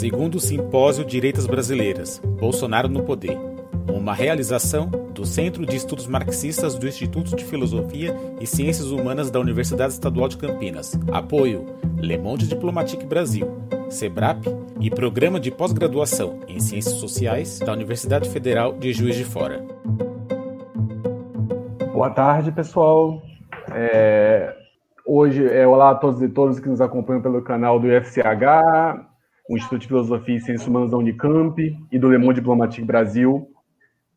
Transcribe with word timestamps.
Segundo 0.00 0.36
o 0.36 0.40
Simpósio 0.40 1.04
Direitas 1.04 1.46
Brasileiras, 1.46 2.22
Bolsonaro 2.38 2.88
no 2.88 3.02
Poder, 3.02 3.36
uma 3.92 4.14
realização 4.14 4.86
do 5.12 5.26
Centro 5.26 5.66
de 5.66 5.76
Estudos 5.76 6.06
Marxistas 6.06 6.74
do 6.74 6.88
Instituto 6.88 7.36
de 7.36 7.44
Filosofia 7.44 8.16
e 8.40 8.46
Ciências 8.46 8.90
Humanas 8.90 9.30
da 9.30 9.38
Universidade 9.38 9.92
Estadual 9.92 10.28
de 10.28 10.38
Campinas. 10.38 10.98
Apoio 11.12 11.66
Le 11.98 12.16
Monde 12.16 12.46
Diplomatique 12.46 13.04
Brasil, 13.04 13.46
SEBRAP 13.90 14.46
e 14.80 14.88
Programa 14.88 15.38
de 15.38 15.50
Pós-Graduação 15.50 16.38
em 16.48 16.60
Ciências 16.60 16.94
Sociais 16.94 17.58
da 17.58 17.72
Universidade 17.72 18.30
Federal 18.30 18.72
de 18.72 18.94
Juiz 18.94 19.16
de 19.16 19.24
Fora. 19.24 19.79
Boa 22.00 22.08
tarde, 22.08 22.50
pessoal. 22.50 23.20
É... 23.74 24.56
Hoje 25.04 25.46
é 25.46 25.66
olá 25.66 25.90
a 25.90 25.94
todos 25.94 26.22
e 26.22 26.30
todas 26.30 26.58
que 26.58 26.66
nos 26.66 26.80
acompanham 26.80 27.20
pelo 27.20 27.42
canal 27.42 27.78
do 27.78 27.88
UFCH, 27.88 29.04
o 29.50 29.54
Instituto 29.54 29.82
de 29.82 29.88
Filosofia 29.88 30.34
e 30.34 30.40
Ciências 30.40 30.66
Humanas 30.66 30.92
da 30.92 30.96
Unicamp 30.96 31.60
e 31.92 31.98
do 31.98 32.08
Le 32.08 32.16
Monde 32.16 32.40
Diplomatique 32.40 32.86
Brasil. 32.86 33.46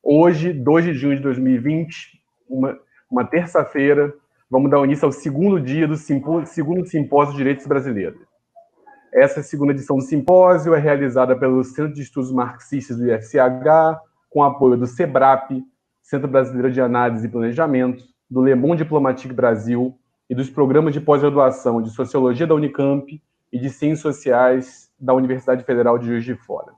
Hoje, 0.02 0.54
2 0.54 0.86
de 0.86 0.94
junho 0.94 1.18
de 1.18 1.24
2020, 1.24 2.22
uma, 2.48 2.80
uma 3.12 3.26
terça-feira, 3.26 4.14
vamos 4.50 4.72
dar 4.72 4.82
início 4.86 5.06
ao 5.06 5.12
segundo 5.12 5.60
dia 5.60 5.86
do 5.86 5.98
segundo 5.98 6.86
Simpósio 6.86 7.34
de 7.34 7.38
Direitos 7.38 7.68
Brasileiros. 7.68 8.22
Essa 9.14 9.44
segunda 9.44 9.74
edição 9.74 9.98
do 9.98 10.04
simpósio 10.04 10.74
é 10.74 10.80
realizada 10.80 11.36
pelo 11.36 11.62
Centro 11.66 11.94
de 11.94 12.02
Estudos 12.04 12.32
Marxistas 12.32 12.96
do 12.96 13.12
IFCH, 13.12 14.00
com 14.30 14.42
apoio 14.42 14.78
do 14.78 14.88
SEBRAP, 14.88 15.62
Centro 16.04 16.28
Brasileiro 16.28 16.70
de 16.70 16.82
Análise 16.82 17.26
e 17.26 17.30
Planejamento, 17.30 18.04
do 18.30 18.42
Le 18.42 18.54
Monde 18.54 18.84
Diplomatique 18.84 19.34
Brasil 19.34 19.98
e 20.30 20.36
dos 20.36 20.50
programas 20.50 20.94
de 20.94 21.00
pós-graduação 21.00 21.82
de 21.82 21.90
Sociologia 21.92 22.46
da 22.46 22.54
Unicamp 22.54 23.22
e 23.52 23.58
de 23.58 23.70
Ciências 23.70 24.02
Sociais 24.02 24.92
da 25.00 25.14
Universidade 25.14 25.64
Federal 25.64 25.98
de 25.98 26.08
Juiz 26.08 26.26
de 26.26 26.36
Fora. 26.36 26.74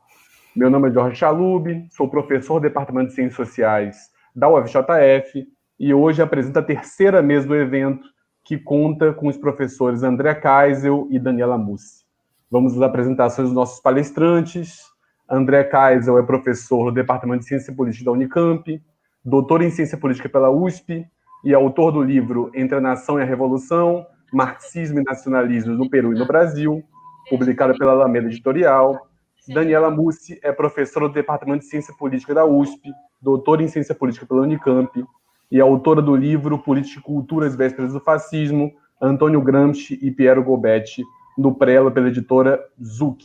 Meu 0.56 0.70
nome 0.70 0.90
é 0.90 0.92
Jorge 0.92 1.18
Chalub, 1.18 1.88
sou 1.90 2.08
professor 2.08 2.60
do 2.60 2.64
Departamento 2.64 3.10
de 3.10 3.16
Ciências 3.16 3.36
Sociais 3.36 4.12
da 4.36 4.48
UFJF 4.48 5.48
e 5.80 5.94
hoje 5.94 6.22
apresento 6.22 6.60
a 6.60 6.64
terceira 6.64 7.22
mesa 7.22 7.48
do 7.48 7.56
evento, 7.56 8.08
que 8.44 8.60
conta 8.60 9.12
com 9.12 9.28
os 9.28 9.38
professores 9.38 10.04
André 10.04 10.36
Kaisel 10.36 11.08
e 11.10 11.18
Daniela 11.18 11.58
Mussi. 11.58 12.06
Vamos 12.50 12.74
às 12.76 12.82
apresentações 12.84 13.48
dos 13.48 13.56
nossos 13.56 13.80
palestrantes. 13.82 14.84
André 15.28 15.64
Kaisel 15.64 16.20
é 16.20 16.24
professor 16.24 16.86
do 16.86 16.96
Departamento 16.96 17.40
de 17.40 17.48
Ciência 17.48 17.74
Política 17.74 18.06
da 18.06 18.12
Unicamp, 18.12 18.82
doutor 19.26 19.64
em 19.64 19.72
Ciência 19.72 19.98
Política 19.98 20.30
pela 20.30 20.52
USP 20.52 21.04
e 21.44 21.54
autor 21.54 21.92
do 21.92 22.04
livro 22.04 22.52
Entre 22.54 22.78
a 22.78 22.82
Nação 22.82 23.20
e 23.20 23.24
a 23.24 23.26
Revolução, 23.26 24.06
Marxismo 24.32 25.00
e 25.00 25.04
Nacionalismo 25.04 25.74
no 25.74 25.90
Peru 25.90 26.14
e 26.14 26.20
no 26.20 26.28
Brasil, 26.28 26.84
publicada 27.28 27.76
pela 27.76 27.94
Alameda 27.94 28.28
Editorial. 28.28 29.08
Daniela 29.48 29.90
Mussi 29.90 30.40
é 30.44 30.52
professora 30.52 31.08
do 31.08 31.14
Departamento 31.14 31.60
de 31.60 31.66
Ciência 31.66 31.94
Política 31.98 32.36
da 32.36 32.46
USP, 32.46 32.92
doutora 33.20 33.64
em 33.64 33.68
Ciência 33.68 33.96
Política 33.96 34.28
pela 34.28 34.42
Unicamp 34.42 35.04
e 35.52 35.60
autora 35.60 36.02
do 36.02 36.16
livro 36.16 36.60
Política 36.60 37.00
e 37.00 37.04
Cultura 37.04 37.48
às 37.48 37.56
Vésperas 37.56 37.94
do 37.94 38.00
Fascismo, 38.00 38.72
Antônio 39.02 39.42
Gramsci 39.42 40.00
e 40.02 40.12
Piero 40.12 40.44
Gobetti, 40.44 41.04
no 41.38 41.54
Prelo 41.54 41.92
pela 41.92 42.10
editora 42.10 42.64
Zuc. 42.82 43.24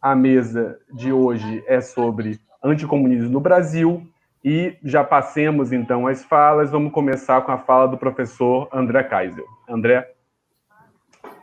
A 0.00 0.14
mesa 0.14 0.78
de 0.92 1.12
hoje 1.12 1.62
é 1.66 1.80
sobre 1.80 2.40
anticomunismo 2.62 3.30
no 3.30 3.40
Brasil 3.40 4.06
e 4.44 4.76
já 4.82 5.04
passemos 5.04 5.72
então 5.72 6.06
as 6.06 6.24
falas. 6.24 6.70
Vamos 6.70 6.92
começar 6.92 7.42
com 7.42 7.52
a 7.52 7.58
fala 7.58 7.86
do 7.86 7.98
professor 7.98 8.68
André 8.72 9.02
Kaiser. 9.04 9.44
André? 9.68 10.10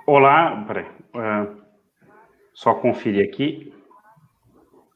Olá, 0.06 0.64
peraí. 0.68 0.86
Uh, 1.14 1.62
só 2.54 2.74
conferir 2.74 3.28
aqui 3.28 3.74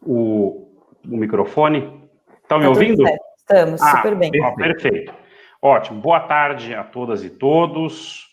o, 0.02 0.68
o 1.06 1.18
microfone. 1.18 2.02
Estão 2.42 2.58
me 2.58 2.64
tá 2.64 2.70
ouvindo? 2.70 3.04
Estamos, 3.38 3.82
ah, 3.82 3.98
super 3.98 4.16
bem. 4.16 4.32
Ó, 4.42 4.56
perfeito. 4.56 5.14
Ótimo. 5.62 6.02
Boa 6.02 6.22
tarde 6.22 6.74
a 6.74 6.84
todas 6.84 7.24
e 7.24 7.30
todos. 7.30 8.28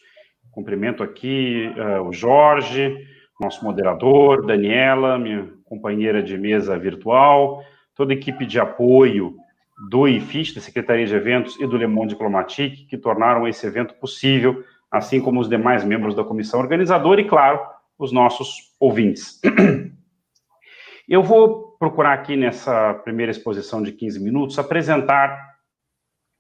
Cumprimento 0.51 1.03
aqui 1.03 1.73
uh, 1.77 2.03
o 2.03 2.13
Jorge, 2.13 2.97
nosso 3.39 3.65
moderador, 3.65 4.47
Daniela, 4.47 5.19
minha 5.19 5.49
companheira 5.65 6.23
de 6.23 6.37
mesa 6.39 6.79
virtual, 6.79 7.63
toda 7.95 8.13
a 8.13 8.17
equipe 8.17 8.47
de 8.47 8.59
apoio 8.59 9.37
do 9.79 10.09
IFIS, 10.09 10.55
da 10.55 10.61
Secretaria 10.61 11.07
de 11.07 11.15
Eventos 11.15 11.59
e 11.61 11.67
do 11.67 11.77
Le 11.77 11.87
Monde 11.87 12.11
Diplomatique, 12.11 12.87
que 12.87 12.99
tornaram 12.99 13.47
esse 13.47 13.67
evento 13.67 13.95
possível, 13.95 14.65
assim 14.91 15.21
como 15.21 15.41
os 15.41 15.49
demais 15.49 15.85
membros 15.85 16.15
da 16.15 16.25
comissão 16.25 16.59
organizadora 16.59 17.21
e, 17.21 17.29
claro, 17.29 17.61
os 17.99 18.11
nossos 18.11 18.75
ouvintes. 18.81 19.41
Eu 21.09 21.23
vou 21.23 21.77
procurar 21.79 22.13
aqui 22.13 22.37
nessa 22.37 22.95
primeira 22.95 23.31
exposição 23.31 23.83
de 23.83 23.93
15 23.93 24.21
minutos 24.21 24.59
apresentar 24.59 25.57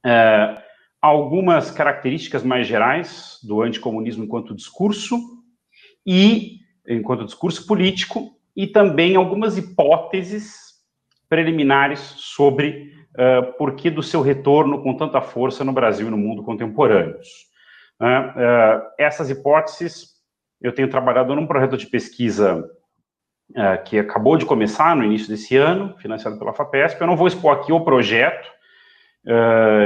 é, 0.04 0.62
algumas 1.00 1.70
características 1.70 2.42
mais 2.42 2.66
gerais 2.66 3.38
do 3.42 3.62
anticomunismo 3.62 4.24
enquanto 4.24 4.54
discurso 4.54 5.16
e 6.04 6.58
enquanto 6.86 7.24
discurso 7.24 7.66
político 7.66 8.36
e 8.56 8.66
também 8.66 9.14
algumas 9.14 9.56
hipóteses 9.56 10.68
preliminares 11.28 12.00
sobre 12.00 12.97
uh, 13.18 13.52
por 13.58 13.74
que 13.74 13.90
do 13.90 14.02
seu 14.02 14.22
retorno 14.22 14.82
com 14.82 14.96
tanta 14.96 15.20
força 15.20 15.64
no 15.64 15.72
Brasil 15.72 16.06
e 16.06 16.10
no 16.10 16.16
mundo 16.16 16.42
contemporâneos. 16.42 17.48
Uh, 18.00 18.80
essas 18.96 19.28
hipóteses 19.28 20.16
eu 20.60 20.72
tenho 20.72 20.88
trabalhado 20.88 21.34
num 21.34 21.46
projeto 21.46 21.76
de 21.76 21.86
pesquisa 21.86 22.64
uh, 23.50 23.84
que 23.84 23.98
acabou 23.98 24.36
de 24.36 24.46
começar 24.46 24.94
no 24.96 25.04
início 25.04 25.28
desse 25.28 25.56
ano, 25.56 25.96
financiado 25.98 26.38
pela 26.38 26.52
FAPESP. 26.52 27.00
Eu 27.00 27.06
não 27.06 27.16
vou 27.16 27.26
expor 27.26 27.56
aqui 27.56 27.72
o 27.72 27.84
projeto 27.84 28.56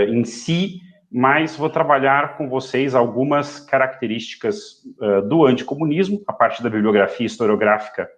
em 0.09 0.25
si, 0.25 0.79
mas 1.13 1.57
vou 1.57 1.69
trabalhar 1.69 2.39
com 2.39 2.49
vocês 2.49 2.95
algumas 2.95 3.61
características 3.61 4.83
uh, 4.99 5.21
do 5.29 5.45
anticomunismo, 5.45 6.23
a 6.27 6.33
partir 6.33 6.63
da 6.63 6.71
bibliografia 6.71 7.27
historiográfica 7.27 8.09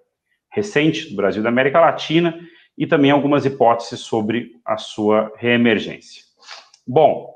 recente 0.52 1.10
do 1.10 1.16
Brasil 1.16 1.40
e 1.40 1.42
da 1.42 1.48
América 1.48 1.80
Latina, 1.80 2.38
e 2.76 2.86
também 2.86 3.10
algumas 3.10 3.44
hipóteses 3.44 4.00
sobre 4.00 4.52
a 4.64 4.76
sua 4.76 5.32
reemergência. 5.36 6.22
Bom, 6.86 7.34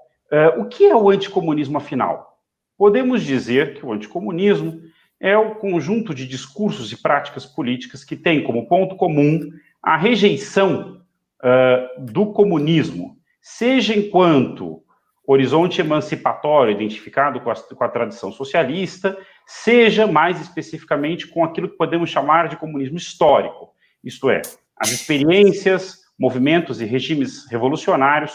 o 0.58 0.66
que 0.66 0.84
é 0.84 0.94
o 0.94 1.08
anticomunismo 1.10 1.78
afinal? 1.78 2.38
Podemos 2.76 3.22
dizer 3.22 3.74
que 3.74 3.84
o 3.84 3.92
anticomunismo 3.92 4.80
é 5.20 5.36
o 5.36 5.56
conjunto 5.56 6.14
de 6.14 6.26
discursos 6.26 6.92
e 6.92 6.96
práticas 6.96 7.44
políticas 7.44 8.04
que 8.04 8.16
tem 8.16 8.42
como 8.42 8.68
ponto 8.68 8.96
comum 8.96 9.40
a 9.82 9.96
rejeição 9.96 11.02
uh, 11.42 12.04
do 12.04 12.26
comunismo, 12.32 13.16
seja 13.40 13.94
enquanto 13.94 14.82
horizonte 15.26 15.80
emancipatório 15.80 16.72
identificado 16.72 17.40
com 17.40 17.50
a, 17.50 17.54
com 17.54 17.84
a 17.84 17.88
tradição 17.88 18.32
socialista, 18.32 19.18
seja 19.46 20.06
mais 20.06 20.40
especificamente 20.40 21.26
com 21.26 21.44
aquilo 21.44 21.68
que 21.68 21.76
podemos 21.76 22.08
chamar 22.08 22.48
de 22.48 22.56
comunismo 22.56 22.96
histórico, 22.96 23.70
isto 24.02 24.30
é, 24.30 24.40
as 24.78 24.90
experiências, 24.90 25.98
movimentos 26.18 26.80
e 26.80 26.84
regimes 26.84 27.46
revolucionários 27.50 28.32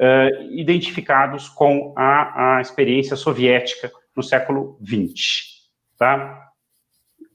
uh, 0.00 0.52
identificados 0.52 1.48
com 1.48 1.92
a, 1.96 2.56
a 2.56 2.60
experiência 2.60 3.16
soviética 3.16 3.90
no 4.16 4.22
século 4.22 4.78
XX. 4.84 5.60
Tá? 5.98 6.48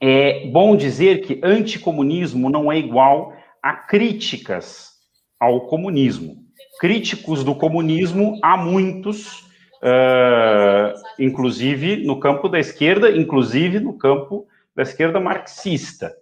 É 0.01 0.47
bom 0.47 0.75
dizer 0.75 1.21
que 1.21 1.39
anticomunismo 1.43 2.49
não 2.49 2.71
é 2.71 2.77
igual 2.77 3.33
a 3.61 3.73
críticas 3.73 4.91
ao 5.39 5.67
comunismo. 5.67 6.43
Críticos 6.79 7.43
do 7.43 7.55
comunismo 7.55 8.37
há 8.43 8.57
muitos, 8.57 9.39
uh, 9.81 10.93
inclusive 11.17 12.05
no 12.05 12.19
campo 12.19 12.49
da 12.49 12.59
esquerda, 12.59 13.09
inclusive 13.09 13.79
no 13.79 13.97
campo 13.97 14.47
da 14.75 14.83
esquerda 14.83 15.19
marxista. 15.19 16.13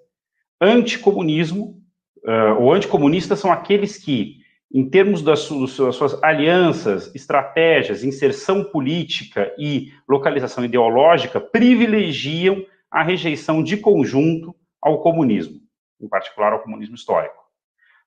Anticomunismo, 0.61 1.82
uh, 2.25 2.61
ou 2.61 2.73
anticomunistas 2.73 3.39
são 3.39 3.51
aqueles 3.51 3.97
que, 3.97 4.37
em 4.71 4.89
termos 4.89 5.21
das 5.21 5.39
suas, 5.39 5.77
das 5.77 5.95
suas 5.95 6.23
alianças, 6.23 7.13
estratégias, 7.13 8.03
inserção 8.03 8.63
política 8.63 9.53
e 9.57 9.91
localização 10.07 10.65
ideológica, 10.65 11.39
privilegiam 11.39 12.65
a 12.89 13.03
rejeição 13.03 13.63
de 13.63 13.77
conjunto 13.77 14.55
ao 14.81 15.01
comunismo, 15.01 15.59
em 16.01 16.07
particular 16.07 16.53
ao 16.53 16.61
comunismo 16.61 16.95
histórico. 16.95 17.43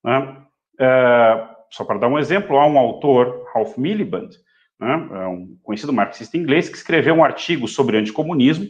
Né? 0.04 0.42
É, 0.78 1.48
só 1.70 1.84
para 1.84 1.98
dar 1.98 2.08
um 2.08 2.18
exemplo, 2.18 2.56
há 2.56 2.66
um 2.66 2.78
autor, 2.78 3.48
Ralph 3.52 3.76
Miliband, 3.76 4.30
né, 4.78 5.08
é 5.10 5.26
um 5.26 5.56
conhecido 5.62 5.92
marxista 5.92 6.36
inglês, 6.36 6.68
que 6.68 6.76
escreveu 6.76 7.14
um 7.14 7.24
artigo 7.24 7.66
sobre 7.66 7.96
anticomunismo 7.96 8.68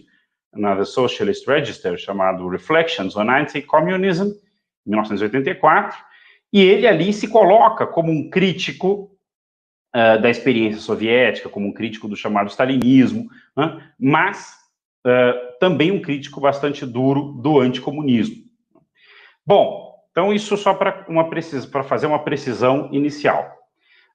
na 0.55 0.77
The 0.77 0.85
Socialist 0.85 1.47
Register, 1.47 1.99
chamado 1.99 2.49
Reflections 2.49 3.17
on 3.17 3.29
Anti-Communism, 3.29 4.31
em 4.87 4.91
1984, 4.91 5.99
e 6.53 6.63
ele 6.63 6.87
ali 6.87 7.13
se 7.13 7.29
coloca 7.29 7.87
como 7.87 8.11
um 8.13 8.31
crítico 8.31 9.11
uh, 9.95 10.21
da 10.21 10.31
experiência 10.31 10.81
soviética, 10.81 11.49
como 11.49 11.67
um 11.67 11.73
crítico 11.73 12.09
do 12.09 12.17
chamado 12.17 12.49
stalinismo, 12.49 13.29
né? 13.57 13.91
mas 13.99 14.55
uh, 15.07 15.59
também 15.59 15.91
um 15.91 16.01
crítico 16.01 16.41
bastante 16.41 16.87
duro 16.87 17.33
do 17.43 17.61
anticomunismo. 17.61 18.45
Bom, 19.45 19.95
então 20.11 20.33
isso 20.33 20.57
só 20.57 20.75
para 20.75 21.83
fazer 21.85 22.07
uma 22.07 22.21
precisão 22.21 22.89
inicial. 22.93 23.55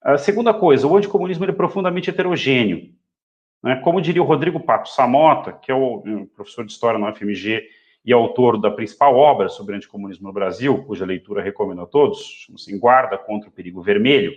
A 0.01 0.18
segunda 0.18 0.51
coisa, 0.51 0.88
o 0.88 0.97
anticomunismo 0.97 1.45
é 1.45 1.51
profundamente 1.51 2.09
heterogêneo. 2.09 2.89
Né? 3.63 3.75
Como 3.83 4.01
diria 4.01 4.21
o 4.21 4.25
Rodrigo 4.25 4.59
Pato 4.59 4.89
Samota, 4.89 5.53
que 5.53 5.71
é 5.71 5.75
o, 5.75 6.27
professor 6.35 6.65
de 6.65 6.71
História 6.71 7.00
na 7.00 7.12
UFMG 7.12 7.62
e 8.03 8.12
autor 8.12 8.59
da 8.59 8.71
principal 8.71 9.15
obra 9.15 9.48
sobre 9.48 9.75
anticomunismo 9.75 10.27
no 10.27 10.33
Brasil, 10.33 10.83
cuja 10.86 11.06
leitura 11.06 11.42
recomendo 11.42 11.81
a 11.81 11.86
todos, 11.86 12.45
chama-se 12.45 12.77
Guarda 12.77 13.18
contra 13.18 13.50
o 13.50 13.51
Perigo 13.51 13.81
Vermelho, 13.81 14.33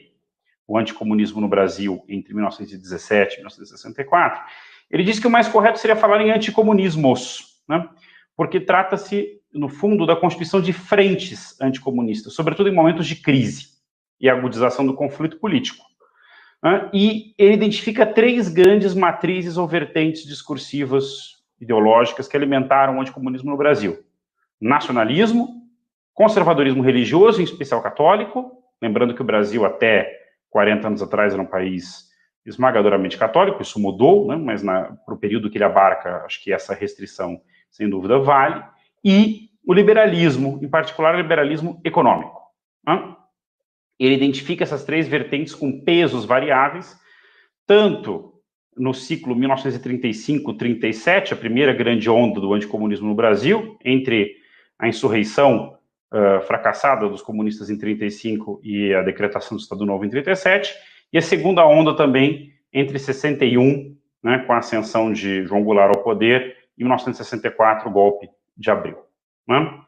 o 0.66 0.78
anticomunismo 0.78 1.40
no 1.40 1.48
Brasil 1.48 2.04
entre 2.08 2.34
1917 2.34 3.34
e 3.34 3.36
1964, 3.38 4.42
ele 4.90 5.02
diz 5.02 5.18
que 5.18 5.26
o 5.26 5.30
mais 5.30 5.48
correto 5.48 5.78
seria 5.78 5.96
falar 5.96 6.20
em 6.20 6.30
anticomunismos, 6.30 7.60
né? 7.68 7.88
porque 8.36 8.60
trata-se, 8.60 9.40
no 9.52 9.68
fundo, 9.68 10.06
da 10.06 10.16
constituição 10.16 10.60
de 10.60 10.72
frentes 10.72 11.58
anticomunistas, 11.60 12.34
sobretudo 12.34 12.68
em 12.68 12.74
momentos 12.74 13.06
de 13.06 13.16
crise 13.16 13.68
e 14.20 14.28
agudização 14.28 14.86
do 14.86 14.94
conflito 14.94 15.38
político. 15.38 15.84
Né? 16.62 16.90
E 16.92 17.34
ele 17.38 17.54
identifica 17.54 18.06
três 18.06 18.48
grandes 18.48 18.94
matrizes 18.94 19.56
ou 19.56 19.66
vertentes 19.66 20.26
discursivas 20.26 21.43
ideológicas 21.60 22.28
que 22.28 22.36
alimentaram 22.36 22.96
o 22.96 23.00
anticomunismo 23.00 23.50
no 23.50 23.56
Brasil: 23.56 23.98
nacionalismo, 24.60 25.62
conservadorismo 26.12 26.82
religioso, 26.82 27.40
em 27.40 27.44
especial 27.44 27.82
católico, 27.82 28.52
lembrando 28.80 29.14
que 29.14 29.22
o 29.22 29.24
Brasil 29.24 29.64
até 29.64 30.10
40 30.50 30.86
anos 30.86 31.02
atrás 31.02 31.32
era 31.32 31.42
um 31.42 31.46
país 31.46 32.12
esmagadoramente 32.46 33.16
católico, 33.16 33.62
isso 33.62 33.80
mudou, 33.80 34.28
né, 34.28 34.36
mas 34.36 34.62
para 34.62 35.14
o 35.14 35.18
período 35.18 35.50
que 35.50 35.56
ele 35.56 35.64
abarca, 35.64 36.24
acho 36.24 36.42
que 36.42 36.52
essa 36.52 36.74
restrição, 36.74 37.40
sem 37.70 37.88
dúvida, 37.88 38.18
vale, 38.18 38.62
e 39.02 39.48
o 39.66 39.72
liberalismo, 39.72 40.60
em 40.62 40.68
particular 40.68 41.14
o 41.14 41.20
liberalismo 41.20 41.80
econômico. 41.82 42.42
Né? 42.86 43.16
Ele 43.98 44.14
identifica 44.14 44.62
essas 44.62 44.84
três 44.84 45.08
vertentes 45.08 45.54
com 45.54 45.80
pesos 45.80 46.24
variáveis, 46.24 46.98
tanto 47.66 48.33
no 48.76 48.92
ciclo 48.92 49.34
1935-37, 49.36 51.32
a 51.32 51.36
primeira 51.36 51.72
grande 51.72 52.10
onda 52.10 52.40
do 52.40 52.52
anticomunismo 52.52 53.08
no 53.08 53.14
Brasil, 53.14 53.78
entre 53.84 54.36
a 54.78 54.88
insurreição 54.88 55.76
uh, 56.12 56.40
fracassada 56.46 57.08
dos 57.08 57.22
comunistas 57.22 57.70
em 57.70 57.78
35 57.78 58.60
e 58.62 58.92
a 58.92 59.02
decretação 59.02 59.56
do 59.56 59.60
Estado 59.60 59.86
Novo 59.86 60.04
em 60.04 60.10
37, 60.10 60.74
e 61.12 61.18
a 61.18 61.22
segunda 61.22 61.66
onda 61.66 61.96
também 61.96 62.52
entre 62.72 62.98
61, 62.98 63.96
né, 64.22 64.38
com 64.46 64.52
a 64.52 64.58
ascensão 64.58 65.12
de 65.12 65.44
João 65.44 65.62
Goulart 65.62 65.94
ao 65.96 66.02
poder, 66.02 66.56
e 66.76 66.82
1964, 66.82 67.88
o 67.88 67.92
golpe 67.92 68.28
de 68.56 68.70
abril. 68.70 68.96
Né? 69.46 69.78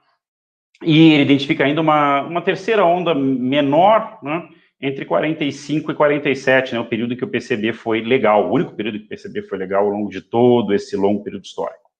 E 0.82 1.14
ele 1.14 1.22
identifica 1.22 1.64
ainda 1.64 1.80
uma, 1.80 2.22
uma 2.22 2.42
terceira 2.42 2.84
onda 2.84 3.14
menor, 3.14 4.18
né, 4.22 4.48
entre 4.80 5.04
45 5.04 5.90
e 5.90 5.94
47, 5.94 6.74
né, 6.74 6.80
o 6.80 6.86
período 6.86 7.16
que 7.16 7.24
o 7.24 7.28
PCB 7.28 7.72
foi 7.72 8.02
legal, 8.02 8.48
o 8.48 8.52
único 8.52 8.74
período 8.74 8.98
que 8.98 9.06
o 9.06 9.08
PCB 9.08 9.42
foi 9.42 9.58
legal 9.58 9.84
ao 9.84 9.90
longo 9.90 10.10
de 10.10 10.20
todo 10.20 10.74
esse 10.74 10.96
longo 10.96 11.22
período 11.22 11.44
histórico. 11.44 11.90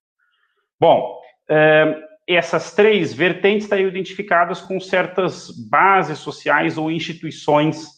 Bom, 0.78 1.19
é, 1.49 1.96
essas 2.26 2.75
três 2.75 3.14
vertentes 3.14 3.64
estariam 3.64 3.88
identificadas 3.88 4.61
com 4.61 4.78
certas 4.78 5.50
bases 5.70 6.19
sociais 6.19 6.76
ou 6.76 6.90
instituições 6.90 7.96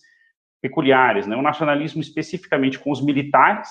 peculiares, 0.60 1.26
né? 1.26 1.36
O 1.36 1.42
nacionalismo 1.42 2.00
especificamente 2.00 2.78
com 2.78 2.90
os 2.90 3.02
militares, 3.02 3.68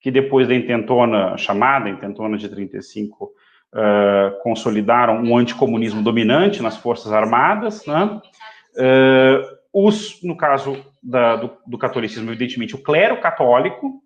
que 0.00 0.10
depois 0.10 0.48
da 0.48 0.54
intentona, 0.54 1.36
chamada 1.36 1.88
intentona 1.88 2.38
de 2.38 2.48
35, 2.48 3.24
uh, 3.24 3.30
eh, 3.74 4.38
consolidaram 4.42 5.20
um 5.22 5.36
anticomunismo 5.36 6.02
dominante 6.02 6.62
nas 6.62 6.76
forças 6.76 7.12
armadas, 7.12 7.84
né? 7.86 8.20
Uh, 8.76 9.55
os, 9.78 10.22
no 10.22 10.34
caso 10.34 10.82
da, 11.02 11.36
do, 11.36 11.54
do 11.66 11.76
catolicismo, 11.76 12.30
evidentemente, 12.30 12.74
o 12.74 12.82
clero 12.82 13.20
católico, 13.20 14.02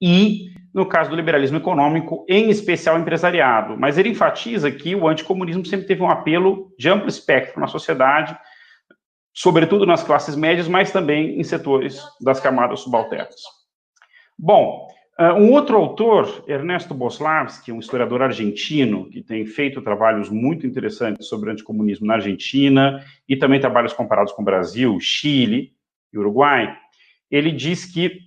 e, 0.00 0.50
no 0.74 0.84
caso 0.84 1.10
do 1.10 1.14
liberalismo 1.14 1.58
econômico, 1.58 2.26
em 2.28 2.50
especial 2.50 2.98
empresariado. 2.98 3.78
Mas 3.78 3.98
ele 3.98 4.08
enfatiza 4.08 4.68
que 4.68 4.96
o 4.96 5.06
anticomunismo 5.06 5.64
sempre 5.64 5.86
teve 5.86 6.02
um 6.02 6.10
apelo 6.10 6.74
de 6.76 6.88
amplo 6.88 7.08
espectro 7.08 7.60
na 7.60 7.68
sociedade, 7.68 8.36
sobretudo 9.32 9.86
nas 9.86 10.02
classes 10.02 10.34
médias, 10.34 10.66
mas 10.66 10.90
também 10.90 11.38
em 11.38 11.44
setores 11.44 12.02
das 12.20 12.40
camadas 12.40 12.80
subalternas. 12.80 13.40
Bom, 14.36 14.88
um 15.18 15.50
outro 15.52 15.76
autor, 15.76 16.44
Ernesto 16.46 16.94
Boslavski, 16.94 17.70
um 17.70 17.78
historiador 17.78 18.22
argentino, 18.22 19.10
que 19.10 19.22
tem 19.22 19.44
feito 19.44 19.82
trabalhos 19.82 20.30
muito 20.30 20.66
interessantes 20.66 21.28
sobre 21.28 21.50
anticomunismo 21.50 22.06
na 22.06 22.14
Argentina 22.14 23.04
e 23.28 23.36
também 23.36 23.60
trabalhos 23.60 23.92
comparados 23.92 24.32
com 24.32 24.42
o 24.42 24.44
Brasil, 24.44 24.98
Chile 25.00 25.72
e 26.12 26.18
Uruguai, 26.18 26.74
ele 27.30 27.52
diz 27.52 27.84
que 27.84 28.20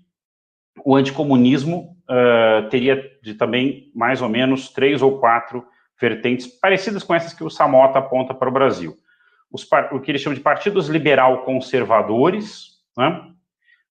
o 0.84 0.96
anticomunismo 0.96 1.98
uh, 2.10 2.70
teria 2.70 3.02
de 3.24 3.34
também 3.34 3.92
mais 3.96 4.22
ou 4.22 4.30
menos 4.30 4.70
três 4.70 5.02
ou 5.02 5.20
quatro 5.20 5.66
vertentes 6.00 6.46
parecidas 6.46 7.04
com 7.04 7.16
essas 7.16 7.34
que 7.34 7.44
o 7.44 7.50
Samota 7.50 8.00
aponta 8.00 8.34
para 8.34 8.50
o 8.50 8.54
Brasil 8.54 8.96
os, 9.56 9.68
o 9.92 10.00
que 10.00 10.12
eles 10.12 10.22
chamam 10.22 10.36
de 10.36 10.42
partidos 10.42 10.88
liberal 10.88 11.44
conservadores, 11.44 12.80
né? 12.98 13.32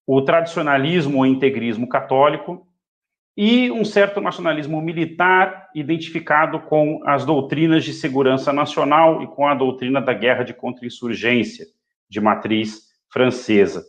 o 0.05 0.21
tradicionalismo 0.21 1.19
ou 1.19 1.25
integrismo 1.25 1.89
católico 1.89 2.64
e 3.37 3.69
um 3.69 3.83
certo 3.83 4.21
nacionalismo 4.21 4.81
militar 4.81 5.69
identificado 5.75 6.59
com 6.61 7.01
as 7.05 7.25
doutrinas 7.25 7.83
de 7.83 7.93
segurança 7.93 8.53
nacional 8.53 9.21
e 9.21 9.27
com 9.27 9.45
a 9.45 9.53
doutrina 9.53 10.01
da 10.01 10.13
guerra 10.13 10.43
de 10.43 10.53
contra-insurgência 10.53 11.65
de 12.09 12.21
matriz 12.21 12.85
francesa. 13.11 13.85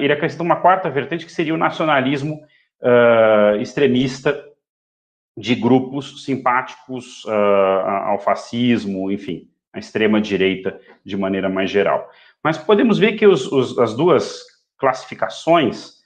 Ele 0.00 0.12
acrescenta 0.12 0.42
uma 0.42 0.56
quarta 0.56 0.88
vertente 0.88 1.26
que 1.26 1.32
seria 1.32 1.52
o 1.52 1.58
nacionalismo 1.58 2.40
uh, 2.80 3.60
extremista 3.60 4.42
de 5.36 5.54
grupos 5.54 6.24
simpáticos 6.24 7.24
uh, 7.24 7.30
ao 7.30 8.18
fascismo, 8.20 9.10
enfim, 9.10 9.50
a 9.72 9.78
extrema-direita 9.78 10.80
de 11.04 11.16
maneira 11.16 11.48
mais 11.48 11.70
geral. 11.70 12.08
Mas 12.42 12.56
podemos 12.56 12.98
ver 12.98 13.12
que 13.12 13.26
os, 13.26 13.50
os, 13.52 13.78
as 13.78 13.94
duas 13.94 14.42
classificações 14.78 15.96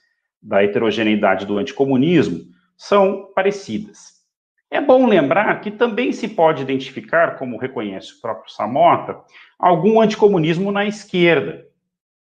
da 0.41 0.63
heterogeneidade 0.63 1.45
do 1.45 1.57
anticomunismo 1.57 2.51
são 2.81 3.31
parecidas. 3.35 4.23
É 4.71 4.81
bom 4.81 5.05
lembrar 5.05 5.61
que 5.61 5.69
também 5.69 6.11
se 6.11 6.27
pode 6.27 6.63
identificar, 6.63 7.37
como 7.37 7.59
reconhece 7.59 8.13
o 8.13 8.19
próprio 8.19 8.51
Samota, 8.51 9.19
algum 9.59 10.01
anticomunismo 10.01 10.71
na 10.71 10.83
esquerda, 10.83 11.63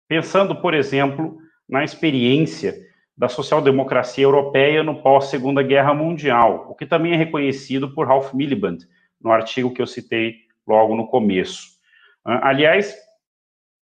pensando, 0.08 0.56
por 0.56 0.74
exemplo, 0.74 1.38
na 1.68 1.84
experiência 1.84 2.74
da 3.18 3.28
social-democracia 3.28 4.24
europeia 4.24 4.82
no 4.82 5.02
pós-Segunda 5.02 5.62
Guerra 5.62 5.94
Mundial, 5.94 6.68
o 6.70 6.74
que 6.76 6.86
também 6.86 7.12
é 7.12 7.18
reconhecido 7.18 7.94
por 7.94 8.08
Ralph 8.08 8.34
Miliband, 8.34 8.78
no 9.20 9.34
artigo 9.34 9.74
que 9.74 9.82
eu 9.82 9.88
citei 9.88 10.36
logo 10.66 10.96
no 10.96 11.06
começo. 11.06 11.68
Ah, 12.24 12.48
aliás, 12.48 12.96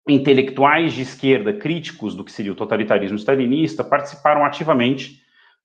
intelectuais 0.08 0.92
de 0.92 1.02
esquerda 1.02 1.52
críticos 1.52 2.14
do 2.14 2.24
que 2.24 2.30
seria 2.30 2.52
o 2.52 2.56
totalitarismo 2.56 3.18
stalinista 3.18 3.82
participaram 3.82 4.44
ativamente 4.44 5.19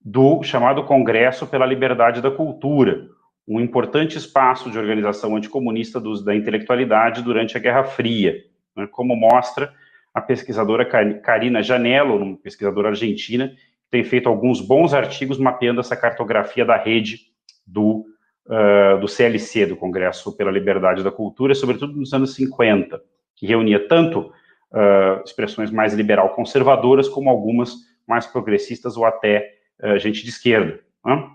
do 0.05 0.43
chamado 0.43 0.83
Congresso 0.83 1.47
pela 1.47 1.65
Liberdade 1.65 2.21
da 2.21 2.29
Cultura, 2.29 3.07
um 3.47 3.59
importante 3.59 4.19
espaço 4.19 4.69
de 4.69 4.77
organização 4.77 5.35
anticomunista 5.35 6.00
dos, 6.00 6.24
da 6.24 6.35
intelectualidade 6.35 7.24
durante 7.24 7.57
a 7.57 7.59
Guerra 7.59 7.83
Fria, 7.83 8.35
né, 8.77 8.88
como 8.91 9.15
mostra 9.15 9.74
a 10.13 10.21
pesquisadora 10.21 10.85
Karina 10.85 11.63
Janello, 11.63 12.17
uma 12.17 12.38
pesquisadora 12.38 12.89
argentina, 12.89 13.50
que 13.50 13.89
tem 13.89 14.03
feito 14.03 14.29
alguns 14.29 14.62
bons 14.62 14.93
artigos 14.93 15.39
mapeando 15.39 15.79
essa 15.79 15.95
cartografia 15.95 16.63
da 16.63 16.77
rede 16.77 17.21
do 17.65 18.05
uh, 18.45 19.00
do 19.00 19.07
CLC, 19.07 19.65
do 19.65 19.75
Congresso 19.75 20.38
pela 20.38 20.51
Liberdade 20.51 21.03
da 21.03 21.12
Cultura, 21.12 21.55
sobretudo 21.55 21.93
nos 21.93 22.13
anos 22.13 22.35
50, 22.35 23.01
que 23.35 23.47
reunia 23.47 23.88
tanto 23.88 24.19
uh, 24.19 25.24
expressões 25.25 25.71
mais 25.71 25.93
liberal-conservadoras, 25.93 27.09
como 27.09 27.29
algumas 27.29 27.74
mais 28.07 28.27
progressistas 28.27 28.95
ou 28.95 29.03
até 29.03 29.54
uh, 29.84 29.98
gente 29.98 30.24
de 30.24 30.29
esquerda. 30.29 30.79
Né? 31.05 31.32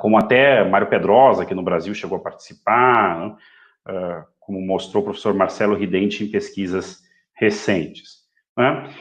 como 0.00 0.18
até 0.18 0.62
Mário 0.68 0.86
Pedrosa, 0.86 1.46
que 1.46 1.54
no 1.54 1.62
Brasil 1.62 1.94
chegou 1.94 2.18
a 2.18 2.22
participar, 2.22 3.18
né? 3.18 3.36
como 4.38 4.60
mostrou 4.60 5.00
o 5.00 5.04
professor 5.06 5.32
Marcelo 5.32 5.74
Ridente 5.74 6.22
em 6.22 6.30
pesquisas 6.30 6.98
recentes. 7.34 8.18
Né? 8.54 8.92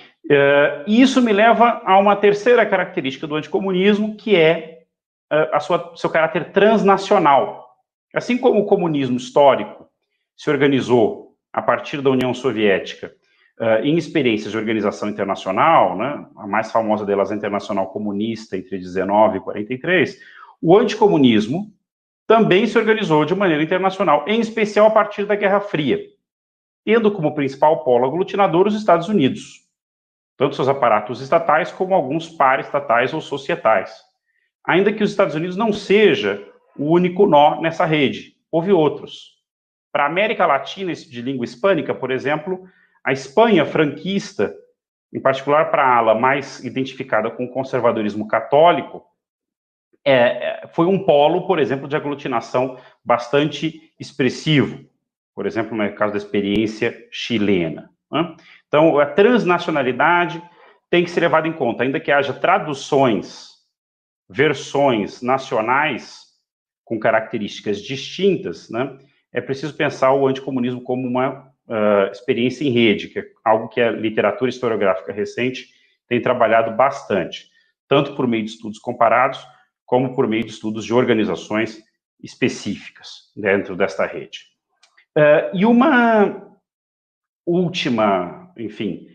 isso 0.88 1.22
me 1.22 1.34
leva 1.34 1.82
a 1.84 2.00
uma 2.00 2.16
terceira 2.16 2.66
característica 2.66 3.28
do 3.28 3.36
anticomunismo, 3.36 4.16
que 4.16 4.34
é 4.38 4.84
a 5.30 5.60
sua, 5.60 5.92
seu 5.98 6.10
caráter 6.10 6.54
transnacional. 6.54 7.68
Assim 8.16 8.38
como 8.38 8.62
o 8.62 8.66
comunismo 8.66 9.18
histórico 9.18 9.90
se 10.38 10.50
organizou 10.50 11.36
a 11.52 11.62
partir 11.62 12.02
da 12.02 12.10
União 12.10 12.34
Soviética 12.34 13.14
uh, 13.62 13.86
em 13.86 13.96
experiências 13.96 14.51
de 14.51 14.58
organização 14.58 15.08
internacional, 15.08 15.96
né, 15.96 16.25
a 16.36 16.48
mais 16.48 16.72
famosa 16.72 17.06
delas 17.06 17.30
é 17.30 17.36
a 17.36 17.38
Internacional 17.38 17.88
Comunista, 17.91 18.58
entre 18.58 18.80
19 18.80 19.38
e 19.38 19.41
43, 19.41 20.20
o 20.60 20.75
anticomunismo 20.75 21.72
também 22.25 22.65
se 22.65 22.77
organizou 22.77 23.24
de 23.24 23.36
maneira 23.36 23.62
internacional, 23.62 24.25
em 24.27 24.39
especial 24.39 24.88
a 24.88 24.91
partir 24.91 25.25
da 25.25 25.36
Guerra 25.36 25.60
Fria, 25.60 26.00
tendo 26.84 27.12
como 27.12 27.36
principal 27.36 27.84
polo 27.84 28.06
aglutinador 28.06 28.68
os 28.68 28.75
Estados 28.75 29.08
Unidos, 29.08 29.68
tanto 30.38 30.56
seus 30.56 30.68
aparatos 30.68 31.22
estatais 31.22 31.72
como 31.72 31.94
alguns 31.94 32.27
paraestatais 32.30 33.13
ou 33.13 33.22
societais. 33.22 33.96
Ainda 34.65 34.94
que 34.94 35.03
os 35.03 35.12
Estados 35.12 35.36
Unidos 35.36 35.56
não 35.56 35.74
seja 35.74 36.48
o 36.77 36.86
único 36.91 37.27
nó 37.27 37.60
nessa 37.62 37.86
rede, 37.86 38.36
houve 38.51 38.72
outros. 38.72 39.39
Para 39.91 40.03
a 40.03 40.08
América 40.08 40.46
Latina 40.46 40.94
de 40.94 41.22
língua 41.22 41.44
hispânica, 41.44 41.94
por 41.94 42.12
exemplo, 42.12 42.65
a 43.03 43.12
Espanha 43.12 43.65
franquista, 43.65 44.53
em 45.13 45.20
particular 45.20 45.72
para 45.72 45.84
a 45.84 45.98
ala 45.98 46.15
mais 46.15 46.63
identificada 46.63 47.29
com 47.29 47.46
o 47.46 47.50
conservadorismo 47.50 48.27
católico, 48.27 49.03
é, 50.05 50.67
foi 50.74 50.86
um 50.86 51.03
polo, 51.03 51.46
por 51.46 51.60
exemplo, 51.60 51.88
de 51.88 51.96
aglutinação 51.96 52.77
bastante 53.03 53.93
expressivo, 54.00 54.84
por 55.36 55.46
exemplo, 55.46 55.77
no 55.77 55.96
caso 55.96 56.13
da 56.13 56.17
experiência 56.17 57.08
chilena. 57.12 57.89
Né? 58.12 58.36
Então, 58.67 59.00
a 59.00 59.05
transnacionalidade 59.05 60.41
tem 60.89 61.03
que 61.03 61.12
ser 61.12 61.22
levada 61.22 61.48
em 61.48 61.53
conta, 61.53 61.84
ainda 61.84 62.00
que 62.00 62.12
haja 62.12 62.34
traduções, 62.34 63.51
versões 64.29 65.22
nacionais 65.22 66.25
com 66.84 67.00
características 67.00 67.81
distintas, 67.81 68.70
né? 68.70 68.98
é 69.31 69.39
preciso 69.39 69.74
pensar 69.74 70.13
o 70.13 70.27
anticomunismo 70.27 70.81
como 70.81 71.08
uma 71.08 71.50
uh, 71.68 72.12
experiência 72.12 72.63
em 72.63 72.72
rede, 72.72 73.08
que 73.08 73.20
é 73.20 73.25
algo 73.44 73.70
que 73.70 73.82
a 73.82 73.91
literatura 73.91 74.50
historiográfica 74.50 75.12
recente 75.12 75.70
tem 76.08 76.22
trabalhado 76.22 76.75
bastante, 76.75 77.48
tanto 77.88 78.15
por 78.15 78.27
meio 78.27 78.44
de 78.44 78.51
estudos 78.51 78.80
comparados, 78.80 79.46
como 79.86 80.15
por 80.15 80.27
meio 80.27 80.44
de 80.44 80.51
estudos 80.51 80.86
de 80.86 80.94
organizações 80.94 81.82
específicas 82.22 83.32
dentro 83.36 83.75
desta 83.75 84.06
rede. 84.06 84.39
Uh, 85.18 85.56
e 85.56 85.65
uma 85.65 86.51
última, 87.46 88.51
enfim, 88.58 89.08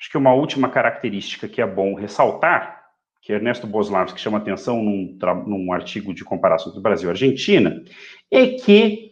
acho 0.00 0.10
que 0.10 0.18
uma 0.18 0.32
última 0.32 0.68
característica 0.68 1.48
que 1.48 1.60
é 1.60 1.66
bom 1.66 1.94
ressaltar, 1.94 2.76
que 3.22 3.32
Ernesto 3.32 3.66
Boslavski 3.66 4.20
chama 4.20 4.38
atenção 4.38 4.80
num, 4.80 5.18
num 5.46 5.72
artigo 5.72 6.14
de 6.14 6.22
comparação 6.22 6.70
entre 6.70 6.80
Brasil 6.80 7.08
e 7.08 7.10
Argentina, 7.10 7.82
é 8.30 8.46
que 8.46 9.05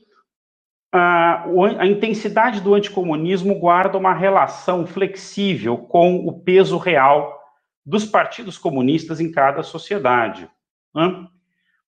a, 0.96 1.44
a 1.80 1.86
intensidade 1.86 2.60
do 2.60 2.72
anticomunismo 2.72 3.58
guarda 3.58 3.98
uma 3.98 4.14
relação 4.14 4.86
flexível 4.86 5.76
com 5.76 6.24
o 6.24 6.40
peso 6.40 6.78
real 6.78 7.36
dos 7.84 8.04
partidos 8.04 8.56
comunistas 8.56 9.18
em 9.18 9.32
cada 9.32 9.64
sociedade. 9.64 10.48
Né? 10.94 11.26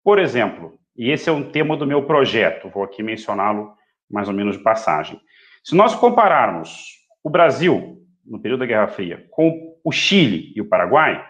Por 0.02 0.20
exemplo, 0.20 0.80
e 0.96 1.12
esse 1.12 1.30
é 1.30 1.34
um 1.34 1.44
tema 1.44 1.76
do 1.76 1.86
meu 1.86 2.04
projeto, 2.06 2.70
vou 2.70 2.82
aqui 2.82 3.04
mencioná-lo 3.04 3.74
mais 4.10 4.30
ou 4.30 4.34
menos 4.34 4.58
de 4.58 4.64
passagem. 4.64 5.20
Se 5.66 5.76
nós 5.76 5.94
compararmos 5.94 6.94
o 7.22 7.30
Brasil, 7.30 8.02
no 8.26 8.40
período 8.40 8.62
da 8.62 8.66
Guerra 8.66 8.88
Fria, 8.88 9.28
com 9.32 9.76
o 9.84 9.92
Chile 9.92 10.54
e 10.56 10.62
o 10.62 10.70
Paraguai, 10.70 11.22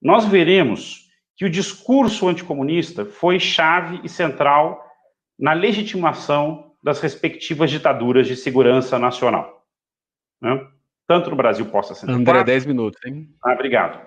nós 0.00 0.24
veremos 0.24 1.08
que 1.36 1.44
o 1.44 1.50
discurso 1.50 2.28
anticomunista 2.28 3.04
foi 3.04 3.38
chave 3.38 4.00
e 4.02 4.08
central 4.08 4.84
na 5.38 5.52
legitimação 5.52 6.71
das 6.82 7.00
respectivas 7.00 7.70
ditaduras 7.70 8.26
de 8.26 8.36
segurança 8.36 8.98
nacional. 8.98 9.64
Né? 10.40 10.66
Tanto 11.06 11.30
no 11.30 11.36
Brasil 11.36 11.66
possa 11.66 11.94
ser. 11.94 12.10
André, 12.10 12.42
10 12.42 12.66
minutos, 12.66 13.00
hein? 13.04 13.28
Ah, 13.44 13.52
obrigado. 13.52 14.00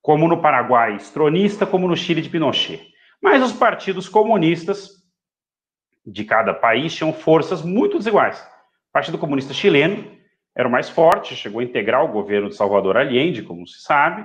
Como 0.00 0.26
no 0.26 0.40
Paraguai, 0.40 0.96
estronista, 0.96 1.66
como 1.66 1.86
no 1.86 1.96
Chile 1.96 2.22
de 2.22 2.30
Pinochet. 2.30 2.80
Mas 3.22 3.42
os 3.42 3.52
partidos 3.52 4.08
comunistas 4.08 5.02
de 6.04 6.24
cada 6.24 6.52
país 6.52 6.94
tinham 6.94 7.12
forças 7.12 7.62
muito 7.62 7.98
desiguais. 7.98 8.40
O 8.88 8.92
Partido 8.92 9.18
Comunista 9.18 9.54
Chileno 9.54 10.10
era 10.56 10.68
o 10.68 10.70
mais 10.70 10.88
forte, 10.88 11.36
chegou 11.36 11.60
a 11.60 11.64
integrar 11.64 12.04
o 12.04 12.12
governo 12.12 12.48
de 12.48 12.56
Salvador 12.56 12.96
Allende, 12.96 13.42
como 13.42 13.66
se 13.66 13.80
sabe. 13.80 14.24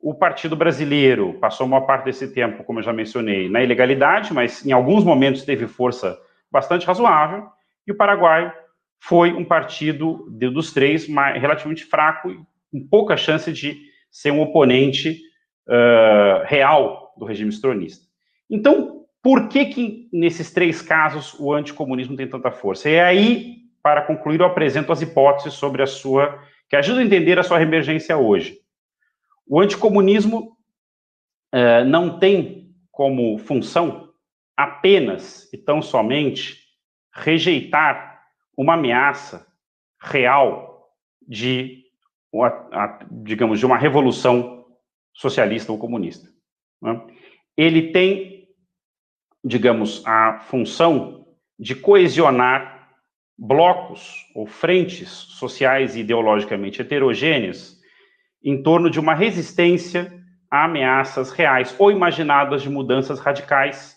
O 0.00 0.14
Partido 0.14 0.56
Brasileiro 0.56 1.34
passou 1.34 1.66
uma 1.66 1.86
parte 1.86 2.06
desse 2.06 2.32
tempo, 2.32 2.64
como 2.64 2.80
eu 2.80 2.82
já 2.82 2.92
mencionei, 2.92 3.48
na 3.48 3.62
ilegalidade, 3.62 4.32
mas 4.32 4.66
em 4.66 4.72
alguns 4.72 5.04
momentos 5.04 5.44
teve 5.44 5.66
força 5.68 6.18
bastante 6.52 6.86
razoável, 6.86 7.46
e 7.86 7.92
o 7.92 7.96
Paraguai 7.96 8.52
foi 9.00 9.32
um 9.32 9.44
partido 9.44 10.28
de, 10.30 10.48
dos 10.48 10.72
três 10.72 11.08
mais, 11.08 11.40
relativamente 11.40 11.84
fraco 11.84 12.46
com 12.70 12.86
pouca 12.88 13.16
chance 13.16 13.52
de 13.52 13.80
ser 14.10 14.30
um 14.30 14.40
oponente 14.40 15.20
uh, 15.66 16.44
real 16.44 17.12
do 17.16 17.24
regime 17.24 17.50
estronista. 17.50 18.06
Então, 18.48 19.04
por 19.22 19.48
que 19.48 19.66
que 19.66 20.08
nesses 20.12 20.52
três 20.52 20.80
casos 20.80 21.34
o 21.38 21.52
anticomunismo 21.52 22.16
tem 22.16 22.28
tanta 22.28 22.50
força? 22.50 22.88
E 22.88 23.00
aí, 23.00 23.56
para 23.82 24.02
concluir, 24.02 24.40
eu 24.40 24.46
apresento 24.46 24.92
as 24.92 25.02
hipóteses 25.02 25.54
sobre 25.54 25.82
a 25.82 25.86
sua, 25.86 26.38
que 26.68 26.76
ajudam 26.76 27.02
a 27.02 27.04
entender 27.04 27.38
a 27.38 27.42
sua 27.42 27.58
reemergência 27.58 28.16
hoje. 28.16 28.58
O 29.46 29.60
anticomunismo 29.60 30.56
uh, 31.54 31.84
não 31.86 32.18
tem 32.18 32.70
como 32.90 33.38
função 33.38 34.11
apenas 34.62 35.52
e 35.52 35.58
tão 35.58 35.82
somente 35.82 36.58
rejeitar 37.14 38.22
uma 38.56 38.74
ameaça 38.74 39.46
real 40.00 40.90
de, 41.26 41.84
digamos, 43.10 43.58
de 43.58 43.66
uma 43.66 43.76
revolução 43.76 44.66
socialista 45.12 45.70
ou 45.72 45.78
comunista. 45.78 46.28
Né? 46.80 47.00
Ele 47.56 47.92
tem, 47.92 48.48
digamos, 49.44 50.04
a 50.06 50.40
função 50.40 51.26
de 51.58 51.74
coesionar 51.74 52.90
blocos 53.38 54.26
ou 54.34 54.46
frentes 54.46 55.08
sociais 55.08 55.96
e 55.96 56.00
ideologicamente 56.00 56.80
heterogêneas 56.80 57.80
em 58.42 58.62
torno 58.62 58.90
de 58.90 58.98
uma 58.98 59.14
resistência 59.14 60.12
a 60.50 60.64
ameaças 60.64 61.30
reais 61.30 61.74
ou 61.78 61.90
imaginadas 61.90 62.62
de 62.62 62.68
mudanças 62.68 63.18
radicais 63.18 63.96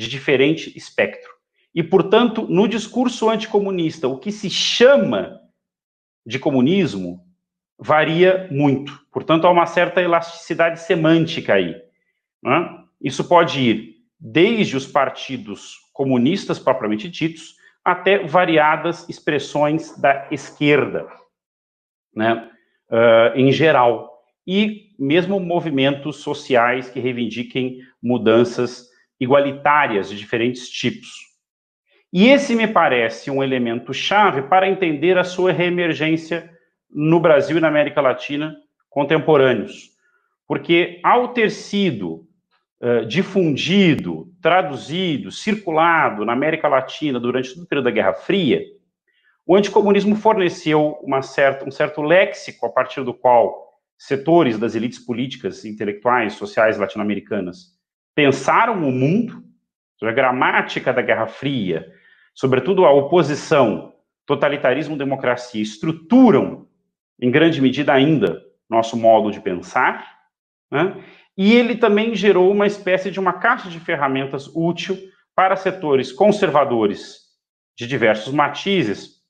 de 0.00 0.08
diferente 0.08 0.74
espectro. 0.74 1.30
E, 1.74 1.82
portanto, 1.82 2.46
no 2.48 2.66
discurso 2.66 3.28
anticomunista, 3.28 4.08
o 4.08 4.18
que 4.18 4.32
se 4.32 4.48
chama 4.48 5.38
de 6.24 6.38
comunismo 6.38 7.22
varia 7.78 8.48
muito. 8.50 8.98
Portanto, 9.12 9.46
há 9.46 9.50
uma 9.50 9.66
certa 9.66 10.00
elasticidade 10.00 10.80
semântica 10.80 11.52
aí. 11.52 11.76
Né? 12.42 12.78
Isso 12.98 13.24
pode 13.28 13.60
ir 13.60 13.96
desde 14.18 14.74
os 14.74 14.86
partidos 14.86 15.74
comunistas 15.92 16.58
propriamente 16.58 17.06
ditos 17.06 17.56
até 17.84 18.24
variadas 18.26 19.06
expressões 19.06 19.98
da 19.98 20.28
esquerda, 20.30 21.06
né? 22.14 22.50
Uh, 22.90 23.38
em 23.38 23.52
geral, 23.52 24.10
e 24.46 24.90
mesmo 24.98 25.38
movimentos 25.38 26.16
sociais 26.16 26.90
que 26.90 27.00
reivindiquem 27.00 27.80
mudanças 28.02 28.89
igualitárias 29.20 30.08
de 30.08 30.16
diferentes 30.16 30.68
tipos. 30.68 31.30
E 32.12 32.28
esse 32.28 32.56
me 32.56 32.66
parece 32.66 33.30
um 33.30 33.42
elemento 33.42 33.92
chave 33.92 34.42
para 34.42 34.68
entender 34.68 35.16
a 35.18 35.22
sua 35.22 35.52
reemergência 35.52 36.50
no 36.90 37.20
Brasil 37.20 37.58
e 37.58 37.60
na 37.60 37.68
América 37.68 38.00
Latina 38.00 38.56
contemporâneos. 38.88 39.90
Porque 40.48 40.98
ao 41.04 41.28
ter 41.28 41.50
sido 41.50 42.26
uh, 42.80 43.06
difundido, 43.06 44.32
traduzido, 44.42 45.30
circulado 45.30 46.24
na 46.24 46.32
América 46.32 46.66
Latina 46.66 47.20
durante 47.20 47.54
todo 47.54 47.62
o 47.62 47.68
período 47.68 47.84
da 47.84 47.90
Guerra 47.92 48.14
Fria, 48.14 48.60
o 49.46 49.54
anticomunismo 49.54 50.16
forneceu 50.16 50.98
uma 51.02 51.22
certa, 51.22 51.64
um 51.64 51.70
certo 51.70 52.02
léxico 52.02 52.66
a 52.66 52.70
partir 52.70 53.04
do 53.04 53.14
qual 53.14 53.68
setores 53.96 54.58
das 54.58 54.74
elites 54.74 54.98
políticas, 54.98 55.64
intelectuais, 55.64 56.32
sociais 56.32 56.78
latino-americanas 56.78 57.78
pensaram 58.14 58.74
o 58.74 58.92
mundo, 58.92 59.42
a 60.02 60.12
gramática 60.12 60.92
da 60.92 61.02
Guerra 61.02 61.26
Fria, 61.26 61.86
sobretudo 62.34 62.84
a 62.84 62.92
oposição, 62.92 63.92
totalitarismo, 64.26 64.96
democracia, 64.96 65.62
estruturam, 65.62 66.66
em 67.20 67.30
grande 67.30 67.60
medida 67.60 67.92
ainda, 67.92 68.40
nosso 68.68 68.96
modo 68.96 69.30
de 69.30 69.40
pensar, 69.40 70.18
né? 70.70 71.02
e 71.36 71.54
ele 71.54 71.76
também 71.76 72.14
gerou 72.14 72.50
uma 72.50 72.66
espécie 72.66 73.10
de 73.10 73.20
uma 73.20 73.34
caixa 73.34 73.68
de 73.68 73.80
ferramentas 73.80 74.48
útil 74.54 74.96
para 75.34 75.56
setores 75.56 76.12
conservadores 76.12 77.20
de 77.76 77.86
diversos 77.86 78.32
matizes 78.32 79.20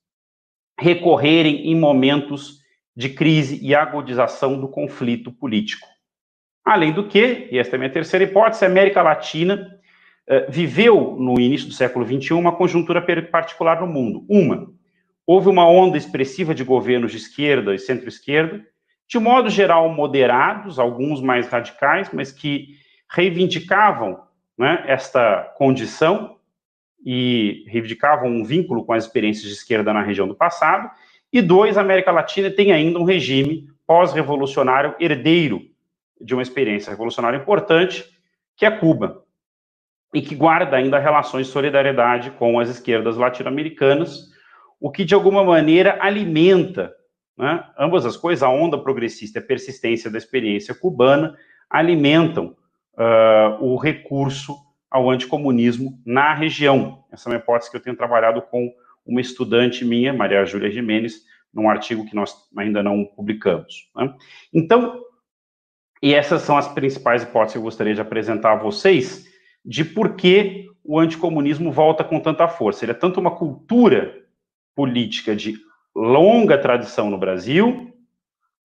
recorrerem 0.79 1.71
em 1.71 1.75
momentos 1.75 2.59
de 2.95 3.09
crise 3.09 3.59
e 3.65 3.73
agudização 3.73 4.59
do 4.59 4.67
conflito 4.67 5.31
político. 5.31 5.87
Além 6.63 6.91
do 6.91 7.07
que, 7.07 7.47
e 7.51 7.57
esta 7.57 7.75
é 7.75 7.77
a 7.77 7.79
minha 7.79 7.91
terceira 7.91 8.23
hipótese, 8.23 8.63
a 8.63 8.67
América 8.67 9.01
Latina 9.01 9.79
uh, 10.29 10.51
viveu, 10.51 11.15
no 11.19 11.39
início 11.39 11.67
do 11.67 11.73
século 11.73 12.05
XXI, 12.05 12.33
uma 12.33 12.55
conjuntura 12.55 13.01
particular 13.23 13.81
no 13.81 13.87
mundo. 13.87 14.23
Uma, 14.29 14.71
houve 15.25 15.49
uma 15.49 15.67
onda 15.67 15.97
expressiva 15.97 16.53
de 16.53 16.63
governos 16.63 17.11
de 17.11 17.17
esquerda 17.17 17.73
e 17.73 17.79
centro-esquerda, 17.79 18.63
de 19.07 19.19
modo 19.19 19.49
geral 19.49 19.89
moderados, 19.89 20.77
alguns 20.77 21.19
mais 21.19 21.47
radicais, 21.47 22.09
mas 22.13 22.31
que 22.31 22.75
reivindicavam 23.09 24.21
né, 24.57 24.83
esta 24.87 25.51
condição 25.57 26.37
e 27.03 27.65
reivindicavam 27.67 28.29
um 28.29 28.43
vínculo 28.43 28.85
com 28.85 28.93
as 28.93 29.05
experiências 29.05 29.47
de 29.47 29.53
esquerda 29.53 29.91
na 29.91 30.03
região 30.03 30.27
do 30.27 30.35
passado. 30.35 30.89
E 31.33 31.41
dois, 31.41 31.77
a 31.77 31.81
América 31.81 32.11
Latina 32.11 32.51
tem 32.51 32.71
ainda 32.71 32.99
um 32.99 33.03
regime 33.03 33.67
pós-revolucionário 33.87 34.95
herdeiro 34.99 35.70
de 36.23 36.33
uma 36.33 36.41
experiência 36.41 36.91
revolucionária 36.91 37.37
importante, 37.37 38.05
que 38.55 38.65
é 38.65 38.71
Cuba, 38.71 39.23
e 40.13 40.21
que 40.21 40.35
guarda 40.35 40.75
ainda 40.75 40.99
relações 40.99 41.47
de 41.47 41.53
solidariedade 41.53 42.31
com 42.31 42.59
as 42.59 42.69
esquerdas 42.69 43.17
latino-americanas, 43.17 44.29
o 44.79 44.91
que 44.91 45.05
de 45.05 45.13
alguma 45.13 45.43
maneira 45.43 45.97
alimenta 46.01 46.93
né, 47.37 47.63
ambas 47.77 48.05
as 48.05 48.17
coisas, 48.17 48.43
a 48.43 48.49
onda 48.49 48.77
progressista 48.77 49.39
e 49.39 49.41
a 49.41 49.45
persistência 49.45 50.11
da 50.11 50.17
experiência 50.17 50.75
cubana, 50.75 51.35
alimentam 51.69 52.55
uh, 52.93 53.63
o 53.63 53.77
recurso 53.77 54.55
ao 54.89 55.09
anticomunismo 55.09 55.99
na 56.05 56.33
região. 56.33 57.03
Essa 57.11 57.29
é 57.29 57.33
uma 57.33 57.39
hipótese 57.39 57.71
que 57.71 57.77
eu 57.77 57.81
tenho 57.81 57.95
trabalhado 57.95 58.41
com 58.41 58.71
uma 59.05 59.21
estudante 59.21 59.85
minha, 59.85 60.13
Maria 60.13 60.45
Júlia 60.45 60.69
Jimenez, 60.69 61.21
num 61.53 61.69
artigo 61.69 62.05
que 62.05 62.15
nós 62.15 62.35
ainda 62.57 62.83
não 62.83 63.05
publicamos. 63.05 63.89
Né? 63.95 64.13
Então, 64.53 65.01
e 66.01 66.13
essas 66.13 66.41
são 66.41 66.57
as 66.57 66.67
principais 66.67 67.23
hipóteses 67.23 67.53
que 67.53 67.57
eu 67.59 67.63
gostaria 67.63 67.93
de 67.93 68.01
apresentar 68.01 68.53
a 68.53 68.61
vocês 68.63 69.25
de 69.63 69.85
por 69.85 70.15
que 70.15 70.67
o 70.83 70.99
anticomunismo 70.99 71.71
volta 71.71 72.03
com 72.03 72.19
tanta 72.19 72.47
força. 72.47 72.83
Ele 72.83 72.91
é 72.91 72.95
tanto 72.95 73.19
uma 73.19 73.31
cultura 73.31 74.17
política 74.75 75.35
de 75.35 75.55
longa 75.95 76.57
tradição 76.57 77.09
no 77.09 77.17
Brasil. 77.17 77.93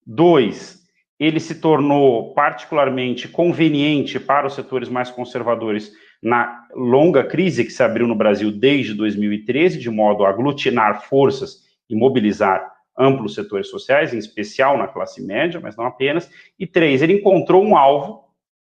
Dois, 0.03 0.81
ele 1.19 1.39
se 1.39 1.55
tornou 1.61 2.33
particularmente 2.33 3.27
conveniente 3.27 4.19
para 4.19 4.47
os 4.47 4.55
setores 4.55 4.89
mais 4.89 5.11
conservadores 5.11 5.91
na 6.21 6.65
longa 6.73 7.23
crise 7.23 7.63
que 7.63 7.71
se 7.71 7.83
abriu 7.83 8.07
no 8.07 8.15
Brasil 8.15 8.51
desde 8.51 8.95
2013, 8.95 9.77
de 9.77 9.89
modo 9.91 10.25
a 10.25 10.29
aglutinar 10.29 11.03
forças 11.03 11.67
e 11.87 11.95
mobilizar 11.95 12.76
amplos 12.97 13.35
setores 13.35 13.69
sociais, 13.69 14.13
em 14.13 14.17
especial 14.17 14.77
na 14.77 14.87
classe 14.87 15.21
média, 15.25 15.59
mas 15.59 15.75
não 15.75 15.85
apenas. 15.85 16.29
E 16.57 16.65
três, 16.65 17.01
ele 17.01 17.13
encontrou 17.13 17.63
um 17.63 17.77
alvo, 17.77 18.23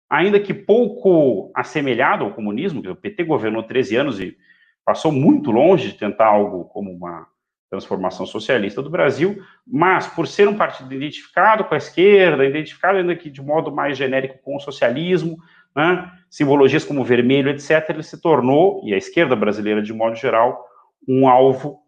ainda 0.10 0.40
que 0.40 0.54
pouco 0.54 1.52
assemelhado 1.54 2.24
ao 2.24 2.34
comunismo, 2.34 2.82
que 2.82 2.90
o 2.90 2.96
PT 2.96 3.24
governou 3.24 3.64
13 3.64 3.96
anos 3.96 4.20
e 4.20 4.36
passou 4.84 5.12
muito 5.12 5.52
longe 5.52 5.90
de 5.90 5.98
tentar 5.98 6.28
algo 6.28 6.66
como 6.66 6.92
uma 6.92 7.28
transformação 7.70 8.26
socialista 8.26 8.82
do 8.82 8.90
Brasil, 8.90 9.44
mas 9.66 10.08
por 10.08 10.26
ser 10.26 10.48
um 10.48 10.56
partido 10.56 10.94
identificado 10.94 11.66
com 11.66 11.74
a 11.74 11.78
esquerda, 11.78 12.46
identificado 12.46 12.98
ainda 12.98 13.16
que 13.16 13.30
de 13.30 13.42
modo 13.42 13.72
mais 13.72 13.98
genérico 13.98 14.40
com 14.42 14.56
o 14.56 14.60
socialismo, 14.60 15.38
né, 15.76 16.10
simbologias 16.30 16.86
como 16.86 17.04
vermelho, 17.04 17.50
etc., 17.50 17.90
ele 17.90 18.04
se 18.04 18.22
tornou, 18.22 18.82
e 18.86 18.94
a 18.94 18.98
esquerda 18.98 19.36
brasileira 19.36 19.82
de 19.82 19.94
modo 19.94 20.16
geral, 20.16 20.66
um 21.08 21.28
alvo 21.28 21.80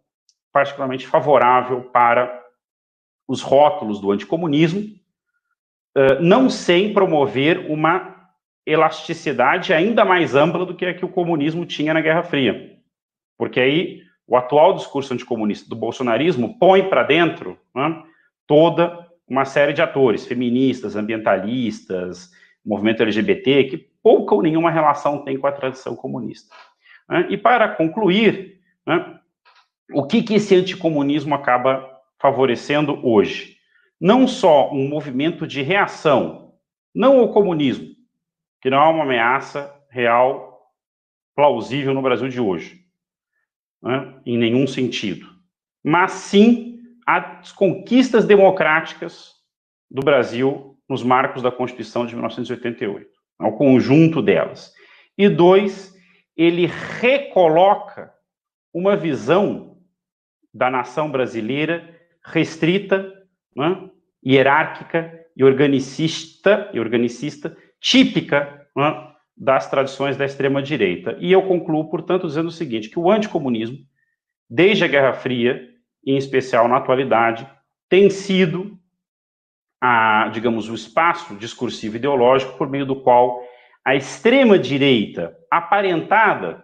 particularmente 0.52 1.08
favorável 1.08 1.84
para 1.84 2.44
os 3.28 3.42
rótulos 3.42 4.00
do 4.00 4.12
anticomunismo, 4.12 4.82
não 6.20 6.50
sem 6.50 6.94
promover 6.94 7.70
uma 7.70 8.16
elasticidade 8.66 9.74
ainda 9.74 10.06
mais 10.06 10.36
ampla 10.36 10.66
do 10.66 10.76
que 10.76 10.86
a 10.86 10.94
que 10.94 11.06
o 11.06 11.10
comunismo 11.10 11.66
tinha 11.66 11.94
na 11.94 12.02
Guerra 12.02 12.24
Fria. 12.24 12.78
Porque 13.38 13.60
aí 13.60 14.02
o 14.28 14.38
atual 14.38 14.76
discurso 14.76 15.14
anticomunista 15.14 15.68
do 15.68 15.76
bolsonarismo 15.76 16.58
põe 16.60 16.88
para 16.88 17.04
dentro 17.04 17.58
né, 17.74 18.04
toda 18.46 19.08
uma 19.28 19.46
série 19.46 19.74
de 19.74 19.82
atores, 19.82 20.26
feministas, 20.26 20.96
ambientalistas, 20.96 22.32
movimento 22.66 23.02
LGBT, 23.02 23.64
que 23.66 23.90
pouca 24.04 24.36
ou 24.36 24.42
nenhuma 24.42 24.72
relação 24.72 25.24
tem 25.24 25.38
com 25.38 25.48
a 25.48 25.52
tradição 25.52 25.96
comunista. 25.96 26.54
Né? 27.08 27.28
E 27.30 27.38
para 27.38 27.70
concluir, 27.70 28.60
né, 28.86 29.19
o 29.94 30.06
que, 30.06 30.22
que 30.22 30.36
esse 30.36 30.56
anticomunismo 30.56 31.34
acaba 31.34 31.90
favorecendo 32.20 33.00
hoje? 33.06 33.58
Não 34.00 34.28
só 34.28 34.72
um 34.72 34.88
movimento 34.88 35.48
de 35.48 35.62
reação, 35.62 36.54
não 36.94 37.20
ao 37.20 37.34
comunismo, 37.34 37.88
que 38.62 38.70
não 38.70 38.78
é 38.78 38.90
uma 38.90 39.04
ameaça 39.04 39.74
real, 39.90 40.50
plausível 41.36 41.94
no 41.94 42.02
Brasil 42.02 42.28
de 42.28 42.40
hoje, 42.40 42.82
né, 43.82 44.22
em 44.26 44.38
nenhum 44.38 44.68
sentido, 44.68 45.28
mas 45.84 46.12
sim 46.12 46.80
as 47.06 47.52
conquistas 47.52 48.26
democráticas 48.26 49.34
do 49.90 50.02
Brasil 50.04 50.78
nos 50.88 51.04
marcos 51.04 51.42
da 51.42 51.52
Constituição 51.52 52.06
de 52.06 52.14
1988, 52.14 53.10
ao 53.40 53.58
conjunto 53.58 54.22
delas. 54.22 54.74
E 55.18 55.28
dois, 55.30 55.94
ele 56.36 56.66
recoloca 57.00 58.14
uma 58.74 58.96
visão 58.96 59.69
da 60.54 60.70
nação 60.70 61.10
brasileira 61.10 61.98
restrita, 62.26 63.12
né, 63.56 63.90
hierárquica 64.26 65.26
e 65.36 65.44
organicista, 65.44 66.70
e 66.74 66.80
organicista 66.80 67.56
típica 67.80 68.68
né, 68.76 69.10
das 69.36 69.70
tradições 69.70 70.18
da 70.18 70.26
extrema-direita. 70.26 71.18
E 71.20 71.32
eu 71.32 71.42
concluo, 71.44 71.90
portanto, 71.90 72.28
dizendo 72.28 72.48
o 72.48 72.52
seguinte, 72.52 72.90
que 72.90 73.00
o 73.00 73.10
anticomunismo, 73.10 73.78
desde 74.50 74.84
a 74.84 74.88
Guerra 74.88 75.14
Fria, 75.14 75.66
em 76.06 76.18
especial 76.18 76.68
na 76.68 76.78
atualidade, 76.78 77.48
tem 77.88 78.10
sido, 78.10 78.78
a, 79.82 80.30
digamos, 80.34 80.70
o 80.70 80.76
espaço 80.76 81.36
discursivo 81.36 81.96
ideológico 81.96 82.58
por 82.58 82.70
meio 82.70 82.86
do 82.86 83.02
qual 83.02 83.42
a 83.86 83.96
extrema-direita, 83.96 85.36
aparentada 85.50 86.64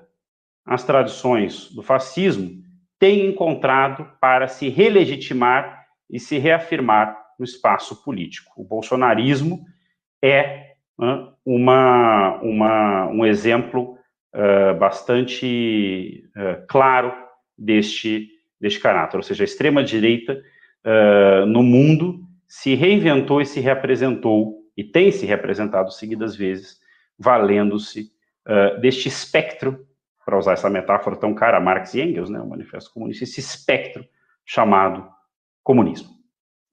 às 0.65 0.83
tradições 0.83 1.71
do 1.71 1.81
fascismo, 1.81 2.64
tem 2.99 3.27
encontrado 3.27 4.09
para 4.19 4.47
se 4.47 4.69
relegitimar 4.69 5.85
e 6.09 6.19
se 6.19 6.37
reafirmar 6.37 7.17
no 7.37 7.43
espaço 7.43 8.03
político. 8.03 8.53
O 8.55 8.63
bolsonarismo 8.63 9.65
é 10.23 10.75
uma, 11.45 12.39
uma, 12.41 13.07
um 13.07 13.25
exemplo 13.25 13.97
uh, 14.33 14.77
bastante 14.79 16.23
uh, 16.35 16.65
claro 16.67 17.13
deste, 17.57 18.29
deste 18.59 18.79
caráter, 18.79 19.17
ou 19.17 19.23
seja, 19.23 19.43
a 19.43 19.45
extrema-direita 19.45 20.41
uh, 20.85 21.45
no 21.45 21.61
mundo 21.61 22.21
se 22.47 22.75
reinventou 22.75 23.41
e 23.41 23.45
se 23.45 23.59
reapresentou, 23.59 24.63
e 24.77 24.83
tem 24.83 25.11
se 25.11 25.25
representado 25.25 25.91
seguidas 25.91 26.35
vezes, 26.35 26.79
valendo-se 27.17 28.13
deste 28.81 29.07
espectro, 29.07 29.87
para 30.25 30.37
usar 30.37 30.53
essa 30.53 30.69
metáfora 30.69 31.15
tão 31.15 31.33
cara 31.33 31.59
Marx 31.59 31.93
e 31.93 32.01
Engels, 32.01 32.29
né, 32.29 32.39
o 32.39 32.49
Manifesto 32.49 32.91
Comunista, 32.91 33.23
esse 33.23 33.39
espectro 33.39 34.03
chamado 34.43 35.07
comunismo. 35.63 36.09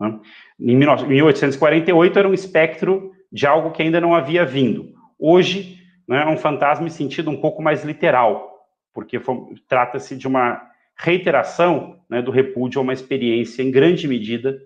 Né? 0.01 0.19
Em 0.59 0.77
1848 0.77 2.19
era 2.19 2.29
um 2.29 2.35
espectro 2.35 3.13
de 3.31 3.47
algo 3.47 3.71
que 3.71 3.83
ainda 3.83 4.01
não 4.01 4.15
havia 4.15 4.45
vindo. 4.45 4.93
Hoje, 5.19 5.79
né, 6.09 6.23
é 6.23 6.27
um 6.27 6.37
fantasma 6.37 6.87
em 6.87 6.91
sentido 6.91 7.31
um 7.31 7.41
pouco 7.41 7.63
mais 7.63 7.85
literal, 7.85 8.67
porque 8.93 9.21
trata-se 9.69 10.17
de 10.17 10.27
uma 10.27 10.61
reiteração 10.97 12.01
né, 12.09 12.21
do 12.21 12.31
repúdio 12.31 12.79
a 12.79 12.83
uma 12.83 12.93
experiência 12.93 13.63
em 13.63 13.71
grande 13.71 14.09
medida 14.09 14.59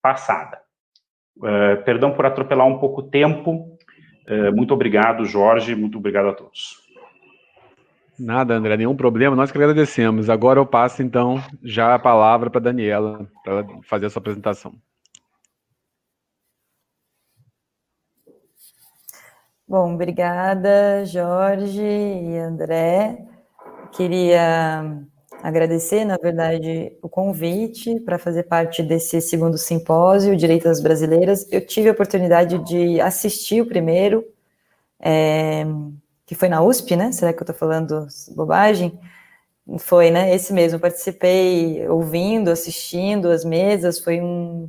passada. 0.00 0.60
Uh, 1.36 1.82
perdão 1.84 2.12
por 2.12 2.26
atropelar 2.26 2.66
um 2.66 2.78
pouco 2.78 3.00
o 3.00 3.08
tempo. 3.08 3.76
Uh, 4.28 4.54
muito 4.54 4.74
obrigado, 4.74 5.24
Jorge. 5.24 5.74
Muito 5.74 5.98
obrigado 5.98 6.28
a 6.28 6.34
todos. 6.34 6.82
Nada, 8.18 8.54
André, 8.54 8.76
nenhum 8.76 8.96
problema. 8.96 9.34
Nós 9.34 9.50
que 9.50 9.58
agradecemos. 9.58 10.28
Agora 10.28 10.60
eu 10.60 10.66
passo, 10.66 11.02
então, 11.02 11.42
já 11.62 11.94
a 11.94 11.98
palavra 11.98 12.50
para 12.50 12.60
a 12.60 12.64
Daniela, 12.64 13.26
para 13.44 13.66
fazer 13.84 14.06
a 14.06 14.10
sua 14.10 14.20
apresentação. 14.20 14.74
Bom, 19.66 19.94
obrigada, 19.94 21.04
Jorge 21.06 21.80
e 21.80 22.36
André. 22.36 23.16
Queria 23.92 25.02
agradecer, 25.42 26.04
na 26.04 26.16
verdade, 26.18 26.96
o 27.02 27.08
convite 27.08 27.98
para 28.00 28.18
fazer 28.18 28.42
parte 28.44 28.82
desse 28.82 29.20
segundo 29.20 29.56
simpósio 29.56 30.36
Direitas 30.36 30.80
Brasileiras. 30.80 31.50
Eu 31.50 31.64
tive 31.66 31.88
a 31.88 31.92
oportunidade 31.92 32.58
de 32.64 33.00
assistir 33.00 33.62
o 33.62 33.66
primeiro, 33.66 34.24
é, 35.00 35.64
que 36.32 36.38
foi 36.38 36.48
na 36.48 36.62
USP, 36.62 36.96
né? 36.96 37.12
Será 37.12 37.30
que 37.30 37.40
eu 37.40 37.42
estou 37.42 37.54
falando 37.54 38.06
bobagem? 38.34 38.98
Foi, 39.78 40.10
né? 40.10 40.34
Esse 40.34 40.50
mesmo. 40.50 40.80
Participei 40.80 41.86
ouvindo, 41.86 42.50
assistindo 42.50 43.28
as 43.28 43.44
mesas. 43.44 43.98
Foi 43.98 44.18
um 44.18 44.66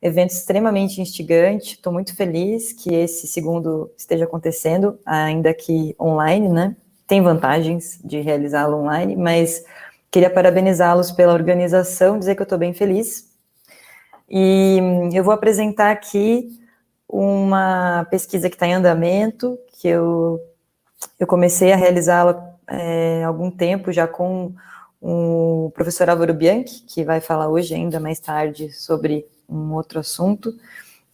evento 0.00 0.30
extremamente 0.30 1.02
instigante. 1.02 1.74
Estou 1.74 1.92
muito 1.92 2.16
feliz 2.16 2.72
que 2.72 2.94
esse 2.94 3.26
segundo 3.26 3.92
esteja 3.94 4.24
acontecendo, 4.24 4.98
ainda 5.04 5.52
que 5.52 5.94
online, 6.00 6.48
né? 6.48 6.74
Tem 7.06 7.20
vantagens 7.20 8.00
de 8.02 8.20
realizá-lo 8.20 8.78
online, 8.78 9.14
mas 9.14 9.62
queria 10.10 10.30
parabenizá-los 10.30 11.12
pela 11.12 11.34
organização, 11.34 12.18
dizer 12.18 12.36
que 12.36 12.40
eu 12.40 12.44
estou 12.44 12.58
bem 12.58 12.72
feliz. 12.72 13.30
E 14.30 14.78
eu 15.12 15.22
vou 15.22 15.34
apresentar 15.34 15.90
aqui 15.90 16.58
uma 17.06 18.06
pesquisa 18.10 18.48
que 18.48 18.56
está 18.56 18.66
em 18.66 18.72
andamento, 18.72 19.58
que 19.78 19.88
eu, 19.88 20.40
eu 21.18 21.26
comecei 21.26 21.72
a 21.72 21.76
realizá-la 21.76 22.52
é, 22.68 23.22
algum 23.24 23.50
tempo 23.50 23.92
já 23.92 24.06
com 24.06 24.52
o 25.00 25.72
professor 25.74 26.08
Álvaro 26.08 26.32
Bianchi, 26.32 26.82
que 26.86 27.04
vai 27.04 27.20
falar 27.20 27.48
hoje 27.48 27.74
ainda 27.74 27.98
mais 27.98 28.20
tarde 28.20 28.70
sobre 28.72 29.26
um 29.48 29.74
outro 29.74 29.98
assunto 29.98 30.54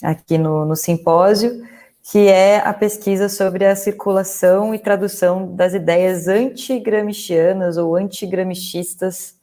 aqui 0.02 0.38
no, 0.38 0.64
no 0.64 0.76
simpósio, 0.76 1.62
que 2.02 2.28
é 2.28 2.58
a 2.58 2.72
pesquisa 2.72 3.28
sobre 3.28 3.64
a 3.64 3.74
circulação 3.74 4.74
e 4.74 4.78
tradução 4.78 5.54
das 5.54 5.74
ideias 5.74 6.28
anti-gramscianas 6.28 7.76
ou 7.76 7.96
anti-gramscistas, 7.96 9.34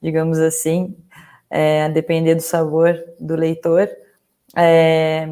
digamos 0.00 0.38
assim, 0.38 0.96
é, 1.50 1.84
a 1.84 1.88
depender 1.88 2.34
do 2.34 2.42
sabor 2.42 2.96
do 3.18 3.36
leitor, 3.36 3.88
é, 4.56 5.28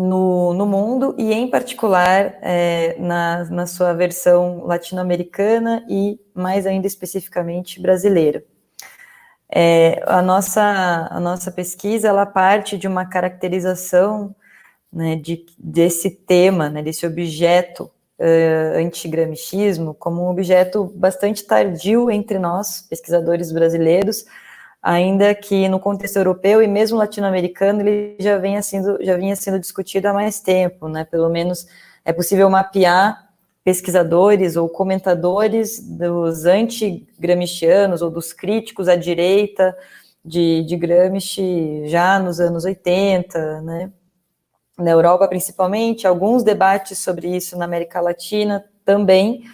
no, 0.00 0.54
no 0.54 0.66
mundo 0.66 1.14
e, 1.18 1.32
em 1.32 1.48
particular, 1.48 2.38
é, 2.40 2.96
na, 2.98 3.44
na 3.44 3.66
sua 3.66 3.92
versão 3.92 4.64
latino-americana 4.64 5.84
e, 5.88 6.18
mais 6.34 6.66
ainda 6.66 6.86
especificamente, 6.86 7.80
brasileira. 7.80 8.42
É, 9.52 10.02
a, 10.06 10.22
nossa, 10.22 11.08
a 11.10 11.18
nossa 11.20 11.50
pesquisa 11.50 12.08
ela 12.08 12.24
parte 12.24 12.78
de 12.78 12.86
uma 12.86 13.04
caracterização 13.04 14.34
né, 14.92 15.16
de, 15.16 15.44
desse 15.58 16.10
tema, 16.10 16.70
né, 16.70 16.82
desse 16.82 17.06
objeto 17.06 17.90
uh, 18.18 19.94
como 19.98 20.22
um 20.24 20.30
objeto 20.30 20.84
bastante 20.94 21.44
tardio 21.44 22.10
entre 22.10 22.38
nós, 22.38 22.82
pesquisadores 22.88 23.50
brasileiros, 23.50 24.24
ainda 24.82 25.34
que 25.34 25.68
no 25.68 25.78
contexto 25.78 26.16
europeu 26.16 26.62
e 26.62 26.66
mesmo 26.66 26.96
latino-americano 26.96 27.80
ele 27.82 28.16
já 28.18 28.38
vinha 28.38 28.62
sendo, 28.62 28.98
já 29.02 29.16
vinha 29.16 29.36
sendo 29.36 29.58
discutido 29.58 30.08
há 30.08 30.12
mais 30.12 30.40
tempo, 30.40 30.88
né? 30.88 31.04
Pelo 31.04 31.28
menos 31.28 31.66
é 32.04 32.12
possível 32.12 32.48
mapear 32.48 33.30
pesquisadores 33.62 34.56
ou 34.56 34.68
comentadores 34.68 35.80
dos 35.80 36.46
anti-gramscianos 36.46 38.00
ou 38.00 38.10
dos 38.10 38.32
críticos 38.32 38.88
à 38.88 38.96
direita 38.96 39.76
de, 40.24 40.62
de 40.64 40.76
Gramsci 40.76 41.82
já 41.86 42.18
nos 42.18 42.40
anos 42.40 42.64
80, 42.64 43.60
né? 43.62 43.92
Na 44.78 44.90
Europa, 44.90 45.28
principalmente, 45.28 46.06
alguns 46.06 46.42
debates 46.42 46.98
sobre 46.98 47.36
isso 47.36 47.56
na 47.58 47.66
América 47.66 48.00
Latina 48.00 48.64
também, 48.82 49.44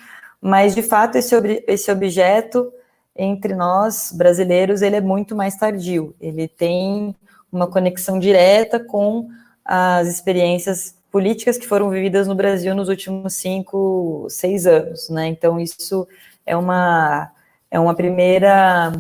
mas 0.41 0.73
de 0.73 0.83
fato 0.83 1.17
esse, 1.19 1.35
esse 1.67 1.91
objeto 1.91 2.73
entre 3.17 3.55
nós 3.55 4.13
brasileiros 4.13 4.83
ele 4.83 4.97
é 4.97 5.01
muito 5.01 5.35
mais 5.35 5.57
tardio. 5.57 6.15
Ele 6.21 6.49
tem 6.49 7.15
uma 7.51 7.67
conexão 7.67 8.19
direta 8.19 8.79
com 8.79 9.29
as 9.65 10.09
experiências 10.09 10.95
políticas 11.11 11.57
que 11.57 11.67
foram 11.67 11.91
vividas 11.91 12.29
no 12.29 12.35
Brasil 12.35 12.75
nos 12.75 12.89
últimos 12.89 13.35
cinco, 13.35 14.27
seis 14.29 14.67
anos, 14.67 15.09
né? 15.09 15.29
Então 15.29 15.59
isso 15.59 16.07
é 16.45 16.57
uma 16.57 17.33
é 17.71 17.81
uma 17.81 17.95
primeira, 17.95 18.93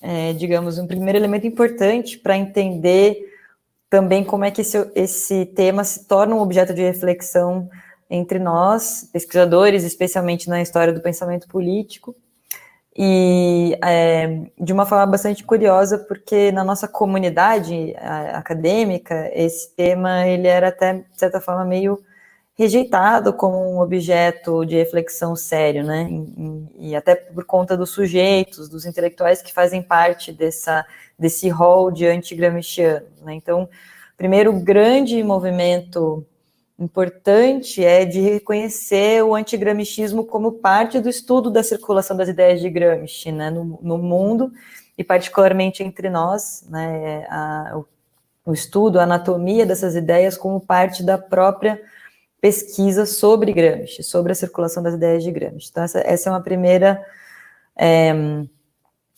é, 0.00 0.32
digamos, 0.32 0.78
um 0.78 0.86
primeiro 0.86 1.18
elemento 1.18 1.46
importante 1.46 2.18
para 2.18 2.36
entender 2.36 3.30
também 3.88 4.24
como 4.24 4.44
é 4.44 4.50
que 4.50 4.60
esse, 4.60 4.90
esse 4.94 5.46
tema 5.46 5.84
se 5.84 6.06
torna 6.06 6.34
um 6.34 6.40
objeto 6.40 6.72
de 6.74 6.82
reflexão 6.82 7.68
entre 8.08 8.38
nós, 8.38 9.08
pesquisadores, 9.12 9.84
especialmente 9.84 10.48
na 10.48 10.60
história 10.60 10.92
do 10.92 11.00
pensamento 11.00 11.48
político, 11.48 12.14
e 13.02 13.78
é, 13.82 14.42
de 14.60 14.74
uma 14.74 14.84
forma 14.84 15.06
bastante 15.06 15.42
curiosa, 15.42 15.96
porque 15.96 16.52
na 16.52 16.62
nossa 16.62 16.86
comunidade 16.86 17.94
acadêmica, 17.96 19.30
esse 19.32 19.74
tema 19.74 20.26
ele 20.26 20.46
era 20.46 20.68
até, 20.68 20.92
de 20.92 21.18
certa 21.18 21.40
forma, 21.40 21.64
meio 21.64 21.98
rejeitado 22.54 23.32
como 23.32 23.56
um 23.56 23.80
objeto 23.80 24.66
de 24.66 24.76
reflexão 24.76 25.34
sério, 25.34 25.82
né? 25.82 26.10
E, 26.10 26.90
e 26.90 26.94
até 26.94 27.14
por 27.14 27.46
conta 27.46 27.74
dos 27.74 27.88
sujeitos, 27.88 28.68
dos 28.68 28.84
intelectuais 28.84 29.40
que 29.40 29.50
fazem 29.50 29.82
parte 29.82 30.30
dessa, 30.30 30.84
desse 31.18 31.48
rol 31.48 31.90
de 31.90 32.06
anti-gramscianos, 32.06 33.22
né? 33.22 33.32
Então, 33.32 33.66
primeiro 34.14 34.52
grande 34.52 35.22
movimento 35.22 36.22
importante 36.80 37.84
é 37.84 38.04
de 38.04 38.20
reconhecer 38.20 39.22
o 39.22 39.34
antigramichismo 39.34 40.24
como 40.24 40.52
parte 40.52 40.98
do 40.98 41.08
estudo 41.08 41.50
da 41.50 41.62
circulação 41.62 42.16
das 42.16 42.28
ideias 42.28 42.60
de 42.60 42.70
Gramsci 42.70 43.30
né, 43.30 43.50
no, 43.50 43.78
no 43.82 43.98
mundo, 43.98 44.50
e 44.96 45.04
particularmente 45.04 45.82
entre 45.82 46.08
nós, 46.08 46.64
né, 46.68 47.26
a, 47.28 47.72
o, 47.76 48.50
o 48.50 48.54
estudo, 48.54 48.98
a 48.98 49.02
anatomia 49.02 49.66
dessas 49.66 49.94
ideias 49.94 50.36
como 50.36 50.60
parte 50.60 51.02
da 51.02 51.18
própria 51.18 51.80
pesquisa 52.40 53.04
sobre 53.04 53.52
Gramsci, 53.52 54.02
sobre 54.02 54.32
a 54.32 54.34
circulação 54.34 54.82
das 54.82 54.94
ideias 54.94 55.22
de 55.22 55.30
Gramsci. 55.30 55.68
Então, 55.70 55.82
essa, 55.82 56.00
essa 56.00 56.28
é 56.28 56.32
uma 56.32 56.42
primeira... 56.42 57.04
É, 57.76 58.12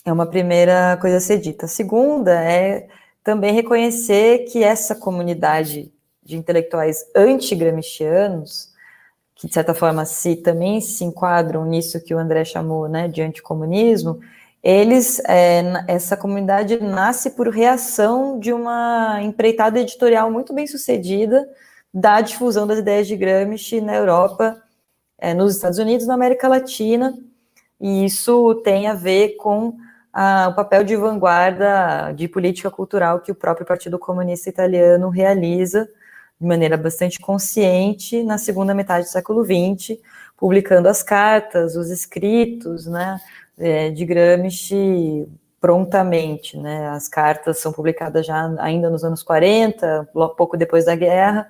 é 0.05 0.13
uma 0.13 0.27
primeira 0.27 0.97
coisa 1.01 1.19
a 1.19 1.21
ser 1.21 1.39
dita. 1.39 1.67
A 1.67 1.69
segunda 1.69 2.33
é 2.33 2.89
também 3.23 3.55
reconhecer 3.55 4.47
que 4.51 4.63
essa 4.63 4.97
comunidade 4.97 5.92
de 6.23 6.37
intelectuais 6.37 7.05
anti-gramscianos, 7.15 8.71
que 9.35 9.47
de 9.49 9.55
certa 9.55 9.75
forma 9.75 10.05
se 10.05 10.37
também 10.37 10.81
se 10.81 11.05
enquadram 11.05 11.65
nisso 11.65 12.03
que 12.03 12.15
o 12.15 12.19
André 12.19 12.45
chamou 12.45 12.89
né, 12.89 13.09
de 13.09 13.23
anticomunismo, 13.23 14.21
eles, 14.63 15.21
é, 15.27 15.63
essa 15.89 16.17
comunidade 16.17 16.81
nasce 16.81 17.31
por 17.31 17.49
reação 17.49 18.39
de 18.39 18.53
uma 18.53 19.19
empreitada 19.21 19.81
editorial 19.81 20.31
muito 20.31 20.55
bem 20.55 20.67
sucedida 20.69 21.49
da 21.93 22.21
difusão 22.21 22.67
das 22.67 22.79
ideias 22.79 23.09
de 23.09 23.17
Gramsci 23.17 23.81
na 23.81 23.97
Europa, 23.97 24.63
é, 25.19 25.35
nos 25.35 25.57
Estados 25.57 25.79
Unidos, 25.79 26.07
na 26.07 26.15
América 26.15 26.47
Latina, 26.47 27.13
e 27.81 28.05
isso 28.05 28.55
tem 28.63 28.87
a 28.87 28.95
ver 28.95 29.37
com 29.37 29.77
o 30.49 30.55
papel 30.55 30.85
de 30.85 30.95
vanguarda 30.95 32.13
de 32.13 32.29
política 32.29 32.71
cultural 32.71 33.21
que 33.21 33.33
o 33.33 33.35
próprio 33.35 33.67
Partido 33.67 33.99
Comunista 33.99 34.49
Italiano 34.49 35.09
realiza 35.09 35.89
de 36.43 36.49
maneira 36.49 36.77
bastante 36.77 37.21
consciente 37.21 38.21
na 38.25 38.37
segunda 38.37 38.75
metade 38.75 39.07
do 39.07 39.11
século 39.11 39.45
XX, 39.45 39.97
publicando 40.37 40.89
as 40.89 41.01
cartas, 41.01 41.77
os 41.77 41.89
escritos, 41.89 42.85
né, 42.85 43.21
é, 43.57 43.91
de 43.91 44.05
Gramsci 44.05 45.29
prontamente, 45.61 46.59
né, 46.59 46.89
as 46.89 47.09
cartas 47.09 47.61
são 47.61 47.73
publicadas 47.73 48.27
já 48.27 48.53
ainda 48.59 48.91
nos 48.91 49.05
anos 49.05 49.23
40, 49.23 50.09
pouco 50.37 50.57
depois 50.57 50.87
da 50.87 50.97
guerra, 50.97 51.47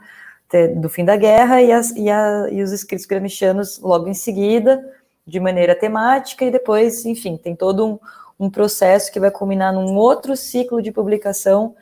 do 0.76 0.90
fim 0.90 1.06
da 1.06 1.16
guerra, 1.16 1.62
e, 1.62 1.72
as, 1.72 1.92
e, 1.92 2.10
a, 2.10 2.48
e 2.50 2.62
os 2.62 2.70
escritos 2.70 3.06
gramscianos 3.06 3.80
logo 3.80 4.06
em 4.06 4.12
seguida, 4.12 4.86
de 5.26 5.40
maneira 5.40 5.74
temática, 5.74 6.44
e 6.44 6.50
depois, 6.50 7.06
enfim, 7.06 7.38
tem 7.38 7.56
todo 7.56 7.86
um, 7.86 7.98
um 8.38 8.50
processo 8.50 9.10
que 9.10 9.18
vai 9.18 9.30
culminar 9.30 9.72
num 9.72 9.96
outro 9.96 10.36
ciclo 10.36 10.82
de 10.82 10.92
publicação 10.92 11.74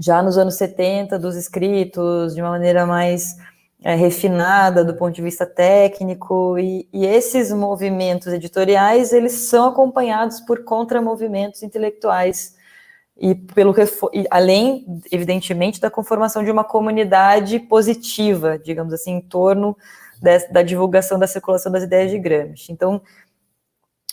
já 0.00 0.22
nos 0.22 0.38
anos 0.38 0.54
70 0.54 1.18
dos 1.18 1.36
escritos, 1.36 2.34
de 2.34 2.40
uma 2.40 2.50
maneira 2.50 2.86
mais 2.86 3.36
é, 3.82 3.94
refinada 3.94 4.82
do 4.82 4.94
ponto 4.94 5.14
de 5.14 5.22
vista 5.22 5.44
técnico, 5.44 6.58
e, 6.58 6.88
e, 6.92 7.04
esses 7.04 7.52
movimentos 7.52 8.32
editoriais, 8.32 9.12
eles 9.12 9.32
são 9.32 9.68
acompanhados 9.68 10.40
por 10.40 10.64
contramovimentos 10.64 11.62
intelectuais, 11.62 12.58
e 13.16 13.34
pelo 13.34 13.74
e 14.14 14.26
além, 14.30 14.86
evidentemente, 15.12 15.78
da 15.78 15.90
conformação 15.90 16.42
de 16.42 16.50
uma 16.50 16.64
comunidade 16.64 17.58
positiva, 17.58 18.58
digamos 18.58 18.94
assim, 18.94 19.12
em 19.16 19.20
torno 19.20 19.76
da 20.50 20.62
divulgação 20.62 21.18
da 21.18 21.26
circulação 21.26 21.70
das 21.70 21.82
ideias 21.82 22.10
de 22.10 22.18
Gramsci. 22.18 22.72
Então, 22.72 23.02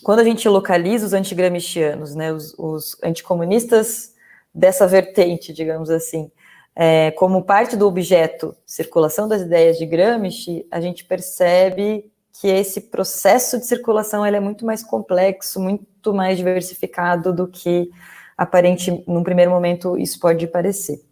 quando 0.04 0.19
a 0.19 0.23
gente 0.23 0.47
localiza 0.47 1.06
os 1.06 1.13
antigramscianos, 1.13 2.15
né, 2.15 2.32
os, 2.34 2.54
os 2.58 2.97
anticomunistas 3.04 4.13
dessa 4.58 4.88
vertente, 4.88 5.54
digamos 5.54 5.91
assim, 5.91 6.32
é, 6.76 7.12
como 7.12 7.43
parte 7.43 7.78
do 7.78 7.88
objeto 7.88 8.56
circulação 8.65 9.28
das 9.28 9.43
ideias 9.43 9.78
de 9.78 9.86
Gramsci, 9.86 10.65
a 10.72 10.82
gente 10.82 11.06
percebe 11.06 12.12
que 12.34 12.48
esse 12.48 12.82
processo 12.82 13.60
de 13.60 13.67
circulação 13.67 14.26
ele 14.26 14.38
é 14.38 14.39
muito 14.39 14.65
mais 14.65 14.84
complexo, 14.84 15.60
muito 15.60 16.12
mais 16.12 16.38
diversificado 16.38 17.32
do 17.32 17.48
que 17.48 17.89
aparente, 18.36 19.04
num 19.08 19.24
primeiro 19.24 19.52
momento, 19.52 19.98
isso 19.98 20.20
pode 20.20 20.46
parecer. 20.48 21.04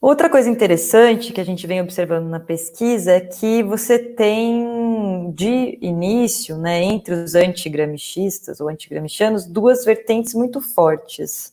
Outra 0.00 0.28
coisa 0.28 0.50
interessante 0.50 1.32
que 1.32 1.40
a 1.40 1.44
gente 1.44 1.64
vem 1.64 1.80
observando 1.80 2.28
na 2.28 2.40
pesquisa 2.40 3.12
é 3.12 3.20
que 3.20 3.62
você 3.62 3.98
tem, 3.98 5.32
de 5.32 5.78
início, 5.80 6.56
né, 6.56 6.82
entre 6.82 7.14
os 7.14 7.36
antigramichistas 7.36 8.60
ou 8.60 8.68
antigramscianos, 8.68 9.46
duas 9.46 9.84
vertentes 9.84 10.34
muito 10.34 10.60
fortes. 10.60 11.52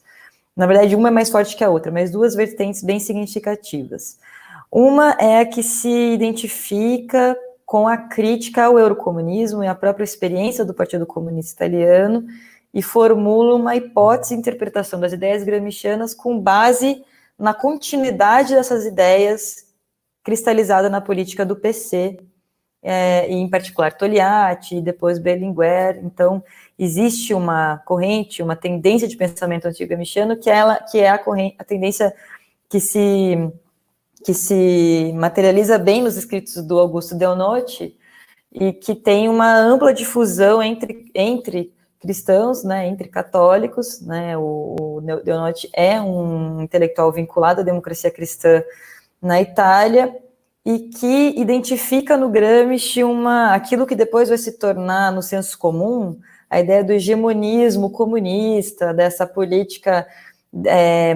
Na 0.60 0.68
verdade, 0.68 0.94
uma 0.94 1.08
é 1.08 1.12
mais 1.12 1.30
forte 1.30 1.56
que 1.56 1.64
a 1.64 1.70
outra, 1.70 1.90
mas 1.90 2.12
duas 2.12 2.36
vertentes 2.36 2.84
bem 2.84 3.00
significativas. 3.00 4.20
Uma 4.70 5.12
é 5.12 5.40
a 5.40 5.46
que 5.46 5.64
se 5.64 5.90
identifica 5.90 7.34
com 7.66 7.88
a 7.88 7.96
crítica 7.96 8.66
ao 8.66 8.78
eurocomunismo 8.78 9.64
e 9.64 9.68
à 9.68 9.74
própria 9.74 10.04
experiência 10.04 10.66
do 10.66 10.74
Partido 10.74 11.06
Comunista 11.06 11.54
Italiano 11.54 12.26
e 12.74 12.82
formula 12.82 13.56
uma 13.56 13.78
hipótese 13.78 14.34
de 14.34 14.42
interpretação 14.42 15.00
das 15.00 15.14
ideias 15.14 15.46
gramscianas 15.46 16.14
com 16.14 16.38
base 16.38 17.06
na 17.38 17.54
continuidade 17.54 18.54
dessas 18.54 18.86
ideias 18.86 19.66
cristalizada 20.26 20.90
na 20.90 21.00
política 21.00 21.46
do 21.46 21.56
PC, 21.56 22.20
é, 22.82 23.30
e 23.30 23.34
em 23.34 23.50
particular 23.50 23.94
Togliatti, 23.94 24.82
depois 24.82 25.20
Berlinguer. 25.20 26.00
Então, 26.04 26.44
existe 26.80 27.34
uma 27.34 27.78
corrente, 27.80 28.42
uma 28.42 28.56
tendência 28.56 29.08
de 29.08 29.18
pensamento 29.18 29.68
antigo-gramsciano 29.68 30.38
que, 30.38 30.50
ela, 30.50 30.78
que 30.78 30.98
é 30.98 31.10
a, 31.10 31.18
corrente, 31.20 31.56
a 31.60 31.64
tendência 31.66 32.16
que 32.70 32.80
se 32.80 33.38
que 34.24 34.34
se 34.34 35.14
materializa 35.16 35.78
bem 35.78 36.02
nos 36.02 36.18
escritos 36.18 36.56
do 36.62 36.78
Augusto 36.78 37.16
Deonotti 37.16 37.98
e 38.52 38.74
que 38.74 38.94
tem 38.94 39.30
uma 39.30 39.56
ampla 39.58 39.94
difusão 39.94 40.62
entre, 40.62 41.10
entre 41.16 41.74
cristãos, 42.00 42.64
né, 42.64 42.88
entre 42.88 43.08
católicos, 43.08 44.02
né, 44.02 44.38
o, 44.38 44.76
o 44.80 45.02
Deonotti 45.24 45.70
é 45.74 46.02
um 46.02 46.62
intelectual 46.62 47.12
vinculado 47.12 47.62
à 47.62 47.64
democracia 47.64 48.12
cristã 48.12 48.62
na 49.22 49.42
Itália 49.42 50.14
e 50.66 50.80
que 50.80 51.34
identifica 51.38 52.18
no 52.18 52.30
Gramsci 52.30 53.04
uma, 53.04 53.54
aquilo 53.54 53.88
que 53.88 53.96
depois 53.96 54.30
vai 54.30 54.38
se 54.38 54.54
tornar 54.58 55.12
no 55.12 55.22
senso 55.22 55.58
comum 55.58 56.20
a 56.50 56.60
ideia 56.60 56.84
do 56.84 56.92
hegemonismo 56.92 57.90
comunista, 57.90 58.94
dessa 58.94 59.26
política 59.28 60.08
é, 60.66 61.14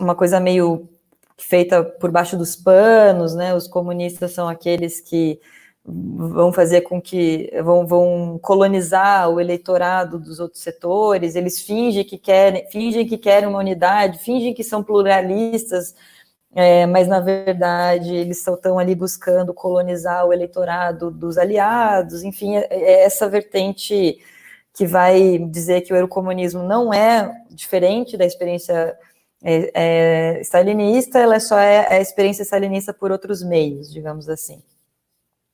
uma 0.00 0.14
coisa 0.14 0.40
meio 0.40 0.88
feita 1.36 1.82
por 1.82 2.10
baixo 2.10 2.36
dos 2.36 2.56
panos, 2.56 3.34
né? 3.34 3.54
Os 3.54 3.66
comunistas 3.66 4.32
são 4.32 4.48
aqueles 4.48 5.00
que 5.00 5.40
vão 5.84 6.52
fazer 6.52 6.82
com 6.82 7.00
que 7.00 7.50
vão, 7.64 7.86
vão 7.86 8.38
colonizar 8.40 9.28
o 9.28 9.40
eleitorado 9.40 10.18
dos 10.18 10.38
outros 10.38 10.62
setores, 10.62 11.34
eles 11.34 11.60
fingem 11.60 12.04
que 12.04 12.16
querem, 12.16 12.68
fingem 12.70 13.04
que 13.04 13.18
querem 13.18 13.48
uma 13.48 13.58
unidade, 13.58 14.18
fingem 14.18 14.54
que 14.54 14.62
são 14.62 14.82
pluralistas, 14.82 15.94
é, 16.54 16.86
mas 16.86 17.08
na 17.08 17.20
verdade 17.20 18.14
eles 18.14 18.46
estão 18.46 18.78
ali 18.78 18.94
buscando 18.94 19.54
colonizar 19.54 20.26
o 20.26 20.32
eleitorado 20.32 21.10
dos 21.10 21.38
aliados, 21.38 22.22
enfim, 22.22 22.56
é, 22.56 22.66
é 22.70 23.04
essa 23.04 23.28
vertente 23.28 24.18
que 24.74 24.86
vai 24.86 25.38
dizer 25.38 25.82
que 25.82 25.92
o 25.92 25.96
eurocomunismo 25.96 26.62
não 26.62 26.92
é 26.92 27.42
diferente 27.50 28.16
da 28.16 28.24
experiência 28.24 28.96
é, 29.42 29.70
é, 29.74 30.40
stalinista, 30.42 31.18
ela 31.18 31.40
só 31.40 31.58
é, 31.58 31.86
a 31.92 32.00
experiência 32.00 32.42
stalinista 32.44 32.94
por 32.94 33.10
outros 33.10 33.42
meios, 33.42 33.92
digamos 33.92 34.28
assim. 34.28 34.62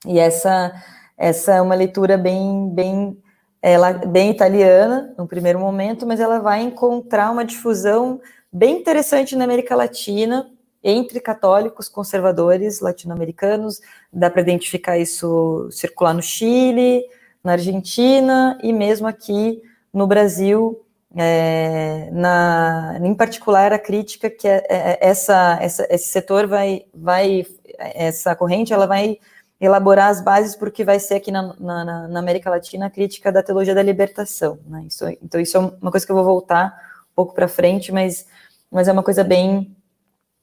E 0.07 0.19
essa, 0.19 0.73
essa 1.17 1.55
é 1.55 1.61
uma 1.61 1.75
leitura 1.75 2.17
bem, 2.17 2.71
bem, 2.73 3.21
ela, 3.63 3.93
bem 3.93 4.31
italiana, 4.31 5.15
no 5.19 5.27
primeiro 5.27 5.59
momento, 5.59 6.07
mas 6.07 6.21
ela 6.21 6.39
vai 6.39 6.63
encontrar 6.63 7.31
uma 7.31 7.45
difusão 7.45 8.21
bem 8.53 8.79
interessante 8.79 9.35
na 9.35 9.45
América 9.45 9.75
Latina, 9.75 10.49
entre 10.83 11.21
católicos 11.21 11.88
conservadores 11.88 12.81
latino-americanos, 12.81 13.81
dá 14.12 14.31
para 14.31 14.43
identificar 14.43 14.99
isso 14.99 15.69
circular 15.71 16.14
no 16.14 16.23
Chile, 16.23 17.05
na 17.43 17.53
Argentina 17.53 18.59
e 18.62 18.73
mesmo 18.73 19.07
aqui 19.07 19.62
no 19.93 20.07
Brasil, 20.07 20.85
é, 21.17 22.11
na, 22.12 22.99
em 23.03 23.14
particular, 23.14 23.73
a 23.73 23.79
crítica 23.79 24.29
que 24.29 24.47
é, 24.47 24.64
é, 24.69 24.99
essa, 25.01 25.59
essa, 25.61 25.87
esse 25.91 26.09
setor 26.09 26.47
vai, 26.47 26.85
vai, 26.95 27.47
essa 27.79 28.37
corrente, 28.37 28.73
ela 28.73 28.87
vai 28.87 29.19
elaborar 29.61 30.11
as 30.11 30.21
bases 30.21 30.55
para 30.55 30.69
o 30.69 30.73
que 30.73 30.85
vai 30.85 31.01
ser 31.01 31.14
aqui 31.14 31.33
na, 31.33 31.55
na, 31.59 32.09
na, 32.09 32.21
América 32.21 32.49
Latina 32.49 32.87
a 32.87 32.91
crítica 32.91 33.33
da 33.33 33.43
teologia 33.43 33.75
da 33.75 33.83
libertação. 33.83 34.59
Né? 34.67 34.85
Isso, 34.87 35.09
então, 35.23 35.41
isso 35.41 35.57
é 35.57 35.61
uma 35.61 35.91
coisa 35.91 36.07
que 36.07 36.12
eu 36.12 36.17
vou 36.17 36.25
voltar 36.25 36.79
um 37.11 37.14
pouco 37.14 37.35
para 37.35 37.49
frente, 37.49 37.91
mas, 37.91 38.27
mas 38.71 38.87
é 38.87 38.93
uma 38.93 39.03
coisa 39.03 39.25
bem, 39.25 39.75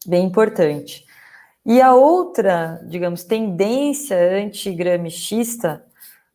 bem 0.05 0.25
importante. 0.25 1.05
E 1.65 1.81
a 1.81 1.93
outra, 1.93 2.79
digamos, 2.85 3.23
tendência 3.23 4.17
antigramicista 4.37 5.83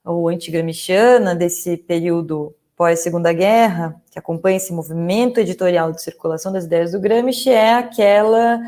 ou 0.05 0.29
antigramiciana 0.29 1.35
desse 1.35 1.77
período 1.77 2.55
pós-segunda 2.77 3.33
guerra, 3.33 4.01
que 4.11 4.19
acompanha 4.19 4.57
esse 4.57 4.73
movimento 4.73 5.39
editorial 5.39 5.93
de 5.93 6.03
circulação 6.03 6.51
das 6.51 6.65
ideias 6.65 6.93
do 6.93 7.01
Gramsci, 7.01 7.51
é 7.51 7.75
aquela 7.75 8.59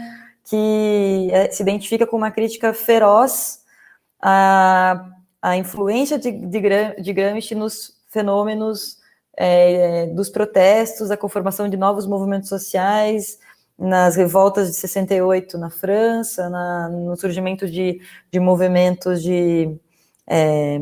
que 0.44 1.30
é, 1.32 1.50
se 1.50 1.62
identifica 1.62 2.06
com 2.06 2.16
uma 2.16 2.30
crítica 2.30 2.74
feroz 2.74 3.60
à, 4.20 5.08
à 5.40 5.56
influência 5.56 6.18
de, 6.18 6.30
de, 6.30 6.60
de 7.00 7.12
Gramsci 7.12 7.54
nos 7.54 7.96
fenômenos 8.08 8.98
é, 9.36 10.06
dos 10.08 10.28
protestos, 10.28 11.10
a 11.10 11.16
conformação 11.16 11.68
de 11.68 11.76
novos 11.76 12.06
movimentos 12.06 12.48
sociais, 12.48 13.38
nas 13.78 14.16
revoltas 14.16 14.70
de 14.70 14.76
68 14.76 15.58
na 15.58 15.70
França, 15.70 16.48
na, 16.48 16.88
no 16.88 17.16
surgimento 17.16 17.68
de, 17.68 18.00
de 18.30 18.40
movimentos 18.40 19.22
de 19.22 19.76
é, 20.26 20.80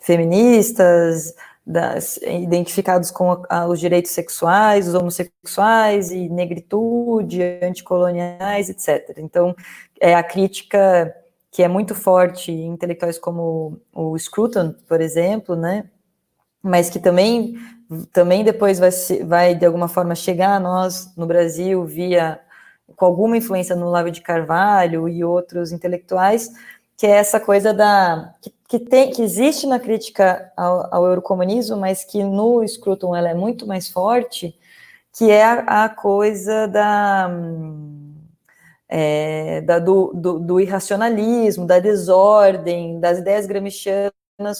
feministas, 0.00 1.34
das, 1.66 2.16
identificados 2.18 3.10
com 3.10 3.42
a, 3.48 3.66
os 3.66 3.80
direitos 3.80 4.12
sexuais, 4.12 4.86
os 4.86 4.94
homossexuais 4.94 6.12
e 6.12 6.28
negritude, 6.28 7.42
anticoloniais, 7.60 8.70
etc. 8.70 9.16
Então, 9.18 9.54
é 10.00 10.14
a 10.14 10.22
crítica 10.22 11.12
que 11.50 11.62
é 11.62 11.68
muito 11.68 11.94
forte 11.94 12.52
em 12.52 12.68
intelectuais 12.68 13.18
como 13.18 13.80
o 13.92 14.16
Scruton, 14.18 14.74
por 14.86 15.00
exemplo, 15.00 15.56
né? 15.56 15.88
Mas 16.62 16.90
que 16.90 16.98
também, 16.98 17.56
também 18.12 18.44
depois 18.44 18.78
vai, 18.78 18.90
vai 19.24 19.54
de 19.54 19.64
alguma 19.66 19.88
forma 19.88 20.14
chegar 20.14 20.54
a 20.56 20.60
nós 20.60 21.12
no 21.16 21.26
Brasil 21.26 21.84
via 21.84 22.40
com 22.96 23.04
alguma 23.04 23.36
influência 23.36 23.76
no 23.76 23.90
Lavo 23.90 24.10
de 24.10 24.20
Carvalho 24.20 25.08
e 25.08 25.24
outros 25.24 25.72
intelectuais, 25.72 26.50
que 26.96 27.06
é 27.06 27.10
essa 27.10 27.38
coisa 27.40 27.74
da 27.74 28.34
que 28.40 28.50
que, 28.68 28.78
tem, 28.78 29.10
que 29.10 29.22
existe 29.22 29.66
na 29.66 29.78
crítica 29.78 30.52
ao, 30.56 30.94
ao 30.94 31.06
eurocomunismo, 31.06 31.76
mas 31.76 32.04
que 32.04 32.22
no 32.22 32.66
Scruton 32.66 33.14
ela 33.14 33.28
é 33.28 33.34
muito 33.34 33.66
mais 33.66 33.88
forte, 33.88 34.58
que 35.16 35.30
é 35.30 35.44
a, 35.44 35.84
a 35.84 35.88
coisa 35.88 36.66
da, 36.66 37.30
é, 38.88 39.60
da 39.62 39.78
do, 39.78 40.12
do, 40.14 40.38
do, 40.40 40.60
irracionalismo, 40.60 41.66
da 41.66 41.78
desordem, 41.78 42.98
das 43.00 43.18
ideias 43.18 43.46
gramscianas 43.46 44.12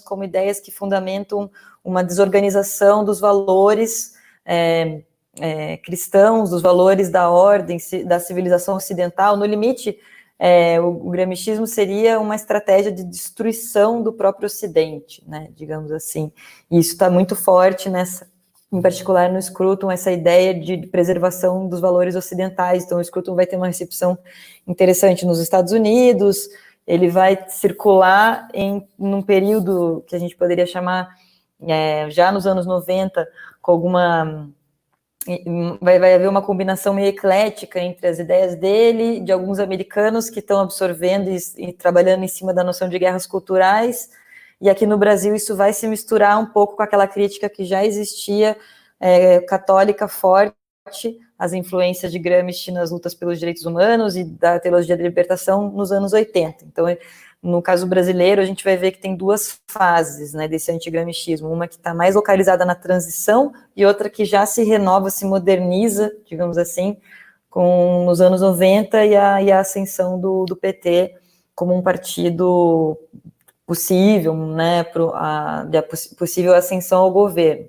como 0.05 0.25
ideias 0.25 0.61
que 0.61 0.71
fundamentam 0.71 1.51
uma 1.87 2.03
desorganização 2.03 3.05
dos 3.05 3.21
valores 3.21 4.15
é, 4.45 5.03
é, 5.39 5.77
cristãos, 5.79 6.51
dos 6.51 6.61
valores 6.61 7.09
da 7.09 7.31
ordem, 7.31 7.79
da 8.05 8.19
civilização 8.19 8.77
ocidental, 8.77 9.37
no 9.37 9.45
limite 9.45 9.99
é, 10.39 10.79
o, 10.81 10.89
o 10.89 11.11
gramichismo 11.11 11.67
seria 11.67 12.21
uma 12.21 12.35
estratégia 12.35 12.93
de 12.93 13.03
destruição 13.03 14.03
do 14.03 14.13
próprio 14.13 14.47
Ocidente, 14.47 15.23
né, 15.27 15.49
digamos 15.55 15.91
assim. 15.91 16.31
E 16.71 16.79
isso 16.79 16.93
está 16.93 17.09
muito 17.09 17.35
forte 17.35 17.89
nessa, 17.89 18.29
em 18.71 18.83
particular 18.83 19.33
no 19.33 19.41
Scruton, 19.41 19.91
essa 19.91 20.13
ideia 20.13 20.53
de 20.53 20.87
preservação 20.89 21.69
dos 21.69 21.81
valores 21.81 22.15
ocidentais. 22.17 22.85
Então, 22.85 22.99
o 22.99 23.05
Scruton 23.05 23.35
vai 23.35 23.47
ter 23.47 23.57
uma 23.57 23.67
recepção 23.67 24.19
interessante 24.67 25.25
nos 25.25 25.41
Estados 25.41 25.73
Unidos, 25.73 26.49
ele 26.87 27.09
vai 27.09 27.49
circular 27.49 28.49
em 28.55 28.87
num 28.99 29.23
período 29.23 30.05
que 30.07 30.15
a 30.15 30.19
gente 30.19 30.37
poderia 30.37 30.67
chamar, 30.67 31.17
é, 31.61 32.11
já 32.11 32.31
nos 32.33 32.47
anos 32.47 32.67
90, 32.67 33.27
com 33.61 33.73
alguma 33.73 34.49
vai, 35.81 35.99
vai 35.99 36.15
haver 36.15 36.29
uma 36.29 36.43
combinação 36.43 36.95
meio 36.95 37.09
eclética 37.09 37.81
entre 37.81 38.07
as 38.07 38.19
ideias 38.19 38.55
dele, 38.55 39.21
de 39.21 39.33
alguns 39.33 39.59
americanos 39.59 40.31
que 40.31 40.39
estão 40.39 40.61
absorvendo 40.61 41.29
e, 41.29 41.39
e, 41.57 41.73
trabalhando 41.73 42.23
em 42.23 42.29
cima 42.29 42.55
da 42.55 42.63
noção 42.63 42.89
de 42.89 42.99
guerras 42.99 43.27
culturais, 43.27 44.11
e 44.61 44.71
aqui 44.71 44.87
no 44.87 44.97
Brasil 44.97 45.35
isso 45.35 45.57
vai 45.57 45.73
se 45.73 45.87
misturar 45.87 46.39
um 46.39 46.47
pouco 46.47 46.77
com 46.77 46.83
aquela 46.83 47.07
crítica 47.07 47.49
que 47.49 47.65
já 47.65 47.85
existia, 47.85 48.57
é, 49.01 49.41
católica 49.41 50.09
forte, 50.09 50.55
as 51.39 51.53
influências 51.53 52.11
de 52.13 52.19
Gramsci 52.19 52.71
nas 52.71 52.91
lutas 52.91 53.15
pelos 53.15 53.39
direitos 53.39 53.67
humanos 53.67 54.17
e 54.17 54.25
da 54.25 54.59
teologia 54.59 54.97
da 54.97 55.03
libertação 55.03 55.71
nos 55.71 55.93
anos 55.93 56.13
80. 56.13 56.65
Então, 56.65 56.87
no 57.43 57.63
caso 57.63 57.87
brasileiro, 57.87 58.41
a 58.41 58.45
gente 58.45 58.65
vai 58.65 58.77
ver 58.77 58.93
que 58.93 58.99
tem 58.99 59.15
duas 59.15 59.61
fases 59.69 60.33
né, 60.33 60.49
desse 60.49 60.73
antigramichismo, 60.73 61.49
uma 61.49 61.69
que 61.69 61.77
está 61.77 61.95
mais 61.95 62.15
localizada 62.15 62.65
na 62.65 62.75
transição 62.75 63.53
e 63.77 63.87
outra 63.87 64.11
que 64.11 64.25
já 64.25 64.45
se 64.47 64.65
renova, 64.65 65.11
se 65.11 65.25
moderniza, 65.25 66.13
digamos 66.27 66.59
assim, 66.59 66.97
com 67.49 68.05
nos 68.05 68.21
anos 68.21 68.41
90 68.41 69.05
e 69.07 69.17
a, 69.17 69.43
e 69.43 69.53
a 69.53 69.61
ascensão 69.61 70.21
do, 70.21 70.45
do 70.45 70.57
PT 70.57 71.15
como 71.55 71.75
um 71.75 71.83
partido 71.83 72.99
possível, 73.67 74.35
né, 74.35 74.85
pro, 74.85 75.13
a, 75.15 75.65
de 75.65 75.79
a 75.79 75.83
possível 75.83 76.55
ascensão 76.55 77.03
ao 77.03 77.11
governo. 77.11 77.69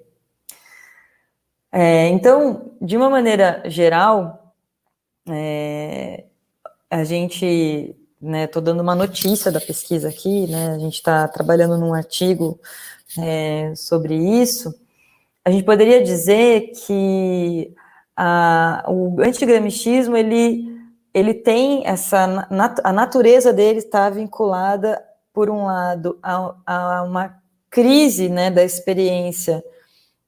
É, 1.71 2.07
então, 2.07 2.71
de 2.81 2.97
uma 2.97 3.09
maneira 3.09 3.63
geral, 3.65 4.53
é, 5.29 6.25
a 6.89 7.03
gente 7.03 7.95
Né, 8.19 8.47
dando 8.47 8.81
uma 8.81 8.95
notícia 8.95 9.51
da 9.51 9.61
pesquisa 9.61 10.09
aqui, 10.09 10.47
né? 10.47 10.71
A 10.71 10.79
gente 10.79 10.95
está 10.95 11.27
trabalhando 11.27 11.77
num 11.77 11.93
artigo 11.93 12.59
é, 13.19 13.73
sobre 13.75 14.15
isso. 14.15 14.73
A 15.45 15.51
gente 15.51 15.63
poderia 15.63 16.03
dizer 16.03 16.71
que 16.85 17.71
a, 18.15 18.83
o 18.87 19.21
antigramichismo 19.21 20.17
ele 20.17 20.75
ele 21.13 21.33
tem 21.33 21.85
essa 21.85 22.47
a 22.83 22.91
natureza 22.91 23.53
dele 23.53 23.79
está 23.79 24.09
vinculada 24.09 25.01
por 25.33 25.49
um 25.49 25.65
lado 25.65 26.17
a, 26.21 26.55
a 26.65 27.03
uma 27.03 27.41
crise 27.69 28.29
né, 28.29 28.49
da 28.49 28.63
experiência 28.63 29.63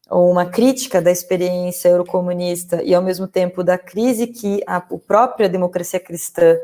ou 0.10 0.32
uma 0.32 0.46
crítica 0.46 1.02
da 1.02 1.12
experiência 1.12 1.90
eurocomunista 1.90 2.82
e 2.84 2.94
ao 2.94 3.02
mesmo 3.02 3.28
tempo 3.28 3.64
da 3.64 3.78
crise 3.78 4.28
que 4.28 4.62
a, 4.66 4.78
a 4.78 4.82
própria 4.82 5.50
democracia 5.50 6.00
cristã 6.00 6.56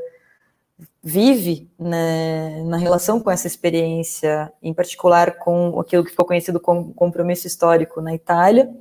vive 1.07 1.69
né, 1.77 2.63
na 2.63 2.77
relação 2.77 3.19
com 3.19 3.29
essa 3.29 3.45
experiência, 3.45 4.51
em 4.59 4.73
particular 4.73 5.37
com 5.37 5.79
aquilo 5.79 6.03
que 6.03 6.09
ficou 6.09 6.25
conhecido 6.25 6.59
como 6.59 6.95
compromisso 6.95 7.45
histórico 7.45 8.01
na 8.01 8.15
Itália. 8.15 8.73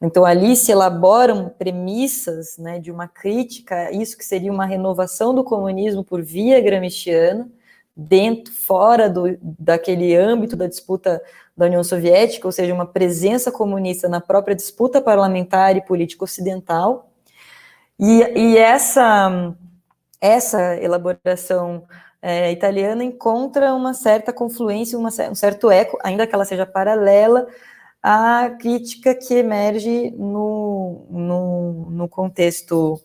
Então, 0.00 0.24
ali 0.24 0.54
se 0.54 0.70
elaboram 0.70 1.48
premissas 1.48 2.56
né, 2.56 2.78
de 2.78 2.92
uma 2.92 3.08
crítica 3.08 3.90
isso 3.90 4.16
que 4.16 4.24
seria 4.24 4.52
uma 4.52 4.64
renovação 4.64 5.34
do 5.34 5.42
comunismo 5.42 6.04
por 6.04 6.22
via 6.22 6.60
gramsciana, 6.60 7.50
dentro, 7.96 8.52
fora 8.52 9.10
do, 9.10 9.36
daquele 9.42 10.14
âmbito 10.14 10.54
da 10.54 10.68
disputa 10.68 11.20
da 11.56 11.66
União 11.66 11.82
Soviética, 11.82 12.46
ou 12.46 12.52
seja, 12.52 12.72
uma 12.72 12.86
presença 12.86 13.50
comunista 13.50 14.08
na 14.08 14.20
própria 14.20 14.54
disputa 14.54 15.00
parlamentar 15.00 15.76
e 15.76 15.84
política 15.84 16.22
ocidental. 16.22 17.10
E, 17.98 18.20
e 18.38 18.58
essa, 18.58 19.56
essa 20.26 20.76
elaboração 20.76 21.84
é, 22.20 22.50
italiana 22.50 23.04
encontra 23.04 23.74
uma 23.74 23.94
certa 23.94 24.32
confluência, 24.32 24.98
uma, 24.98 25.10
um 25.30 25.34
certo 25.34 25.70
eco, 25.70 25.98
ainda 26.02 26.26
que 26.26 26.34
ela 26.34 26.44
seja 26.44 26.66
paralela 26.66 27.46
à 28.02 28.50
crítica 28.50 29.14
que 29.14 29.34
emerge 29.34 30.10
no, 30.12 31.06
no, 31.10 31.90
no 31.90 32.08
contexto 32.08 33.00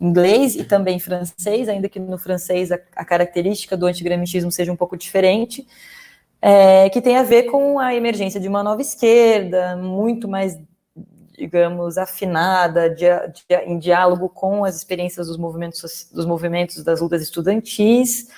inglês 0.00 0.56
e 0.56 0.64
também 0.64 0.98
francês, 0.98 1.68
ainda 1.68 1.88
que 1.88 1.98
no 1.98 2.18
francês 2.18 2.70
a, 2.72 2.78
a 2.96 3.04
característica 3.04 3.76
do 3.76 3.86
antigramichismo 3.86 4.50
seja 4.50 4.72
um 4.72 4.76
pouco 4.76 4.96
diferente, 4.96 5.66
é, 6.42 6.90
que 6.90 7.00
tem 7.00 7.16
a 7.16 7.22
ver 7.22 7.44
com 7.44 7.78
a 7.78 7.94
emergência 7.94 8.38
de 8.38 8.48
uma 8.48 8.62
nova 8.62 8.82
esquerda, 8.82 9.76
muito 9.76 10.28
mais, 10.28 10.58
digamos, 11.36 11.98
afinada, 11.98 12.88
de, 12.88 13.04
de, 13.04 13.54
em 13.66 13.78
diálogo 13.78 14.28
com 14.28 14.64
as 14.64 14.76
experiências 14.76 15.26
dos 15.26 15.36
movimentos, 15.36 16.08
dos 16.12 16.24
movimentos 16.24 16.82
das 16.82 17.00
lutas 17.00 17.22
estudantis, 17.22 18.28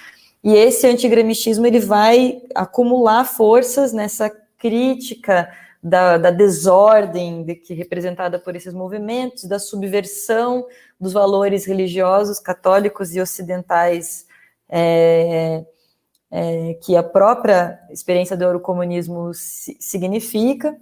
e 0.42 0.54
esse 0.54 0.86
antigramichismo 0.86 1.66
ele 1.66 1.80
vai 1.80 2.40
acumular 2.54 3.24
forças 3.24 3.92
nessa 3.92 4.30
crítica 4.58 5.48
da, 5.82 6.18
da 6.18 6.30
desordem 6.30 7.44
de, 7.44 7.54
que 7.54 7.74
representada 7.74 8.38
por 8.38 8.56
esses 8.56 8.72
movimentos, 8.72 9.44
da 9.44 9.58
subversão 9.58 10.66
dos 10.98 11.12
valores 11.12 11.64
religiosos 11.64 12.40
católicos 12.40 13.14
e 13.14 13.20
ocidentais 13.20 14.26
é, 14.68 15.64
é, 16.30 16.74
que 16.82 16.96
a 16.96 17.02
própria 17.02 17.78
experiência 17.90 18.36
do 18.36 18.44
eurocomunismo 18.44 19.30
significa, 19.32 20.76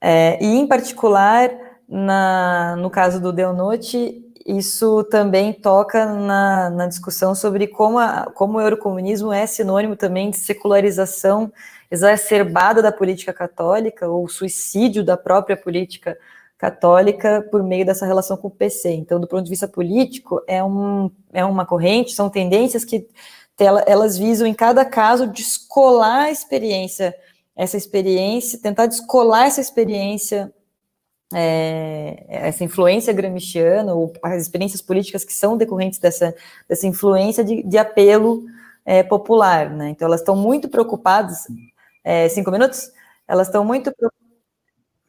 é, 0.00 0.42
e 0.42 0.56
em 0.56 0.66
particular 0.66 1.50
na, 1.88 2.76
no 2.76 2.88
caso 2.88 3.20
do 3.20 3.32
Deonote, 3.32 4.24
isso 4.46 5.04
também 5.04 5.52
toca 5.52 6.06
na, 6.06 6.70
na 6.70 6.86
discussão 6.86 7.34
sobre 7.34 7.66
como, 7.66 7.98
a, 7.98 8.30
como 8.34 8.58
o 8.58 8.60
eurocomunismo 8.60 9.32
é 9.32 9.46
sinônimo 9.46 9.96
também 9.96 10.30
de 10.30 10.36
secularização 10.36 11.52
exacerbada 11.90 12.80
da 12.80 12.92
política 12.92 13.32
católica, 13.32 14.08
ou 14.08 14.28
suicídio 14.28 15.04
da 15.04 15.16
própria 15.16 15.56
política 15.56 16.16
católica 16.56 17.46
por 17.50 17.62
meio 17.62 17.84
dessa 17.84 18.06
relação 18.06 18.36
com 18.36 18.48
o 18.48 18.50
PC. 18.50 18.90
Então, 18.90 19.18
do 19.18 19.26
ponto 19.26 19.42
de 19.42 19.50
vista 19.50 19.66
político, 19.66 20.40
é, 20.46 20.62
um, 20.62 21.10
é 21.32 21.44
uma 21.44 21.66
corrente, 21.66 22.12
são 22.12 22.30
tendências 22.30 22.84
que 22.84 23.08
elas 23.58 24.16
visam, 24.16 24.46
em 24.46 24.54
cada 24.54 24.84
caso, 24.84 25.26
descolar 25.26 26.24
a 26.24 26.30
experiência, 26.30 27.14
essa 27.60 27.76
experiência, 27.76 28.58
tentar 28.58 28.86
descolar 28.86 29.44
essa 29.44 29.60
experiência, 29.60 30.50
é, 31.30 32.24
essa 32.26 32.64
influência 32.64 33.12
gramsciana, 33.12 33.92
ou 33.92 34.14
as 34.22 34.40
experiências 34.40 34.80
políticas 34.80 35.26
que 35.26 35.32
são 35.34 35.58
decorrentes 35.58 35.98
dessa, 35.98 36.34
dessa 36.66 36.86
influência 36.86 37.44
de, 37.44 37.62
de 37.62 37.76
apelo 37.76 38.46
é, 38.82 39.02
popular. 39.02 39.68
Né? 39.68 39.90
Então, 39.90 40.08
elas 40.08 40.20
estão 40.20 40.34
muito 40.34 40.70
preocupadas. 40.70 41.40
É, 42.02 42.30
cinco 42.30 42.50
minutos? 42.50 42.90
Elas 43.28 43.48
estão 43.48 43.62
muito 43.62 43.92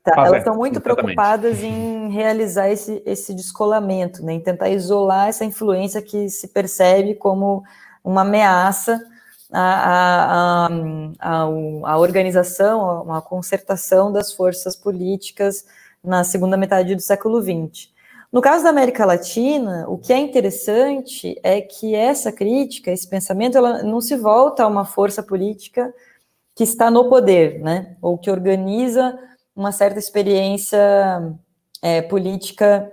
Tá, 0.04 0.26
elas 0.26 0.40
estão 0.40 0.56
muito 0.56 0.78
exatamente. 0.78 1.04
preocupadas 1.04 1.64
em 1.64 2.10
realizar 2.10 2.68
esse, 2.70 3.04
esse 3.06 3.36
descolamento, 3.36 4.26
né, 4.26 4.34
em 4.34 4.40
tentar 4.40 4.68
isolar 4.70 5.28
essa 5.28 5.46
influência 5.46 6.02
que 6.02 6.28
se 6.28 6.48
percebe 6.48 7.14
como 7.14 7.64
uma 8.04 8.22
ameaça 8.22 9.00
à, 9.52 10.66
à, 10.66 10.70
à, 11.20 11.44
à 11.44 11.98
organização, 11.98 13.12
à 13.14 13.22
concertação 13.22 14.12
das 14.12 14.32
forças 14.32 14.76
políticas 14.76 15.66
na 16.04 16.24
segunda 16.24 16.58
metade 16.58 16.96
do 16.96 17.02
século 17.02 17.42
XX. 17.42 17.90
No 18.32 18.42
caso 18.42 18.64
da 18.64 18.70
América 18.70 19.06
Latina, 19.06 19.86
o 19.90 19.98
que 19.98 20.14
é 20.14 20.18
interessante 20.18 21.38
é 21.44 21.60
que 21.60 21.94
essa 21.94 22.32
crítica, 22.32 22.90
esse 22.90 23.08
pensamento, 23.08 23.58
ela 23.58 23.84
não 23.84 24.00
se 24.00 24.16
volta 24.16 24.64
a 24.64 24.68
uma 24.68 24.86
força 24.86 25.22
política 25.22 25.94
que 26.56 26.64
está 26.64 26.90
no 26.90 27.10
poder, 27.10 27.60
né, 27.60 27.98
ou 28.02 28.18
que 28.18 28.32
organiza 28.32 29.18
uma 29.56 29.72
certa 29.74 30.00
experiência 30.00 30.80
é, 31.82 32.02
política 32.02 32.90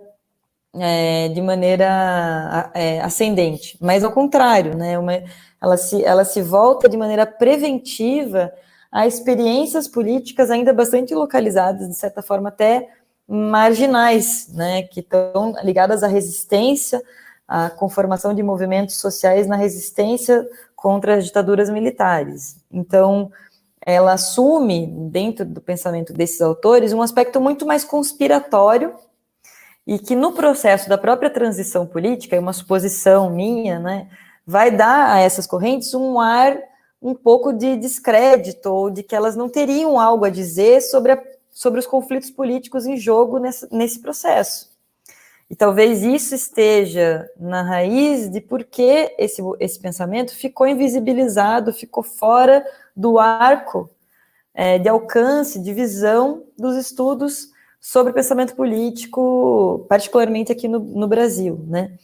é, 0.75 1.29
de 1.29 1.41
maneira 1.41 2.71
é, 2.75 3.01
ascendente, 3.01 3.77
mas 3.81 4.03
ao 4.03 4.13
contrário, 4.13 4.77
né, 4.77 4.99
uma, 4.99 5.23
ela, 5.61 5.77
se, 5.77 6.05
ela 6.05 6.25
se 6.25 6.41
volta 6.43 6.89
de 6.89 6.97
maneira 6.97 7.27
preventiva 7.27 8.53
a 8.91 9.07
experiências 9.07 9.87
políticas 9.87 10.51
ainda 10.51 10.73
bastante 10.73 11.15
localizadas, 11.15 11.89
de 11.89 11.95
certa 11.95 12.23
forma 12.23 12.49
até 12.49 12.89
marginais, 13.27 14.49
né, 14.55 14.83
que 14.83 15.01
estão 15.01 15.55
ligadas 15.63 16.03
à 16.03 16.07
resistência, 16.07 17.03
à 17.47 17.69
conformação 17.69 18.35
de 18.35 18.43
movimentos 18.43 18.97
sociais 18.97 19.47
na 19.47 19.57
resistência 19.57 20.47
contra 20.75 21.17
as 21.17 21.25
ditaduras 21.27 21.69
militares. 21.69 22.57
Então, 22.73 23.31
ela 23.85 24.13
assume, 24.13 24.87
dentro 25.11 25.45
do 25.45 25.61
pensamento 25.61 26.13
desses 26.13 26.41
autores, 26.41 26.93
um 26.93 27.03
aspecto 27.03 27.41
muito 27.41 27.67
mais 27.67 27.85
conspiratório 27.85 28.95
e 29.87 29.99
que 29.99 30.15
no 30.15 30.33
processo 30.33 30.89
da 30.89 30.99
própria 30.99 31.31
transição 31.31 31.87
política, 31.87 32.37
é 32.37 32.41
uma 32.41 32.53
suposição 32.53 33.31
minha, 33.31 33.79
né, 33.79 34.09
vai 34.49 34.71
dar 34.71 35.13
a 35.13 35.21
essas 35.21 35.47
correntes 35.47 35.93
um 35.93 36.19
ar 36.19 36.59
um 37.03 37.15
pouco 37.15 37.53
de 37.53 37.77
descrédito 37.77 38.71
ou 38.71 38.89
de 38.89 39.03
que 39.03 39.15
elas 39.15 39.37
não 39.37 39.47
teriam 39.47 40.01
algo 40.01 40.25
a 40.25 40.31
dizer 40.31 40.81
sobre, 40.81 41.13
a, 41.13 41.23
sobre 41.53 41.79
os 41.79 41.87
conflitos 41.87 42.31
políticos 42.31 42.87
em 42.87 42.97
jogo 42.97 43.39
nesse, 43.39 43.69
nesse 43.71 44.01
processo. 44.01 44.71
E 45.51 45.55
talvez 45.55 46.03
isso 46.03 46.35
esteja 46.35 47.29
na 47.39 47.61
raiz 47.61 48.31
de 48.31 48.41
por 48.41 48.65
que 48.65 49.15
esse, 49.19 49.43
esse 49.61 49.79
pensamento 49.79 50.35
ficou 50.35 50.67
invisibilizado, 50.67 51.71
ficou 51.71 52.03
fora 52.03 52.65
do 52.97 53.19
arco 53.19 53.91
é, 54.55 54.79
de 54.79 54.89
alcance, 54.89 55.59
de 55.59 55.75
visão 55.75 56.45
dos 56.57 56.75
estudos 56.75 57.51
sobre 57.79 58.15
pensamento 58.15 58.57
político, 58.57 59.85
particularmente 59.91 60.51
aqui 60.51 60.67
no, 60.67 60.79
no 60.79 61.07
Brasil, 61.07 61.63
né? 61.67 61.99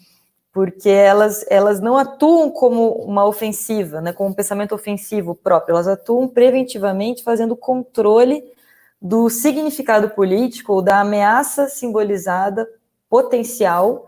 Porque 0.54 0.88
elas, 0.88 1.44
elas 1.50 1.80
não 1.80 1.98
atuam 1.98 2.48
como 2.48 2.92
uma 3.04 3.26
ofensiva, 3.26 4.00
né, 4.00 4.12
como 4.12 4.30
um 4.30 4.32
pensamento 4.32 4.72
ofensivo 4.74 5.34
próprio, 5.34 5.72
elas 5.72 5.88
atuam 5.88 6.28
preventivamente 6.28 7.24
fazendo 7.24 7.56
controle 7.56 8.42
do 9.02 9.28
significado 9.28 10.08
político 10.10 10.72
ou 10.72 10.80
da 10.80 11.00
ameaça 11.00 11.68
simbolizada 11.68 12.66
potencial 13.11 14.07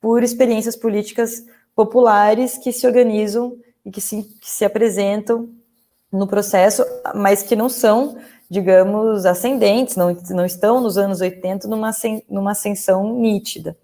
por 0.00 0.22
experiências 0.22 0.76
políticas 0.76 1.44
populares 1.74 2.56
que 2.56 2.72
se 2.72 2.86
organizam 2.86 3.56
e 3.84 3.90
que 3.90 4.00
se, 4.00 4.22
que 4.22 4.48
se 4.48 4.64
apresentam 4.64 5.48
no 6.10 6.26
processo, 6.26 6.84
mas 7.14 7.42
que 7.42 7.54
não 7.54 7.68
são, 7.68 8.16
digamos, 8.48 9.26
ascendentes, 9.26 9.96
não, 9.96 10.16
não 10.30 10.44
estão 10.44 10.80
nos 10.80 10.96
anos 10.96 11.20
80 11.20 11.68
numa, 11.68 11.90
numa 12.30 12.52
ascensão 12.52 13.14
nítida. 13.14 13.76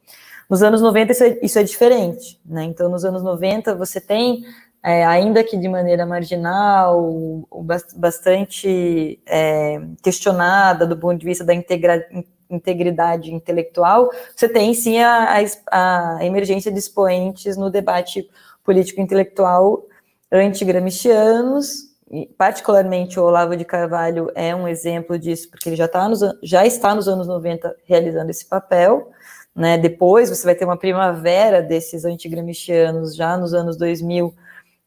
Nos 0.48 0.62
anos 0.62 0.80
90 0.80 1.12
isso 1.12 1.24
é, 1.24 1.38
isso 1.42 1.58
é 1.58 1.62
diferente, 1.62 2.40
né? 2.44 2.64
Então, 2.64 2.88
nos 2.88 3.04
anos 3.04 3.22
90 3.22 3.74
você 3.74 4.00
tem, 4.00 4.44
é, 4.82 5.04
ainda 5.04 5.42
que 5.42 5.56
de 5.56 5.68
maneira 5.68 6.04
marginal, 6.04 7.48
bastante 7.96 9.20
é, 9.26 9.80
questionada 10.02 10.86
do 10.86 10.96
ponto 10.96 11.18
de 11.18 11.26
vista 11.26 11.44
da 11.44 11.54
integra, 11.54 12.06
integridade 12.50 13.32
intelectual, 13.32 14.10
você 14.34 14.48
tem 14.48 14.74
sim 14.74 14.98
a, 14.98 15.38
a, 15.70 16.16
a 16.18 16.24
emergência 16.24 16.70
de 16.70 16.78
expoentes 16.78 17.56
no 17.56 17.70
debate 17.70 18.28
político-intelectual 18.62 19.84
anti-gramscianos, 20.32 21.94
particularmente 22.36 23.18
o 23.18 23.24
Olavo 23.24 23.56
de 23.56 23.64
Carvalho 23.64 24.30
é 24.34 24.54
um 24.54 24.68
exemplo 24.68 25.18
disso, 25.18 25.50
porque 25.50 25.68
ele 25.68 25.76
já, 25.76 25.88
tá 25.88 26.08
nos, 26.08 26.20
já 26.42 26.66
está 26.66 26.94
nos 26.94 27.08
anos 27.08 27.26
90 27.26 27.74
realizando 27.84 28.30
esse 28.30 28.46
papel, 28.46 29.10
né? 29.54 29.78
Depois 29.78 30.28
você 30.28 30.44
vai 30.44 30.54
ter 30.54 30.64
uma 30.64 30.76
primavera 30.76 31.62
desses 31.62 32.04
antigramscianos 32.04 33.14
já 33.14 33.36
nos 33.36 33.54
anos 33.54 33.76
2000, 33.76 34.34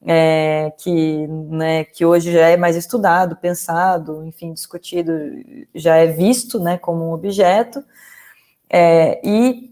é, 0.05 0.71
que, 0.77 1.27
né, 1.27 1.83
que 1.85 2.05
hoje 2.05 2.31
já 2.31 2.49
é 2.49 2.57
mais 2.57 2.75
estudado, 2.75 3.35
pensado, 3.35 4.23
enfim, 4.25 4.53
discutido, 4.53 5.11
já 5.73 5.95
é 5.95 6.07
visto 6.07 6.59
né, 6.59 6.77
como 6.77 7.05
um 7.05 7.13
objeto. 7.13 7.83
É, 8.69 9.19
e, 9.23 9.71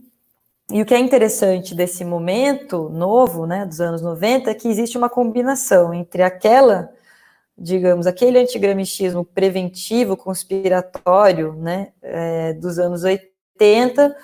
e 0.71 0.81
o 0.81 0.85
que 0.85 0.93
é 0.93 0.99
interessante 0.99 1.75
desse 1.75 2.03
momento 2.03 2.89
novo, 2.89 3.45
né, 3.45 3.65
dos 3.65 3.79
anos 3.81 4.01
90, 4.01 4.49
é 4.49 4.53
que 4.53 4.67
existe 4.67 4.97
uma 4.97 5.09
combinação 5.09 5.93
entre 5.93 6.23
aquela, 6.23 6.89
digamos, 7.57 8.07
aquele 8.07 8.39
antigramichismo 8.39 9.23
preventivo, 9.25 10.17
conspiratório, 10.17 11.53
né, 11.53 11.89
é, 12.01 12.53
dos 12.53 12.79
anos 12.79 13.03
80, 13.03 14.15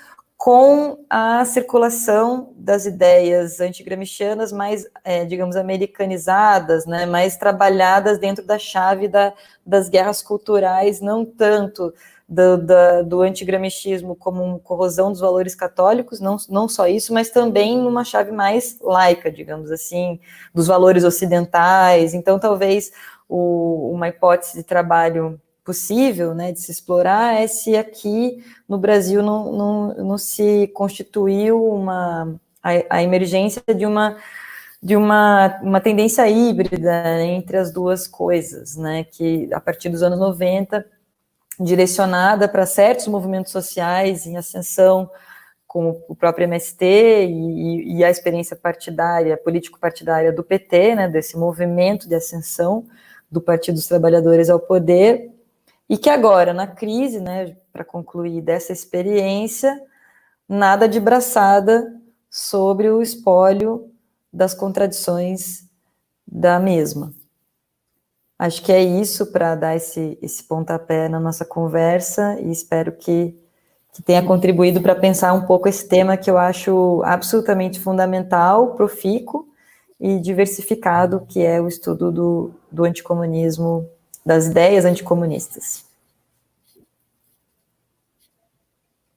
com 0.43 1.05
a 1.07 1.45
circulação 1.45 2.51
das 2.57 2.87
ideias 2.87 3.59
antigramscianas 3.59 4.51
mais, 4.51 4.87
é, 5.03 5.23
digamos, 5.23 5.55
americanizadas, 5.55 6.87
né, 6.87 7.05
mais 7.05 7.37
trabalhadas 7.37 8.17
dentro 8.17 8.43
da 8.43 8.57
chave 8.57 9.07
da, 9.07 9.35
das 9.63 9.87
guerras 9.87 10.19
culturais, 10.23 10.99
não 10.99 11.23
tanto 11.23 11.93
do, 12.27 12.57
da, 12.57 13.03
do 13.03 13.21
antigramscismo 13.21 14.15
como 14.15 14.57
corrosão 14.61 15.11
dos 15.11 15.21
valores 15.21 15.53
católicos, 15.53 16.19
não, 16.19 16.37
não 16.49 16.67
só 16.67 16.87
isso, 16.87 17.13
mas 17.13 17.29
também 17.29 17.77
numa 17.77 18.03
chave 18.03 18.31
mais 18.31 18.79
laica, 18.81 19.31
digamos 19.31 19.69
assim, 19.69 20.19
dos 20.55 20.65
valores 20.65 21.03
ocidentais. 21.03 22.15
Então, 22.15 22.39
talvez 22.39 22.91
o, 23.29 23.91
uma 23.93 24.07
hipótese 24.07 24.57
de 24.57 24.63
trabalho 24.63 25.39
possível 25.63 26.33
né, 26.33 26.51
de 26.51 26.59
se 26.59 26.71
explorar 26.71 27.39
é 27.39 27.47
se 27.47 27.75
aqui 27.75 28.43
no 28.67 28.77
Brasil 28.77 29.21
não, 29.21 29.51
não, 29.51 29.93
não 30.05 30.17
se 30.17 30.67
constituiu 30.73 31.63
uma, 31.63 32.35
a, 32.63 32.69
a, 32.89 33.03
emergência 33.03 33.61
de 33.75 33.85
uma 33.85 34.17
de 34.83 34.95
uma, 34.95 35.59
uma 35.61 35.79
tendência 35.79 36.27
híbrida 36.27 37.23
entre 37.23 37.55
as 37.55 37.71
duas 37.71 38.07
coisas, 38.07 38.75
né, 38.75 39.03
que 39.03 39.47
a 39.53 39.59
partir 39.59 39.89
dos 39.89 40.01
anos 40.01 40.17
90, 40.17 40.83
direcionada 41.59 42.47
para 42.47 42.65
certos 42.65 43.07
movimentos 43.07 43.51
sociais 43.51 44.25
em 44.25 44.37
ascensão, 44.37 45.07
como 45.67 46.03
o 46.09 46.15
próprio 46.15 46.45
MST 46.45 46.83
e, 46.83 47.97
e 47.97 48.03
a 48.03 48.09
experiência 48.09 48.55
partidária, 48.55 49.37
político-partidária 49.37 50.33
do 50.33 50.43
PT, 50.43 50.95
né, 50.95 51.07
desse 51.07 51.37
movimento 51.37 52.09
de 52.09 52.15
ascensão 52.15 52.87
do 53.31 53.39
Partido 53.39 53.75
dos 53.75 53.87
Trabalhadores 53.87 54.49
ao 54.49 54.59
poder, 54.59 55.30
e 55.91 55.97
que 55.97 56.09
agora, 56.09 56.53
na 56.53 56.65
crise, 56.65 57.19
né, 57.19 57.53
para 57.73 57.83
concluir 57.83 58.39
dessa 58.39 58.71
experiência, 58.71 59.77
nada 60.47 60.87
de 60.87 61.01
braçada 61.01 61.85
sobre 62.29 62.89
o 62.89 63.01
espólio 63.01 63.91
das 64.31 64.53
contradições 64.53 65.65
da 66.25 66.57
mesma. 66.61 67.13
Acho 68.39 68.63
que 68.63 68.71
é 68.71 68.81
isso 68.81 69.33
para 69.33 69.53
dar 69.53 69.75
esse, 69.75 70.17
esse 70.21 70.41
pontapé 70.45 71.09
na 71.09 71.19
nossa 71.19 71.43
conversa 71.43 72.39
e 72.39 72.49
espero 72.49 72.93
que, 72.93 73.37
que 73.91 74.01
tenha 74.01 74.23
contribuído 74.23 74.79
para 74.79 74.95
pensar 74.95 75.33
um 75.33 75.45
pouco 75.45 75.67
esse 75.67 75.89
tema 75.89 76.15
que 76.15 76.31
eu 76.31 76.37
acho 76.37 77.01
absolutamente 77.03 77.81
fundamental, 77.81 78.75
profícuo 78.75 79.45
e 79.99 80.21
diversificado, 80.21 81.25
que 81.27 81.41
é 81.41 81.59
o 81.59 81.67
estudo 81.67 82.13
do, 82.13 82.51
do 82.71 82.85
anticomunismo 82.85 83.89
das 84.25 84.47
ideias 84.47 84.85
anticomunistas. 84.85 85.85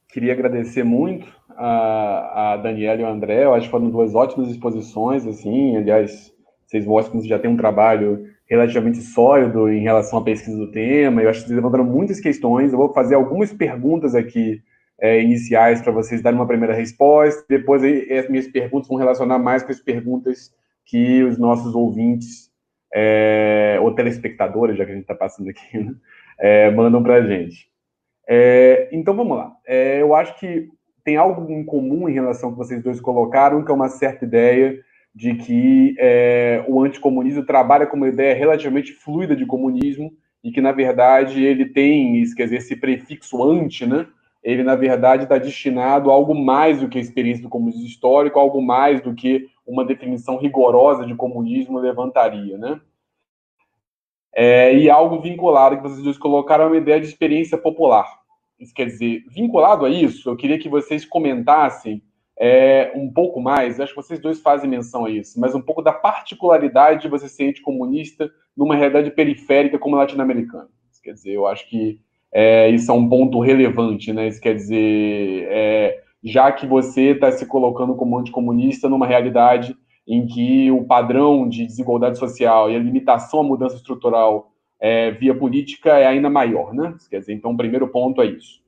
Queria 0.08 0.32
agradecer 0.32 0.84
muito 0.84 1.26
a, 1.56 2.52
a 2.52 2.56
Daniela 2.56 3.00
e 3.00 3.04
o 3.04 3.08
André, 3.08 3.44
eu 3.44 3.54
acho 3.54 3.66
que 3.66 3.70
foram 3.70 3.90
duas 3.90 4.14
ótimas 4.14 4.48
exposições, 4.48 5.26
assim, 5.26 5.76
aliás, 5.76 6.32
vocês 6.66 6.86
mostram 6.86 7.20
que 7.20 7.28
já 7.28 7.38
tem 7.38 7.50
um 7.50 7.56
trabalho 7.56 8.28
relativamente 8.46 8.98
sólido 8.98 9.68
em 9.68 9.82
relação 9.82 10.18
à 10.18 10.22
pesquisa 10.22 10.56
do 10.56 10.70
tema, 10.70 11.22
eu 11.22 11.28
acho 11.28 11.40
que 11.40 11.46
vocês 11.46 11.56
levantaram 11.56 11.84
muitas 11.84 12.20
questões, 12.20 12.72
eu 12.72 12.78
vou 12.78 12.92
fazer 12.92 13.14
algumas 13.14 13.52
perguntas 13.52 14.14
aqui 14.14 14.62
é, 15.00 15.20
iniciais 15.20 15.82
para 15.82 15.92
vocês 15.92 16.22
darem 16.22 16.38
uma 16.38 16.46
primeira 16.46 16.74
resposta, 16.74 17.44
depois 17.48 17.82
aí, 17.82 18.12
as 18.12 18.28
minhas 18.28 18.46
perguntas 18.46 18.88
vão 18.88 18.96
relacionar 18.96 19.38
mais 19.38 19.62
com 19.62 19.72
as 19.72 19.80
perguntas 19.80 20.52
que 20.84 21.22
os 21.22 21.38
nossos 21.38 21.74
ouvintes 21.74 22.50
é, 22.94 23.78
ou 23.82 23.92
telespectadores, 23.92 24.78
já 24.78 24.84
que 24.84 24.92
a 24.92 24.94
gente 24.94 25.02
está 25.02 25.14
passando 25.14 25.50
aqui, 25.50 25.78
né, 25.78 25.92
é, 26.38 26.70
mandam 26.70 27.02
para 27.02 27.16
a 27.16 27.22
gente. 27.22 27.68
É, 28.28 28.88
então 28.92 29.14
vamos 29.14 29.36
lá. 29.36 29.52
É, 29.66 30.00
eu 30.00 30.14
acho 30.14 30.38
que 30.38 30.68
tem 31.02 31.16
algo 31.16 31.50
em 31.50 31.64
comum 31.64 32.08
em 32.08 32.12
relação 32.12 32.48
ao 32.48 32.52
que 32.54 32.58
vocês 32.58 32.82
dois 32.82 33.00
colocaram, 33.00 33.64
que 33.64 33.70
é 33.70 33.74
uma 33.74 33.88
certa 33.88 34.24
ideia 34.24 34.78
de 35.14 35.34
que 35.34 35.94
é, 35.98 36.64
o 36.66 36.82
anticomunismo 36.82 37.44
trabalha 37.44 37.86
com 37.86 37.96
uma 37.96 38.08
ideia 38.08 38.34
relativamente 38.34 38.92
fluida 38.92 39.36
de 39.36 39.44
comunismo 39.44 40.12
e 40.42 40.50
que, 40.50 40.60
na 40.60 40.72
verdade, 40.72 41.44
ele 41.44 41.66
tem, 41.66 42.22
quer 42.34 42.44
dizer, 42.44 42.56
esse 42.56 42.76
prefixo 42.76 43.42
anti, 43.42 43.86
né? 43.86 44.06
Ele, 44.42 44.62
na 44.62 44.74
verdade, 44.74 45.22
está 45.22 45.38
destinado 45.38 46.10
a 46.10 46.14
algo 46.14 46.34
mais 46.34 46.80
do 46.80 46.88
que 46.88 46.98
a 46.98 47.00
experiência 47.00 47.42
do 47.42 47.48
comunismo 47.48 47.86
histórico, 47.86 48.38
algo 48.38 48.60
mais 48.60 49.00
do 49.00 49.14
que 49.14 49.46
uma 49.66 49.84
definição 49.84 50.36
rigorosa 50.36 51.06
de 51.06 51.14
comunismo 51.14 51.78
levantaria, 51.78 52.58
né? 52.58 52.80
É, 54.34 54.76
e 54.76 54.90
algo 54.90 55.20
vinculado 55.20 55.76
que 55.76 55.82
vocês 55.82 56.02
dois 56.02 56.18
colocaram 56.18 56.64
é 56.64 56.66
uma 56.66 56.76
ideia 56.76 57.00
de 57.00 57.06
experiência 57.06 57.56
popular. 57.56 58.06
Isso 58.58 58.74
quer 58.74 58.86
dizer, 58.86 59.24
vinculado 59.28 59.84
a 59.84 59.90
isso, 59.90 60.28
eu 60.28 60.36
queria 60.36 60.58
que 60.58 60.68
vocês 60.68 61.04
comentassem 61.04 62.02
é, 62.36 62.92
um 62.96 63.12
pouco 63.12 63.40
mais, 63.40 63.78
acho 63.78 63.94
que 63.94 64.02
vocês 64.02 64.18
dois 64.18 64.40
fazem 64.40 64.68
menção 64.68 65.04
a 65.04 65.10
isso, 65.10 65.38
mas 65.38 65.54
um 65.54 65.60
pouco 65.60 65.82
da 65.82 65.92
particularidade 65.92 67.02
de 67.02 67.08
você 67.08 67.28
ser 67.28 67.48
anticomunista 67.48 68.30
numa 68.56 68.74
realidade 68.74 69.10
periférica 69.10 69.78
como 69.78 69.96
latino-americana. 69.96 70.68
Quer 71.02 71.12
dizer, 71.12 71.32
eu 71.32 71.46
acho 71.46 71.68
que 71.68 72.00
é, 72.32 72.70
isso 72.70 72.90
é 72.90 72.94
um 72.94 73.08
ponto 73.08 73.38
relevante, 73.40 74.12
né? 74.12 74.26
Isso 74.26 74.40
quer 74.40 74.54
dizer, 74.54 75.46
é, 75.50 76.02
já 76.24 76.50
que 76.50 76.66
você 76.66 77.10
está 77.10 77.30
se 77.30 77.44
colocando 77.46 77.94
como 77.94 78.18
anticomunista 78.18 78.88
numa 78.88 79.06
realidade 79.06 79.76
em 80.08 80.26
que 80.26 80.70
o 80.70 80.84
padrão 80.84 81.48
de 81.48 81.66
desigualdade 81.66 82.18
social 82.18 82.70
e 82.70 82.76
a 82.76 82.78
limitação 82.78 83.40
à 83.40 83.42
mudança 83.42 83.76
estrutural 83.76 84.50
é, 84.80 85.10
via 85.10 85.34
política 85.34 85.98
é 85.98 86.06
ainda 86.06 86.30
maior, 86.30 86.72
né? 86.72 86.94
Quer 87.10 87.20
dizer, 87.20 87.34
então, 87.34 87.52
o 87.52 87.56
primeiro 87.56 87.88
ponto 87.88 88.20
é 88.20 88.26
isso. 88.26 88.62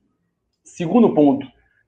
Segundo 0.64 1.14
ponto 1.14 1.46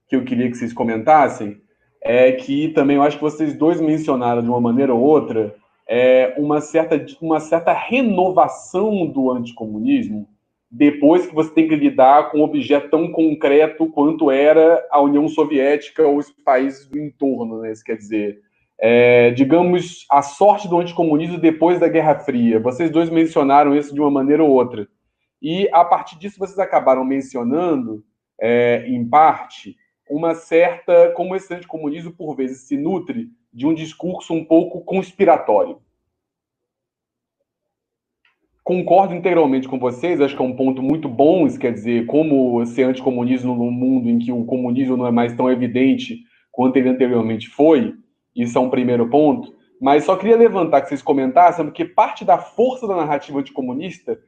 que 0.08 0.16
eu 0.16 0.24
queria 0.24 0.50
que 0.50 0.56
vocês 0.56 0.72
comentassem 0.72 1.60
é 2.00 2.32
que 2.32 2.68
também 2.68 2.96
eu 2.96 3.02
acho 3.02 3.16
que 3.16 3.22
vocês 3.22 3.56
dois 3.56 3.80
mencionaram 3.80 4.42
de 4.42 4.48
uma 4.48 4.60
maneira 4.60 4.94
ou 4.94 5.00
outra 5.00 5.54
é, 5.86 6.34
uma, 6.36 6.60
certa, 6.60 7.04
uma 7.20 7.40
certa 7.40 7.72
renovação 7.72 9.06
do 9.06 9.30
anticomunismo 9.30 10.28
depois 10.70 11.26
que 11.26 11.34
você 11.34 11.50
tem 11.50 11.66
que 11.66 11.74
lidar 11.74 12.30
com 12.30 12.38
um 12.38 12.42
objeto 12.42 12.90
tão 12.90 13.10
concreto 13.10 13.86
quanto 13.86 14.30
era 14.30 14.86
a 14.90 15.00
União 15.00 15.26
Soviética 15.26 16.06
ou 16.06 16.18
os 16.18 16.30
países 16.30 16.86
do 16.86 16.98
entorno, 16.98 17.62
né? 17.62 17.72
Isso 17.72 17.82
quer 17.82 17.96
dizer, 17.96 18.40
é, 18.78 19.30
digamos, 19.30 20.06
a 20.10 20.20
sorte 20.20 20.68
do 20.68 20.78
anticomunismo 20.78 21.38
depois 21.38 21.80
da 21.80 21.88
Guerra 21.88 22.18
Fria. 22.18 22.60
Vocês 22.60 22.90
dois 22.90 23.08
mencionaram 23.08 23.74
isso 23.74 23.94
de 23.94 24.00
uma 24.00 24.10
maneira 24.10 24.44
ou 24.44 24.50
outra. 24.50 24.86
E, 25.40 25.68
a 25.72 25.84
partir 25.84 26.18
disso, 26.18 26.38
vocês 26.38 26.58
acabaram 26.58 27.04
mencionando, 27.04 28.04
é, 28.38 28.86
em 28.88 29.08
parte, 29.08 29.74
uma 30.10 30.34
certa. 30.34 31.12
como 31.12 31.34
esse 31.34 31.52
anticomunismo, 31.52 32.12
por 32.12 32.36
vezes, 32.36 32.66
se 32.66 32.76
nutre 32.76 33.28
de 33.52 33.66
um 33.66 33.72
discurso 33.72 34.34
um 34.34 34.44
pouco 34.44 34.82
conspiratório 34.82 35.78
concordo 38.68 39.14
integralmente 39.14 39.66
com 39.66 39.78
vocês, 39.78 40.20
acho 40.20 40.36
que 40.36 40.42
é 40.42 40.44
um 40.44 40.54
ponto 40.54 40.82
muito 40.82 41.08
bom, 41.08 41.46
isso 41.46 41.58
quer 41.58 41.72
dizer, 41.72 42.04
como 42.04 42.62
ser 42.66 42.82
anticomunismo 42.82 43.54
num 43.54 43.70
mundo 43.70 44.10
em 44.10 44.18
que 44.18 44.30
o 44.30 44.44
comunismo 44.44 44.94
não 44.94 45.06
é 45.06 45.10
mais 45.10 45.34
tão 45.34 45.50
evidente 45.50 46.18
quanto 46.52 46.76
ele 46.76 46.90
anteriormente 46.90 47.48
foi, 47.48 47.94
isso 48.36 48.58
é 48.58 48.60
um 48.60 48.68
primeiro 48.68 49.08
ponto, 49.08 49.54
mas 49.80 50.04
só 50.04 50.16
queria 50.16 50.36
levantar 50.36 50.82
que 50.82 50.88
vocês 50.88 51.00
comentassem, 51.00 51.64
porque 51.64 51.82
parte 51.82 52.26
da 52.26 52.36
força 52.36 52.86
da 52.86 52.94
narrativa 52.94 53.38
anticomunista, 53.38 54.18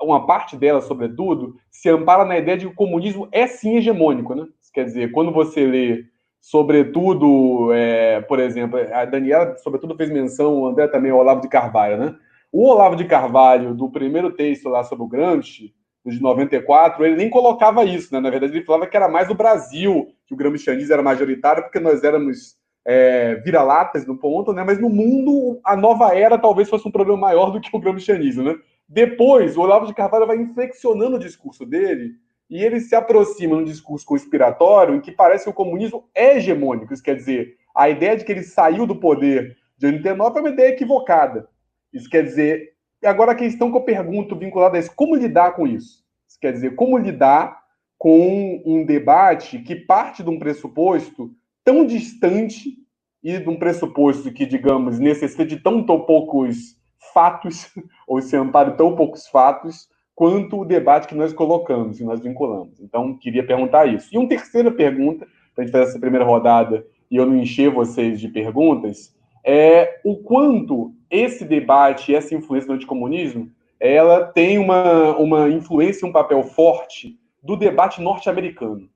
uma 0.00 0.26
parte 0.26 0.56
dela, 0.56 0.80
sobretudo, 0.80 1.56
se 1.68 1.88
ampara 1.88 2.24
na 2.24 2.38
ideia 2.38 2.58
de 2.58 2.66
que 2.66 2.72
o 2.72 2.76
comunismo 2.76 3.26
é 3.32 3.48
sim 3.48 3.74
hegemônico, 3.74 4.32
né? 4.32 4.46
Quer 4.72 4.84
dizer, 4.84 5.10
quando 5.10 5.32
você 5.32 5.66
lê, 5.66 6.04
sobretudo, 6.40 7.72
é, 7.72 8.20
por 8.20 8.38
exemplo, 8.38 8.78
a 8.92 9.04
Daniela, 9.04 9.56
sobretudo, 9.56 9.96
fez 9.96 10.08
menção, 10.08 10.60
o 10.60 10.66
André 10.68 10.86
também, 10.86 11.10
o 11.10 11.16
Olavo 11.16 11.40
de 11.40 11.48
Carvalho, 11.48 11.96
né? 11.96 12.14
O 12.52 12.68
Olavo 12.68 12.94
de 12.96 13.06
Carvalho, 13.06 13.74
do 13.74 13.90
primeiro 13.90 14.30
texto 14.30 14.68
lá 14.68 14.84
sobre 14.84 15.04
o 15.04 15.08
Gramsci, 15.08 15.74
de 16.04 16.20
94, 16.20 17.06
ele 17.06 17.16
nem 17.16 17.30
colocava 17.30 17.84
isso, 17.84 18.12
né? 18.12 18.20
Na 18.20 18.28
verdade, 18.28 18.52
ele 18.52 18.64
falava 18.64 18.86
que 18.86 18.96
era 18.96 19.08
mais 19.08 19.30
o 19.30 19.34
Brasil, 19.34 20.08
que 20.26 20.34
o 20.34 20.36
gramscianismo 20.36 20.92
era 20.92 21.02
majoritário, 21.02 21.62
porque 21.62 21.78
nós 21.78 22.02
éramos 22.02 22.56
é, 22.84 23.36
vira-latas 23.36 24.06
no 24.06 24.18
ponto, 24.18 24.52
né? 24.52 24.64
Mas 24.64 24.80
no 24.80 24.90
mundo, 24.90 25.60
a 25.64 25.76
nova 25.76 26.14
era 26.14 26.36
talvez 26.36 26.68
fosse 26.68 26.86
um 26.86 26.90
problema 26.90 27.18
maior 27.18 27.50
do 27.50 27.60
que 27.60 27.74
o 27.74 27.78
gramscianismo, 27.80 28.42
né? 28.42 28.56
Depois, 28.88 29.56
o 29.56 29.60
Olavo 29.60 29.86
de 29.86 29.94
Carvalho 29.94 30.26
vai 30.26 30.36
inflexionando 30.36 31.16
o 31.16 31.20
discurso 31.20 31.64
dele 31.64 32.10
e 32.50 32.62
ele 32.62 32.80
se 32.80 32.94
aproxima 32.94 33.56
num 33.56 33.64
discurso 33.64 34.04
conspiratório 34.04 34.94
em 34.94 35.00
que 35.00 35.12
parece 35.12 35.44
que 35.44 35.50
o 35.50 35.54
comunismo 35.54 36.04
é 36.14 36.36
hegemônico. 36.36 36.92
Isso 36.92 37.02
quer 37.02 37.16
dizer, 37.16 37.54
a 37.74 37.88
ideia 37.88 38.16
de 38.16 38.24
que 38.24 38.32
ele 38.32 38.42
saiu 38.42 38.86
do 38.86 38.96
poder 38.96 39.56
de 39.78 39.86
89 39.86 40.38
é 40.38 40.42
uma 40.42 40.50
ideia 40.50 40.68
equivocada. 40.68 41.48
Isso 41.92 42.08
quer 42.08 42.24
dizer, 42.24 42.72
e 43.02 43.06
agora 43.06 43.32
a 43.32 43.36
questão 43.36 43.70
que 43.70 43.76
eu 43.76 43.82
pergunto 43.82 44.36
vinculada 44.36 44.76
a 44.76 44.80
isso, 44.80 44.92
como 44.94 45.16
lidar 45.16 45.52
com 45.52 45.66
isso? 45.66 46.02
Isso 46.28 46.38
quer 46.40 46.52
dizer, 46.52 46.74
como 46.74 46.96
lidar 46.96 47.60
com 47.98 48.62
um 48.64 48.84
debate 48.84 49.58
que 49.60 49.76
parte 49.76 50.22
de 50.22 50.30
um 50.30 50.38
pressuposto 50.38 51.30
tão 51.64 51.86
distante 51.86 52.76
e 53.22 53.38
de 53.38 53.48
um 53.48 53.56
pressuposto 53.56 54.32
que, 54.32 54.44
digamos, 54.44 54.98
necessita 54.98 55.44
de 55.44 55.56
tão, 55.60 55.84
tão 55.84 56.00
poucos 56.00 56.76
fatos, 57.12 57.70
ou 58.06 58.20
se 58.20 58.36
ampara 58.36 58.72
tão 58.72 58.96
poucos 58.96 59.28
fatos, 59.28 59.88
quanto 60.14 60.60
o 60.60 60.64
debate 60.64 61.06
que 61.06 61.14
nós 61.14 61.32
colocamos, 61.32 61.98
que 61.98 62.04
nós 62.04 62.20
vinculamos. 62.20 62.80
Então, 62.80 63.16
queria 63.16 63.46
perguntar 63.46 63.86
isso. 63.86 64.08
E 64.12 64.18
uma 64.18 64.28
terceira 64.28 64.70
pergunta, 64.70 65.26
para 65.54 65.62
a 65.62 65.66
gente 65.66 65.72
fazer 65.72 65.90
essa 65.90 66.00
primeira 66.00 66.24
rodada 66.24 66.84
e 67.10 67.16
eu 67.16 67.26
não 67.26 67.36
encher 67.36 67.70
vocês 67.70 68.20
de 68.20 68.28
perguntas, 68.28 69.14
é 69.44 70.00
o 70.04 70.16
quanto 70.16 70.94
esse 71.12 71.44
debate, 71.44 72.14
essa 72.14 72.34
influência 72.34 72.68
do 72.68 72.74
anticomunismo, 72.74 73.50
ela 73.78 74.24
tem 74.24 74.58
uma, 74.58 75.14
uma 75.16 75.48
influência, 75.50 76.08
um 76.08 76.12
papel 76.12 76.42
forte 76.42 77.18
do 77.42 77.54
debate 77.54 78.00
norte-americano. 78.00 78.88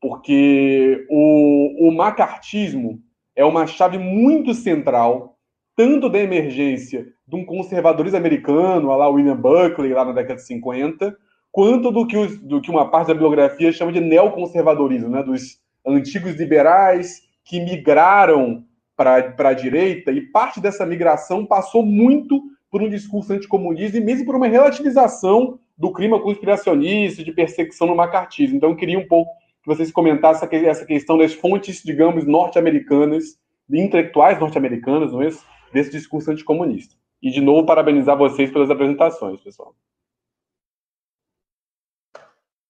Porque 0.00 1.06
o, 1.08 1.88
o 1.88 1.92
macartismo 1.92 3.00
é 3.36 3.44
uma 3.44 3.66
chave 3.66 3.98
muito 3.98 4.52
central, 4.52 5.36
tanto 5.76 6.08
da 6.08 6.18
emergência 6.18 7.06
de 7.26 7.36
um 7.36 7.44
conservadorismo 7.44 8.18
americano, 8.18 8.88
lá 8.88 9.08
William 9.08 9.36
Buckley, 9.36 9.92
lá 9.92 10.04
na 10.04 10.12
década 10.12 10.36
de 10.36 10.46
50, 10.46 11.16
quanto 11.52 11.92
do 11.92 12.06
que, 12.06 12.16
os, 12.16 12.38
do 12.40 12.60
que 12.60 12.70
uma 12.70 12.90
parte 12.90 13.08
da 13.08 13.14
bibliografia 13.14 13.70
chama 13.70 13.92
de 13.92 14.00
neoconservadorismo, 14.00 15.08
né, 15.08 15.22
dos 15.22 15.60
antigos 15.86 16.34
liberais 16.34 17.22
que 17.44 17.60
migraram 17.60 18.64
para 19.00 19.48
a 19.48 19.54
direita, 19.54 20.12
e 20.12 20.20
parte 20.20 20.60
dessa 20.60 20.84
migração 20.84 21.46
passou 21.46 21.82
muito 21.84 22.42
por 22.70 22.82
um 22.82 22.88
discurso 22.88 23.32
anticomunista 23.32 23.96
e 23.96 24.00
mesmo 24.00 24.26
por 24.26 24.36
uma 24.36 24.46
relativização 24.46 25.58
do 25.76 25.90
clima 25.90 26.20
conspiracionista, 26.20 27.24
de 27.24 27.32
perseguição 27.32 27.86
no 27.86 27.96
macartismo. 27.96 28.58
Então, 28.58 28.68
eu 28.68 28.76
queria 28.76 28.98
um 28.98 29.08
pouco 29.08 29.32
que 29.62 29.66
vocês 29.66 29.90
comentassem 29.90 30.46
essa 30.66 30.84
questão 30.84 31.16
das 31.16 31.32
fontes, 31.32 31.82
digamos, 31.82 32.26
norte-americanas, 32.26 33.40
intelectuais 33.70 34.38
norte-americanas, 34.38 35.12
não 35.12 35.22
é 35.22 35.28
isso? 35.28 35.46
Desse 35.72 35.90
discurso 35.90 36.30
anticomunista. 36.30 36.94
E, 37.22 37.30
de 37.30 37.40
novo, 37.40 37.64
parabenizar 37.64 38.18
vocês 38.18 38.50
pelas 38.50 38.70
apresentações, 38.70 39.40
pessoal. 39.40 39.74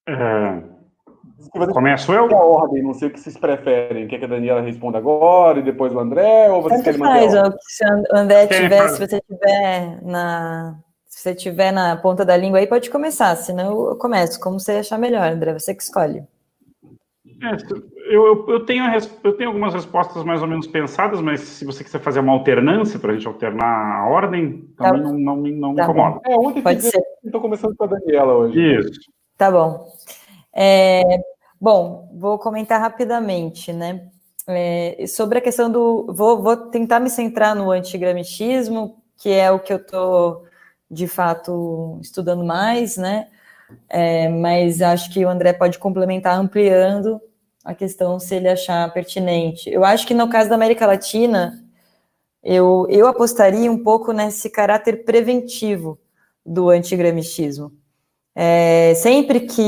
É... 0.07 0.80
Começo 1.73 2.13
eu? 2.13 2.27
A 2.27 2.45
ordem, 2.45 2.83
não 2.83 2.95
sei 2.95 3.09
o 3.09 3.11
que 3.11 3.21
vocês 3.21 3.37
preferem. 3.37 4.07
Quer 4.07 4.19
que 4.19 4.25
a 4.25 4.29
Daniela 4.29 4.61
responda 4.61 4.99
agora 4.99 5.59
e 5.59 5.63
depois 5.63 5.93
o 5.93 5.99
André? 5.99 6.51
Ou 6.51 6.63
vocês 6.63 6.83
Tanto 6.83 6.99
querem 6.99 7.31
faz, 7.31 7.55
se 7.61 7.85
o 7.85 8.17
André 8.17 8.47
tiver, 8.47 8.89
se 8.89 8.99
você 8.99 9.21
tiver 9.21 10.03
na. 10.03 10.79
Se 11.07 11.23
você 11.23 11.35
tiver 11.35 11.73
na 11.73 11.97
ponta 11.97 12.25
da 12.25 12.37
língua 12.37 12.59
aí, 12.61 12.67
pode 12.67 12.89
começar, 12.89 13.35
senão 13.37 13.91
eu 13.91 13.97
começo. 13.97 14.39
Como 14.41 14.61
você 14.61 14.73
achar 14.73 14.99
melhor, 14.99 15.31
André, 15.31 15.53
você 15.53 15.75
que 15.75 15.83
escolhe. 15.83 16.23
É, 17.43 17.57
eu, 18.11 18.27
eu, 18.27 18.47
eu, 18.49 18.67
tenho, 18.67 18.85
eu 19.25 19.33
tenho 19.33 19.49
algumas 19.49 19.73
respostas 19.73 20.23
mais 20.25 20.43
ou 20.43 20.49
menos 20.49 20.67
pensadas, 20.67 21.21
mas 21.21 21.41
se 21.41 21.65
você 21.65 21.83
quiser 21.83 22.01
fazer 22.01 22.21
uma 22.21 22.33
alternância 22.33 22.99
para 22.99 23.13
a 23.13 23.15
gente 23.15 23.27
alternar 23.27 24.01
a 24.01 24.09
ordem, 24.09 24.69
também 24.77 25.03
tá. 25.03 25.09
não, 25.09 25.19
não, 25.19 25.37
não 25.37 25.75
tá 25.75 25.83
me 25.83 25.91
incomoda. 25.93 26.21
É, 26.27 26.35
ontem 26.37 26.63
Pode 26.63 26.83
ser. 26.83 27.03
Estou 27.25 27.41
começando 27.41 27.75
com 27.77 27.85
a 27.85 27.87
Daniela 27.87 28.35
hoje. 28.35 28.79
Isso. 28.79 29.01
Tá 29.37 29.51
bom. 29.51 29.87
É, 30.53 31.03
bom, 31.61 32.09
vou 32.15 32.39
comentar 32.39 32.81
rapidamente, 32.81 33.73
né? 33.73 34.09
É, 34.47 35.07
sobre 35.07 35.39
a 35.39 35.41
questão 35.43 35.71
do. 35.71 36.13
Vou, 36.13 36.43
vou 36.43 36.57
tentar 36.57 37.01
me 37.01 37.11
centrar 37.11 37.55
no 37.55 37.71
antigramichismo, 37.71 39.03
que 39.19 39.31
é 39.31 39.51
o 39.51 39.61
que 39.61 39.73
eu 39.73 39.77
estou, 39.79 40.45
de 40.91 41.07
fato, 41.07 41.99
estudando 42.03 42.45
mais, 42.45 42.97
né? 42.97 43.29
É, 43.89 44.29
mas 44.29 44.83
acho 44.83 45.13
que 45.13 45.25
o 45.25 45.29
André 45.29 45.53
pode 45.53 45.79
complementar 45.79 46.39
ampliando 46.39 47.21
a 47.65 47.75
questão 47.75 48.19
se 48.19 48.35
ele 48.37 48.49
achar 48.49 48.93
pertinente. 48.93 49.71
Eu 49.71 49.85
acho 49.85 50.07
que 50.07 50.15
no 50.15 50.29
caso 50.31 50.49
da 50.51 50.57
América 50.57 50.87
Latina, 50.87 51.63
eu, 52.43 52.87
eu 52.91 53.07
apostaria 53.07 53.71
um 53.71 53.83
pouco 53.83 54.13
nesse 54.13 54.51
caráter 54.51 55.05
preventivo 55.05 55.99
do 56.45 56.71
antigramichismo. 56.71 57.73
É, 58.35 58.95
sempre 58.95 59.41
que 59.41 59.61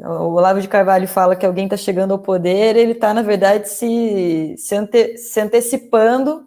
o 0.00 0.34
Olavo 0.34 0.60
de 0.60 0.68
Carvalho 0.68 1.06
fala 1.06 1.36
que 1.36 1.44
alguém 1.44 1.64
está 1.64 1.76
chegando 1.76 2.12
ao 2.12 2.18
poder, 2.18 2.76
ele 2.76 2.92
está, 2.92 3.12
na 3.12 3.22
verdade, 3.22 3.68
se, 3.68 4.54
se, 4.56 4.74
ante, 4.74 5.18
se 5.18 5.38
antecipando, 5.40 6.46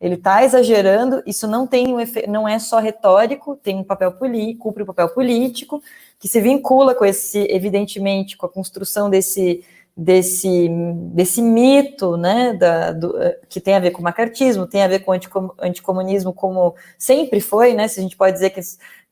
ele 0.00 0.14
está 0.14 0.44
exagerando, 0.44 1.22
isso 1.26 1.46
não 1.46 1.66
tem 1.66 1.94
um 1.94 2.00
efe, 2.00 2.26
não 2.26 2.48
é 2.48 2.58
só 2.58 2.78
retórico, 2.78 3.56
tem 3.56 3.76
um 3.76 3.84
papel 3.84 4.12
político, 4.12 4.64
cumpre 4.64 4.82
um 4.82 4.86
papel 4.86 5.08
político, 5.10 5.82
que 6.18 6.28
se 6.28 6.40
vincula 6.40 6.94
com 6.94 7.04
esse, 7.04 7.46
evidentemente, 7.50 8.36
com 8.36 8.46
a 8.46 8.48
construção 8.48 9.08
desse, 9.10 9.64
desse, 9.96 10.68
desse 11.12 11.40
mito, 11.40 12.16
né, 12.16 12.52
da, 12.54 12.92
do, 12.92 13.14
que 13.48 13.60
tem 13.60 13.74
a 13.74 13.80
ver 13.80 13.92
com 13.92 14.00
o 14.00 14.04
macartismo, 14.04 14.66
tem 14.66 14.82
a 14.82 14.88
ver 14.88 15.00
com 15.00 15.12
o 15.12 15.54
anticomunismo, 15.60 16.32
como 16.32 16.74
sempre 16.98 17.40
foi, 17.40 17.74
né, 17.74 17.86
se 17.86 18.00
a 18.00 18.02
gente 18.02 18.16
pode 18.16 18.34
dizer 18.34 18.50
que, 18.50 18.60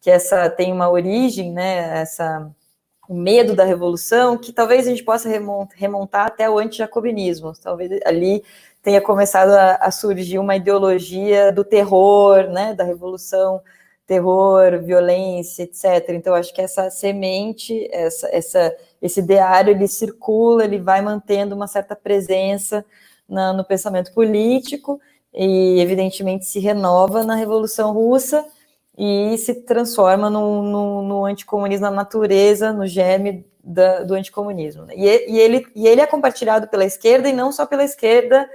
que 0.00 0.10
essa 0.10 0.50
tem 0.50 0.72
uma 0.72 0.90
origem, 0.90 1.52
né, 1.52 2.00
essa, 2.00 2.50
o 3.08 3.14
medo 3.14 3.54
da 3.54 3.64
revolução, 3.64 4.36
que 4.36 4.52
talvez 4.52 4.86
a 4.86 4.90
gente 4.90 5.04
possa 5.04 5.28
remontar 5.74 6.26
até 6.26 6.50
o 6.50 6.58
antijacobinismo, 6.58 7.52
talvez 7.62 8.00
ali 8.04 8.42
tenha 8.82 9.00
começado 9.00 9.50
a, 9.50 9.76
a 9.76 9.90
surgir 9.92 10.38
uma 10.40 10.56
ideologia 10.56 11.52
do 11.52 11.64
terror, 11.64 12.48
né, 12.48 12.74
da 12.74 12.82
revolução, 12.82 13.62
terror, 14.06 14.82
violência, 14.82 15.62
etc. 15.62 16.10
Então, 16.10 16.34
acho 16.34 16.52
que 16.52 16.60
essa 16.60 16.90
semente, 16.90 17.88
essa, 17.92 18.28
essa, 18.32 18.76
esse 19.02 19.18
ideário, 19.18 19.72
ele 19.72 19.88
circula, 19.88 20.64
ele 20.64 20.78
vai 20.78 21.02
mantendo 21.02 21.56
uma 21.56 21.66
certa 21.66 21.96
presença 21.96 22.84
na, 23.28 23.52
no 23.52 23.64
pensamento 23.64 24.14
político 24.14 25.00
e, 25.34 25.80
evidentemente, 25.80 26.46
se 26.46 26.60
renova 26.60 27.24
na 27.24 27.34
Revolução 27.34 27.92
Russa 27.92 28.46
e 28.96 29.36
se 29.38 29.54
transforma 29.62 30.30
no, 30.30 30.62
no, 30.62 31.02
no 31.02 31.24
anticomunismo, 31.24 31.86
na 31.86 31.90
natureza, 31.90 32.72
no 32.72 32.86
germe 32.86 33.44
da, 33.62 34.04
do 34.04 34.14
anticomunismo. 34.14 34.86
E, 34.92 35.04
e, 35.04 35.38
ele, 35.38 35.66
e 35.74 35.88
ele 35.88 36.00
é 36.00 36.06
compartilhado 36.06 36.68
pela 36.68 36.84
esquerda 36.84 37.28
e 37.28 37.32
não 37.32 37.50
só 37.50 37.66
pela 37.66 37.82
esquerda 37.82 38.48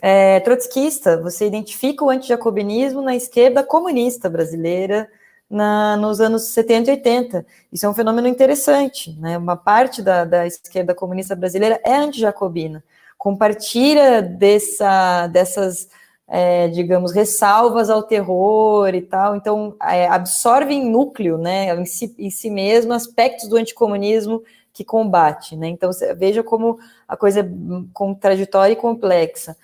é, 0.00 0.40
trotskista, 0.40 1.20
você 1.20 1.46
identifica 1.46 2.04
o 2.04 2.10
antijacobinismo 2.10 3.02
na 3.02 3.16
esquerda 3.16 3.64
comunista 3.64 4.28
brasileira 4.28 5.08
na, 5.52 5.98
nos 5.98 6.18
anos 6.18 6.44
70 6.44 6.90
e 6.90 6.94
80. 6.94 7.46
Isso 7.70 7.84
é 7.84 7.88
um 7.88 7.94
fenômeno 7.94 8.26
interessante. 8.26 9.14
Né? 9.20 9.36
Uma 9.36 9.56
parte 9.56 10.00
da, 10.00 10.24
da 10.24 10.46
esquerda 10.46 10.94
comunista 10.94 11.36
brasileira 11.36 11.78
é 11.84 11.94
antijacobina, 11.94 12.82
compartilha 13.18 14.22
dessa, 14.22 15.26
dessas, 15.26 15.90
é, 16.26 16.68
digamos, 16.68 17.12
ressalvas 17.12 17.90
ao 17.90 18.02
terror 18.02 18.94
e 18.94 19.02
tal, 19.02 19.36
então 19.36 19.76
é, 19.82 20.08
absorve 20.08 20.72
em 20.72 20.90
núcleo, 20.90 21.36
né, 21.36 21.74
em 21.76 21.84
si, 21.84 22.14
em 22.18 22.30
si 22.30 22.50
mesmo, 22.50 22.94
aspectos 22.94 23.46
do 23.48 23.56
anticomunismo 23.56 24.42
que 24.72 24.84
combate. 24.84 25.54
Né? 25.54 25.68
Então, 25.68 25.90
veja 26.16 26.42
como 26.42 26.78
a 27.06 27.14
coisa 27.14 27.40
é 27.40 27.48
contraditória 27.92 28.72
e 28.72 28.76
complexa. 28.76 29.54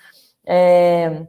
É, 0.46 1.22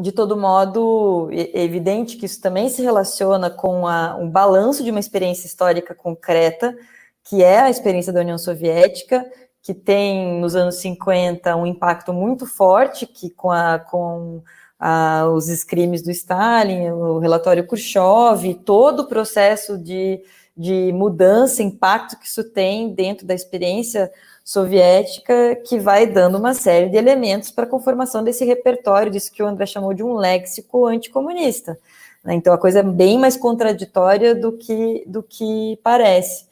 de 0.00 0.12
todo 0.12 0.36
modo, 0.36 1.28
é 1.32 1.62
evidente 1.64 2.16
que 2.16 2.26
isso 2.26 2.40
também 2.40 2.68
se 2.68 2.80
relaciona 2.82 3.50
com 3.50 3.86
a, 3.86 4.16
um 4.16 4.30
balanço 4.30 4.84
de 4.84 4.90
uma 4.90 5.00
experiência 5.00 5.46
histórica 5.46 5.92
concreta, 5.92 6.76
que 7.24 7.42
é 7.42 7.58
a 7.58 7.68
experiência 7.70 8.12
da 8.12 8.20
União 8.20 8.38
Soviética, 8.38 9.26
que 9.60 9.74
tem 9.74 10.40
nos 10.40 10.54
anos 10.54 10.76
50 10.76 11.56
um 11.56 11.66
impacto 11.66 12.12
muito 12.12 12.46
forte, 12.46 13.06
que 13.06 13.28
com, 13.28 13.50
a, 13.50 13.80
com 13.80 14.40
a, 14.78 15.26
os 15.32 15.64
crimes 15.64 16.00
do 16.00 16.12
Stalin, 16.12 16.90
o 16.90 17.18
relatório 17.18 17.66
Khrushchev, 17.66 18.54
todo 18.64 19.00
o 19.00 19.08
processo 19.08 19.76
de, 19.76 20.22
de 20.56 20.92
mudança, 20.92 21.60
impacto 21.60 22.16
que 22.18 22.26
isso 22.26 22.44
tem 22.44 22.94
dentro 22.94 23.26
da 23.26 23.34
experiência 23.34 24.12
soviética 24.48 25.56
que 25.56 25.78
vai 25.78 26.06
dando 26.06 26.38
uma 26.38 26.54
série 26.54 26.88
de 26.88 26.96
elementos 26.96 27.50
para 27.50 27.64
a 27.64 27.68
conformação 27.68 28.24
desse 28.24 28.46
repertório, 28.46 29.12
disso 29.12 29.30
que 29.30 29.42
o 29.42 29.46
André 29.46 29.66
chamou 29.66 29.92
de 29.92 30.02
um 30.02 30.14
léxico 30.14 30.86
anticomunista. 30.86 31.78
Né? 32.24 32.32
Então 32.32 32.54
a 32.54 32.56
coisa 32.56 32.78
é 32.78 32.82
bem 32.82 33.18
mais 33.18 33.36
contraditória 33.36 34.34
do 34.34 34.52
que, 34.52 35.04
do 35.06 35.22
que 35.22 35.78
parece. 35.82 36.46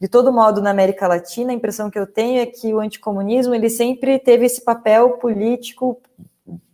De 0.00 0.06
todo 0.06 0.32
modo, 0.32 0.62
na 0.62 0.70
América 0.70 1.08
Latina, 1.08 1.50
a 1.50 1.54
impressão 1.54 1.90
que 1.90 1.98
eu 1.98 2.06
tenho 2.06 2.40
é 2.40 2.46
que 2.46 2.72
o 2.72 2.78
anticomunismo 2.78 3.52
ele 3.52 3.68
sempre 3.68 4.20
teve 4.20 4.46
esse 4.46 4.60
papel 4.60 5.14
político 5.14 6.00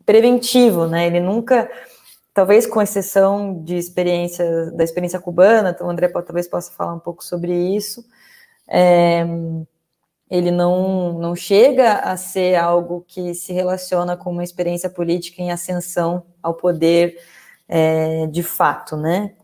preventivo, 0.05 0.87
né? 0.87 1.07
Ele 1.07 1.20
nunca, 1.20 1.70
talvez 2.35 2.66
com 2.66 2.83
exceção 2.83 3.62
de 3.64 3.79
experiência 3.79 4.70
da 4.72 4.85
experiência 4.85 5.18
cubana, 5.18 5.70
então 5.70 5.87
o 5.87 5.91
André 5.91 6.09
talvez 6.09 6.47
possa 6.47 6.70
falar 6.70 6.93
um 6.93 7.01
pouco 7.01 7.24
sobre 7.24 7.55
isso. 7.74 8.05
É, 8.68 9.24
ele 10.31 10.51
não, 10.51 11.12
não 11.18 11.37
chega 11.37 11.95
a 11.95 12.16
ser 12.16 12.57
algo 12.57 13.05
que 13.07 13.35
se 13.35 13.53
relaciona 13.53 14.16
com 14.16 14.31
uma 14.31 14.45
experiência 14.45 14.91
política 14.91 15.41
em 15.41 15.53
ascensão 15.53 16.24
ao 16.43 16.55
poder 16.55 17.16
é, 17.68 18.27
de 18.27 18.43
fato, 18.43 18.97
né? 18.97 19.35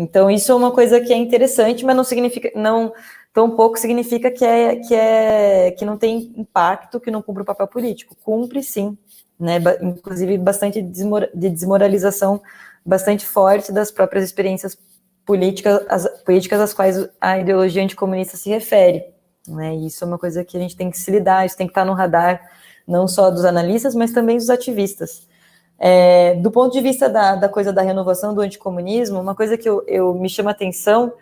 Então 0.00 0.30
isso 0.30 0.52
é 0.52 0.54
uma 0.54 0.70
coisa 0.70 1.00
que 1.00 1.12
é 1.12 1.16
interessante, 1.16 1.84
mas 1.84 1.96
não 1.96 2.04
significa, 2.04 2.50
não 2.54 2.92
tão 3.32 3.50
pouco 3.50 3.78
significa 3.78 4.30
que 4.30 4.44
é 4.44 4.76
que 4.76 4.94
é 4.94 5.70
que 5.72 5.84
não 5.84 5.96
tem 5.98 6.32
impacto, 6.36 7.00
que 7.00 7.10
não 7.10 7.22
cumpre 7.22 7.42
o 7.42 7.46
papel 7.46 7.66
político. 7.66 8.16
Cumpre 8.22 8.62
sim, 8.62 8.96
né? 9.38 9.56
Inclusive 9.82 10.38
bastante 10.38 10.82
de 10.82 11.50
desmoralização 11.50 12.42
bastante 12.84 13.26
forte 13.26 13.72
das 13.72 13.90
próprias 13.90 14.24
experiências 14.24 14.78
políticas, 15.24 15.80
as, 15.88 16.06
políticas 16.22 16.60
às 16.60 16.74
quais 16.74 17.08
a 17.20 17.38
ideologia 17.38 17.82
anticomunista 17.82 18.36
se 18.36 18.50
refere. 18.50 19.13
Né? 19.46 19.76
E 19.76 19.86
isso 19.86 20.04
é 20.04 20.06
uma 20.06 20.18
coisa 20.18 20.44
que 20.44 20.56
a 20.56 20.60
gente 20.60 20.76
tem 20.76 20.90
que 20.90 20.98
se 20.98 21.10
lidar, 21.10 21.44
isso 21.44 21.56
tem 21.56 21.66
que 21.66 21.72
estar 21.72 21.84
no 21.84 21.92
radar 21.92 22.40
não 22.86 23.08
só 23.08 23.30
dos 23.30 23.44
analistas, 23.44 23.94
mas 23.94 24.12
também 24.12 24.36
dos 24.36 24.50
ativistas. 24.50 25.26
É, 25.78 26.34
do 26.36 26.50
ponto 26.50 26.72
de 26.72 26.80
vista 26.80 27.08
da, 27.08 27.34
da, 27.34 27.48
coisa 27.48 27.72
da 27.72 27.82
renovação 27.82 28.34
do 28.34 28.40
anticomunismo, 28.40 29.20
uma 29.20 29.34
coisa 29.34 29.56
que 29.56 29.68
eu, 29.68 29.82
eu, 29.86 30.14
me 30.14 30.28
chama 30.28 30.50
atenção 30.50 31.12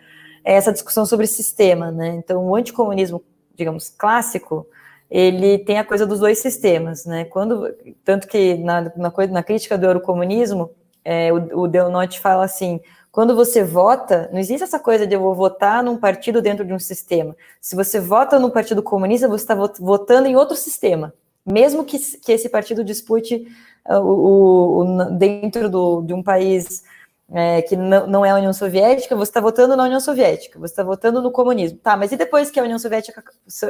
é 0.43 0.53
essa 0.53 0.71
discussão 0.71 1.05
sobre 1.05 1.25
sistema, 1.25 1.91
né? 1.91 2.15
Então, 2.15 2.45
o 2.45 2.55
anticomunismo, 2.55 3.23
digamos, 3.55 3.89
clássico, 3.89 4.67
ele 5.09 5.59
tem 5.59 5.79
a 5.79 5.83
coisa 5.83 6.05
dos 6.05 6.19
dois 6.19 6.39
sistemas, 6.39 7.05
né? 7.05 7.25
Quando, 7.25 7.73
tanto 8.03 8.27
que 8.27 8.55
na, 8.55 8.81
na, 8.95 9.13
na 9.31 9.43
crítica 9.43 9.77
do 9.77 9.85
eurocomunismo, 9.85 10.69
é, 11.03 11.31
o, 11.31 11.61
o 11.61 11.67
Deonote 11.67 12.19
fala 12.19 12.45
assim, 12.45 12.79
quando 13.13 13.35
você 13.35 13.63
vota, 13.63 14.27
não 14.33 14.39
existe 14.39 14.63
essa 14.63 14.79
coisa 14.79 15.05
de 15.05 15.13
eu 15.13 15.21
vou 15.21 15.35
votar 15.35 15.83
num 15.83 15.97
partido 15.97 16.41
dentro 16.41 16.65
de 16.65 16.73
um 16.73 16.79
sistema. 16.79 17.35
Se 17.61 17.75
você 17.75 17.99
vota 17.99 18.39
no 18.39 18.49
Partido 18.49 18.81
Comunista, 18.81 19.27
você 19.27 19.43
está 19.43 19.53
votando 19.53 20.27
em 20.27 20.35
outro 20.35 20.57
sistema, 20.57 21.13
mesmo 21.45 21.85
que, 21.85 21.99
que 21.99 22.31
esse 22.31 22.49
partido 22.49 22.83
dispute 22.83 23.47
uh, 23.87 23.99
o, 23.99 24.79
o, 24.79 25.11
dentro 25.11 25.69
do, 25.69 26.01
de 26.01 26.11
um 26.11 26.23
país 26.23 26.83
é, 27.31 27.61
que 27.61 27.75
não, 27.75 28.07
não, 28.07 28.25
é 28.25 28.31
a 28.31 28.35
União 28.35 28.51
Soviética, 28.51 29.15
você 29.15 29.29
está 29.29 29.39
votando 29.39 29.75
na 29.75 29.83
União 29.83 29.99
Soviética, 29.99 30.57
você 30.57 30.71
está 30.71 30.83
votando 30.83 31.21
no 31.21 31.31
comunismo. 31.31 31.77
Tá, 31.83 31.95
mas 31.95 32.11
e 32.11 32.17
depois 32.17 32.49
que 32.49 32.59
a 32.59 32.63
União 32.63 32.79
Soviética, 32.79 33.23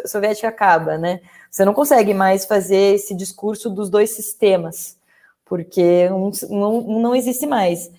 Soviética 0.05 0.47
acaba, 0.47 0.97
né? 0.97 1.19
Você 1.51 1.65
não 1.65 1.73
consegue 1.73 2.13
mais 2.13 2.45
fazer 2.45 2.95
esse 2.95 3.13
discurso 3.13 3.69
dos 3.69 3.89
dois 3.89 4.11
sistemas, 4.11 4.95
porque 5.43 6.07
um, 6.11 6.31
um, 6.49 6.95
um 6.95 7.01
não 7.01 7.13
existe 7.13 7.45
mais. 7.45 7.91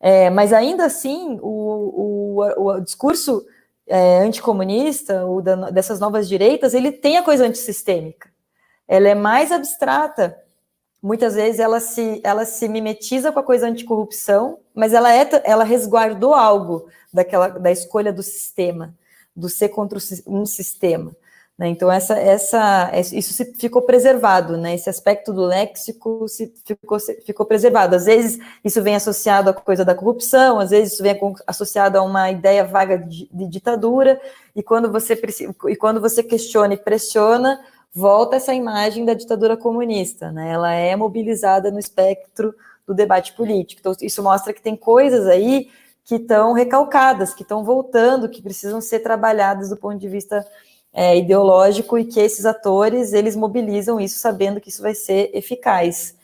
É, 0.00 0.28
mas 0.30 0.52
ainda 0.52 0.84
assim, 0.84 1.38
o, 1.42 2.38
o, 2.38 2.66
o 2.74 2.80
discurso 2.80 3.44
é, 3.86 4.18
anticomunista, 4.18 5.24
o 5.26 5.40
da, 5.40 5.70
dessas 5.70 6.00
novas 6.00 6.28
direitas, 6.28 6.74
ele 6.74 6.92
tem 6.92 7.16
a 7.16 7.22
coisa 7.22 7.46
antissistêmica. 7.46 8.28
Ela 8.86 9.08
é 9.08 9.14
mais 9.14 9.50
abstrata. 9.52 10.36
Muitas 11.02 11.34
vezes 11.34 11.60
ela 11.60 11.80
se, 11.80 12.20
ela 12.24 12.44
se 12.44 12.68
mimetiza 12.68 13.30
com 13.30 13.38
a 13.38 13.44
coisa 13.44 13.68
anticorrupção, 13.68 14.58
mas 14.74 14.92
ela, 14.92 15.12
é, 15.14 15.28
ela 15.44 15.64
resguardou 15.64 16.34
algo 16.34 16.88
daquela, 17.12 17.48
da 17.48 17.70
escolha 17.70 18.12
do 18.12 18.22
sistema, 18.22 18.94
do 19.34 19.48
ser 19.48 19.68
contra 19.68 19.98
um 20.26 20.44
sistema. 20.44 21.14
Né? 21.58 21.68
Então, 21.68 21.90
essa, 21.90 22.18
essa, 22.18 22.90
isso 22.94 23.44
ficou 23.58 23.82
preservado, 23.82 24.58
né? 24.58 24.74
esse 24.74 24.90
aspecto 24.90 25.32
do 25.32 25.44
léxico 25.44 26.28
se, 26.28 26.52
ficou, 26.64 26.98
ficou 27.24 27.46
preservado. 27.46 27.96
Às 27.96 28.04
vezes, 28.04 28.38
isso 28.62 28.82
vem 28.82 28.94
associado 28.94 29.48
à 29.48 29.54
coisa 29.54 29.84
da 29.84 29.94
corrupção, 29.94 30.58
às 30.58 30.70
vezes, 30.70 30.94
isso 30.94 31.02
vem 31.02 31.18
associado 31.46 31.98
a 31.98 32.02
uma 32.02 32.30
ideia 32.30 32.64
vaga 32.64 32.98
de, 32.98 33.28
de 33.32 33.48
ditadura, 33.48 34.20
e 34.54 34.62
quando, 34.62 34.92
você, 34.92 35.18
e 35.68 35.76
quando 35.76 36.00
você 36.00 36.22
questiona 36.22 36.74
e 36.74 36.78
pressiona, 36.78 37.58
volta 37.94 38.36
essa 38.36 38.52
imagem 38.52 39.06
da 39.06 39.14
ditadura 39.14 39.56
comunista. 39.56 40.30
Né? 40.30 40.50
Ela 40.50 40.72
é 40.74 40.94
mobilizada 40.94 41.70
no 41.70 41.78
espectro 41.78 42.54
do 42.86 42.94
debate 42.94 43.32
político. 43.32 43.80
Então, 43.80 43.94
isso 44.02 44.22
mostra 44.22 44.52
que 44.52 44.60
tem 44.60 44.76
coisas 44.76 45.26
aí 45.26 45.70
que 46.04 46.16
estão 46.16 46.52
recalcadas, 46.52 47.34
que 47.34 47.42
estão 47.42 47.64
voltando, 47.64 48.28
que 48.28 48.40
precisam 48.40 48.80
ser 48.80 49.00
trabalhadas 49.00 49.70
do 49.70 49.76
ponto 49.76 49.98
de 49.98 50.08
vista 50.08 50.46
é, 50.96 51.14
ideológico 51.18 51.98
e 51.98 52.06
que 52.06 52.18
esses 52.18 52.46
atores 52.46 53.12
eles 53.12 53.36
mobilizam 53.36 54.00
isso 54.00 54.18
sabendo 54.18 54.58
que 54.62 54.70
isso 54.70 54.80
vai 54.80 54.94
ser 54.94 55.30
eficaz. 55.34 56.16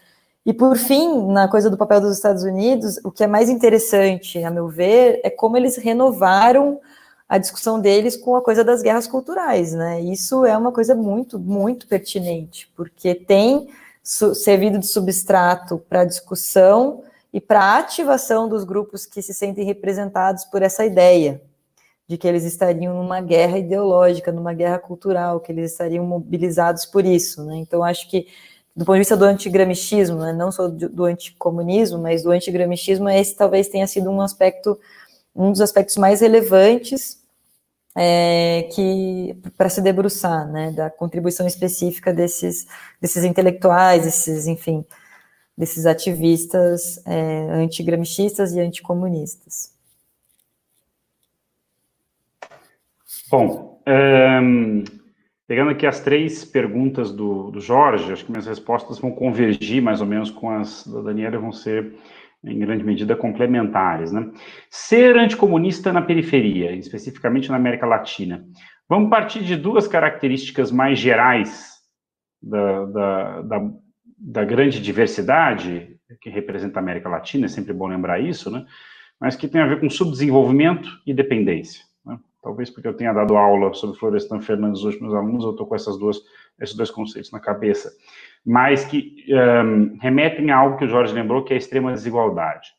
E 0.46 0.54
por 0.54 0.78
fim, 0.78 1.26
na 1.26 1.46
coisa 1.46 1.68
do 1.68 1.76
papel 1.76 2.00
dos 2.00 2.16
Estados 2.16 2.42
Unidos, 2.42 2.98
o 3.04 3.10
que 3.10 3.22
é 3.22 3.26
mais 3.26 3.50
interessante, 3.50 4.42
a 4.42 4.50
meu 4.50 4.68
ver, 4.68 5.20
é 5.22 5.28
como 5.28 5.58
eles 5.58 5.76
renovaram 5.76 6.80
a 7.28 7.36
discussão 7.36 7.78
deles 7.78 8.16
com 8.16 8.34
a 8.34 8.40
coisa 8.40 8.64
das 8.64 8.80
guerras 8.80 9.06
culturais, 9.06 9.74
né? 9.74 10.00
Isso 10.00 10.46
é 10.46 10.56
uma 10.56 10.72
coisa 10.72 10.94
muito, 10.94 11.38
muito 11.38 11.86
pertinente, 11.86 12.72
porque 12.74 13.14
tem 13.14 13.68
servido 14.02 14.78
de 14.78 14.86
substrato 14.86 15.82
para 15.86 16.06
discussão 16.06 17.04
e 17.30 17.40
para 17.42 17.76
ativação 17.76 18.48
dos 18.48 18.64
grupos 18.64 19.04
que 19.04 19.20
se 19.20 19.34
sentem 19.34 19.66
representados 19.66 20.46
por 20.46 20.62
essa 20.62 20.84
ideia 20.84 21.42
de 22.12 22.18
que 22.18 22.28
eles 22.28 22.44
estariam 22.44 22.94
numa 22.94 23.22
guerra 23.22 23.58
ideológica, 23.58 24.30
numa 24.30 24.52
guerra 24.52 24.78
cultural, 24.78 25.40
que 25.40 25.50
eles 25.50 25.72
estariam 25.72 26.04
mobilizados 26.04 26.84
por 26.84 27.06
isso, 27.06 27.42
né? 27.42 27.56
Então, 27.56 27.82
acho 27.82 28.06
que, 28.10 28.26
do 28.76 28.84
ponto 28.84 28.96
de 28.96 29.00
vista 29.00 29.16
do 29.16 29.24
antigramichismo, 29.24 30.18
né, 30.18 30.32
não 30.32 30.52
só 30.52 30.68
do, 30.68 31.04
anticomunismo, 31.04 31.98
mas 31.98 32.22
do 32.22 32.30
antigramichismo, 32.30 33.08
esse 33.08 33.34
talvez 33.34 33.68
tenha 33.68 33.86
sido 33.86 34.10
um 34.10 34.20
aspecto, 34.20 34.78
um 35.34 35.50
dos 35.50 35.62
aspectos 35.62 35.96
mais 35.96 36.20
relevantes 36.20 37.18
é, 37.96 38.68
que 38.74 39.34
para 39.56 39.70
se 39.70 39.80
debruçar, 39.80 40.46
né, 40.52 40.70
da 40.70 40.90
contribuição 40.90 41.46
específica 41.46 42.12
desses, 42.12 42.66
desses 43.00 43.24
intelectuais, 43.24 44.06
esses, 44.06 44.46
enfim, 44.46 44.84
desses 45.56 45.86
ativistas 45.86 47.00
é, 47.06 47.52
antigramichistas 47.52 48.52
e 48.52 48.60
anticomunistas. 48.60 49.71
Bom, 53.32 53.80
um, 53.88 54.84
pegando 55.48 55.70
aqui 55.70 55.86
as 55.86 56.00
três 56.00 56.44
perguntas 56.44 57.10
do, 57.10 57.50
do, 57.50 57.62
Jorge, 57.62 58.12
acho 58.12 58.26
que 58.26 58.30
minhas 58.30 58.46
respostas 58.46 58.98
vão 58.98 59.10
convergir 59.10 59.82
mais 59.82 60.02
ou 60.02 60.06
menos 60.06 60.30
com 60.30 60.50
as 60.50 60.86
da 60.86 61.00
Daniela, 61.00 61.38
vão 61.38 61.50
ser 61.50 61.94
em 62.44 62.58
grande 62.58 62.84
medida 62.84 63.16
complementares. 63.16 64.12
Né? 64.12 64.30
Ser 64.68 65.16
anticomunista 65.16 65.94
na 65.94 66.02
periferia, 66.02 66.72
especificamente 66.72 67.48
na 67.48 67.56
América 67.56 67.86
Latina. 67.86 68.44
Vamos 68.86 69.08
partir 69.08 69.42
de 69.42 69.56
duas 69.56 69.88
características 69.88 70.70
mais 70.70 70.98
gerais 70.98 71.76
da, 72.42 72.84
da, 72.84 73.40
da, 73.40 73.70
da 74.18 74.44
grande 74.44 74.78
diversidade 74.78 75.96
que 76.20 76.28
representa 76.28 76.78
a 76.78 76.82
América 76.82 77.08
Latina, 77.08 77.46
é 77.46 77.48
sempre 77.48 77.72
bom 77.72 77.86
lembrar 77.86 78.20
isso, 78.20 78.50
né? 78.50 78.66
mas 79.18 79.36
que 79.36 79.48
tem 79.48 79.62
a 79.62 79.66
ver 79.66 79.80
com 79.80 79.88
subdesenvolvimento 79.88 80.90
e 81.06 81.14
dependência 81.14 81.90
talvez 82.42 82.68
porque 82.68 82.88
eu 82.88 82.94
tenha 82.94 83.12
dado 83.12 83.36
aula 83.36 83.72
sobre 83.72 83.98
Florestan 83.98 84.40
Fernandes 84.40 84.84
hoje 84.84 84.98
para 84.98 85.08
alunos, 85.16 85.44
eu 85.44 85.52
estou 85.52 85.66
com 85.66 85.74
essas 85.74 85.96
duas, 85.96 86.20
esses 86.60 86.74
dois 86.74 86.90
conceitos 86.90 87.30
na 87.30 87.38
cabeça, 87.38 87.92
mas 88.44 88.84
que 88.84 89.24
um, 89.30 89.96
remetem 90.00 90.50
a 90.50 90.56
algo 90.56 90.76
que 90.76 90.84
o 90.84 90.88
Jorge 90.88 91.14
lembrou, 91.14 91.44
que 91.44 91.52
é 91.52 91.56
a 91.56 91.58
extrema 91.58 91.92
desigualdade. 91.92 92.70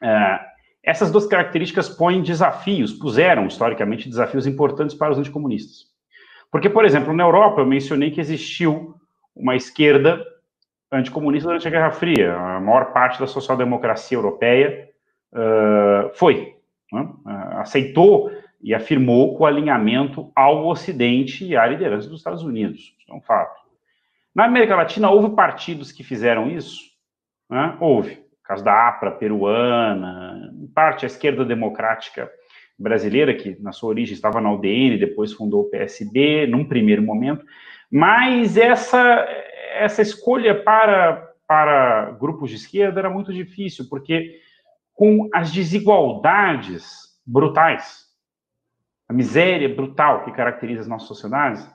Uh, 0.00 0.50
essas 0.82 1.10
duas 1.10 1.26
características 1.26 1.88
põem 1.88 2.22
desafios, 2.22 2.92
puseram 2.92 3.46
historicamente 3.46 4.08
desafios 4.08 4.46
importantes 4.46 4.94
para 4.94 5.12
os 5.12 5.18
anticomunistas. 5.18 5.90
Porque, 6.50 6.70
por 6.70 6.84
exemplo, 6.84 7.12
na 7.12 7.24
Europa, 7.24 7.60
eu 7.60 7.66
mencionei 7.66 8.10
que 8.10 8.20
existiu 8.20 8.94
uma 9.36 9.54
esquerda 9.54 10.24
anticomunista 10.90 11.48
durante 11.48 11.68
a 11.68 11.70
Guerra 11.70 11.90
Fria. 11.90 12.34
A 12.34 12.60
maior 12.60 12.92
parte 12.92 13.20
da 13.20 13.26
social-democracia 13.26 14.16
europeia 14.16 14.88
uh, 15.32 16.10
foi, 16.14 16.56
né? 16.92 17.02
uh, 17.02 17.58
aceitou 17.58 18.30
e 18.62 18.74
afirmou 18.74 19.38
o 19.38 19.46
alinhamento 19.46 20.30
ao 20.36 20.66
Ocidente 20.66 21.44
e 21.44 21.56
à 21.56 21.66
liderança 21.66 22.08
dos 22.08 22.20
Estados 22.20 22.42
Unidos. 22.42 22.94
Isso 22.98 23.10
é 23.10 23.14
um 23.14 23.20
fato. 23.20 23.60
Na 24.34 24.44
América 24.44 24.76
Latina, 24.76 25.10
houve 25.10 25.34
partidos 25.34 25.90
que 25.90 26.04
fizeram 26.04 26.50
isso? 26.50 26.82
Né? 27.48 27.76
Houve. 27.80 28.14
O 28.14 28.42
caso 28.44 28.64
da 28.64 28.88
APRA 28.88 29.12
peruana, 29.12 30.52
em 30.54 30.66
parte 30.68 31.04
a 31.04 31.08
esquerda 31.08 31.44
democrática 31.44 32.30
brasileira, 32.78 33.34
que 33.34 33.56
na 33.60 33.72
sua 33.72 33.90
origem 33.90 34.14
estava 34.14 34.40
na 34.40 34.52
UDN, 34.52 34.98
depois 34.98 35.32
fundou 35.32 35.62
o 35.62 35.70
PSB, 35.70 36.46
num 36.46 36.64
primeiro 36.64 37.02
momento. 37.02 37.44
Mas 37.90 38.56
essa, 38.56 39.26
essa 39.74 40.02
escolha 40.02 40.62
para, 40.62 41.32
para 41.46 42.12
grupos 42.12 42.50
de 42.50 42.56
esquerda 42.56 43.00
era 43.00 43.10
muito 43.10 43.32
difícil, 43.32 43.86
porque 43.88 44.40
com 44.94 45.28
as 45.32 45.50
desigualdades 45.50 47.10
brutais 47.26 48.09
a 49.10 49.12
miséria 49.12 49.68
brutal 49.68 50.22
que 50.24 50.30
caracteriza 50.30 50.82
as 50.82 50.86
nossas 50.86 51.08
sociedades, 51.08 51.68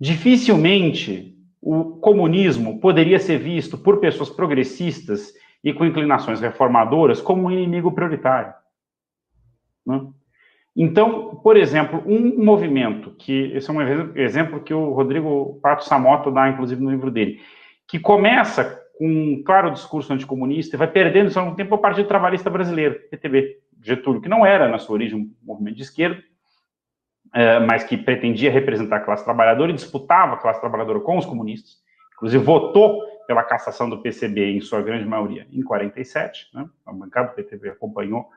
dificilmente 0.00 1.36
o 1.60 1.98
comunismo 2.00 2.80
poderia 2.80 3.18
ser 3.18 3.36
visto 3.36 3.76
por 3.76 4.00
pessoas 4.00 4.30
progressistas 4.30 5.34
e 5.62 5.74
com 5.74 5.84
inclinações 5.84 6.40
reformadoras 6.40 7.20
como 7.20 7.42
um 7.42 7.50
inimigo 7.50 7.92
prioritário. 7.92 8.54
Né? 9.84 10.00
Então, 10.74 11.36
por 11.44 11.58
exemplo, 11.58 12.02
um 12.06 12.42
movimento, 12.42 13.10
que 13.18 13.52
esse 13.54 13.68
é 13.68 13.72
um 13.74 14.16
exemplo 14.16 14.62
que 14.62 14.72
o 14.72 14.94
Rodrigo 14.94 15.60
Pato 15.62 15.84
Samoto 15.84 16.30
dá, 16.30 16.48
inclusive, 16.48 16.82
no 16.82 16.90
livro 16.90 17.10
dele, 17.10 17.38
que 17.86 17.98
começa 17.98 18.80
com 18.96 19.06
um 19.06 19.42
claro 19.44 19.70
discurso 19.72 20.10
anticomunista 20.10 20.74
e 20.74 20.78
vai 20.78 20.88
perdendo, 20.88 21.36
ao 21.36 21.44
mesmo 21.44 21.56
tempo, 21.56 21.74
o 21.74 21.78
Partido 21.78 22.08
Trabalhista 22.08 22.48
Brasileiro, 22.48 22.98
PTB, 23.10 23.58
Getúlio, 23.82 24.22
que 24.22 24.28
não 24.28 24.46
era, 24.46 24.70
na 24.70 24.78
sua 24.78 24.94
origem, 24.94 25.18
um 25.18 25.34
movimento 25.42 25.76
de 25.76 25.82
esquerda, 25.82 26.31
mas 27.66 27.84
que 27.84 27.96
pretendia 27.96 28.50
representar 28.50 28.96
a 28.96 29.00
classe 29.00 29.24
trabalhadora 29.24 29.70
e 29.70 29.74
disputava 29.74 30.34
a 30.34 30.36
classe 30.36 30.60
trabalhadora 30.60 31.00
com 31.00 31.16
os 31.16 31.26
comunistas, 31.26 31.78
inclusive 32.14 32.44
votou 32.44 33.00
pela 33.26 33.42
cassação 33.42 33.88
do 33.88 34.02
PCB, 34.02 34.56
em 34.56 34.60
sua 34.60 34.82
grande 34.82 35.06
maioria, 35.06 35.46
em 35.50 35.62
47, 35.62 36.48
né? 36.54 36.68
a 36.84 36.92
bancada 36.92 37.28
do 37.28 37.34
PTB 37.34 37.70
acompanhou 37.70 38.28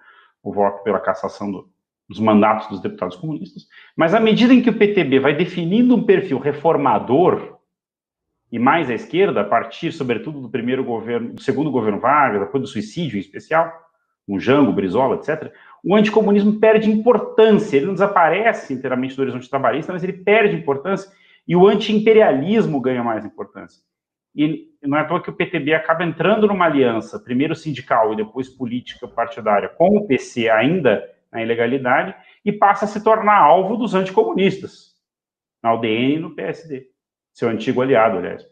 o 0.41 0.53
voto 0.53 0.83
pela 0.83 0.99
cassação 0.99 1.51
do, 1.51 1.69
dos 2.07 2.19
mandatos 2.19 2.67
dos 2.67 2.79
deputados 2.79 3.17
comunistas, 3.17 3.67
mas 3.95 4.13
à 4.13 4.19
medida 4.19 4.53
em 4.53 4.61
que 4.61 4.69
o 4.69 4.77
PTB 4.77 5.19
vai 5.19 5.35
definindo 5.35 5.95
um 5.95 6.03
perfil 6.03 6.37
reformador 6.39 7.55
e 8.51 8.59
mais 8.59 8.89
à 8.89 8.93
esquerda, 8.93 9.41
a 9.41 9.43
partir, 9.43 9.91
sobretudo, 9.91 10.39
do 10.39 10.49
primeiro 10.49 10.83
governo, 10.83 11.33
do 11.33 11.41
segundo 11.41 11.71
governo 11.71 11.99
Vargas, 11.99 12.41
depois 12.41 12.61
do 12.61 12.69
suicídio 12.69 13.17
em 13.17 13.19
especial, 13.19 13.73
o 14.27 14.39
Jango, 14.39 14.71
Brizola, 14.71 15.15
etc., 15.15 15.51
o 15.85 15.95
anticomunismo 15.95 16.59
perde 16.59 16.89
importância, 16.89 17.77
ele 17.77 17.85
não 17.85 17.93
desaparece 17.93 18.73
inteiramente 18.73 19.15
do 19.15 19.21
horizonte 19.21 19.49
trabalhista, 19.49 19.93
mas 19.93 20.03
ele 20.03 20.13
perde 20.13 20.55
importância 20.55 21.11
e 21.47 21.55
o 21.55 21.67
antiimperialismo 21.67 22.81
ganha 22.81 23.03
mais 23.03 23.23
importância. 23.23 23.83
E 24.35 24.71
não 24.81 24.97
é 24.97 25.01
à 25.01 25.05
toa 25.05 25.21
que 25.21 25.29
o 25.29 25.35
PTB 25.35 25.75
acaba 25.75 26.03
entrando 26.03 26.47
numa 26.47 26.65
aliança, 26.65 27.19
primeiro 27.19 27.55
sindical 27.55 28.11
e 28.11 28.15
depois 28.15 28.49
política 28.49 29.07
partidária, 29.07 29.69
com 29.69 29.95
o 29.95 30.07
PC 30.07 30.49
ainda 30.49 31.07
na 31.31 31.43
ilegalidade, 31.43 32.15
e 32.43 32.51
passa 32.51 32.85
a 32.85 32.87
se 32.87 33.03
tornar 33.03 33.37
alvo 33.37 33.77
dos 33.77 33.93
anticomunistas, 33.93 34.95
na 35.61 35.73
UDN 35.73 36.15
e 36.15 36.19
no 36.19 36.35
PSD, 36.35 36.87
seu 37.31 37.47
antigo 37.47 37.81
aliado, 37.81 38.17
aliás. 38.17 38.45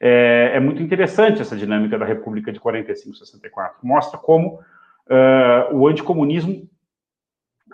É, 0.00 0.52
é 0.54 0.60
muito 0.60 0.82
interessante 0.82 1.42
essa 1.42 1.56
dinâmica 1.56 1.98
da 1.98 2.06
República 2.06 2.50
de 2.52 2.58
45-64. 2.58 3.72
Mostra 3.82 4.18
como 4.18 4.60
uh, 5.10 5.74
o 5.74 5.88
anticomunismo 5.88 6.68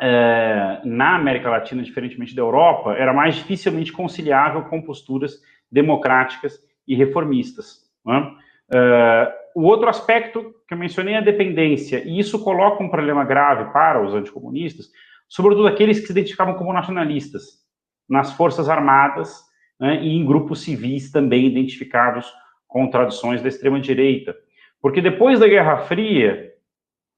uh, 0.00 0.86
na 0.86 1.16
América 1.16 1.50
Latina, 1.50 1.82
diferentemente 1.82 2.34
da 2.34 2.42
Europa, 2.42 2.94
era 2.94 3.12
mais 3.12 3.36
dificilmente 3.36 3.92
conciliável 3.92 4.62
com 4.64 4.82
posturas 4.82 5.40
democráticas 5.70 6.58
e 6.86 6.94
reformistas. 6.94 7.82
Uh, 8.06 9.30
o 9.54 9.62
outro 9.62 9.88
aspecto 9.88 10.54
que 10.66 10.74
eu 10.74 10.78
mencionei 10.78 11.14
é 11.14 11.18
a 11.18 11.22
dependência, 11.22 12.02
e 12.04 12.18
isso 12.18 12.42
coloca 12.42 12.82
um 12.82 12.88
problema 12.88 13.24
grave 13.24 13.72
para 13.72 14.02
os 14.02 14.14
anticomunistas, 14.14 14.86
sobretudo 15.28 15.68
aqueles 15.68 16.00
que 16.00 16.06
se 16.06 16.12
identificavam 16.12 16.54
como 16.54 16.72
nacionalistas, 16.72 17.62
nas 18.08 18.32
forças 18.32 18.68
armadas 18.68 19.42
né, 19.80 20.02
e 20.02 20.16
em 20.16 20.24
grupos 20.24 20.62
civis 20.62 21.10
também 21.10 21.46
identificados 21.46 22.30
com 22.66 22.88
tradições 22.88 23.42
da 23.42 23.48
extrema-direita. 23.48 24.34
Porque 24.80 25.00
depois 25.00 25.38
da 25.38 25.48
Guerra 25.48 25.78
Fria, 25.78 26.53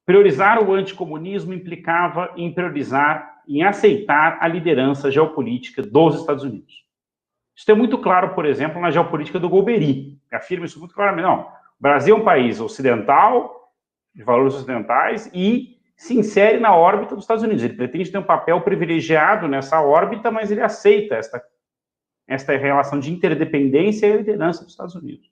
Priorizar 0.07 0.63
o 0.63 0.73
anticomunismo 0.73 1.53
implicava 1.53 2.33
em 2.37 2.53
priorizar, 2.53 3.43
em 3.49 3.65
aceitar 3.65 4.39
a 4.41 4.47
liderança 4.47 5.11
geopolítica 5.11 5.83
dos 5.83 6.21
Estados 6.21 6.45
Unidos. 6.45 6.87
Isso 7.57 7.69
é 7.69 7.75
muito 7.75 7.99
claro, 7.99 8.33
por 8.33 8.47
exemplo, 8.47 8.81
na 8.81 8.93
geopolítica 8.93 9.41
do 9.41 9.49
Golbery. 9.49 10.17
Afirma 10.33 10.65
isso 10.65 10.79
muito 10.79 10.95
claramente. 10.95 11.25
Não, 11.25 11.41
o 11.41 11.81
Brasil 11.81 12.15
é 12.15 12.19
um 12.21 12.25
país 12.25 12.61
ocidental, 12.61 13.73
de 14.15 14.23
valores 14.23 14.55
ocidentais, 14.55 15.29
e 15.35 15.77
se 15.97 16.17
insere 16.17 16.61
na 16.61 16.73
órbita 16.77 17.17
dos 17.17 17.25
Estados 17.25 17.43
Unidos. 17.43 17.65
Ele 17.65 17.75
pretende 17.75 18.13
ter 18.13 18.19
um 18.19 18.23
papel 18.23 18.61
privilegiado 18.61 19.49
nessa 19.49 19.81
órbita, 19.81 20.31
mas 20.31 20.53
ele 20.53 20.61
aceita 20.61 21.17
esta, 21.17 21.43
esta 22.29 22.57
relação 22.57 23.01
de 23.01 23.13
interdependência 23.13 24.07
e 24.07 24.19
liderança 24.19 24.63
dos 24.63 24.73
Estados 24.73 24.95
Unidos. 24.95 25.29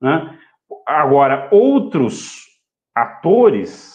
Né? 0.00 0.38
Agora, 0.86 1.48
outros 1.50 2.46
atores 2.94 3.91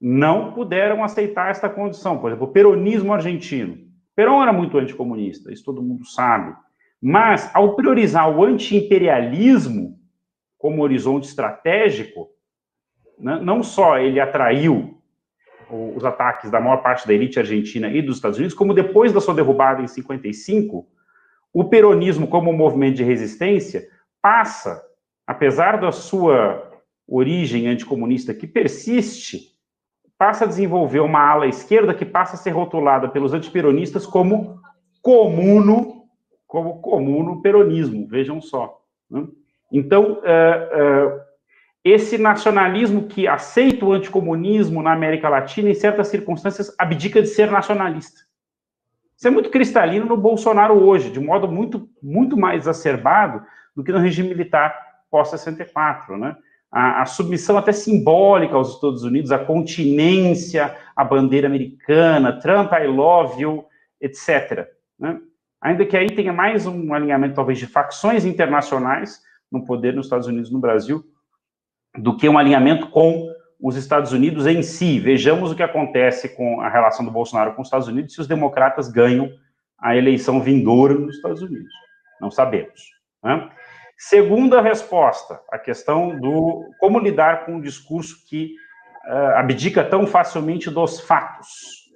não 0.00 0.52
puderam 0.52 1.04
aceitar 1.04 1.50
esta 1.50 1.68
condição. 1.68 2.18
Por 2.18 2.30
exemplo, 2.30 2.46
o 2.46 2.52
peronismo 2.52 3.12
argentino. 3.12 3.78
Perón 4.16 4.42
era 4.42 4.52
muito 4.52 4.78
anticomunista, 4.78 5.52
isso 5.52 5.64
todo 5.64 5.82
mundo 5.82 6.06
sabe. 6.06 6.56
Mas, 7.00 7.50
ao 7.54 7.74
priorizar 7.74 8.30
o 8.30 8.44
antiimperialismo 8.44 9.98
como 10.58 10.82
horizonte 10.82 11.28
estratégico, 11.28 12.28
né, 13.18 13.40
não 13.42 13.62
só 13.62 13.98
ele 13.98 14.20
atraiu 14.20 14.98
os 15.70 16.04
ataques 16.04 16.50
da 16.50 16.60
maior 16.60 16.82
parte 16.82 17.06
da 17.06 17.14
elite 17.14 17.38
argentina 17.38 17.88
e 17.88 18.02
dos 18.02 18.16
Estados 18.16 18.38
Unidos, 18.38 18.56
como 18.56 18.74
depois 18.74 19.12
da 19.12 19.20
sua 19.20 19.34
derrubada 19.34 19.80
em 19.80 19.86
55, 19.86 20.86
o 21.52 21.64
peronismo 21.64 22.26
como 22.26 22.52
movimento 22.52 22.96
de 22.96 23.04
resistência 23.04 23.88
passa, 24.20 24.82
apesar 25.26 25.80
da 25.80 25.92
sua 25.92 26.70
origem 27.06 27.68
anticomunista 27.68 28.34
que 28.34 28.46
persiste, 28.46 29.50
passa 30.20 30.44
a 30.44 30.46
desenvolver 30.46 31.00
uma 31.00 31.18
ala 31.18 31.46
esquerda 31.46 31.94
que 31.94 32.04
passa 32.04 32.34
a 32.34 32.38
ser 32.38 32.50
rotulada 32.50 33.08
pelos 33.08 33.32
antiperonistas 33.32 34.04
como 34.04 34.60
comuno, 35.00 36.04
como 36.46 36.78
comuno 36.82 37.40
peronismo, 37.40 38.06
vejam 38.06 38.38
só. 38.38 38.82
Né? 39.10 39.26
Então, 39.72 40.20
é, 40.22 40.68
é, 40.74 41.20
esse 41.82 42.18
nacionalismo 42.18 43.08
que 43.08 43.26
aceita 43.26 43.86
o 43.86 43.94
anticomunismo 43.94 44.82
na 44.82 44.92
América 44.92 45.26
Latina, 45.30 45.70
em 45.70 45.74
certas 45.74 46.08
circunstâncias, 46.08 46.74
abdica 46.78 47.22
de 47.22 47.28
ser 47.28 47.50
nacionalista. 47.50 48.20
Isso 49.16 49.26
é 49.26 49.30
muito 49.30 49.48
cristalino 49.48 50.04
no 50.04 50.18
Bolsonaro 50.18 50.74
hoje, 50.74 51.10
de 51.10 51.18
modo 51.18 51.48
muito, 51.48 51.88
muito 52.02 52.36
mais 52.36 52.66
exacerbado 52.66 53.42
do 53.74 53.82
que 53.82 53.90
no 53.90 53.98
regime 53.98 54.28
militar 54.28 54.78
pós-64, 55.10 56.18
né? 56.18 56.36
A, 56.70 57.02
a, 57.02 57.06
submissão 57.06 57.58
até 57.58 57.72
simbólica 57.72 58.54
aos 58.54 58.74
Estados 58.74 59.02
Unidos, 59.02 59.32
a 59.32 59.38
continência, 59.38 60.76
a 60.94 61.04
bandeira 61.04 61.46
americana, 61.46 62.38
Trump, 62.40 62.72
I 62.72 62.86
love 62.86 63.42
you, 63.42 63.64
etc. 64.00 64.68
Né? 64.98 65.20
Ainda 65.60 65.84
que 65.84 65.96
aí 65.96 66.08
tenha 66.10 66.32
mais 66.32 66.66
um 66.66 66.94
alinhamento, 66.94 67.34
talvez, 67.34 67.58
de 67.58 67.66
facções 67.66 68.24
internacionais 68.24 69.20
no 69.50 69.64
poder 69.64 69.94
nos 69.94 70.06
Estados 70.06 70.26
Unidos 70.26 70.50
e 70.50 70.52
no 70.52 70.60
Brasil, 70.60 71.04
do 71.98 72.16
que 72.16 72.28
um 72.28 72.38
alinhamento 72.38 72.88
com 72.88 73.28
os 73.60 73.76
Estados 73.76 74.12
Unidos 74.12 74.46
em 74.46 74.62
si. 74.62 74.98
Vejamos 74.98 75.50
o 75.50 75.54
que 75.54 75.62
acontece 75.62 76.30
com 76.30 76.60
a 76.60 76.68
relação 76.68 77.04
do 77.04 77.10
Bolsonaro 77.10 77.54
com 77.54 77.62
os 77.62 77.68
Estados 77.68 77.88
Unidos 77.88 78.14
se 78.14 78.20
os 78.20 78.28
democratas 78.28 78.88
ganham 78.88 79.30
a 79.78 79.96
eleição 79.96 80.40
vindoura 80.40 80.94
nos 80.94 81.16
Estados 81.16 81.42
Unidos. 81.42 81.72
Não 82.20 82.30
sabemos. 82.30 82.90
Né? 83.22 83.50
Segunda 84.02 84.62
resposta, 84.62 85.42
a 85.52 85.58
questão 85.58 86.18
do 86.18 86.64
como 86.78 86.98
lidar 86.98 87.44
com 87.44 87.56
um 87.56 87.60
discurso 87.60 88.26
que 88.26 88.54
uh, 89.06 89.36
abdica 89.36 89.84
tão 89.84 90.06
facilmente 90.06 90.70
dos 90.70 91.00
fatos. 91.00 91.90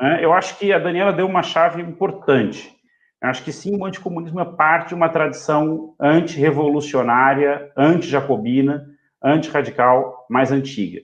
Né? 0.00 0.24
Eu 0.24 0.32
acho 0.32 0.56
que 0.56 0.72
a 0.72 0.78
Daniela 0.78 1.12
deu 1.12 1.26
uma 1.26 1.42
chave 1.42 1.82
importante. 1.82 2.72
Eu 3.20 3.28
acho 3.28 3.42
que 3.42 3.50
sim, 3.50 3.76
o 3.76 3.84
anticomunismo 3.84 4.38
é 4.38 4.44
parte 4.44 4.90
de 4.90 4.94
uma 4.94 5.08
tradição 5.08 5.96
antirrevolucionária, 6.00 7.72
anti-jacobina, 7.76 8.86
antirradical 9.20 10.28
mais 10.30 10.52
antiga, 10.52 11.00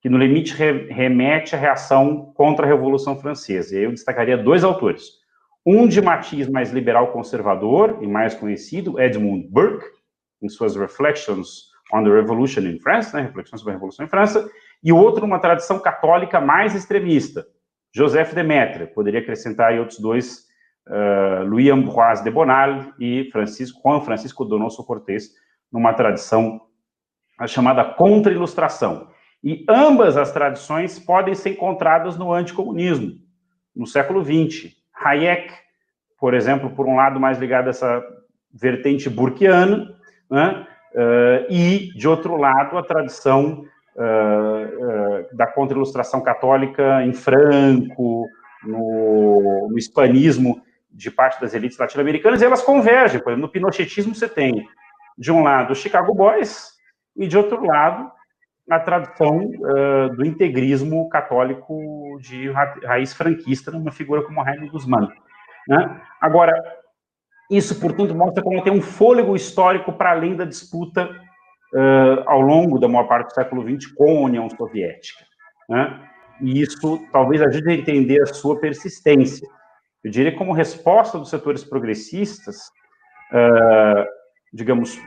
que 0.00 0.08
no 0.08 0.16
limite 0.16 0.54
remete 0.54 1.56
à 1.56 1.58
reação 1.58 2.32
contra 2.36 2.64
a 2.64 2.68
Revolução 2.68 3.18
Francesa. 3.18 3.76
E 3.76 3.82
eu 3.82 3.90
destacaria 3.90 4.38
dois 4.38 4.62
autores. 4.62 5.17
Um 5.70 5.86
de 5.86 6.00
matiz 6.00 6.48
mais 6.48 6.72
liberal 6.72 7.12
conservador 7.12 7.98
e 8.00 8.06
mais 8.06 8.34
conhecido, 8.34 8.98
Edmund 8.98 9.48
Burke, 9.50 9.84
em 10.40 10.48
suas 10.48 10.74
Reflections 10.74 11.64
on 11.92 12.04
the 12.04 12.10
Revolution 12.10 12.62
in 12.62 12.78
France, 12.78 13.14
né, 13.14 13.20
Reflexões 13.20 13.60
sobre 13.60 13.72
a 13.72 13.76
Revolução 13.76 14.06
em 14.06 14.08
França, 14.08 14.50
e 14.82 14.90
outro 14.90 15.26
uma 15.26 15.38
tradição 15.38 15.78
católica 15.78 16.40
mais 16.40 16.74
extremista, 16.74 17.46
Joseph 17.94 18.32
de 18.32 18.42
Maistre, 18.42 18.86
poderia 18.86 19.20
acrescentar 19.20 19.68
aí 19.68 19.78
outros 19.78 19.98
dois, 19.98 20.46
uh, 20.86 21.44
Louis 21.44 21.68
Ambroise 21.68 22.24
de 22.24 22.30
Bonal 22.30 22.86
e 22.98 23.28
Francisco, 23.30 23.78
Juan 23.84 24.00
Francisco 24.00 24.46
Donoso 24.46 24.82
Cortés, 24.86 25.32
numa 25.70 25.92
tradição 25.92 26.62
chamada 27.46 27.84
contra-ilustração. 27.84 29.08
E 29.44 29.66
ambas 29.68 30.16
as 30.16 30.32
tradições 30.32 30.98
podem 30.98 31.34
ser 31.34 31.50
encontradas 31.50 32.16
no 32.16 32.32
anticomunismo, 32.32 33.18
no 33.76 33.86
século 33.86 34.24
XX. 34.24 34.77
Hayek, 35.02 35.52
por 36.18 36.34
exemplo, 36.34 36.70
por 36.70 36.86
um 36.86 36.96
lado 36.96 37.20
mais 37.20 37.38
ligado 37.38 37.68
a 37.68 37.70
essa 37.70 38.02
vertente 38.52 39.08
burkiana, 39.08 39.88
né? 40.30 40.66
Uh, 40.94 41.46
e, 41.50 41.92
de 41.94 42.08
outro 42.08 42.36
lado, 42.36 42.76
a 42.78 42.82
tradição 42.82 43.64
uh, 43.94 44.02
uh, 44.02 45.36
da 45.36 45.46
contra-ilustração 45.46 46.22
católica 46.22 47.04
em 47.04 47.12
Franco, 47.12 48.26
no, 48.64 49.68
no 49.70 49.78
hispanismo, 49.78 50.62
de 50.90 51.10
parte 51.10 51.40
das 51.40 51.54
elites 51.54 51.78
latino-americanas, 51.78 52.40
e 52.40 52.44
elas 52.44 52.62
convergem. 52.62 53.20
Por 53.20 53.30
exemplo, 53.30 53.46
no 53.46 53.52
pinochetismo 53.52 54.14
você 54.14 54.28
tem, 54.28 54.66
de 55.16 55.30
um 55.30 55.42
lado, 55.42 55.72
os 55.72 55.78
Chicago 55.78 56.14
Boys, 56.14 56.72
e 57.16 57.28
de 57.28 57.36
outro 57.36 57.64
lado, 57.64 58.10
a 58.70 58.78
tradição 58.78 59.38
uh, 59.38 60.14
do 60.14 60.26
integrismo 60.26 61.08
católico 61.08 62.18
de 62.20 62.50
ra 62.50 62.74
raiz 62.84 63.14
franquista, 63.14 63.70
numa 63.70 63.90
figura 63.90 64.22
como 64.22 64.44
Jaime 64.44 64.68
Guzmán. 64.68 65.08
Né? 65.66 66.00
Agora, 66.20 66.52
isso, 67.50 67.80
portanto, 67.80 68.14
mostra 68.14 68.42
como 68.42 68.62
tem 68.62 68.72
um 68.72 68.82
fôlego 68.82 69.34
histórico 69.34 69.92
para 69.92 70.10
além 70.10 70.36
da 70.36 70.44
disputa 70.44 71.08
uh, 71.74 72.22
ao 72.26 72.40
longo 72.40 72.78
da 72.78 72.88
maior 72.88 73.08
parte 73.08 73.28
do 73.28 73.34
século 73.34 73.62
XX 73.62 73.90
com 73.92 74.18
a 74.18 74.22
União 74.22 74.48
Soviética. 74.50 75.24
Né? 75.68 76.00
E 76.42 76.60
isso 76.60 77.00
talvez 77.10 77.40
ajude 77.40 77.70
a 77.70 77.74
entender 77.74 78.22
a 78.22 78.26
sua 78.26 78.60
persistência. 78.60 79.48
Eu 80.04 80.10
diria 80.10 80.36
como 80.36 80.52
resposta 80.52 81.18
dos 81.18 81.30
setores 81.30 81.64
progressistas, 81.64 82.56
uh, 83.32 84.04
digamos, 84.52 85.00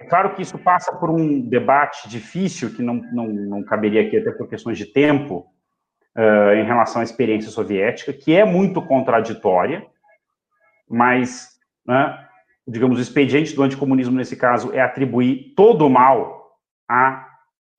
é 0.00 0.04
claro 0.04 0.34
que 0.34 0.42
isso 0.42 0.56
passa 0.58 0.94
por 0.96 1.10
um 1.10 1.40
debate 1.40 2.08
difícil, 2.08 2.74
que 2.74 2.82
não, 2.82 2.94
não, 3.12 3.26
não 3.26 3.62
caberia 3.64 4.02
aqui 4.02 4.16
até 4.16 4.30
por 4.30 4.48
questões 4.48 4.78
de 4.78 4.86
tempo, 4.86 5.46
uh, 6.16 6.52
em 6.54 6.64
relação 6.64 7.00
à 7.00 7.04
experiência 7.04 7.50
soviética, 7.50 8.12
que 8.12 8.34
é 8.34 8.44
muito 8.44 8.80
contraditória, 8.80 9.84
mas, 10.88 11.48
né, 11.86 12.26
digamos, 12.66 12.98
o 12.98 13.02
expediente 13.02 13.54
do 13.54 13.62
anticomunismo, 13.62 14.16
nesse 14.16 14.36
caso, 14.36 14.72
é 14.72 14.80
atribuir 14.80 15.52
todo 15.56 15.86
o 15.86 15.90
mal 15.90 16.56
à, 16.88 17.26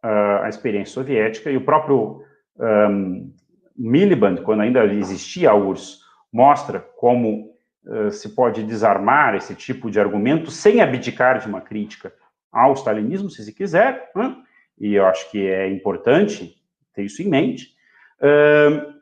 uh, 0.03 0.43
à 0.43 0.49
experiência 0.49 0.93
soviética, 0.93 1.49
e 1.49 1.57
o 1.57 1.65
próprio 1.65 2.23
um, 2.57 3.33
Miliband, 3.77 4.43
quando 4.43 4.61
ainda 4.61 4.83
existia 4.85 5.51
a 5.51 5.55
URSS, 5.55 5.99
mostra 6.31 6.79
como 6.97 7.48
uh, 7.89 8.11
se 8.11 8.29
pode 8.35 8.63
desarmar 8.63 9.35
esse 9.35 9.55
tipo 9.55 9.89
de 9.89 9.99
argumento 9.99 10.51
sem 10.51 10.81
abdicar 10.81 11.39
de 11.39 11.47
uma 11.47 11.59
crítica 11.59 12.13
ao 12.51 12.73
stalinismo, 12.73 13.29
se 13.29 13.43
se 13.43 13.53
quiser, 13.53 14.11
né? 14.15 14.35
e 14.79 14.95
eu 14.95 15.05
acho 15.05 15.29
que 15.29 15.45
é 15.45 15.69
importante 15.69 16.55
ter 16.93 17.03
isso 17.03 17.21
em 17.21 17.27
mente. 17.27 17.75
Uh, 18.19 18.99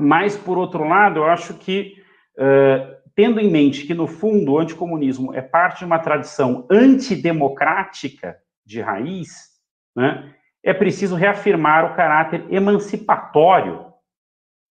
mas, 0.00 0.36
por 0.36 0.56
outro 0.56 0.84
lado, 0.84 1.20
eu 1.20 1.24
acho 1.24 1.54
que, 1.54 1.94
uh, 2.38 2.96
tendo 3.14 3.38
em 3.38 3.50
mente 3.50 3.86
que, 3.86 3.94
no 3.94 4.06
fundo, 4.06 4.52
o 4.52 4.58
anticomunismo 4.58 5.34
é 5.34 5.42
parte 5.42 5.80
de 5.80 5.84
uma 5.84 5.98
tradição 5.98 6.66
antidemocrática 6.70 8.38
de 8.64 8.80
raiz, 8.80 9.50
né, 9.94 10.34
é 10.62 10.72
preciso 10.72 11.16
reafirmar 11.16 11.84
o 11.84 11.94
caráter 11.94 12.46
emancipatório 12.50 13.92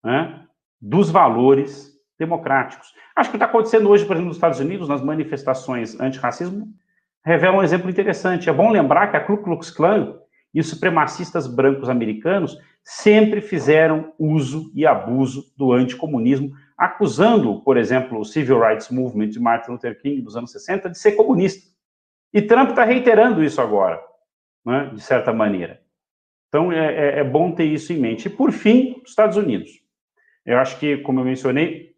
né, 0.02 0.46
dos 0.80 1.10
valores 1.10 1.91
democráticos. 2.24 2.94
Acho 3.16 3.30
que 3.30 3.36
o 3.36 3.38
que 3.38 3.44
está 3.44 3.46
acontecendo 3.46 3.90
hoje, 3.90 4.04
por 4.04 4.14
exemplo, 4.14 4.28
nos 4.28 4.36
Estados 4.36 4.60
Unidos, 4.60 4.88
nas 4.88 5.02
manifestações 5.02 5.98
antirracismo, 6.00 6.68
revela 7.24 7.58
um 7.58 7.62
exemplo 7.62 7.90
interessante. 7.90 8.48
É 8.48 8.52
bom 8.52 8.70
lembrar 8.70 9.08
que 9.08 9.16
a 9.16 9.20
Ku 9.20 9.38
Klux 9.38 9.70
Klan 9.70 10.16
e 10.54 10.60
os 10.60 10.68
supremacistas 10.68 11.46
brancos 11.46 11.88
americanos 11.88 12.58
sempre 12.84 13.40
fizeram 13.40 14.12
uso 14.18 14.70
e 14.74 14.86
abuso 14.86 15.52
do 15.56 15.72
anticomunismo, 15.72 16.52
acusando, 16.76 17.60
por 17.62 17.76
exemplo, 17.76 18.18
o 18.18 18.24
Civil 18.24 18.60
Rights 18.60 18.90
Movement 18.90 19.28
de 19.28 19.40
Martin 19.40 19.72
Luther 19.72 20.00
King 20.00 20.20
dos 20.20 20.36
anos 20.36 20.52
60 20.52 20.90
de 20.90 20.98
ser 20.98 21.12
comunista. 21.12 21.70
E 22.32 22.42
Trump 22.42 22.70
está 22.70 22.84
reiterando 22.84 23.42
isso 23.44 23.60
agora, 23.60 24.00
né, 24.64 24.90
de 24.94 25.00
certa 25.00 25.32
maneira. 25.32 25.80
Então, 26.48 26.72
é, 26.72 26.94
é, 26.94 27.18
é 27.20 27.24
bom 27.24 27.52
ter 27.52 27.64
isso 27.64 27.92
em 27.92 27.98
mente. 27.98 28.26
E, 28.26 28.30
por 28.30 28.52
fim, 28.52 29.00
os 29.02 29.10
Estados 29.10 29.36
Unidos. 29.36 29.70
Eu 30.44 30.58
acho 30.58 30.78
que, 30.78 30.98
como 30.98 31.20
eu 31.20 31.24
mencionei, 31.24 31.91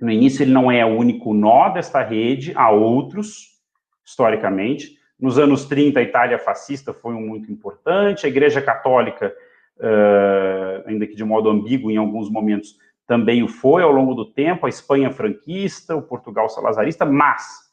no 0.00 0.10
início 0.10 0.42
ele 0.42 0.52
não 0.52 0.70
é 0.70 0.84
o 0.84 0.96
único 0.96 1.34
nó 1.34 1.68
desta 1.68 2.02
rede, 2.02 2.52
há 2.56 2.70
outros, 2.70 3.60
historicamente. 4.04 4.98
Nos 5.18 5.38
anos 5.38 5.66
30, 5.66 6.00
a 6.00 6.02
Itália 6.02 6.38
fascista 6.38 6.94
foi 6.94 7.14
um 7.14 7.20
muito 7.20 7.52
importante, 7.52 8.24
a 8.24 8.28
Igreja 8.28 8.62
Católica, 8.62 9.34
uh, 9.76 10.88
ainda 10.88 11.06
que 11.06 11.14
de 11.14 11.24
modo 11.24 11.50
ambíguo 11.50 11.90
em 11.90 11.98
alguns 11.98 12.30
momentos, 12.30 12.76
também 13.06 13.42
o 13.42 13.48
foi 13.48 13.82
ao 13.82 13.90
longo 13.90 14.14
do 14.14 14.24
tempo, 14.24 14.66
a 14.66 14.68
Espanha 14.68 15.10
franquista, 15.10 15.96
o 15.96 16.02
Portugal 16.02 16.48
salazarista, 16.48 17.04
mas 17.04 17.68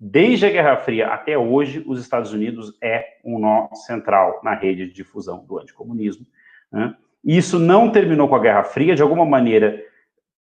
desde 0.00 0.46
a 0.46 0.50
Guerra 0.50 0.76
Fria 0.78 1.08
até 1.08 1.36
hoje, 1.36 1.84
os 1.86 2.00
Estados 2.00 2.32
Unidos 2.32 2.76
é 2.82 3.04
um 3.22 3.38
nó 3.38 3.68
central 3.74 4.40
na 4.42 4.54
rede 4.54 4.86
de 4.86 4.92
difusão 4.94 5.44
do 5.44 5.58
anticomunismo. 5.58 6.26
Né? 6.72 6.94
Isso 7.22 7.58
não 7.58 7.90
terminou 7.90 8.26
com 8.26 8.34
a 8.34 8.40
Guerra 8.40 8.64
Fria, 8.64 8.94
de 8.94 9.02
alguma 9.02 9.24
maneira 9.24 9.83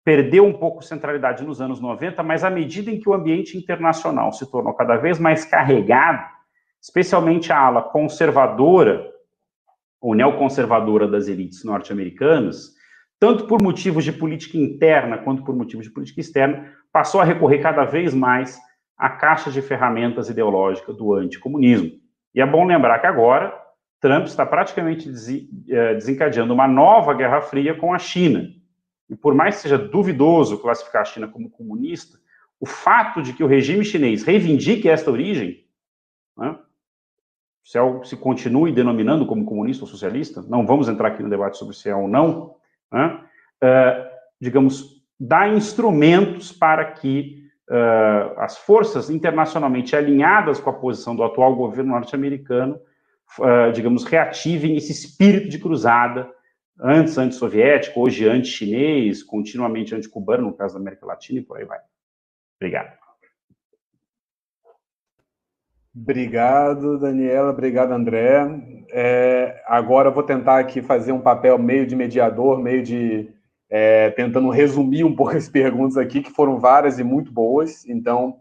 perdeu 0.05 0.45
um 0.45 0.53
pouco 0.53 0.83
centralidade 0.83 1.45
nos 1.45 1.61
anos 1.61 1.81
90, 1.81 2.23
mas 2.23 2.43
à 2.43 2.51
medida 2.51 2.91
em 2.91 2.99
que 2.99 3.09
o 3.09 3.15
ambiente 3.15 3.57
internacional 3.57 4.33
se 4.33 4.51
tornou 4.51 4.75
cada 4.75 4.97
vez 4.97 5.19
mais 5.19 5.45
carregado, 5.45 6.27
especialmente 6.81 7.53
a 7.53 7.59
ala 7.59 7.83
conservadora 7.83 9.09
ou 10.01 10.15
neoconservadora 10.15 11.07
das 11.07 11.29
elites 11.29 11.65
norte-americanas, 11.65 12.73
tanto 13.21 13.47
por 13.47 13.63
motivos 13.63 14.03
de 14.03 14.13
política 14.13 14.59
interna 14.59 15.19
quanto 15.19 15.45
por 15.45 15.55
motivos 15.55 15.87
de 15.87 15.93
política 15.93 16.21
externa, 16.21 16.73
passou 16.93 17.21
a 17.21 17.25
recorrer 17.25 17.61
cada 17.61 17.85
vez 17.85 18.13
mais 18.13 18.59
à 18.99 19.09
caixa 19.09 19.51
de 19.51 19.63
ferramentas 19.63 20.29
ideológica 20.29 20.93
do 20.93 21.15
anticomunismo. 21.15 21.93
E 22.35 22.41
é 22.41 22.47
bom 22.47 22.67
lembrar 22.67 22.99
que 22.99 23.07
agora 23.07 23.57
Trump 24.01 24.27
está 24.27 24.45
praticamente 24.45 25.09
eh, 25.69 25.95
desencadeando 25.95 26.53
uma 26.53 26.67
nova 26.67 27.15
Guerra 27.15 27.41
Fria 27.41 27.73
com 27.77 27.95
a 27.95 27.99
China, 27.99 28.49
e 29.09 29.17
por 29.17 29.35
mais 29.35 29.57
que 29.57 29.63
seja 29.63 29.79
duvidoso 29.79 30.59
classificar 30.59 31.03
a 31.03 31.05
China 31.05 31.29
como 31.29 31.51
comunista, 31.51 32.19
o 32.59 32.67
fato 32.67 33.21
de 33.21 33.33
que 33.33 33.43
o 33.43 33.47
regime 33.47 33.85
chinês 33.85 34.23
reivindique 34.23 34.89
esta 34.89 35.11
origem, 35.11 35.65
né, 36.37 36.57
se, 37.65 37.79
é, 37.79 38.05
se 38.05 38.17
continue 38.17 38.73
denominando 38.73 39.27
como 39.27 39.45
comunista 39.45 39.85
ou 39.85 39.89
socialista, 39.91 40.43
não 40.43 40.67
vamos 40.67 40.89
entrar 40.89 41.09
aqui 41.09 41.23
no 41.23 41.31
debate 41.31 41.59
sobre 41.59 41.75
se 41.75 41.89
é 41.89 41.95
ou 41.95 42.09
não, 42.09 42.57
né, 42.93 43.21
uh, 43.63 44.13
digamos, 44.41 45.03
dá 45.19 45.49
instrumentos 45.49 46.53
para 46.53 46.85
que 46.93 47.43
uh, 47.71 48.41
as 48.41 48.59
forças 48.59 49.11
internacionalmente 49.11 49.95
alinhadas 49.95 50.61
com 50.61 50.71
a 50.71 50.75
posição 50.75 51.15
do 51.15 51.23
atual 51.23 51.55
governo 51.55 51.93
norte-americano, 51.93 52.79
uh, 53.39 53.73
digamos, 53.73 54.05
reativem 54.05 54.77
esse 54.77 54.93
espírito 54.93 55.49
de 55.49 55.59
cruzada 55.59 56.29
antes 56.81 57.19
anti-soviético, 57.19 58.01
hoje 58.01 58.29
anti-chinês, 58.29 59.23
continuamente 59.23 59.95
anti-cubano, 59.95 60.45
no 60.45 60.53
caso 60.55 60.75
da 60.75 60.81
América 60.81 61.07
Latina, 61.07 61.41
e 61.41 61.43
por 61.43 61.59
aí 61.59 61.65
vai. 61.65 61.79
Obrigado. 62.57 63.03
Obrigado, 65.95 66.99
Daniela. 66.99 67.51
Obrigado, 67.51 67.93
André. 67.93 68.41
É, 68.91 69.63
agora 69.67 70.09
eu 70.09 70.13
vou 70.13 70.23
tentar 70.23 70.59
aqui 70.59 70.81
fazer 70.81 71.13
um 71.13 71.21
papel 71.21 71.59
meio 71.59 71.87
de 71.87 71.95
mediador, 71.95 72.59
meio 72.59 72.83
de. 72.83 73.31
É, 73.69 74.11
tentando 74.11 74.51
resumir 74.51 75.03
um 75.03 75.17
pouco 75.17 75.37
as 75.37 75.49
perguntas 75.49 75.97
aqui, 75.97 76.21
que 76.21 76.31
foram 76.31 76.59
várias 76.59 76.99
e 76.99 77.05
muito 77.05 77.33
boas. 77.33 77.87
Então, 77.87 78.39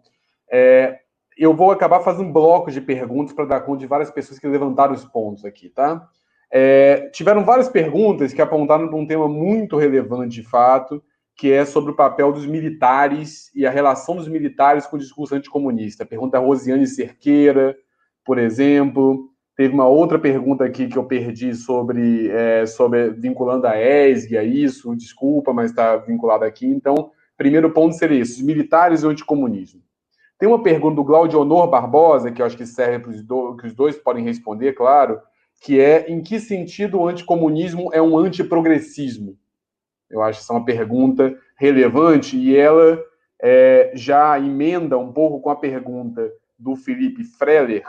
é, 0.49 0.99
eu 1.37 1.53
vou 1.53 1.71
acabar 1.71 2.01
fazendo 2.01 2.31
blocos 2.31 2.73
de 2.73 2.81
perguntas 2.81 3.33
para 3.33 3.45
dar 3.45 3.61
conta 3.61 3.79
de 3.79 3.87
várias 3.87 4.11
pessoas 4.11 4.39
que 4.39 4.47
levantaram 4.47 4.93
os 4.93 5.05
pontos 5.05 5.45
aqui, 5.45 5.69
tá? 5.69 6.07
É, 6.51 7.09
tiveram 7.13 7.45
várias 7.45 7.69
perguntas 7.69 8.33
que 8.33 8.41
apontaram 8.41 8.87
para 8.87 8.97
um 8.97 9.07
tema 9.07 9.27
muito 9.27 9.77
relevante 9.77 10.41
de 10.41 10.43
fato, 10.43 11.01
que 11.37 11.51
é 11.51 11.63
sobre 11.63 11.91
o 11.91 11.95
papel 11.95 12.33
dos 12.33 12.45
militares 12.45 13.49
e 13.55 13.65
a 13.65 13.71
relação 13.71 14.15
dos 14.15 14.27
militares 14.27 14.85
com 14.85 14.97
o 14.97 14.99
discurso 14.99 15.33
anticomunista. 15.33 16.05
Pergunta 16.05 16.37
a 16.37 16.41
Rosiane 16.41 16.85
Cerqueira, 16.85 17.75
por 18.25 18.37
exemplo. 18.37 19.29
Teve 19.55 19.73
uma 19.73 19.87
outra 19.87 20.19
pergunta 20.19 20.63
aqui 20.65 20.87
que 20.87 20.97
eu 20.97 21.03
perdi 21.03 21.55
sobre, 21.55 22.29
é, 22.29 22.65
sobre 22.65 23.11
vinculando 23.11 23.67
a 23.67 23.79
ESG 23.79 24.37
a 24.37 24.43
isso, 24.43 24.95
desculpa, 24.95 25.53
mas 25.53 25.71
está 25.71 25.95
vinculado 25.97 26.43
aqui. 26.43 26.65
Então, 26.65 27.11
primeiro 27.37 27.71
ponto 27.71 27.95
seria 27.95 28.19
isso, 28.19 28.45
militares 28.45 29.03
e 29.03 29.07
anticomunismo. 29.07 29.81
Tem 30.37 30.49
uma 30.49 30.63
pergunta 30.63 30.95
do 30.95 31.05
Claudio 31.05 31.39
Honor 31.39 31.67
Barbosa, 31.67 32.31
que 32.31 32.41
eu 32.41 32.45
acho 32.45 32.57
que 32.57 32.65
serve 32.65 32.99
para 32.99 33.11
os 33.11 33.21
dois, 33.21 33.61
que 33.61 33.67
os 33.67 33.73
dois 33.73 33.95
podem 33.97 34.23
responder, 34.23 34.73
claro, 34.73 35.19
que 35.61 35.79
é 35.79 36.09
em 36.09 36.21
que 36.21 36.39
sentido 36.39 36.99
o 36.99 37.07
anticomunismo 37.07 37.91
é 37.93 38.01
um 38.01 38.17
antiprogressismo? 38.17 39.37
Eu 40.09 40.23
acho 40.23 40.39
essa 40.39 40.51
uma 40.51 40.65
pergunta 40.65 41.37
relevante 41.55 42.35
e 42.35 42.57
ela 42.57 42.99
é, 43.39 43.91
já 43.93 44.37
emenda 44.39 44.97
um 44.97 45.13
pouco 45.13 45.39
com 45.39 45.51
a 45.51 45.55
pergunta 45.55 46.31
do 46.57 46.75
Felipe 46.75 47.23
Freller, 47.23 47.83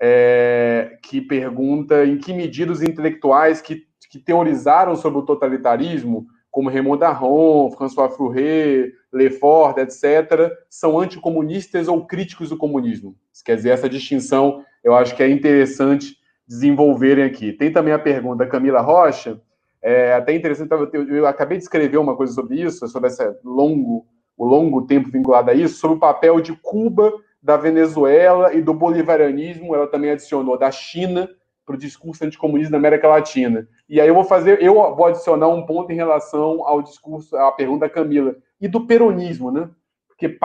é, 0.00 0.98
que 1.00 1.20
pergunta 1.20 2.04
em 2.04 2.18
que 2.18 2.32
medida 2.32 2.72
os 2.72 2.82
intelectuais 2.82 3.60
que, 3.60 3.86
que 4.10 4.18
teorizaram 4.18 4.96
sobre 4.96 5.20
o 5.20 5.24
totalitarismo, 5.24 6.26
como 6.50 6.68
Raymond 6.68 7.04
Aron, 7.04 7.70
François 7.70 8.14
Fourier, 8.14 8.92
Lefort, 9.12 9.78
etc., 9.78 10.50
são 10.68 10.98
anticomunistas 10.98 11.86
ou 11.86 12.04
críticos 12.04 12.48
do 12.48 12.56
comunismo. 12.56 13.16
Quer 13.44 13.56
dizer, 13.56 13.70
essa 13.70 13.88
distinção 13.88 14.64
eu 14.82 14.94
acho 14.96 15.14
que 15.14 15.22
é 15.22 15.30
interessante 15.30 16.20
desenvolverem 16.52 17.24
aqui. 17.24 17.52
Tem 17.52 17.72
também 17.72 17.94
a 17.94 17.98
pergunta 17.98 18.44
da 18.44 18.50
Camila 18.50 18.80
Rocha, 18.80 19.40
é 19.80 20.12
até 20.12 20.34
interessante, 20.34 20.70
eu, 20.92 21.08
eu 21.08 21.26
acabei 21.26 21.56
de 21.56 21.64
escrever 21.64 21.96
uma 21.96 22.16
coisa 22.16 22.32
sobre 22.32 22.60
isso, 22.60 22.86
sobre 22.86 23.08
esse 23.08 23.22
longo 23.42 24.06
o 24.36 24.46
longo 24.46 24.82
tempo 24.86 25.10
vinculado 25.10 25.50
a 25.50 25.54
isso, 25.54 25.78
sobre 25.78 25.96
o 25.96 26.00
papel 26.00 26.40
de 26.40 26.56
Cuba, 26.56 27.12
da 27.40 27.56
Venezuela 27.56 28.54
e 28.54 28.62
do 28.62 28.72
bolivarianismo, 28.72 29.74
ela 29.74 29.86
também 29.86 30.10
adicionou 30.10 30.58
da 30.58 30.70
China 30.70 31.28
para 31.66 31.74
o 31.74 31.78
discurso 31.78 32.24
anticomunista 32.24 32.72
da 32.72 32.78
América 32.78 33.08
Latina. 33.08 33.68
E 33.88 34.00
aí 34.00 34.08
eu 34.08 34.14
vou 34.14 34.24
fazer, 34.24 34.62
eu 34.62 34.74
vou 34.74 35.06
adicionar 35.06 35.48
um 35.48 35.66
ponto 35.66 35.92
em 35.92 35.96
relação 35.96 36.66
ao 36.66 36.82
discurso, 36.82 37.36
à 37.36 37.52
pergunta 37.52 37.86
da 37.86 37.90
Camila, 37.90 38.34
e 38.60 38.66
do 38.66 38.86
peronismo, 38.86 39.50
né? 39.50 39.68
Porque, 40.08 40.38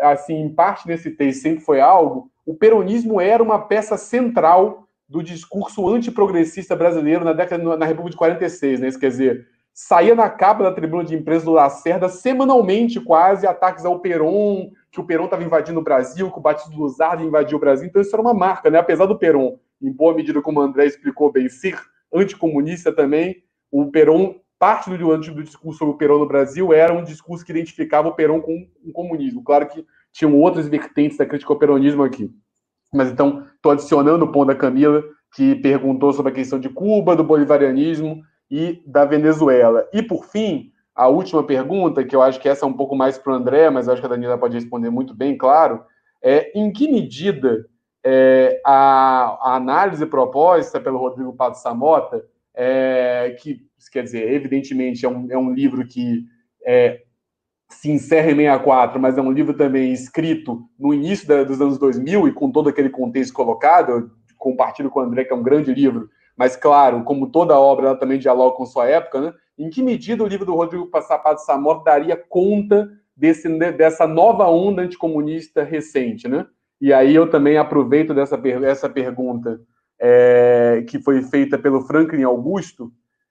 assim, 0.00 0.34
em 0.34 0.52
parte 0.52 0.86
nesse 0.86 1.10
texto 1.10 1.42
sempre 1.42 1.64
foi 1.64 1.80
algo, 1.80 2.30
o 2.44 2.54
peronismo 2.54 3.20
era 3.20 3.42
uma 3.42 3.58
peça 3.58 3.96
central 3.96 4.88
do 5.10 5.24
discurso 5.24 5.88
antiprogressista 5.88 6.76
brasileiro 6.76 7.24
na 7.24 7.32
década 7.32 7.76
na 7.76 7.84
República 7.84 8.12
de 8.12 8.16
46, 8.16 8.78
né? 8.78 8.86
Isso 8.86 8.98
quer 8.98 9.08
dizer, 9.08 9.48
saía 9.74 10.14
na 10.14 10.30
capa 10.30 10.62
da 10.62 10.72
tribuna 10.72 11.02
de 11.02 11.16
imprensa 11.16 11.44
do 11.44 11.50
Lacerda 11.50 12.08
semanalmente 12.08 13.00
quase 13.00 13.44
ataques 13.44 13.84
ao 13.84 13.98
Peron, 13.98 14.70
que 14.88 15.00
o 15.00 15.04
Peron 15.04 15.24
estava 15.24 15.42
invadindo 15.42 15.80
o 15.80 15.82
Brasil, 15.82 16.30
que 16.30 16.38
o 16.38 16.40
Batista 16.40 16.72
Luzardo 16.76 17.24
invadiu 17.24 17.58
o 17.58 17.60
Brasil. 17.60 17.88
Então 17.88 18.00
isso 18.00 18.14
era 18.14 18.22
uma 18.22 18.32
marca, 18.32 18.70
né? 18.70 18.78
Apesar 18.78 19.06
do 19.06 19.18
Peron, 19.18 19.58
em 19.82 19.90
boa 19.90 20.14
medida 20.14 20.40
como 20.40 20.60
o 20.60 20.62
André 20.62 20.86
explicou 20.86 21.32
bem, 21.32 21.48
ser 21.48 21.76
anticomunista 22.14 22.92
também, 22.92 23.42
o 23.68 23.90
Peron, 23.90 24.36
parte 24.60 24.90
do, 24.90 25.18
do 25.18 25.42
discurso 25.42 25.80
sobre 25.80 25.94
o 25.94 25.98
Peron 25.98 26.20
no 26.20 26.26
Brasil 26.26 26.72
era 26.72 26.92
um 26.94 27.02
discurso 27.02 27.44
que 27.44 27.50
identificava 27.50 28.06
o 28.06 28.14
Peron 28.14 28.40
com 28.40 28.64
o 28.84 28.92
comunismo. 28.92 29.42
Claro 29.42 29.66
que 29.66 29.84
tinham 30.12 30.36
outras 30.36 30.68
vertentes 30.68 31.18
da 31.18 31.26
crítica 31.26 31.52
ao 31.52 31.58
peronismo 31.58 32.04
aqui. 32.04 32.30
Mas 32.92 33.10
então, 33.10 33.46
estou 33.54 33.72
adicionando 33.72 34.24
o 34.24 34.32
ponto 34.32 34.48
da 34.48 34.54
Camila, 34.54 35.02
que 35.34 35.54
perguntou 35.56 36.12
sobre 36.12 36.32
a 36.32 36.34
questão 36.34 36.58
de 36.58 36.68
Cuba, 36.68 37.14
do 37.14 37.24
bolivarianismo 37.24 38.20
e 38.50 38.82
da 38.86 39.04
Venezuela. 39.04 39.88
E, 39.92 40.02
por 40.02 40.24
fim, 40.24 40.72
a 40.94 41.06
última 41.08 41.42
pergunta, 41.44 42.04
que 42.04 42.14
eu 42.14 42.22
acho 42.22 42.40
que 42.40 42.48
essa 42.48 42.64
é 42.64 42.68
um 42.68 42.72
pouco 42.72 42.96
mais 42.96 43.16
para 43.16 43.32
o 43.32 43.36
André, 43.36 43.70
mas 43.70 43.88
acho 43.88 44.00
que 44.00 44.06
a 44.06 44.10
Daniela 44.10 44.36
pode 44.36 44.54
responder 44.54 44.90
muito 44.90 45.14
bem, 45.14 45.36
claro, 45.36 45.84
é 46.22 46.50
em 46.58 46.72
que 46.72 46.90
medida 46.90 47.64
é, 48.04 48.60
a, 48.64 49.38
a, 49.40 49.56
análise 49.56 50.04
proposta 50.06 50.80
pelo 50.80 50.98
Rodrigo 50.98 51.32
Pato 51.32 51.58
Samota, 51.58 52.24
é, 52.54 53.36
que, 53.40 53.62
quer 53.92 54.02
dizer, 54.02 54.32
evidentemente 54.32 55.06
é 55.06 55.08
um, 55.08 55.26
é 55.30 55.38
um 55.38 55.52
livro 55.52 55.86
que 55.86 56.26
é, 56.66 57.02
se 57.70 57.90
encerra 57.90 58.30
em 58.30 58.36
64, 58.36 59.00
mas 59.00 59.16
é 59.16 59.22
um 59.22 59.30
livro 59.30 59.54
também 59.54 59.92
escrito 59.92 60.62
no 60.78 60.92
início 60.92 61.26
da, 61.26 61.44
dos 61.44 61.60
anos 61.60 61.78
2000 61.78 62.28
e 62.28 62.32
com 62.32 62.50
todo 62.50 62.68
aquele 62.68 62.90
contexto 62.90 63.32
colocado, 63.32 63.92
eu 63.92 64.10
compartilho 64.36 64.90
com 64.90 65.00
o 65.00 65.02
André, 65.02 65.24
que 65.24 65.32
é 65.32 65.36
um 65.36 65.42
grande 65.42 65.72
livro, 65.72 66.08
mas 66.36 66.56
claro, 66.56 67.04
como 67.04 67.30
toda 67.30 67.58
obra, 67.58 67.88
ela 67.88 67.96
também 67.96 68.18
dialoga 68.18 68.56
com 68.56 68.66
sua 68.66 68.88
época, 68.88 69.20
né? 69.20 69.32
Em 69.58 69.68
que 69.68 69.82
medida 69.82 70.24
o 70.24 70.26
livro 70.26 70.46
do 70.46 70.54
Rodrigo 70.54 70.86
Passapato 70.86 71.42
Samor 71.42 71.84
daria 71.84 72.16
conta 72.16 72.88
desse, 73.14 73.48
dessa 73.72 74.06
nova 74.06 74.48
onda 74.48 74.82
anticomunista 74.82 75.62
recente, 75.62 76.26
né? 76.26 76.46
E 76.80 76.92
aí 76.92 77.14
eu 77.14 77.28
também 77.28 77.58
aproveito 77.58 78.14
dessa 78.14 78.40
essa 78.64 78.88
pergunta 78.88 79.60
é, 80.00 80.82
que 80.88 80.98
foi 80.98 81.22
feita 81.22 81.58
pelo 81.58 81.82
Franklin 81.82 82.22
Augusto 82.22 82.90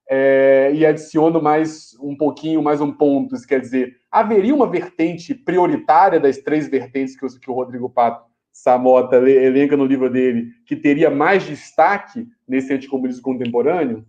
é, 0.09 0.71
e 0.73 0.83
adiciono 0.83 1.39
mais 1.39 1.95
um 2.01 2.17
pouquinho, 2.17 2.63
mais 2.63 2.81
um 2.81 2.91
ponto. 2.91 3.35
Isso 3.35 3.47
quer 3.47 3.61
dizer, 3.61 3.97
haveria 4.09 4.55
uma 4.55 4.67
vertente 4.67 5.35
prioritária 5.35 6.19
das 6.19 6.39
três 6.39 6.67
vertentes 6.67 7.15
que 7.15 7.25
o, 7.25 7.39
que 7.39 7.51
o 7.51 7.53
Rodrigo 7.53 7.89
Pato 7.89 8.27
Samota 8.51 9.17
elenca 9.17 9.77
no 9.77 9.85
livro 9.85 10.09
dele, 10.09 10.47
que 10.65 10.75
teria 10.75 11.09
mais 11.11 11.43
destaque 11.43 12.27
nesse 12.47 12.73
anticomunismo 12.73 13.21
contemporâneo? 13.21 14.03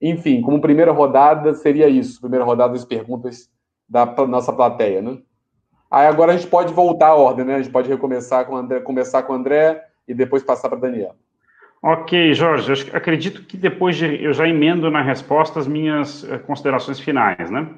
Enfim, 0.00 0.40
como 0.40 0.60
primeira 0.60 0.92
rodada, 0.92 1.52
seria 1.54 1.88
isso. 1.88 2.20
Primeira 2.20 2.44
rodada 2.44 2.72
das 2.72 2.84
perguntas 2.84 3.50
da 3.88 4.06
nossa 4.26 4.52
plateia, 4.52 5.02
né? 5.02 5.18
Aí 5.90 6.06
agora 6.06 6.32
a 6.32 6.36
gente 6.36 6.48
pode 6.48 6.72
voltar 6.72 7.08
à 7.08 7.14
ordem, 7.14 7.44
né? 7.44 7.56
A 7.56 7.62
gente 7.62 7.72
pode 7.72 7.88
recomeçar 7.88 8.46
com 8.46 8.56
André, 8.56 8.80
começar 8.80 9.22
com 9.24 9.32
o 9.32 9.36
André 9.36 9.82
e 10.06 10.14
depois 10.14 10.42
passar 10.42 10.68
para 10.68 10.78
Daniela. 10.78 11.16
Ok, 11.86 12.32
Jorge, 12.32 12.88
eu 12.90 12.96
acredito 12.96 13.44
que 13.44 13.58
depois 13.58 13.94
de, 13.94 14.24
eu 14.24 14.32
já 14.32 14.48
emendo 14.48 14.90
na 14.90 15.02
resposta 15.02 15.60
as 15.60 15.66
minhas 15.66 16.24
eh, 16.24 16.38
considerações 16.38 16.98
finais, 16.98 17.50
né? 17.50 17.68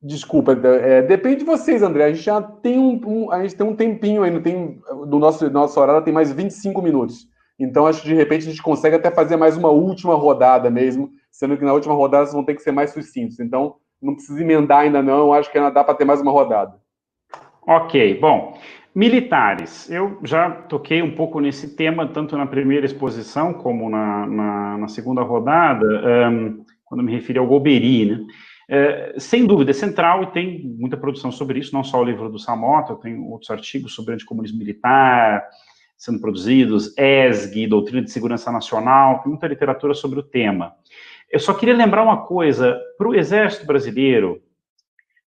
Desculpa, 0.00 0.52
é, 0.52 1.02
depende 1.02 1.40
de 1.40 1.44
vocês, 1.44 1.82
André. 1.82 2.04
A 2.04 2.08
gente 2.10 2.22
já 2.22 2.40
tem 2.40 2.78
um, 2.78 2.98
um, 3.06 3.30
a 3.30 3.42
gente 3.42 3.54
tem 3.54 3.66
um 3.66 3.76
tempinho 3.76 4.22
ainda, 4.22 4.40
tem 4.40 4.80
do 5.06 5.18
nosso 5.18 5.50
nosso 5.50 5.78
horário 5.78 6.02
tem 6.02 6.14
mais 6.14 6.32
25 6.32 6.80
minutos. 6.80 7.28
Então 7.58 7.86
acho 7.86 8.00
que 8.00 8.08
de 8.08 8.14
repente 8.14 8.46
a 8.46 8.50
gente 8.50 8.62
consegue 8.62 8.96
até 8.96 9.10
fazer 9.10 9.36
mais 9.36 9.58
uma 9.58 9.68
última 9.68 10.14
rodada 10.14 10.70
mesmo, 10.70 11.10
sendo 11.30 11.58
que 11.58 11.66
na 11.66 11.74
última 11.74 11.94
rodada 11.94 12.24
vocês 12.24 12.34
vão 12.34 12.44
ter 12.44 12.54
que 12.54 12.62
ser 12.62 12.72
mais 12.72 12.92
sucintos. 12.92 13.38
Então 13.40 13.76
não 14.00 14.14
precisa 14.14 14.40
emendar 14.40 14.80
ainda 14.80 15.02
não, 15.02 15.34
acho 15.34 15.52
que 15.52 15.58
ainda 15.58 15.70
dá 15.70 15.84
para 15.84 15.94
ter 15.94 16.06
mais 16.06 16.22
uma 16.22 16.32
rodada. 16.32 16.80
Ok, 17.66 18.18
bom. 18.20 18.56
Militares, 18.96 19.90
eu 19.90 20.18
já 20.24 20.50
toquei 20.50 21.02
um 21.02 21.14
pouco 21.14 21.38
nesse 21.38 21.76
tema, 21.76 22.08
tanto 22.08 22.34
na 22.34 22.46
primeira 22.46 22.86
exposição 22.86 23.52
como 23.52 23.90
na, 23.90 24.26
na, 24.26 24.78
na 24.78 24.88
segunda 24.88 25.20
rodada, 25.20 25.86
um, 26.30 26.64
quando 26.82 27.02
me 27.04 27.12
referi 27.12 27.38
ao 27.38 27.46
Golbery, 27.46 28.06
né? 28.06 28.26
É, 28.68 29.14
sem 29.18 29.46
dúvida, 29.46 29.70
é 29.70 29.74
central 29.74 30.22
e 30.22 30.32
tem 30.32 30.74
muita 30.78 30.96
produção 30.96 31.30
sobre 31.30 31.58
isso, 31.58 31.74
não 31.74 31.84
só 31.84 32.00
o 32.00 32.04
livro 32.04 32.30
do 32.30 32.38
Samota, 32.38 32.96
tem 32.96 33.20
outros 33.20 33.50
artigos 33.50 33.94
sobre 33.94 34.14
anticomunismo 34.14 34.58
militar 34.58 35.46
sendo 35.96 36.20
produzidos, 36.20 36.94
ESG, 36.96 37.66
Doutrina 37.66 38.02
de 38.02 38.10
Segurança 38.10 38.50
Nacional, 38.52 39.20
tem 39.20 39.30
muita 39.30 39.46
literatura 39.46 39.94
sobre 39.94 40.20
o 40.20 40.22
tema. 40.22 40.74
Eu 41.30 41.40
só 41.40 41.52
queria 41.54 41.74
lembrar 41.74 42.02
uma 42.02 42.24
coisa, 42.24 42.78
para 42.96 43.08
o 43.08 43.14
Exército 43.14 43.66
Brasileiro, 43.66 44.40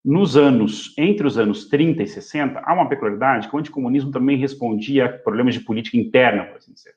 nos 0.04 0.38
anos, 0.38 0.94
entre 0.98 1.28
os 1.28 1.38
anos 1.38 1.68
30 1.68 2.04
e 2.04 2.08
60, 2.08 2.62
há 2.64 2.74
uma 2.74 2.88
peculiaridade 2.88 3.48
que 3.48 3.56
o 3.56 3.60
anticomunismo 3.60 4.12
também 4.12 4.38
respondia 4.38 5.06
a 5.06 5.10
problemas 5.10 5.54
de 5.54 5.62
política 5.62 5.98
interna, 5.98 6.46
por 6.46 6.58
assim 6.58 6.74
dizer. 6.74 6.94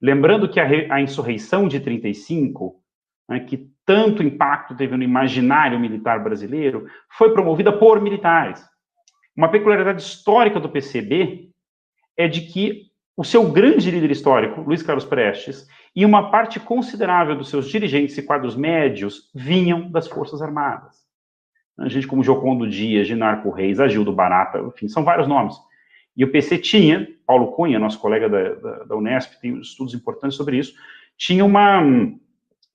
Lembrando 0.00 0.48
que 0.48 0.60
a, 0.60 0.94
a 0.94 1.00
insurreição 1.00 1.66
de 1.66 1.80
35 1.80 2.84
né, 3.28 3.40
que 3.40 3.70
tanto 3.84 4.22
impacto 4.22 4.76
teve 4.76 4.96
no 4.96 5.02
imaginário 5.02 5.78
militar 5.78 6.22
brasileiro, 6.22 6.86
foi 7.10 7.32
promovida 7.32 7.72
por 7.72 8.00
militares. 8.00 8.64
Uma 9.36 9.48
peculiaridade 9.48 10.02
histórica 10.02 10.60
do 10.60 10.68
PCB 10.68 11.50
é 12.16 12.28
de 12.28 12.42
que 12.42 12.90
o 13.16 13.24
seu 13.24 13.50
grande 13.50 13.90
líder 13.90 14.10
histórico, 14.10 14.60
Luiz 14.62 14.82
Carlos 14.82 15.04
Prestes, 15.04 15.66
e 15.94 16.04
uma 16.04 16.30
parte 16.30 16.58
considerável 16.58 17.36
dos 17.36 17.48
seus 17.48 17.68
dirigentes 17.68 18.16
e 18.18 18.22
quadros 18.22 18.56
médios 18.56 19.30
vinham 19.34 19.90
das 19.90 20.08
Forças 20.08 20.42
Armadas. 20.42 21.03
A 21.78 21.88
gente 21.88 22.06
como 22.06 22.22
Jocondo 22.22 22.68
Dias, 22.68 23.06
Ginarco 23.06 23.50
Reis, 23.50 23.80
Agildo 23.80 24.12
Barata, 24.12 24.58
enfim, 24.60 24.88
são 24.88 25.04
vários 25.04 25.26
nomes. 25.26 25.56
E 26.16 26.24
o 26.24 26.30
PC 26.30 26.58
tinha, 26.58 27.08
Paulo 27.26 27.52
Cunha, 27.52 27.78
nosso 27.78 27.98
colega 27.98 28.28
da, 28.28 28.54
da, 28.54 28.84
da 28.84 28.96
Unesp, 28.96 29.40
tem 29.40 29.58
estudos 29.58 29.94
importantes 29.94 30.36
sobre 30.36 30.58
isso, 30.58 30.74
tinha 31.16 31.44
uma, 31.44 31.82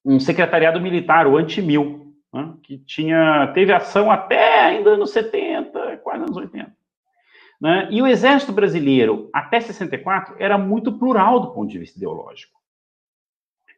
um 0.06 0.20
secretariado 0.20 0.82
militar, 0.82 1.26
o 1.28 1.38
Antimil, 1.38 2.14
né, 2.34 2.54
que 2.64 2.78
tinha, 2.80 3.47
teve 3.54 3.72
ação 3.72 4.12
até 4.12 4.66
ainda 4.66 4.97
nos 4.97 5.12
70, 5.12 5.97
quase 5.97 6.26
nos 6.26 6.36
80. 6.36 6.72
Né? 7.62 7.88
E 7.91 8.02
o 8.02 8.08
exército 8.08 8.52
brasileiro, 8.52 9.30
até 9.34 9.60
64, 9.60 10.36
era 10.39 10.58
muito 10.58 10.97
plural 10.97 11.39
do 11.39 11.52
ponto 11.52 11.70
de 11.70 11.80
vista 11.80 11.97
ideológico. 11.97 12.58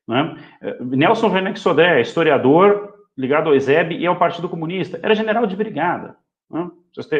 Né? 0.08 0.36
Nelson 0.82 1.30
Werneck 1.30 1.60
Sodré, 1.60 2.02
historiador 2.02 2.91
ligado 3.18 3.50
ao 3.50 3.56
ESEB 3.56 3.98
e 3.98 4.06
ao 4.06 4.18
Partido 4.18 4.50
Comunista, 4.50 5.00
era 5.02 5.16
general 5.16 5.46
de 5.46 5.56
brigada. 5.56 6.16
Né? 6.50 6.70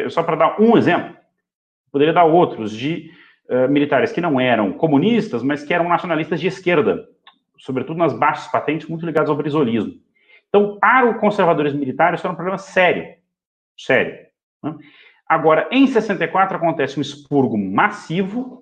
Só 0.08 0.22
para 0.22 0.36
dar 0.36 0.60
um 0.60 0.76
exemplo, 0.76 1.16
poderia 1.90 2.12
dar 2.12 2.24
outros 2.24 2.72
de 2.72 3.10
uh, 3.48 3.68
militares 3.70 4.12
que 4.12 4.20
não 4.20 4.40
eram 4.40 4.72
comunistas, 4.72 5.42
mas 5.42 5.62
que 5.62 5.72
eram 5.72 5.88
nacionalistas 5.88 6.40
de 6.40 6.46
esquerda, 6.46 7.06
sobretudo 7.58 7.98
nas 7.98 8.12
baixas 8.12 8.50
patentes, 8.50 8.88
muito 8.88 9.06
ligados 9.06 9.30
ao 9.30 9.36
brisolismo. 9.36 9.94
Então, 10.48 10.78
para 10.78 11.08
o 11.08 11.18
conservadorismo 11.18 11.78
militar, 11.78 12.12
isso 12.12 12.26
era 12.26 12.32
um 12.32 12.36
problema 12.36 12.58
sério. 12.58 13.14
Sério. 13.78 14.18
Né? 14.62 14.74
Agora, 15.26 15.66
em 15.70 15.86
64 15.86 16.56
acontece 16.56 16.98
um 16.98 17.02
expurgo 17.02 17.56
massivo. 17.56 18.61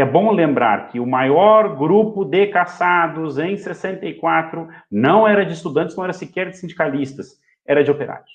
É 0.00 0.04
bom 0.04 0.32
lembrar 0.32 0.88
que 0.88 0.98
o 0.98 1.06
maior 1.06 1.76
grupo 1.76 2.24
de 2.24 2.46
caçados 2.46 3.38
em 3.38 3.54
64 3.54 4.66
não 4.90 5.28
era 5.28 5.44
de 5.44 5.52
estudantes, 5.52 5.94
não 5.94 6.04
era 6.04 6.14
sequer 6.14 6.48
de 6.48 6.56
sindicalistas, 6.56 7.38
era 7.66 7.84
de 7.84 7.90
operários. 7.90 8.30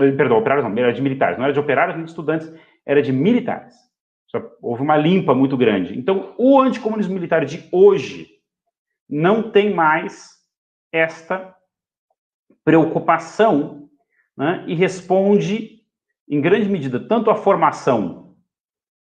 Eh, 0.00 0.12
perdão, 0.12 0.38
operários 0.38 0.64
não, 0.64 0.78
era 0.78 0.92
de 0.92 1.02
militares. 1.02 1.36
Não 1.36 1.44
era 1.44 1.52
de 1.52 1.58
operários 1.58 1.96
nem 1.96 2.04
de 2.04 2.10
estudantes, 2.10 2.52
era 2.86 3.02
de 3.02 3.12
militares. 3.12 3.74
Houve 4.62 4.82
uma 4.82 4.96
limpa 4.96 5.34
muito 5.34 5.56
grande. 5.56 5.98
Então, 5.98 6.34
o 6.38 6.60
anticomunismo 6.60 7.14
militar 7.14 7.44
de 7.44 7.68
hoje 7.72 8.28
não 9.08 9.50
tem 9.50 9.74
mais 9.74 10.34
esta 10.92 11.52
preocupação 12.64 13.88
né, 14.36 14.64
e 14.68 14.74
responde, 14.74 15.80
em 16.28 16.40
grande 16.40 16.68
medida, 16.68 17.00
tanto 17.00 17.28
à 17.28 17.34
formação 17.34 18.36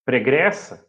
pregressa 0.04 0.87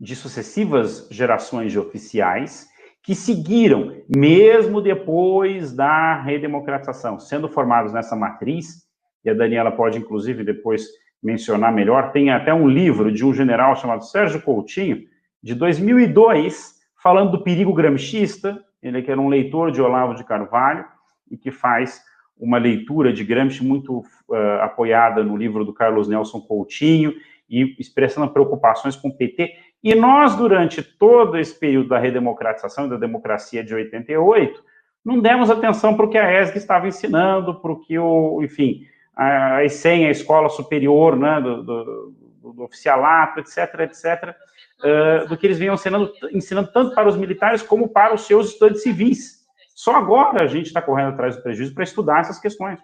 de 0.00 0.16
sucessivas 0.16 1.08
gerações 1.10 1.72
de 1.72 1.78
oficiais 1.78 2.68
que 3.02 3.14
seguiram, 3.14 3.96
mesmo 4.08 4.80
depois 4.80 5.72
da 5.72 6.20
redemocratização, 6.22 7.20
sendo 7.20 7.48
formados 7.48 7.92
nessa 7.92 8.16
matriz, 8.16 8.84
e 9.22 9.30
a 9.30 9.34
Daniela 9.34 9.70
pode, 9.70 9.98
inclusive, 9.98 10.42
depois 10.42 10.86
mencionar 11.22 11.72
melhor, 11.72 12.12
tem 12.12 12.30
até 12.30 12.52
um 12.52 12.66
livro 12.66 13.12
de 13.12 13.24
um 13.24 13.32
general 13.32 13.76
chamado 13.76 14.04
Sérgio 14.04 14.40
Coutinho, 14.42 15.02
de 15.42 15.54
2002, 15.54 16.74
falando 17.02 17.32
do 17.32 17.42
perigo 17.42 17.74
gramscista, 17.74 18.58
ele 18.82 19.02
que 19.02 19.10
era 19.10 19.20
um 19.20 19.28
leitor 19.28 19.70
de 19.70 19.80
Olavo 19.80 20.14
de 20.14 20.24
Carvalho, 20.24 20.86
e 21.30 21.36
que 21.36 21.50
faz 21.50 22.02
uma 22.36 22.58
leitura 22.58 23.12
de 23.12 23.24
Gramsci 23.24 23.64
muito 23.64 23.98
uh, 24.28 24.34
apoiada 24.62 25.22
no 25.22 25.36
livro 25.36 25.64
do 25.64 25.72
Carlos 25.72 26.08
Nelson 26.08 26.40
Coutinho, 26.40 27.14
e 27.48 27.76
expressando 27.78 28.30
preocupações 28.30 28.96
com 28.96 29.08
o 29.08 29.16
PT. 29.16 29.52
E 29.84 29.94
nós, 29.94 30.34
durante 30.34 30.82
todo 30.82 31.38
esse 31.38 31.54
período 31.54 31.90
da 31.90 31.98
redemocratização 31.98 32.86
e 32.86 32.90
da 32.90 32.96
democracia 32.96 33.62
de 33.62 33.74
88, 33.74 34.64
não 35.04 35.20
demos 35.20 35.50
atenção 35.50 35.94
para 35.94 36.06
o 36.06 36.08
que 36.08 36.16
a 36.16 36.40
ESG 36.40 36.56
estava 36.56 36.88
ensinando, 36.88 37.60
para 37.60 37.70
o 37.70 37.78
que 37.78 37.98
o, 37.98 38.42
enfim, 38.42 38.86
a 39.14 39.62
ESEM, 39.62 40.06
a 40.06 40.10
escola 40.10 40.48
superior 40.48 41.18
né, 41.18 41.38
do, 41.38 41.62
do, 41.62 42.14
do 42.54 42.62
oficialato, 42.62 43.40
etc., 43.40 43.80
etc., 43.80 44.34
uh, 44.80 45.28
do 45.28 45.36
que 45.36 45.46
eles 45.46 45.58
vinham 45.58 45.74
ensinando, 45.74 46.10
ensinando 46.32 46.72
tanto 46.72 46.94
para 46.94 47.06
os 47.06 47.16
militares 47.18 47.62
como 47.62 47.86
para 47.86 48.14
os 48.14 48.22
seus 48.22 48.52
estudantes 48.52 48.82
civis. 48.82 49.44
Só 49.74 49.96
agora 49.96 50.44
a 50.44 50.46
gente 50.46 50.66
está 50.66 50.80
correndo 50.80 51.10
atrás 51.10 51.36
do 51.36 51.42
prejuízo 51.42 51.74
para 51.74 51.84
estudar 51.84 52.20
essas 52.20 52.40
questões. 52.40 52.80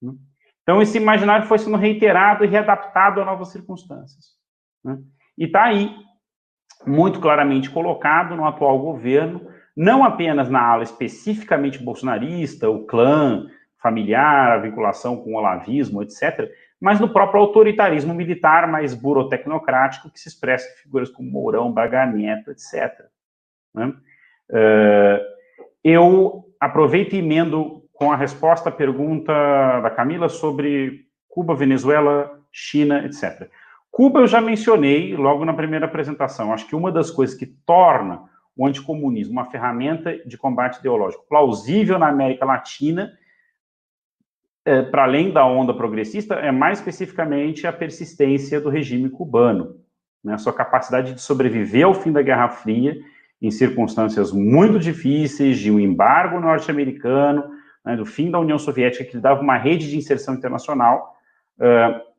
Né? 0.00 0.12
Então, 0.62 0.80
esse 0.80 0.96
imaginário 0.96 1.48
foi 1.48 1.58
sendo 1.58 1.76
reiterado 1.76 2.44
e 2.44 2.48
readaptado 2.48 3.20
a 3.20 3.24
novas 3.24 3.48
circunstâncias. 3.48 4.36
Né? 4.84 4.96
E 5.36 5.46
está 5.46 5.64
aí, 5.64 5.92
muito 6.86 7.20
claramente 7.20 7.70
colocado 7.70 8.34
no 8.36 8.44
atual 8.44 8.78
governo, 8.78 9.46
não 9.76 10.04
apenas 10.04 10.48
na 10.48 10.60
ala 10.60 10.82
especificamente 10.82 11.82
bolsonarista, 11.82 12.68
o 12.68 12.86
clã 12.86 13.46
familiar, 13.82 14.52
a 14.52 14.58
vinculação 14.58 15.16
com 15.16 15.34
o 15.34 15.36
olavismo, 15.36 16.02
etc., 16.02 16.50
mas 16.80 16.98
no 16.98 17.10
próprio 17.10 17.42
autoritarismo 17.42 18.14
militar 18.14 18.66
mais 18.66 18.94
burotecnocrático 18.94 20.10
que 20.10 20.18
se 20.18 20.28
expressa 20.28 20.66
em 20.70 20.82
figuras 20.82 21.10
como 21.10 21.30
Mourão, 21.30 21.70
Braga 21.70 22.06
Neto, 22.06 22.50
etc. 22.50 23.04
Né? 23.74 23.92
Uh, 24.48 25.20
eu 25.84 26.44
aproveito 26.58 27.12
e 27.12 27.18
emendo 27.18 27.82
com 27.92 28.10
a 28.10 28.16
resposta 28.16 28.70
à 28.70 28.72
pergunta 28.72 29.32
da 29.80 29.90
Camila 29.90 30.30
sobre 30.30 31.06
Cuba, 31.28 31.54
Venezuela, 31.54 32.40
China, 32.50 33.04
etc. 33.04 33.50
Cuba 33.90 34.20
eu 34.20 34.26
já 34.26 34.40
mencionei 34.40 35.14
logo 35.16 35.44
na 35.44 35.52
primeira 35.52 35.86
apresentação. 35.86 36.52
Acho 36.52 36.66
que 36.66 36.76
uma 36.76 36.92
das 36.92 37.10
coisas 37.10 37.36
que 37.36 37.46
torna 37.46 38.22
o 38.56 38.66
anticomunismo 38.66 39.32
uma 39.32 39.50
ferramenta 39.50 40.16
de 40.26 40.36
combate 40.36 40.78
ideológico 40.78 41.24
plausível 41.28 41.98
na 41.98 42.08
América 42.08 42.44
Latina, 42.44 43.12
é, 44.64 44.82
para 44.82 45.04
além 45.04 45.32
da 45.32 45.46
onda 45.46 45.72
progressista, 45.72 46.34
é 46.34 46.52
mais 46.52 46.78
especificamente 46.78 47.66
a 47.66 47.72
persistência 47.72 48.60
do 48.60 48.68
regime 48.68 49.08
cubano, 49.08 49.76
né, 50.22 50.34
a 50.34 50.38
sua 50.38 50.52
capacidade 50.52 51.14
de 51.14 51.20
sobreviver 51.20 51.86
ao 51.86 51.94
fim 51.94 52.12
da 52.12 52.22
Guerra 52.22 52.48
Fria 52.50 52.96
em 53.40 53.50
circunstâncias 53.50 54.30
muito 54.32 54.78
difíceis, 54.78 55.58
de 55.58 55.70
um 55.70 55.80
embargo 55.80 56.38
norte-americano, 56.38 57.50
né, 57.84 57.96
do 57.96 58.04
fim 58.04 58.30
da 58.30 58.38
União 58.38 58.58
Soviética, 58.58 59.04
que 59.04 59.16
dava 59.16 59.40
uma 59.40 59.56
rede 59.56 59.88
de 59.88 59.96
inserção 59.96 60.34
internacional, 60.34 61.16
uh, 61.58 62.09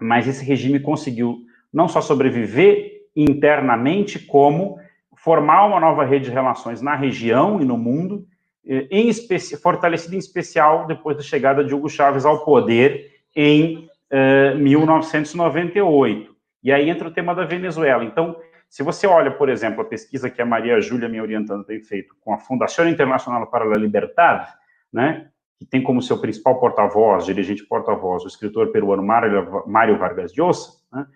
mas 0.00 0.26
esse 0.26 0.44
regime 0.44 0.80
conseguiu 0.80 1.38
não 1.72 1.88
só 1.88 2.00
sobreviver 2.00 3.04
internamente, 3.16 4.18
como 4.18 4.78
formar 5.16 5.66
uma 5.66 5.80
nova 5.80 6.04
rede 6.04 6.26
de 6.26 6.30
relações 6.30 6.82
na 6.82 6.94
região 6.94 7.60
e 7.60 7.64
no 7.64 7.78
mundo, 7.78 8.26
eh, 8.66 8.86
em 8.90 9.10
fortalecida 9.56 10.14
em 10.14 10.18
especial 10.18 10.86
depois 10.86 11.16
da 11.16 11.22
chegada 11.22 11.64
de 11.64 11.74
Hugo 11.74 11.88
Chávez 11.88 12.24
ao 12.24 12.44
poder 12.44 13.12
em 13.34 13.88
uh, 14.12 14.58
1998. 14.58 16.34
E 16.62 16.72
aí 16.72 16.88
entra 16.88 17.08
o 17.08 17.10
tema 17.10 17.34
da 17.34 17.44
Venezuela. 17.44 18.04
Então, 18.04 18.36
se 18.68 18.82
você 18.82 19.06
olha, 19.06 19.30
por 19.30 19.48
exemplo, 19.48 19.82
a 19.82 19.84
pesquisa 19.84 20.30
que 20.30 20.40
a 20.40 20.46
Maria 20.46 20.80
Júlia, 20.80 21.08
me 21.08 21.20
orientando, 21.20 21.64
tem 21.64 21.80
feito 21.80 22.14
com 22.20 22.32
a 22.32 22.38
Fundação 22.38 22.88
Internacional 22.88 23.46
para 23.46 23.64
a 23.64 23.78
Liberdade, 23.78 24.48
né, 24.92 25.28
que 25.64 25.70
tem 25.70 25.82
como 25.82 26.02
seu 26.02 26.18
principal 26.18 26.60
porta-voz, 26.60 27.24
dirigente 27.24 27.64
porta-voz, 27.64 28.22
o 28.24 28.28
escritor 28.28 28.70
peruano 28.70 29.02
Mário 29.02 29.98
Vargas 29.98 30.32
Llosa, 30.36 30.74
né, 30.92 31.06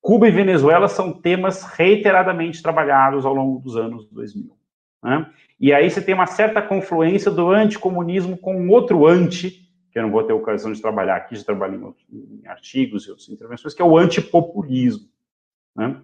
Cuba 0.00 0.28
e 0.28 0.30
Venezuela 0.30 0.86
são 0.86 1.12
temas 1.12 1.64
reiteradamente 1.64 2.62
trabalhados 2.62 3.26
ao 3.26 3.34
longo 3.34 3.58
dos 3.58 3.76
anos 3.76 4.08
2000. 4.10 4.56
Né? 5.02 5.26
E 5.58 5.72
aí 5.72 5.90
você 5.90 6.00
tem 6.00 6.14
uma 6.14 6.26
certa 6.26 6.62
confluência 6.62 7.28
do 7.28 7.50
anticomunismo 7.50 8.36
com 8.36 8.68
outro 8.68 9.04
anti, 9.04 9.68
que 9.90 9.98
eu 9.98 10.04
não 10.04 10.12
vou 10.12 10.22
ter 10.22 10.32
ocasião 10.32 10.72
de 10.72 10.80
trabalhar 10.80 11.16
aqui, 11.16 11.34
de 11.34 11.44
trabalhar 11.44 11.76
em, 11.76 11.94
em 12.12 12.46
artigos 12.46 13.04
e 13.06 13.10
outras 13.10 13.28
intervenções, 13.28 13.74
que 13.74 13.82
é 13.82 13.84
o 13.84 13.98
antipopulismo. 13.98 15.08
Né? 15.74 16.00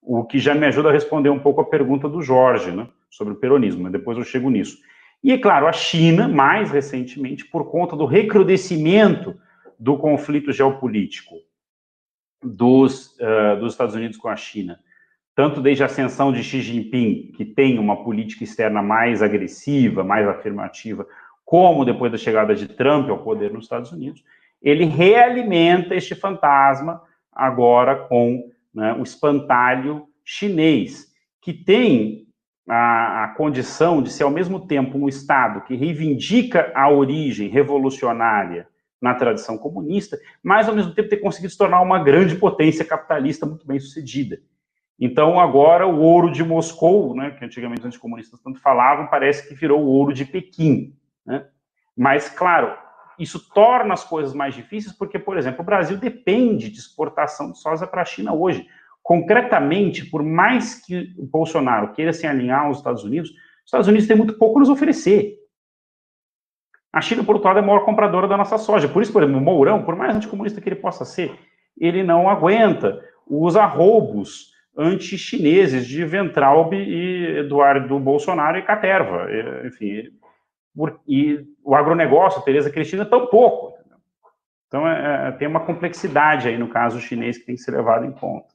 O 0.00 0.24
que 0.24 0.38
já 0.38 0.54
me 0.54 0.66
ajuda 0.66 0.88
a 0.88 0.92
responder 0.92 1.28
um 1.28 1.38
pouco 1.38 1.60
a 1.60 1.64
pergunta 1.64 2.08
do 2.08 2.22
Jorge, 2.22 2.70
né, 2.70 2.88
sobre 3.10 3.34
o 3.34 3.36
peronismo, 3.36 3.82
mas 3.82 3.92
depois 3.92 4.16
eu 4.16 4.24
chego 4.24 4.48
nisso. 4.48 4.78
E, 5.22 5.30
é 5.32 5.38
claro, 5.38 5.66
a 5.66 5.72
China, 5.72 6.26
mais 6.26 6.70
recentemente, 6.70 7.44
por 7.44 7.70
conta 7.70 7.94
do 7.94 8.06
recrudescimento 8.06 9.36
do 9.78 9.96
conflito 9.96 10.52
geopolítico 10.52 11.36
dos, 12.42 13.16
uh, 13.18 13.58
dos 13.60 13.72
Estados 13.72 13.94
Unidos 13.94 14.16
com 14.16 14.28
a 14.28 14.36
China, 14.36 14.80
tanto 15.34 15.60
desde 15.60 15.82
a 15.82 15.86
ascensão 15.86 16.32
de 16.32 16.42
Xi 16.42 16.60
Jinping, 16.60 17.32
que 17.36 17.44
tem 17.44 17.78
uma 17.78 18.02
política 18.02 18.44
externa 18.44 18.82
mais 18.82 19.22
agressiva, 19.22 20.02
mais 20.02 20.26
afirmativa, 20.26 21.06
como 21.44 21.84
depois 21.84 22.10
da 22.10 22.18
chegada 22.18 22.54
de 22.54 22.66
Trump 22.66 23.08
ao 23.08 23.22
poder 23.22 23.52
nos 23.52 23.64
Estados 23.64 23.92
Unidos, 23.92 24.24
ele 24.60 24.84
realimenta 24.84 25.94
este 25.94 26.14
fantasma 26.14 27.02
agora 27.32 27.96
com 27.96 28.50
né, 28.74 28.92
o 28.94 29.02
espantalho 29.02 30.06
chinês, 30.24 31.12
que 31.40 31.52
tem 31.52 32.26
a, 32.74 33.24
a, 33.24 33.28
condição 33.28 34.02
de 34.02 34.10
ser, 34.10 34.22
ao 34.22 34.30
mesmo 34.30 34.66
tempo, 34.66 34.96
um 34.96 35.06
Estado 35.06 35.60
que 35.60 35.76
reivindica 35.76 36.72
a 36.74 36.88
origem 36.88 37.48
revolucionária 37.48 38.66
na 38.98 39.14
tradição 39.14 39.58
comunista, 39.58 40.18
mas, 40.42 40.68
ao 40.68 40.74
mesmo 40.74 40.94
tempo, 40.94 41.10
ter 41.10 41.18
conseguido 41.18 41.52
se 41.52 41.58
tornar 41.58 41.82
uma 41.82 42.02
grande 42.02 42.34
potência 42.34 42.82
capitalista 42.82 43.44
muito 43.44 43.66
bem 43.66 43.78
sucedida. 43.78 44.40
Então, 44.98 45.38
agora, 45.38 45.86
o 45.86 46.00
ouro 46.00 46.32
de 46.32 46.42
Moscou, 46.42 47.14
né, 47.14 47.32
que 47.32 47.44
antigamente 47.44 47.80
os 47.80 47.86
anticomunistas 47.86 48.40
tanto 48.40 48.58
falavam, 48.58 49.06
parece 49.08 49.46
que 49.46 49.54
virou 49.54 49.82
o 49.82 49.88
ouro 49.88 50.14
de 50.14 50.24
Pequim. 50.24 50.96
Né? 51.26 51.44
Mas, 51.94 52.30
claro, 52.30 52.74
isso 53.18 53.52
torna 53.52 53.92
as 53.92 54.04
coisas 54.04 54.32
mais 54.32 54.54
difíceis, 54.54 54.96
porque, 54.96 55.18
por 55.18 55.36
exemplo, 55.36 55.60
o 55.60 55.66
Brasil 55.66 55.98
depende 55.98 56.70
de 56.70 56.78
exportação 56.78 57.52
de 57.52 57.58
soja 57.58 57.86
para 57.86 58.00
a 58.00 58.06
China 58.06 58.32
hoje. 58.32 58.66
Concretamente, 59.02 60.04
por 60.06 60.22
mais 60.22 60.74
que 60.74 61.12
o 61.18 61.26
Bolsonaro 61.26 61.92
queira 61.92 62.12
se 62.12 62.26
alinhar 62.26 62.66
aos 62.66 62.78
Estados 62.78 63.02
Unidos, 63.04 63.30
os 63.30 63.66
Estados 63.66 63.88
Unidos 63.88 64.06
têm 64.06 64.16
muito 64.16 64.34
pouco 64.34 64.58
a 64.58 64.60
nos 64.60 64.68
oferecer. 64.68 65.36
A 66.92 67.00
China, 67.00 67.24
por 67.24 67.34
outro 67.34 67.48
lado, 67.48 67.58
é 67.58 67.62
a 67.62 67.66
maior 67.66 67.84
compradora 67.84 68.28
da 68.28 68.36
nossa 68.36 68.58
soja. 68.58 68.88
Por 68.88 69.02
isso, 69.02 69.12
por 69.12 69.22
exemplo, 69.22 69.40
o 69.40 69.44
Mourão, 69.44 69.82
por 69.82 69.96
mais 69.96 70.14
anticomunista 70.14 70.60
que 70.60 70.68
ele 70.68 70.76
possa 70.76 71.04
ser, 71.04 71.36
ele 71.78 72.02
não 72.02 72.28
aguenta 72.28 73.02
os 73.26 73.56
arroubos 73.56 74.52
anti-chineses 74.76 75.86
de 75.86 76.04
Ventralbe 76.04 76.76
e 76.76 77.38
Eduardo 77.38 77.98
Bolsonaro 77.98 78.58
e 78.58 78.62
Caterva. 78.62 79.26
Enfim, 79.64 80.10
e 81.06 81.44
o 81.64 81.74
agronegócio, 81.74 82.42
Tereza 82.42 82.70
Cristina, 82.70 83.04
tão 83.04 83.26
pouco. 83.26 83.72
Então, 84.68 84.88
é, 84.88 85.28
é, 85.28 85.32
tem 85.32 85.46
uma 85.46 85.60
complexidade 85.60 86.48
aí 86.48 86.56
no 86.56 86.68
caso 86.68 87.00
chinês 87.00 87.36
que 87.36 87.44
tem 87.44 87.54
que 87.54 87.60
ser 87.60 87.72
levado 87.72 88.06
em 88.06 88.12
conta. 88.12 88.46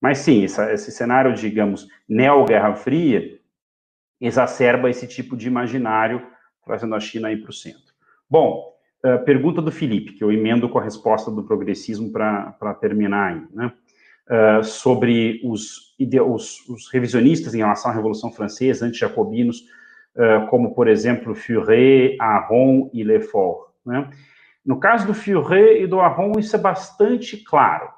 Mas 0.00 0.18
sim, 0.18 0.44
essa, 0.44 0.72
esse 0.72 0.90
cenário, 0.90 1.34
digamos, 1.34 1.86
neo-Guerra 2.08 2.74
Fria, 2.74 3.38
exacerba 4.20 4.88
esse 4.88 5.06
tipo 5.06 5.36
de 5.36 5.46
imaginário, 5.46 6.26
trazendo 6.64 6.94
a 6.94 7.00
China 7.00 7.28
aí 7.28 7.36
para 7.36 7.50
o 7.50 7.54
centro. 7.54 7.92
Bom, 8.28 8.72
uh, 9.04 9.24
pergunta 9.24 9.60
do 9.60 9.72
Felipe, 9.72 10.12
que 10.12 10.24
eu 10.24 10.32
emendo 10.32 10.68
com 10.68 10.78
a 10.78 10.82
resposta 10.82 11.30
do 11.30 11.42
progressismo 11.42 12.10
para 12.10 12.74
terminar 12.80 13.32
aí, 13.32 13.42
né? 13.52 13.72
Uh, 14.30 14.62
sobre 14.62 15.40
os, 15.42 15.96
os, 15.98 16.68
os, 16.68 16.88
revisionistas 16.92 17.52
em 17.52 17.58
relação 17.58 17.90
à 17.90 17.94
Revolução 17.94 18.30
Francesa, 18.30 18.86
anti-jacobinos, 18.86 19.62
uh, 20.14 20.46
como, 20.48 20.72
por 20.72 20.86
exemplo, 20.86 21.34
Furet, 21.34 22.16
Aron 22.20 22.88
e 22.94 23.02
Lefort. 23.02 23.70
Né? 23.84 24.08
No 24.64 24.78
caso 24.78 25.04
do 25.04 25.14
Furet 25.14 25.82
e 25.82 25.86
do 25.88 25.98
Aron, 25.98 26.38
isso 26.38 26.54
é 26.54 26.60
bastante 26.60 27.38
claro. 27.38 27.88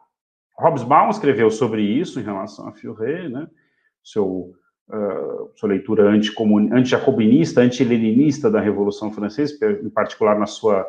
Hobsbawm 0.58 1.10
escreveu 1.10 1.50
sobre 1.50 1.82
isso 1.82 2.20
em 2.20 2.22
relação 2.22 2.68
a 2.68 2.72
Furet, 2.72 3.28
né? 3.28 3.48
Seu, 4.02 4.52
uh, 4.88 5.50
sua 5.54 5.68
leitura 5.68 6.08
anti-jacobinista, 6.08 7.60
anti-leninista 7.60 8.50
da 8.50 8.60
Revolução 8.60 9.12
Francesa, 9.12 9.54
em 9.82 9.90
particular 9.90 10.38
na 10.38 10.46
sua 10.46 10.88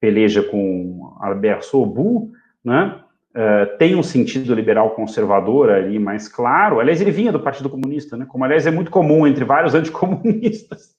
peleja 0.00 0.42
com 0.42 1.16
Albert 1.20 1.62
Sobu, 1.62 2.32
né? 2.64 3.02
uh, 3.38 3.78
tem 3.78 3.94
um 3.94 4.02
sentido 4.02 4.54
liberal 4.54 4.90
conservador 4.90 5.70
ali 5.70 5.98
mais 5.98 6.28
claro. 6.28 6.80
Aliás, 6.80 7.00
ele 7.00 7.10
vinha 7.10 7.32
do 7.32 7.40
Partido 7.40 7.70
Comunista, 7.70 8.16
né? 8.16 8.26
Como, 8.26 8.44
aliás, 8.44 8.66
é 8.66 8.70
muito 8.70 8.90
comum 8.90 9.26
entre 9.26 9.44
vários 9.44 9.74
anticomunistas. 9.74 10.96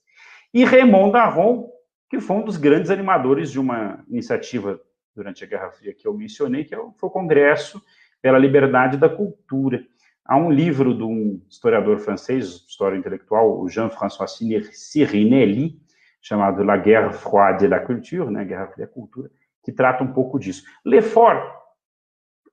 E 0.53 0.63
Raymond 0.63 1.15
Aron, 1.15 1.69
que 2.09 2.19
foi 2.19 2.37
um 2.37 2.45
dos 2.45 2.57
grandes 2.57 2.89
animadores 2.89 3.51
de 3.51 3.59
uma 3.59 4.03
iniciativa 4.09 4.79
durante 5.15 5.43
a 5.43 5.47
Guerra 5.47 5.71
Fria 5.71 5.93
que 5.93 6.07
eu 6.07 6.13
mencionei, 6.13 6.63
que 6.63 6.73
é 6.73 6.77
foi 6.77 7.09
o 7.09 7.11
Congresso 7.11 7.81
pela 8.21 8.37
Liberdade 8.37 8.97
da 8.97 9.09
Cultura. 9.09 9.83
Há 10.25 10.37
um 10.37 10.51
livro 10.51 10.95
de 10.95 11.03
um 11.03 11.41
historiador 11.49 11.97
francês, 11.99 12.65
história 12.67 12.97
intelectual, 12.97 13.59
o 13.59 13.67
Jean-François 13.67 14.37
Sirinelli, 14.71 15.81
chamado 16.21 16.63
La 16.63 16.77
Guerre 16.77 17.13
Froide 17.13 17.59
de 17.59 17.67
la 17.67 17.79
Culture, 17.79 18.29
né, 18.29 18.45
Guerra 18.45 18.67
Fria 18.67 18.85
da 18.85 18.91
Cultura, 18.91 19.31
que 19.63 19.71
trata 19.71 20.03
um 20.03 20.13
pouco 20.13 20.37
disso. 20.37 20.63
Lefort, 20.85 21.59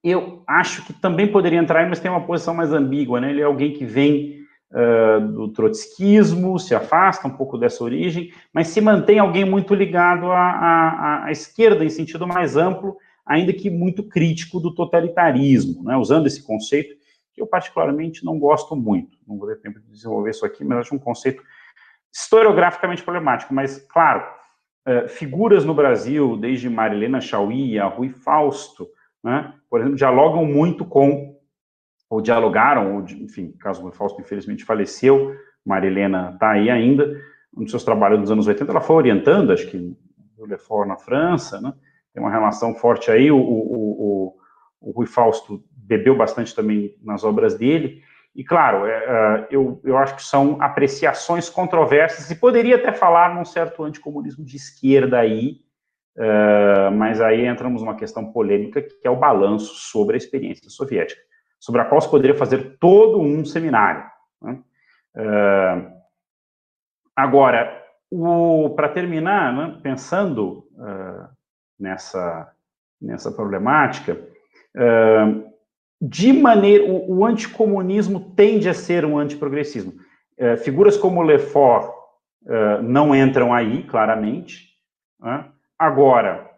eu 0.02 0.42
acho 0.46 0.86
que 0.86 0.92
também 0.92 1.30
poderia 1.30 1.58
entrar, 1.58 1.88
mas 1.88 2.00
tem 2.00 2.10
uma 2.10 2.24
posição 2.24 2.54
mais 2.54 2.72
ambígua, 2.72 3.20
né? 3.20 3.30
Ele 3.30 3.40
é 3.40 3.44
alguém 3.44 3.72
que 3.72 3.84
vem 3.84 4.35
uh, 4.72 5.20
do 5.32 5.48
trotskismo, 5.48 6.58
se 6.58 6.74
afasta 6.74 7.26
um 7.26 7.36
pouco 7.36 7.58
dessa 7.58 7.82
origem, 7.82 8.32
mas 8.52 8.68
se 8.68 8.80
mantém 8.80 9.18
alguém 9.18 9.44
muito 9.44 9.74
ligado 9.74 10.30
à, 10.30 10.38
à, 10.38 11.24
à 11.24 11.32
esquerda 11.32 11.84
em 11.84 11.88
sentido 11.88 12.26
mais 12.26 12.56
amplo, 12.56 12.96
ainda 13.24 13.52
que 13.52 13.68
muito 13.68 14.02
crítico 14.04 14.60
do 14.60 14.74
totalitarismo, 14.74 15.82
né? 15.82 15.96
Usando 15.96 16.26
esse 16.26 16.42
conceito 16.42 16.94
que 17.32 17.42
eu 17.42 17.46
particularmente 17.46 18.24
não 18.24 18.38
gosto 18.38 18.74
muito. 18.74 19.18
Não 19.26 19.36
vou 19.36 19.48
ter 19.48 19.60
tempo 19.60 19.78
de 19.78 19.90
desenvolver 19.90 20.30
isso 20.30 20.46
aqui, 20.46 20.64
mas 20.64 20.78
acho 20.78 20.94
um 20.94 20.98
conceito 20.98 21.42
historiograficamente 22.12 23.02
problemático. 23.02 23.52
Mas, 23.52 23.78
claro, 23.78 24.24
uh, 24.88 25.08
figuras 25.08 25.64
no 25.64 25.74
Brasil, 25.74 26.36
desde 26.36 26.70
Marilena 26.70 27.20
Chauí 27.20 27.78
a 27.78 27.86
Rui 27.86 28.08
Fausto, 28.08 28.88
né, 29.22 29.52
por 29.68 29.80
exemplo, 29.80 29.98
dialogam 29.98 30.46
muito 30.46 30.84
com, 30.84 31.35
ou 32.08 32.20
dialogaram, 32.20 32.96
ou, 32.96 33.02
enfim, 33.02 33.52
caso 33.58 33.86
o 33.86 33.92
Fausto 33.92 34.20
infelizmente 34.20 34.64
faleceu, 34.64 35.34
Marilena 35.64 36.30
está 36.34 36.50
aí 36.50 36.70
ainda, 36.70 37.20
um 37.56 37.62
dos 37.62 37.70
seus 37.70 37.84
trabalhos 37.84 38.20
nos 38.20 38.30
anos 38.30 38.46
80, 38.46 38.70
ela 38.70 38.80
foi 38.80 38.96
orientando, 38.96 39.52
acho 39.52 39.66
que 39.66 39.96
o 40.38 40.46
Lefort 40.46 40.86
na 40.86 40.96
França, 40.96 41.60
né, 41.60 41.72
tem 42.12 42.22
uma 42.22 42.30
relação 42.30 42.74
forte 42.74 43.10
aí, 43.10 43.30
o, 43.30 43.38
o, 43.38 43.40
o, 43.40 44.36
o 44.80 44.90
Rui 44.92 45.06
Fausto 45.06 45.62
bebeu 45.70 46.16
bastante 46.16 46.54
também 46.54 46.96
nas 47.02 47.24
obras 47.24 47.56
dele, 47.56 48.02
e 48.34 48.44
claro, 48.44 48.86
é, 48.86 48.92
é, 48.92 49.46
eu, 49.50 49.80
eu 49.82 49.96
acho 49.96 50.16
que 50.16 50.22
são 50.22 50.58
apreciações 50.60 51.48
controversas, 51.48 52.30
e 52.30 52.36
poderia 52.36 52.76
até 52.76 52.92
falar 52.92 53.34
num 53.34 53.44
certo 53.44 53.82
anticomunismo 53.82 54.44
de 54.44 54.56
esquerda 54.56 55.18
aí, 55.18 55.66
Uh, 56.16 56.90
mas 56.92 57.20
aí 57.20 57.44
entramos 57.44 57.82
numa 57.82 57.94
questão 57.94 58.32
polêmica 58.32 58.80
que 58.80 59.06
é 59.06 59.10
o 59.10 59.16
balanço 59.16 59.74
sobre 59.74 60.14
a 60.14 60.16
experiência 60.16 60.70
soviética, 60.70 61.20
sobre 61.66 61.80
a 61.80 61.84
qual 61.84 62.00
se 62.00 62.08
poderia 62.08 62.36
fazer 62.36 62.76
todo 62.78 63.20
um 63.20 63.44
seminário. 63.44 64.04
Né? 64.40 64.62
Uh, 65.16 65.92
agora, 67.16 67.82
para 68.76 68.88
terminar, 68.88 69.52
né, 69.52 69.80
pensando 69.82 70.64
uh, 70.74 71.28
nessa, 71.76 72.52
nessa 73.02 73.32
problemática, 73.32 74.16
de 76.00 76.32
maneira, 76.34 76.84
o, 76.84 77.16
o, 77.16 77.26
anticomunismo 77.26 78.32
tende 78.36 78.68
a 78.68 78.74
ser 78.74 79.06
um 79.06 79.18
antiprogressismo. 79.18 79.94
figuras 80.62 80.98
como 80.98 81.22
Lefort 81.22 81.90
não 82.82 83.16
entram 83.16 83.54
aí, 83.54 83.82
claramente, 83.84 84.68
né? 85.18 85.46
Agora, 85.78 86.50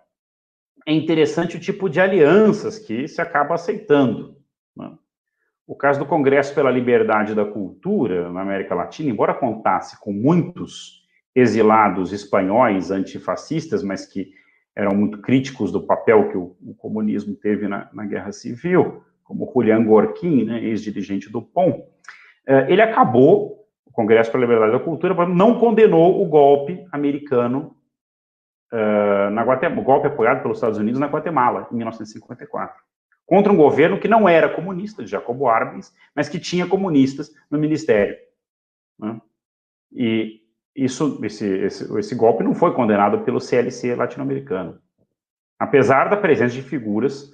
é 0.85 0.93
interessante 0.93 1.57
o 1.57 1.61
tipo 1.61 1.89
de 1.89 2.01
alianças 2.01 2.77
que 2.77 3.07
se 3.07 3.21
acaba 3.21 3.55
aceitando. 3.55 4.38
O 5.69 5.77
caso 5.77 5.99
do 5.99 6.07
Congresso 6.07 6.55
pela 6.55 6.71
Liberdade 6.71 7.35
da 7.35 7.45
Cultura 7.45 8.33
na 8.33 8.41
América 8.41 8.75
Latina, 8.75 9.11
embora 9.11 9.35
contasse 9.35 10.01
com 10.01 10.11
muitos 10.15 11.07
exilados 11.35 12.11
espanhóis 12.11 12.91
antifascistas, 12.91 13.83
mas 13.83 14.07
que 14.07 14.31
eram 14.75 14.97
muito 14.97 15.21
críticos 15.21 15.71
do 15.71 15.87
papel 15.87 16.31
que 16.31 16.39
o, 16.39 16.57
o 16.63 16.75
comunismo 16.75 17.35
teve 17.35 17.69
na, 17.69 17.87
na, 17.93 18.07
Guerra 18.07 18.33
Civil, 18.33 19.03
como 19.23 19.53
Julián 19.53 19.85
Gorquín, 19.85 20.45
né, 20.45 20.65
ex-dirigente 20.65 21.31
do 21.31 21.43
POM, 21.43 21.87
eh, 22.47 22.73
ele 22.73 22.81
acabou, 22.81 23.67
o 23.85 23.93
Congresso 23.93 24.33
pela 24.33 24.45
Liberdade 24.47 24.73
da 24.73 24.81
Cultura, 24.81 25.27
não 25.27 25.61
condenou 25.61 26.23
o 26.23 26.27
golpe 26.27 26.83
americano 26.91 27.77
uh, 28.73 29.31
na 29.33 29.43
Guatemala, 29.43 29.83
golpe 29.83 30.07
apoiado 30.07 30.41
pelos 30.41 30.57
Estados 30.57 30.79
Unidos 30.79 30.99
na 30.99 31.09
Guatemala, 31.09 31.69
em 31.71 31.77
1954, 31.77 32.75
contra 33.29 33.53
um 33.53 33.57
governo 33.57 34.01
que 34.01 34.09
não 34.09 34.27
era 34.27 34.49
comunista, 34.49 35.05
de 35.05 35.11
Jacobo 35.11 35.49
Arbenz, 35.49 35.95
mas 36.17 36.31
que 36.31 36.41
tinha 36.41 36.67
comunistas 36.67 37.31
no 37.51 37.59
ministério. 37.59 38.17
Né? 38.99 39.21
E 39.93 40.41
isso, 40.75 41.21
esse, 41.23 41.47
esse, 41.47 41.99
esse 41.99 42.15
golpe 42.15 42.43
não 42.43 42.55
foi 42.55 42.73
condenado 42.73 43.21
pelo 43.21 43.39
CLC 43.39 43.95
latino-americano, 43.95 44.81
apesar 45.59 46.09
da 46.09 46.17
presença 46.17 46.55
de 46.55 46.63
figuras 46.63 47.31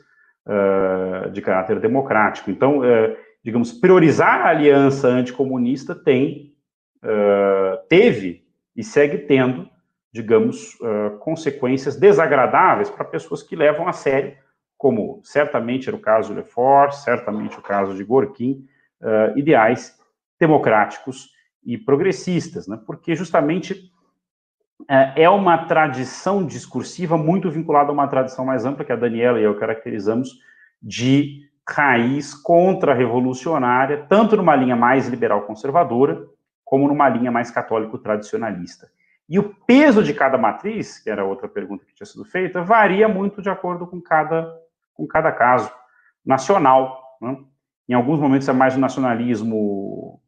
uh, 0.49 1.31
de 1.31 1.41
caráter 1.41 1.79
democrático. 1.79 2.51
Então, 2.51 2.81
uh, 2.81 3.16
digamos, 3.45 3.71
priorizar 3.71 4.41
a 4.41 4.49
aliança 4.49 5.07
anticomunista 5.07 5.95
tem, 5.95 6.57
uh, 7.05 7.87
teve 7.89 8.45
e 8.75 8.83
segue 8.83 9.19
tendo 9.19 9.73
digamos, 10.12 10.79
consequências 11.19 11.97
desagradáveis 11.97 12.89
para 12.89 13.05
pessoas 13.05 13.43
que 13.43 13.57
levam 13.57 13.89
a 13.89 13.93
sério, 13.93 14.37
como 14.85 15.23
certamente 15.24 15.89
era 15.89 15.97
o 15.97 15.98
caso 15.98 16.28
de 16.28 16.35
Lefort, 16.35 16.93
certamente 16.97 17.59
o 17.59 17.62
caso 17.62 17.94
de 17.94 18.05
Gorkin, 18.05 18.69
uh, 19.01 19.35
ideais 19.35 19.98
democráticos 20.39 21.31
e 21.65 21.78
progressistas, 21.78 22.69
né? 22.69 22.78
porque 22.85 23.16
justamente 23.16 23.90
uh, 24.82 25.16
é 25.16 25.27
uma 25.31 25.65
tradição 25.65 26.44
discursiva 26.44 27.16
muito 27.16 27.51
vinculada 27.51 27.89
a 27.89 27.94
uma 27.94 28.06
tradição 28.06 28.44
mais 28.44 28.66
ampla 28.66 28.85
que 28.85 28.93
a 28.93 28.97
Daniela 28.97 29.40
e 29.40 29.44
eu 29.44 29.59
caracterizamos 29.59 30.39
de 30.82 31.48
raiz 31.66 32.35
contra-revolucionária, 32.35 34.05
tanto 34.06 34.36
numa 34.36 34.55
linha 34.55 34.77
mais 34.77 35.09
liberal 35.09 35.47
conservadora, 35.47 36.27
como 36.62 36.89
numa 36.89 37.09
linha 37.09 37.32
mais 37.32 37.51
católico 37.51 37.97
tradicionalista. 37.97 38.86
E 39.27 39.39
o 39.39 39.55
peso 39.66 40.02
de 40.02 40.12
cada 40.12 40.36
matriz, 40.36 40.98
que 40.98 41.09
era 41.09 41.24
outra 41.24 41.48
pergunta 41.48 41.86
que 41.86 41.94
tinha 41.94 42.06
sido 42.06 42.27
feita, 42.27 42.61
varia 42.61 43.09
muito 43.09 43.40
de 43.40 43.48
acordo 43.48 43.86
com 43.86 43.98
cada, 43.98 44.62
com 44.95 45.07
cada 45.07 45.31
caso 45.33 45.71
nacional. 46.25 47.16
Né? 47.21 47.37
Em 47.89 47.95
alguns 47.95 48.19
momentos 48.19 48.49
é 48.49 48.53
mais 48.53 48.77
o 48.77 48.81
nacionalismo 48.81 50.21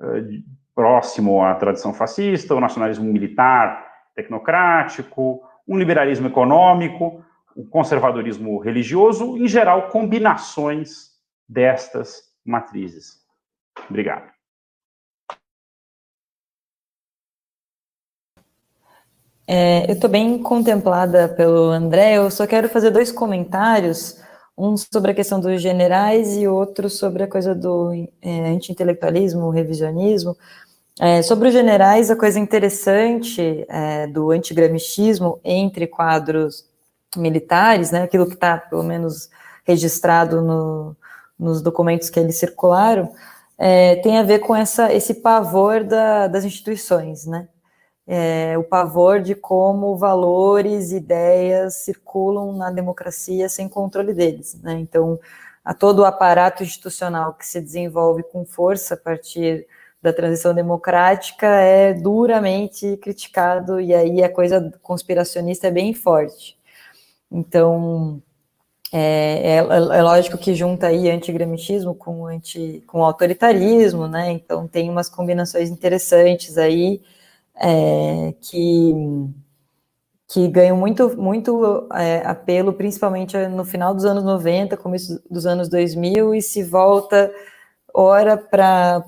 uh, 0.00 0.58
próximo 0.74 1.42
à 1.42 1.54
tradição 1.54 1.92
fascista, 1.94 2.54
o 2.54 2.60
nacionalismo 2.60 3.04
militar, 3.04 3.86
tecnocrático, 4.14 5.42
um 5.66 5.76
liberalismo 5.76 6.28
econômico, 6.28 7.24
o 7.56 7.62
um 7.62 7.66
conservadorismo 7.68 8.58
religioso, 8.58 9.36
em 9.36 9.48
geral, 9.48 9.88
combinações 9.88 11.10
destas 11.48 12.22
matrizes. 12.44 13.18
Obrigado. 13.88 14.37
É, 19.50 19.90
eu 19.90 19.94
estou 19.94 20.10
bem 20.10 20.38
contemplada 20.42 21.26
pelo 21.26 21.70
André, 21.70 22.18
eu 22.18 22.30
só 22.30 22.46
quero 22.46 22.68
fazer 22.68 22.90
dois 22.90 23.10
comentários, 23.10 24.18
um 24.56 24.76
sobre 24.76 25.12
a 25.12 25.14
questão 25.14 25.40
dos 25.40 25.62
generais 25.62 26.36
e 26.36 26.46
outro 26.46 26.90
sobre 26.90 27.22
a 27.22 27.26
coisa 27.26 27.54
do 27.54 27.90
é, 28.20 28.50
anti-intelectualismo, 28.50 29.48
revisionismo. 29.48 30.36
É, 31.00 31.22
sobre 31.22 31.48
os 31.48 31.54
generais, 31.54 32.10
a 32.10 32.16
coisa 32.16 32.38
interessante 32.38 33.64
é, 33.70 34.06
do 34.08 34.32
antigramichismo 34.32 35.40
entre 35.42 35.86
quadros 35.86 36.66
militares, 37.16 37.90
né, 37.90 38.02
aquilo 38.02 38.26
que 38.26 38.34
está, 38.34 38.58
pelo 38.58 38.82
menos, 38.82 39.30
registrado 39.64 40.42
no, 40.42 40.94
nos 41.38 41.62
documentos 41.62 42.10
que 42.10 42.20
eles 42.20 42.38
circularam, 42.38 43.10
é, 43.56 43.96
tem 43.96 44.18
a 44.18 44.22
ver 44.22 44.40
com 44.40 44.54
essa, 44.54 44.92
esse 44.92 45.14
pavor 45.14 45.84
da, 45.84 46.26
das 46.26 46.44
instituições, 46.44 47.24
né? 47.24 47.48
É, 48.10 48.56
o 48.56 48.64
pavor 48.64 49.20
de 49.20 49.34
como 49.34 49.94
valores, 49.94 50.92
ideias 50.92 51.74
circulam 51.74 52.56
na 52.56 52.70
democracia 52.70 53.50
sem 53.50 53.68
controle 53.68 54.14
deles. 54.14 54.58
Né? 54.62 54.78
Então, 54.80 55.20
a 55.62 55.74
todo 55.74 55.98
o 55.98 56.04
aparato 56.06 56.62
institucional 56.62 57.34
que 57.34 57.46
se 57.46 57.60
desenvolve 57.60 58.22
com 58.22 58.46
força 58.46 58.94
a 58.94 58.96
partir 58.96 59.66
da 60.00 60.10
transição 60.10 60.54
democrática 60.54 61.46
é 61.46 61.92
duramente 61.92 62.96
criticado, 62.96 63.78
e 63.78 63.94
aí 63.94 64.22
a 64.22 64.32
coisa 64.32 64.72
conspiracionista 64.82 65.66
é 65.66 65.70
bem 65.70 65.92
forte. 65.92 66.56
Então, 67.30 68.22
é, 68.90 69.56
é, 69.56 69.56
é 69.58 70.02
lógico 70.02 70.38
que 70.38 70.54
junta 70.54 70.86
aí 70.86 71.10
antigramichismo 71.10 71.94
com, 71.94 72.26
anti, 72.26 72.82
com 72.86 73.04
autoritarismo, 73.04 74.08
né? 74.08 74.32
Então, 74.32 74.66
tem 74.66 74.88
umas 74.88 75.10
combinações 75.10 75.68
interessantes 75.68 76.56
aí, 76.56 77.02
é, 77.60 78.34
que, 78.40 78.94
que 80.28 80.48
muito, 80.74 81.16
muito 81.16 81.88
é, 81.92 82.18
apelo, 82.24 82.72
principalmente 82.72 83.36
no 83.48 83.64
final 83.64 83.94
dos 83.94 84.04
anos 84.04 84.24
90, 84.24 84.76
começo 84.76 85.22
dos 85.30 85.46
anos 85.46 85.68
2000, 85.68 86.34
e 86.34 86.42
se 86.42 86.62
volta, 86.62 87.32
ora, 87.92 88.36
para 88.36 89.04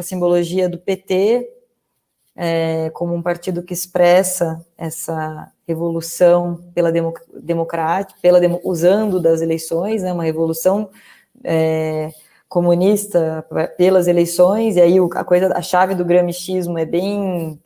a 0.00 0.02
simbologia 0.02 0.68
do 0.68 0.78
PT, 0.78 1.50
é, 2.36 2.90
como 2.90 3.14
um 3.14 3.22
partido 3.22 3.62
que 3.62 3.72
expressa 3.72 4.64
essa 4.76 5.52
revolução 5.66 6.64
pela 6.74 6.92
democrática, 7.40 8.18
pela 8.20 8.40
usando 8.64 9.20
das 9.20 9.40
eleições, 9.40 10.02
né, 10.02 10.12
uma 10.12 10.24
revolução 10.24 10.90
é, 11.44 12.10
comunista 12.54 13.44
pelas 13.76 14.06
eleições, 14.06 14.76
e 14.76 14.80
aí 14.80 14.96
a 15.14 15.24
coisa, 15.24 15.52
a 15.52 15.60
chave 15.60 15.92
do 15.96 16.04
gramichismo 16.04 16.78
é 16.78 16.86
bem 16.86 17.60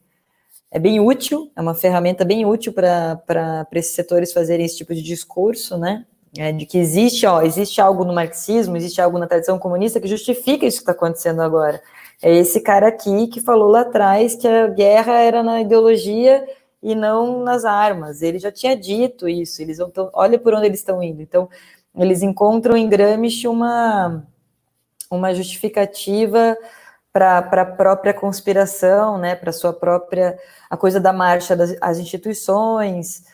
é 0.71 0.79
bem 0.79 0.99
útil, 0.99 1.51
é 1.55 1.61
uma 1.61 1.75
ferramenta 1.75 2.25
bem 2.25 2.47
útil 2.47 2.73
para 2.73 3.67
esses 3.75 3.95
setores 3.95 4.33
fazerem 4.33 4.65
esse 4.65 4.79
tipo 4.79 4.95
de 4.95 5.03
discurso, 5.03 5.77
né? 5.77 6.07
É, 6.39 6.53
de 6.53 6.65
que 6.65 6.79
existe, 6.79 7.27
ó, 7.27 7.43
existe 7.43 7.83
algo 7.83 8.03
no 8.03 8.15
marxismo, 8.15 8.79
existe 8.79 8.99
algo 8.99 9.19
na 9.19 9.27
tradição 9.27 9.59
comunista 9.59 10.01
que 10.01 10.09
justifica 10.09 10.65
isso 10.65 10.79
que 10.79 10.83
está 10.83 10.93
acontecendo 10.93 11.43
agora. 11.43 11.83
É 12.23 12.35
esse 12.35 12.61
cara 12.61 12.89
aqui 12.89 13.27
que 13.27 13.43
falou 13.43 13.69
lá 13.69 13.83
atrás 13.83 14.37
que 14.37 14.49
a 14.49 14.69
guerra 14.69 15.21
era 15.21 15.43
na 15.43 15.61
ideologia 15.61 16.47
e 16.83 16.95
não 16.95 17.43
nas 17.45 17.67
armas. 17.67 18.23
Ele 18.23 18.39
já 18.39 18.51
tinha 18.51 18.75
dito 18.75 19.29
isso. 19.29 19.61
Eles 19.61 19.77
vão, 19.77 19.91
olha 20.15 20.39
por 20.39 20.55
onde 20.55 20.67
eles 20.67 20.81
estão 20.81 21.03
indo. 21.03 21.21
Então, 21.21 21.49
eles 21.95 22.23
encontram 22.23 22.77
em 22.77 22.89
Gramsci 22.89 23.49
uma 23.49 24.27
uma 25.11 25.35
justificativa 25.35 26.57
para 27.13 27.63
a 27.63 27.67
própria 27.67 28.15
conspiração, 28.15 29.19
né, 29.19 29.35
para 29.35 29.53
sua 29.53 29.73
própria 29.73 30.39
a 30.71 30.77
coisa 30.77 31.01
da 31.01 31.13
marcha 31.13 31.57
das 31.57 31.77
as 31.81 31.99
instituições, 31.99 33.25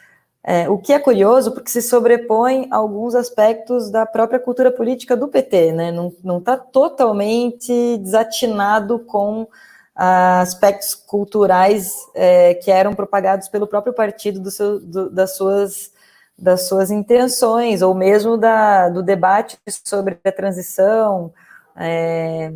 é, 0.42 0.68
o 0.68 0.78
que 0.78 0.92
é 0.92 0.98
curioso 0.98 1.52
porque 1.52 1.70
se 1.70 1.82
sobrepõe 1.82 2.68
alguns 2.70 3.14
aspectos 3.14 3.90
da 3.90 4.06
própria 4.06 4.38
cultura 4.38 4.70
política 4.70 5.16
do 5.16 5.28
PT, 5.28 5.72
né, 5.72 5.92
não 5.92 6.38
está 6.38 6.56
totalmente 6.56 7.98
desatinado 7.98 8.98
com 9.00 9.48
ah, 9.94 10.40
aspectos 10.40 10.94
culturais 10.94 11.94
é, 12.14 12.54
que 12.54 12.70
eram 12.70 12.94
propagados 12.94 13.48
pelo 13.48 13.66
próprio 13.66 13.94
partido 13.94 14.40
do 14.40 14.50
seu, 14.50 14.80
do, 14.80 15.10
das 15.10 15.36
suas 15.36 15.92
das 16.36 16.66
suas 16.66 16.90
intenções 16.90 17.80
ou 17.80 17.94
mesmo 17.94 18.36
da, 18.36 18.88
do 18.88 19.04
debate 19.04 19.56
sobre 19.84 20.18
a 20.24 20.32
transição 20.32 21.32
é, 21.76 22.52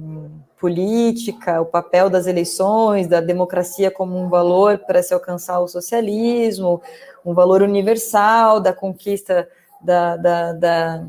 política, 0.59 1.61
o 1.61 1.67
papel 1.67 2.11
das 2.11 2.27
eleições, 2.27 3.07
da 3.07 3.21
democracia 3.21 3.91
como 3.91 4.19
um 4.19 4.29
valor 4.29 4.79
para 4.79 5.03
se 5.03 5.15
alcançar 5.15 5.61
o 5.61 5.69
socialismo, 5.69 6.83
um 7.25 7.35
valor 7.35 7.63
universal 7.63 8.61
da 8.61 8.73
conquista 8.73 9.49
da, 9.81 10.17
da, 10.17 10.53
da 10.53 11.07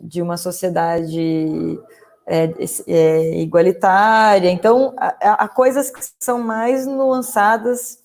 de 0.00 0.22
uma 0.22 0.36
sociedade 0.36 1.78
é, 2.26 2.48
é, 2.86 3.40
igualitária. 3.40 4.50
Então, 4.50 4.94
há, 4.96 5.44
há, 5.44 5.48
coisas 5.48 5.90
que 5.90 6.00
são 6.18 6.40
mais 6.40 6.86
nuançadas 6.86 7.98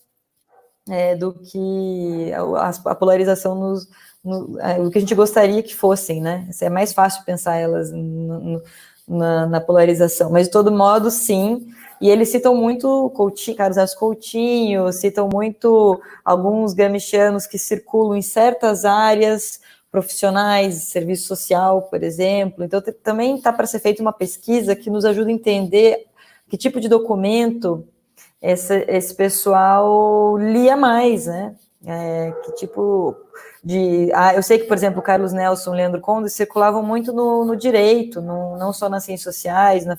é, 0.90 1.16
do 1.16 1.34
que 1.34 2.32
a, 2.34 2.92
a 2.92 2.96
polarização 2.96 3.56
nos, 3.56 3.88
no, 4.24 4.60
é, 4.60 4.80
o 4.82 4.90
que 4.90 4.98
a 4.98 5.02
gente 5.02 5.16
gostaria 5.16 5.64
que 5.64 5.76
fossem, 5.76 6.22
né? 6.22 6.50
É 6.62 6.70
mais 6.70 6.92
fácil 6.92 7.24
pensar 7.24 7.56
elas 7.56 7.92
no, 7.92 8.62
na, 9.08 9.46
na, 9.46 9.62
polarização, 9.62 10.32
mas 10.32 10.48
de 10.48 10.52
todo 10.52 10.72
modo, 10.72 11.12
sim. 11.12 11.68
E 12.02 12.10
eles 12.10 12.30
citam 12.30 12.56
muito 12.56 13.10
Coutinho, 13.12 13.56
Carlos 13.56 13.78
Alves 13.78 13.96
Coutinho, 13.96 14.92
citam 14.92 15.30
muito 15.32 16.02
alguns 16.24 16.74
gamichianos 16.74 17.48
que 17.48 17.58
circulam 17.58 18.18
em 18.18 18.22
certas 18.22 18.84
áreas 18.84 19.62
profissionais, 19.92 20.90
serviço 20.90 21.28
social, 21.28 21.84
por 21.84 22.04
exemplo. 22.04 22.66
Então, 22.66 22.82
também 23.02 23.36
está 23.38 23.54
para 23.54 23.66
ser 23.66 23.80
feita 23.80 24.02
uma 24.02 24.12
pesquisa 24.12 24.76
que 24.76 24.90
nos 24.90 25.06
ajuda 25.06 25.30
a 25.30 25.34
entender 25.34 26.06
que 26.50 26.58
tipo 26.58 26.82
de 26.82 26.90
documento 26.90 27.88
esse, 28.42 28.86
esse 28.88 29.16
pessoal 29.16 30.38
lia 30.38 30.76
mais, 30.76 31.28
né? 31.28 31.56
É, 31.88 32.34
que 32.44 32.52
tipo 32.54 33.16
de. 33.64 34.12
Ah, 34.14 34.34
eu 34.34 34.42
sei 34.42 34.58
que, 34.58 34.66
por 34.66 34.76
exemplo, 34.76 35.02
Carlos 35.02 35.34
Nelson, 35.34 35.72
Leandro 35.72 36.02
Conde 36.02 36.30
circulavam 36.30 36.82
muito 36.82 37.14
no, 37.14 37.46
no 37.46 37.56
direito, 37.56 38.22
no, 38.22 38.58
não 38.58 38.74
só 38.74 38.90
nas 38.90 39.04
ciências 39.04 39.36
sociais, 39.36 39.86
na, 39.86 39.96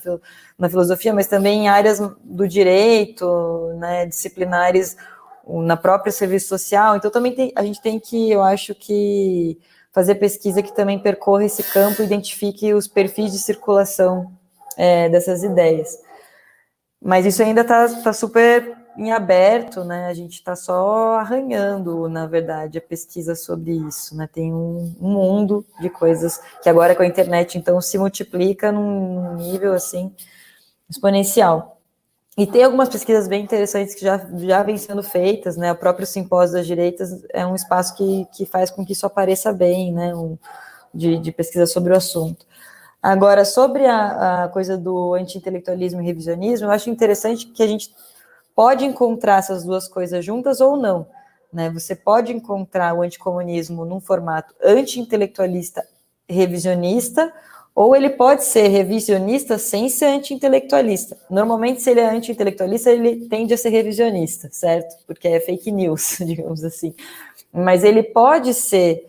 na 0.57 0.69
filosofia, 0.69 1.13
mas 1.13 1.27
também 1.27 1.63
em 1.63 1.69
áreas 1.69 1.99
do 2.23 2.47
direito, 2.47 3.73
né, 3.77 4.05
disciplinares 4.05 4.97
na 5.47 5.77
própria 5.77 6.11
serviço 6.11 6.49
social. 6.49 6.97
Então, 6.97 7.09
também 7.09 7.33
tem, 7.33 7.53
a 7.55 7.63
gente 7.63 7.81
tem 7.81 7.99
que, 7.99 8.31
eu 8.31 8.43
acho 8.43 8.75
que, 8.75 9.57
fazer 9.97 10.13
pesquisa 10.15 10.61
que 10.61 10.75
também 10.75 10.99
percorra 10.99 11.45
esse 11.45 11.63
campo 11.63 12.03
e 12.03 12.05
identifique 12.05 12.71
os 12.71 12.87
perfis 12.87 13.31
de 13.31 13.39
circulação 13.39 14.31
é, 14.77 15.09
dessas 15.09 15.41
ideias. 15.41 15.97
Mas 17.01 17.25
isso 17.25 17.41
ainda 17.41 17.61
está 17.61 17.87
tá 18.03 18.13
super 18.13 18.76
em 18.97 19.11
aberto, 19.11 19.83
né? 19.83 20.07
A 20.07 20.13
gente 20.13 20.33
está 20.33 20.55
só 20.55 21.19
arranhando, 21.19 22.09
na 22.09 22.25
verdade, 22.25 22.79
a 22.79 22.81
pesquisa 22.81 23.35
sobre 23.35 23.73
isso, 23.73 24.15
né? 24.17 24.27
Tem 24.31 24.51
um, 24.51 24.95
um, 24.99 25.11
mundo 25.11 25.65
de 25.79 25.89
coisas 25.89 26.41
que 26.63 26.69
agora 26.69 26.95
com 26.95 27.03
a 27.03 27.05
internet, 27.05 27.57
então, 27.57 27.79
se 27.79 27.97
multiplica 27.97 28.71
num 28.71 29.35
nível, 29.35 29.73
assim, 29.73 30.13
exponencial. 30.89 31.79
E 32.37 32.45
tem 32.45 32.63
algumas 32.63 32.89
pesquisas 32.89 33.27
bem 33.27 33.43
interessantes 33.43 33.95
que 33.95 34.01
já, 34.01 34.17
já 34.37 34.63
vêm 34.63 34.77
sendo 34.77 35.03
feitas, 35.03 35.57
né? 35.57 35.71
O 35.71 35.75
próprio 35.75 36.07
Simpósio 36.07 36.55
das 36.57 36.67
Direitas 36.67 37.23
é 37.33 37.45
um 37.45 37.55
espaço 37.55 37.95
que, 37.95 38.27
que 38.35 38.45
faz 38.45 38.71
com 38.71 38.85
que 38.85 38.93
isso 38.93 39.05
apareça 39.05 39.53
bem, 39.53 39.93
né? 39.93 40.15
Um, 40.15 40.37
de, 40.93 41.17
de 41.19 41.31
pesquisa 41.31 41.67
sobre 41.67 41.93
o 41.93 41.95
assunto. 41.95 42.45
Agora, 43.01 43.45
sobre 43.45 43.85
a, 43.85 44.45
a 44.45 44.47
coisa 44.49 44.75
do 44.75 45.13
anti-intelectualismo 45.13 46.01
e 46.01 46.05
revisionismo, 46.05 46.67
eu 46.67 46.71
acho 46.71 46.89
interessante 46.89 47.45
que 47.47 47.61
a 47.61 47.67
gente 47.67 47.93
pode 48.57 48.83
encontrar 48.83 49.37
essas 49.37 49.63
duas 49.63 49.87
coisas 49.87 50.25
juntas 50.25 50.59
ou 50.59 50.75
não. 50.75 51.05
Né? 51.53 51.69
Você 51.69 51.95
pode 51.95 52.33
encontrar 52.33 52.95
o 52.95 53.03
anticomunismo 53.03 53.85
num 53.85 54.01
formato 54.01 54.55
anti-intelectualista 54.63 55.85
revisionista, 56.27 57.31
ou 57.75 57.95
ele 57.95 58.09
pode 58.09 58.43
ser 58.43 58.67
revisionista 58.69 59.59
sem 59.59 59.87
ser 59.89 60.05
anti-intelectualista. 60.05 61.15
Normalmente, 61.29 61.83
se 61.83 61.91
ele 61.91 61.99
é 61.99 62.09
anti-intelectualista, 62.09 62.89
ele 62.89 63.27
tende 63.27 63.53
a 63.53 63.57
ser 63.57 63.69
revisionista, 63.69 64.49
certo? 64.51 65.05
Porque 65.05 65.27
é 65.27 65.39
fake 65.39 65.71
news, 65.71 66.17
digamos 66.25 66.63
assim. 66.63 66.95
Mas 67.53 67.83
ele 67.83 68.01
pode 68.01 68.55
ser 68.55 69.05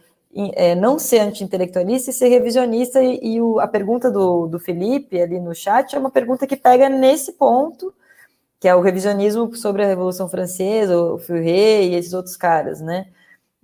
é, 0.52 0.74
não 0.74 0.98
ser 0.98 1.20
anti-intelectualista 1.20 2.10
e 2.10 2.12
ser 2.12 2.28
revisionista, 2.28 3.02
e, 3.02 3.18
e 3.22 3.40
o, 3.40 3.58
a 3.60 3.66
pergunta 3.66 4.10
do, 4.10 4.46
do 4.46 4.60
Felipe 4.60 5.18
ali 5.18 5.40
no 5.40 5.54
chat 5.54 5.96
é 5.96 5.98
uma 5.98 6.10
pergunta 6.10 6.46
que 6.46 6.54
pega 6.54 6.90
nesse 6.90 7.32
ponto, 7.32 7.94
que 8.60 8.68
é 8.68 8.74
o 8.74 8.80
revisionismo 8.80 9.54
sobre 9.54 9.84
a 9.84 9.86
Revolução 9.86 10.28
Francesa, 10.28 10.96
o 10.96 11.18
Fourier 11.18 11.84
e 11.84 11.94
esses 11.94 12.12
outros 12.12 12.36
caras, 12.36 12.80
né? 12.80 13.06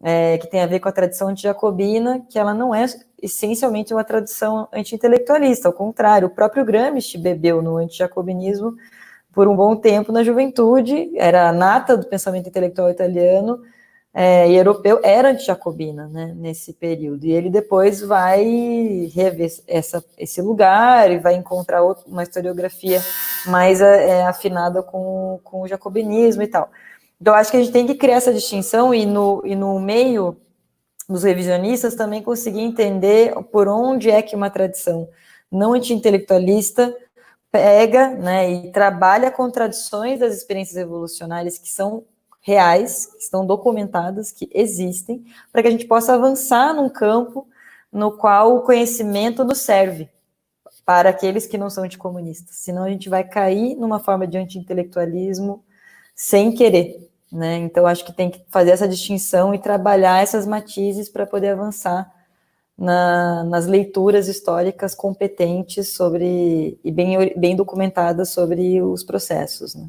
É, 0.02 0.38
que 0.38 0.48
tem 0.48 0.60
a 0.60 0.66
ver 0.66 0.80
com 0.80 0.88
a 0.88 0.92
tradição 0.92 1.28
anti-jacobina, 1.28 2.24
que 2.28 2.38
ela 2.38 2.52
não 2.52 2.74
é 2.74 2.84
essencialmente 3.22 3.94
uma 3.94 4.04
tradição 4.04 4.68
anti-intelectualista, 4.72 5.68
ao 5.68 5.72
contrário, 5.72 6.28
o 6.28 6.30
próprio 6.30 6.64
Gramsci 6.64 7.16
bebeu 7.16 7.62
no 7.62 7.78
anti-jacobinismo 7.78 8.74
por 9.32 9.48
um 9.48 9.56
bom 9.56 9.74
tempo 9.74 10.12
na 10.12 10.22
juventude, 10.22 11.10
era 11.16 11.48
a 11.48 11.52
nata 11.52 11.96
do 11.96 12.06
pensamento 12.06 12.48
intelectual 12.48 12.90
italiano, 12.90 13.62
é, 14.16 14.49
e 14.49 14.57
europeu 14.57 15.01
era 15.03 15.31
anti-jacobina 15.31 16.07
né, 16.07 16.32
nesse 16.36 16.73
período. 16.73 17.27
E 17.27 17.32
ele 17.32 17.51
depois 17.51 18.01
vai 18.01 19.11
rever 19.12 19.53
essa, 19.66 20.05
esse 20.16 20.41
lugar 20.41 21.11
e 21.11 21.19
vai 21.19 21.35
encontrar 21.35 21.82
outra, 21.82 22.05
uma 22.07 22.23
historiografia 22.23 23.03
mais 23.47 23.81
é, 23.81 24.11
é, 24.11 24.23
afinada 24.27 24.85
com, 24.85 25.41
com 25.43 25.62
o 25.62 25.66
jacobinismo 25.66 26.43
e 26.43 26.47
tal. 26.47 26.70
Então, 27.20 27.35
acho 27.35 27.51
que 27.51 27.57
a 27.57 27.61
gente 27.61 27.73
tem 27.73 27.86
que 27.86 27.97
criar 27.97 28.16
essa 28.16 28.32
distinção 28.32 28.95
e 28.95 29.05
no, 29.05 29.43
e 29.45 29.57
no 29.57 29.81
meio 29.81 30.36
dos 31.09 31.24
revisionistas 31.24 31.97
também 31.97 32.23
conseguir 32.23 32.61
entender 32.61 33.35
por 33.51 33.66
onde 33.66 34.11
é 34.11 34.23
que 34.23 34.36
uma 34.36 34.49
tradição 34.49 35.09
não 35.51 35.73
anti-intelectualista 35.73 36.95
pega 37.51 38.11
né, 38.11 38.51
e 38.51 38.73
trabalha 38.73 39.31
contradições 39.31 40.20
das 40.20 40.35
experiências 40.35 40.77
revolucionárias 40.77 41.59
que 41.59 41.69
são 41.69 42.05
reais, 42.44 43.06
que 43.06 43.22
estão 43.22 43.46
documentadas, 43.46 44.30
que 44.30 44.50
existem, 44.52 45.24
para 45.50 45.62
que 45.62 45.68
a 45.68 45.70
gente 45.70 45.86
possa 45.86 46.12
avançar 46.12 46.74
num 46.74 46.90
campo 46.90 47.48
no 47.90 48.12
qual 48.12 48.56
o 48.56 48.60
conhecimento 48.60 49.42
nos 49.44 49.62
serve 49.62 50.10
para 50.84 51.08
aqueles 51.08 51.46
que 51.46 51.56
não 51.56 51.70
são 51.70 51.84
anticomunistas. 51.84 52.56
Senão 52.56 52.84
a 52.84 52.90
gente 52.90 53.08
vai 53.08 53.24
cair 53.24 53.74
numa 53.76 53.98
forma 53.98 54.26
de 54.26 54.36
anti-intelectualismo 54.36 55.64
sem 56.14 56.52
querer. 56.52 57.10
Né? 57.32 57.56
Então, 57.56 57.86
acho 57.86 58.04
que 58.04 58.12
tem 58.12 58.30
que 58.30 58.44
fazer 58.50 58.72
essa 58.72 58.86
distinção 58.86 59.54
e 59.54 59.58
trabalhar 59.58 60.22
essas 60.22 60.46
matizes 60.46 61.08
para 61.08 61.24
poder 61.24 61.48
avançar 61.48 62.12
na, 62.76 63.42
nas 63.44 63.66
leituras 63.66 64.28
históricas 64.28 64.94
competentes 64.94 65.94
sobre 65.94 66.78
e 66.84 66.92
bem, 66.92 67.32
bem 67.38 67.56
documentadas 67.56 68.28
sobre 68.28 68.82
os 68.82 69.02
processos. 69.02 69.74
Né? 69.74 69.88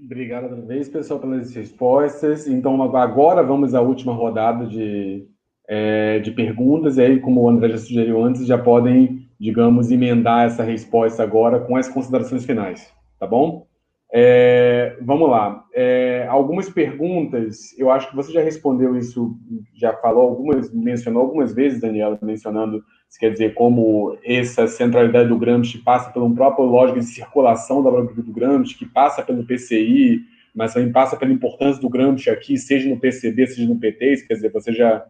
Obrigado 0.00 0.44
outra 0.44 0.60
vez, 0.60 0.88
pessoal, 0.88 1.18
pelas 1.18 1.52
respostas. 1.52 2.46
Então, 2.46 2.80
agora 2.96 3.42
vamos 3.42 3.74
à 3.74 3.80
última 3.80 4.12
rodada 4.12 4.64
de, 4.64 5.26
é, 5.66 6.20
de 6.20 6.30
perguntas. 6.30 6.96
E 6.96 7.02
aí, 7.02 7.20
como 7.20 7.42
o 7.42 7.48
André 7.48 7.70
já 7.70 7.78
sugeriu 7.78 8.22
antes, 8.22 8.46
já 8.46 8.56
podem, 8.56 9.28
digamos, 9.40 9.90
emendar 9.90 10.46
essa 10.46 10.62
resposta 10.62 11.22
agora 11.22 11.58
com 11.60 11.76
as 11.76 11.88
considerações 11.88 12.46
finais. 12.46 12.92
Tá 13.18 13.26
bom? 13.26 13.66
É, 14.12 14.96
vamos 15.02 15.28
lá. 15.28 15.64
É, 15.74 16.26
algumas 16.28 16.70
perguntas, 16.70 17.76
eu 17.76 17.90
acho 17.90 18.08
que 18.08 18.16
você 18.16 18.30
já 18.30 18.40
respondeu 18.40 18.96
isso, 18.96 19.36
já 19.74 19.92
falou 19.94 20.28
algumas, 20.28 20.72
mencionou 20.72 21.22
algumas 21.22 21.52
vezes, 21.52 21.80
Daniela, 21.80 22.16
mencionando, 22.22 22.84
quer 23.16 23.32
dizer, 23.32 23.54
como 23.54 24.18
essa 24.24 24.66
centralidade 24.66 25.28
do 25.28 25.38
Gramsci 25.38 25.78
passa 25.78 26.10
por 26.10 26.22
um 26.22 26.34
próprio 26.34 26.66
lógico 26.66 27.00
de 27.00 27.06
circulação 27.06 27.82
da 27.82 27.90
própria 27.90 28.22
do 28.22 28.32
Gramsci, 28.32 28.76
que 28.76 28.86
passa 28.86 29.22
pelo 29.22 29.46
PCI, 29.46 30.20
mas 30.54 30.74
também 30.74 30.92
passa 30.92 31.16
pela 31.16 31.32
importância 31.32 31.80
do 31.80 31.88
Gramsci 31.88 32.28
aqui, 32.28 32.58
seja 32.58 32.88
no 32.88 32.98
PCB, 32.98 33.46
seja 33.46 33.68
no 33.68 33.78
PT, 33.78 34.26
quer 34.26 34.34
dizer, 34.34 34.52
você 34.52 34.72
já 34.72 35.06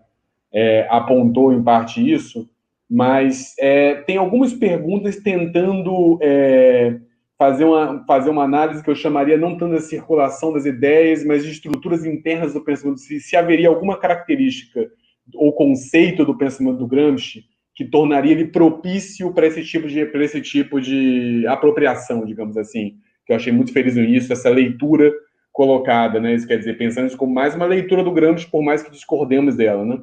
é, 0.52 0.86
apontou 0.90 1.52
em 1.52 1.62
parte 1.62 2.00
isso, 2.00 2.48
mas 2.88 3.54
é, 3.58 3.96
tem 3.96 4.16
algumas 4.16 4.52
perguntas 4.52 5.16
tentando 5.16 6.18
é, 6.22 6.98
fazer 7.36 7.64
uma, 7.64 8.04
fazer 8.06 8.30
uma 8.30 8.44
análise 8.44 8.82
que 8.82 8.90
eu 8.90 8.94
chamaria 8.94 9.36
não 9.36 9.56
tanto 9.56 9.74
da 9.74 9.80
circulação 9.80 10.52
das 10.52 10.64
ideias, 10.64 11.24
mas 11.24 11.44
de 11.44 11.50
estruturas 11.50 12.04
internas 12.04 12.54
do 12.54 12.64
pensamento, 12.64 13.00
se, 13.00 13.20
se 13.20 13.36
haveria 13.36 13.68
alguma 13.68 13.98
característica 13.98 14.88
ou 15.34 15.52
conceito 15.52 16.24
do 16.24 16.36
pensamento 16.36 16.78
do 16.78 16.86
Gramsci 16.86 17.44
que 17.78 17.84
tornaria 17.84 18.32
ele 18.32 18.46
propício 18.46 19.32
para 19.32 19.46
esse 19.46 19.62
tipo 19.62 19.86
de 19.86 20.04
para 20.04 20.24
esse 20.24 20.40
tipo 20.40 20.80
de 20.80 21.46
apropriação, 21.46 22.24
digamos 22.24 22.56
assim. 22.56 22.96
Que 23.24 23.32
eu 23.32 23.36
achei 23.36 23.52
muito 23.52 23.72
feliz 23.72 23.94
nisso, 23.94 24.32
essa 24.32 24.50
leitura 24.50 25.12
colocada, 25.52 26.18
né? 26.18 26.34
Isso 26.34 26.44
quer 26.44 26.58
dizer, 26.58 26.76
pensando 26.76 27.06
isso 27.06 27.16
como 27.16 27.32
mais 27.32 27.54
uma 27.54 27.66
leitura 27.66 28.02
do 28.02 28.10
Gramsci, 28.10 28.50
por 28.50 28.64
mais 28.64 28.82
que 28.82 28.90
discordemos 28.90 29.54
dela, 29.54 29.84
né? 29.84 30.00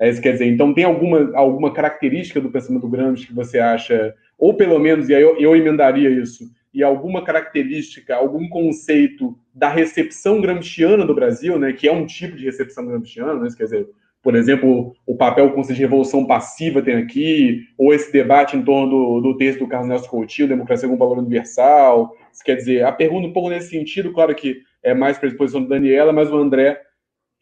É 0.00 0.08
isso 0.08 0.22
quer 0.22 0.32
dizer, 0.32 0.46
então 0.46 0.72
tem 0.72 0.84
alguma, 0.84 1.30
alguma 1.36 1.70
característica 1.70 2.40
do 2.40 2.50
pensamento 2.50 2.80
do 2.80 2.88
Gramsci 2.88 3.26
que 3.26 3.34
você 3.34 3.58
acha, 3.58 4.14
ou 4.38 4.54
pelo 4.54 4.78
menos, 4.78 5.10
e 5.10 5.14
aí 5.14 5.20
eu, 5.20 5.36
eu 5.38 5.54
emendaria 5.54 6.08
isso, 6.08 6.44
e 6.72 6.82
alguma 6.82 7.22
característica, 7.22 8.16
algum 8.16 8.48
conceito 8.48 9.38
da 9.52 9.68
recepção 9.68 10.40
gramsciana 10.40 11.04
do 11.04 11.14
Brasil, 11.14 11.58
né, 11.58 11.74
que 11.74 11.86
é 11.86 11.92
um 11.92 12.06
tipo 12.06 12.36
de 12.36 12.46
recepção 12.46 12.86
gramsciana, 12.86 13.34
né, 13.34 13.48
quer 13.54 13.64
dizer, 13.64 13.86
por 14.22 14.34
exemplo, 14.34 14.94
o 15.06 15.16
papel 15.16 15.52
o 15.54 15.62
de 15.62 15.74
Revolução 15.74 16.26
Passiva 16.26 16.82
tem 16.82 16.96
aqui, 16.96 17.62
ou 17.78 17.94
esse 17.94 18.12
debate 18.12 18.56
em 18.56 18.62
torno 18.62 18.90
do, 18.90 19.20
do 19.20 19.36
texto 19.36 19.60
do 19.60 19.68
Carlos 19.68 19.88
Nelson 19.88 20.08
Coutinho, 20.08 20.48
Democracia 20.48 20.88
como 20.88 20.98
Valor 20.98 21.18
Universal, 21.18 22.12
isso 22.32 22.42
quer 22.44 22.56
dizer, 22.56 22.84
a 22.84 22.92
pergunta 22.92 23.28
um 23.28 23.32
pouco 23.32 23.48
nesse 23.48 23.70
sentido, 23.70 24.12
claro 24.12 24.34
que 24.34 24.60
é 24.82 24.92
mais 24.92 25.18
para 25.18 25.28
a 25.28 25.30
exposição 25.30 25.62
da 25.62 25.68
Daniela, 25.70 26.12
mas 26.12 26.30
o 26.30 26.36
André, 26.36 26.80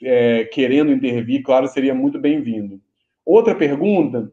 é, 0.02 0.44
querendo 0.44 0.92
intervir, 0.92 1.42
claro, 1.42 1.66
seria 1.66 1.94
muito 1.94 2.18
bem-vindo. 2.18 2.80
Outra 3.24 3.54
pergunta, 3.54 4.30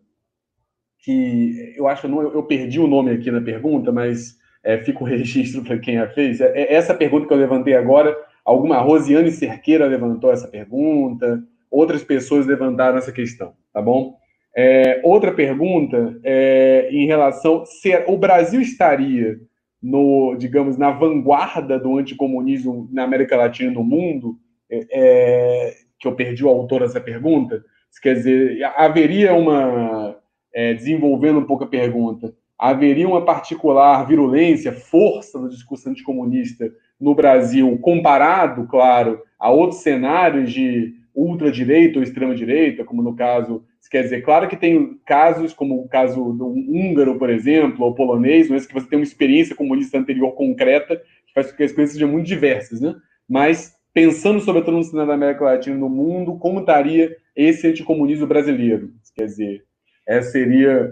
que 1.00 1.74
eu 1.76 1.88
acho 1.88 2.02
que 2.02 2.08
eu, 2.08 2.12
não, 2.12 2.22
eu 2.22 2.44
perdi 2.44 2.80
o 2.80 2.88
nome 2.88 3.12
aqui 3.12 3.32
na 3.32 3.42
pergunta, 3.42 3.92
mas 3.92 4.38
é, 4.64 4.78
fica 4.78 5.04
o 5.04 5.08
registro 5.08 5.64
para 5.64 5.80
quem 5.80 5.98
a 5.98 6.08
fez. 6.10 6.40
É, 6.40 6.52
é, 6.56 6.74
essa 6.74 6.94
pergunta 6.94 7.28
que 7.28 7.34
eu 7.34 7.38
levantei 7.38 7.76
agora, 7.76 8.16
alguma 8.44 8.80
Rosiane 8.80 9.32
Cerqueira 9.32 9.86
levantou 9.86 10.32
essa 10.32 10.48
pergunta, 10.48 11.44
outras 11.74 12.04
pessoas 12.04 12.46
levantaram 12.46 12.98
essa 12.98 13.12
questão, 13.12 13.54
tá 13.74 13.82
bom? 13.82 14.16
É, 14.56 15.02
outra 15.04 15.34
pergunta 15.34 16.20
é 16.24 16.88
em 16.92 17.08
relação 17.08 17.66
se 17.66 17.92
o 18.08 18.16
Brasil 18.16 18.62
estaria 18.62 19.40
no, 19.82 20.36
digamos, 20.36 20.78
na 20.78 20.92
vanguarda 20.92 21.80
do 21.80 21.98
anticomunismo 21.98 22.88
na 22.92 23.04
América 23.04 23.36
Latina 23.36 23.72
e 23.72 23.74
no 23.74 23.84
mundo, 23.84 24.38
é, 24.70 24.86
é 24.92 25.74
que 26.00 26.08
eu 26.08 26.16
perdi 26.16 26.46
o 26.46 26.50
autor 26.50 26.82
dessa 26.82 27.02
pergunta, 27.02 27.64
quer 28.02 28.14
dizer, 28.14 28.64
haveria 28.76 29.34
uma, 29.34 30.16
é, 30.54 30.74
desenvolvendo 30.74 31.40
um 31.40 31.46
pouco 31.46 31.64
a 31.64 31.68
pergunta, 31.68 32.34
haveria 32.58 33.08
uma 33.08 33.26
particular 33.26 34.06
virulência, 34.06 34.72
força 34.72 35.40
do 35.40 35.50
discurso 35.50 35.90
anticomunista 35.90 36.70
no 37.00 37.16
Brasil, 37.16 37.78
comparado, 37.80 38.68
claro, 38.68 39.22
a 39.40 39.50
outros 39.50 39.82
cenários 39.82 40.52
de 40.52 40.94
ultradireita 41.16 42.00
ou 42.00 42.04
extrema-direita, 42.04 42.84
como 42.84 43.02
no 43.02 43.16
caso. 43.16 43.64
Quer 43.90 44.04
dizer, 44.04 44.24
claro 44.24 44.48
que 44.48 44.58
tem 44.58 45.00
casos, 45.06 45.54
como 45.54 45.80
o 45.80 45.88
caso 45.88 46.34
do 46.34 46.48
húngaro, 46.48 47.20
por 47.20 47.30
exemplo, 47.30 47.86
ou 47.86 47.94
polonês, 47.94 48.50
mas 48.50 48.66
que 48.66 48.74
você 48.74 48.88
tem 48.88 48.98
uma 48.98 49.04
experiência 49.04 49.56
comunista 49.56 50.00
anterior 50.00 50.32
concreta, 50.32 50.96
que 50.98 51.34
faz 51.34 51.52
com 51.52 51.58
que 51.58 51.64
as 51.64 51.72
coisas 51.72 51.94
sejam 51.94 52.10
muito 52.10 52.26
diversas, 52.26 52.82
né? 52.82 52.96
Mas, 53.30 53.76
pensando 53.94 54.40
sobre 54.40 54.62
o 54.62 54.84
cenário 54.84 55.10
da 55.10 55.14
América 55.14 55.44
Latina 55.44 55.78
no 55.78 55.90
mundo, 55.90 56.40
como 56.40 56.62
estaria 56.62 57.16
esse 57.36 57.68
anticomunismo 57.68 58.26
brasileiro? 58.26 58.92
Quer 59.16 59.26
dizer, 59.26 59.64
essa 60.08 60.32
seria 60.32 60.92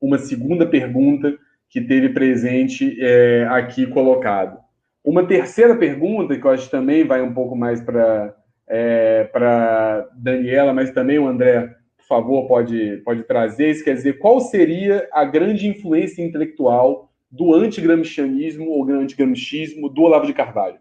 uma 0.00 0.18
segunda 0.18 0.66
pergunta 0.66 1.36
que 1.68 1.80
teve 1.80 2.08
presente 2.10 2.96
é, 3.00 3.46
aqui 3.50 3.86
colocado. 3.86 4.58
Uma 5.04 5.26
terceira 5.26 5.76
pergunta, 5.76 6.38
que 6.38 6.44
eu 6.44 6.50
acho 6.50 6.66
que 6.66 6.70
também 6.70 7.04
vai 7.04 7.22
um 7.22 7.34
pouco 7.34 7.56
mais 7.56 7.80
para 7.80 8.34
é, 8.68 9.24
para 9.24 10.08
Daniela, 10.14 10.72
mas 10.72 10.90
também 10.90 11.18
o 11.18 11.26
André, 11.26 11.74
por 11.96 12.06
favor, 12.06 12.46
pode, 12.46 12.98
pode 12.98 13.22
trazer 13.24 13.70
isso. 13.70 13.84
Quer 13.84 13.94
dizer, 13.94 14.18
qual 14.18 14.40
seria 14.40 15.08
a 15.12 15.24
grande 15.24 15.66
influência 15.66 16.22
intelectual 16.22 17.10
do 17.30 17.54
antigramscianismo 17.54 18.68
ou 18.68 18.88
antigramscismo 18.90 19.88
do 19.88 20.02
Olavo 20.02 20.26
de 20.26 20.34
Carvalho? 20.34 20.78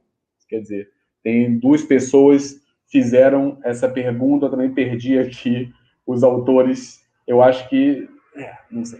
Quer 0.48 0.60
dizer, 0.60 0.90
tem 1.24 1.58
duas 1.58 1.84
pessoas 1.84 2.60
fizeram 2.92 3.58
essa 3.64 3.88
pergunta, 3.88 4.48
eu 4.48 4.50
também 4.50 4.74
perdi 4.74 5.18
aqui 5.18 5.72
os 6.06 6.24
autores. 6.24 7.00
Eu 7.26 7.42
acho 7.42 7.70
que. 7.70 8.10
É, 8.36 8.54
não 8.70 8.84
sei 8.84 9.00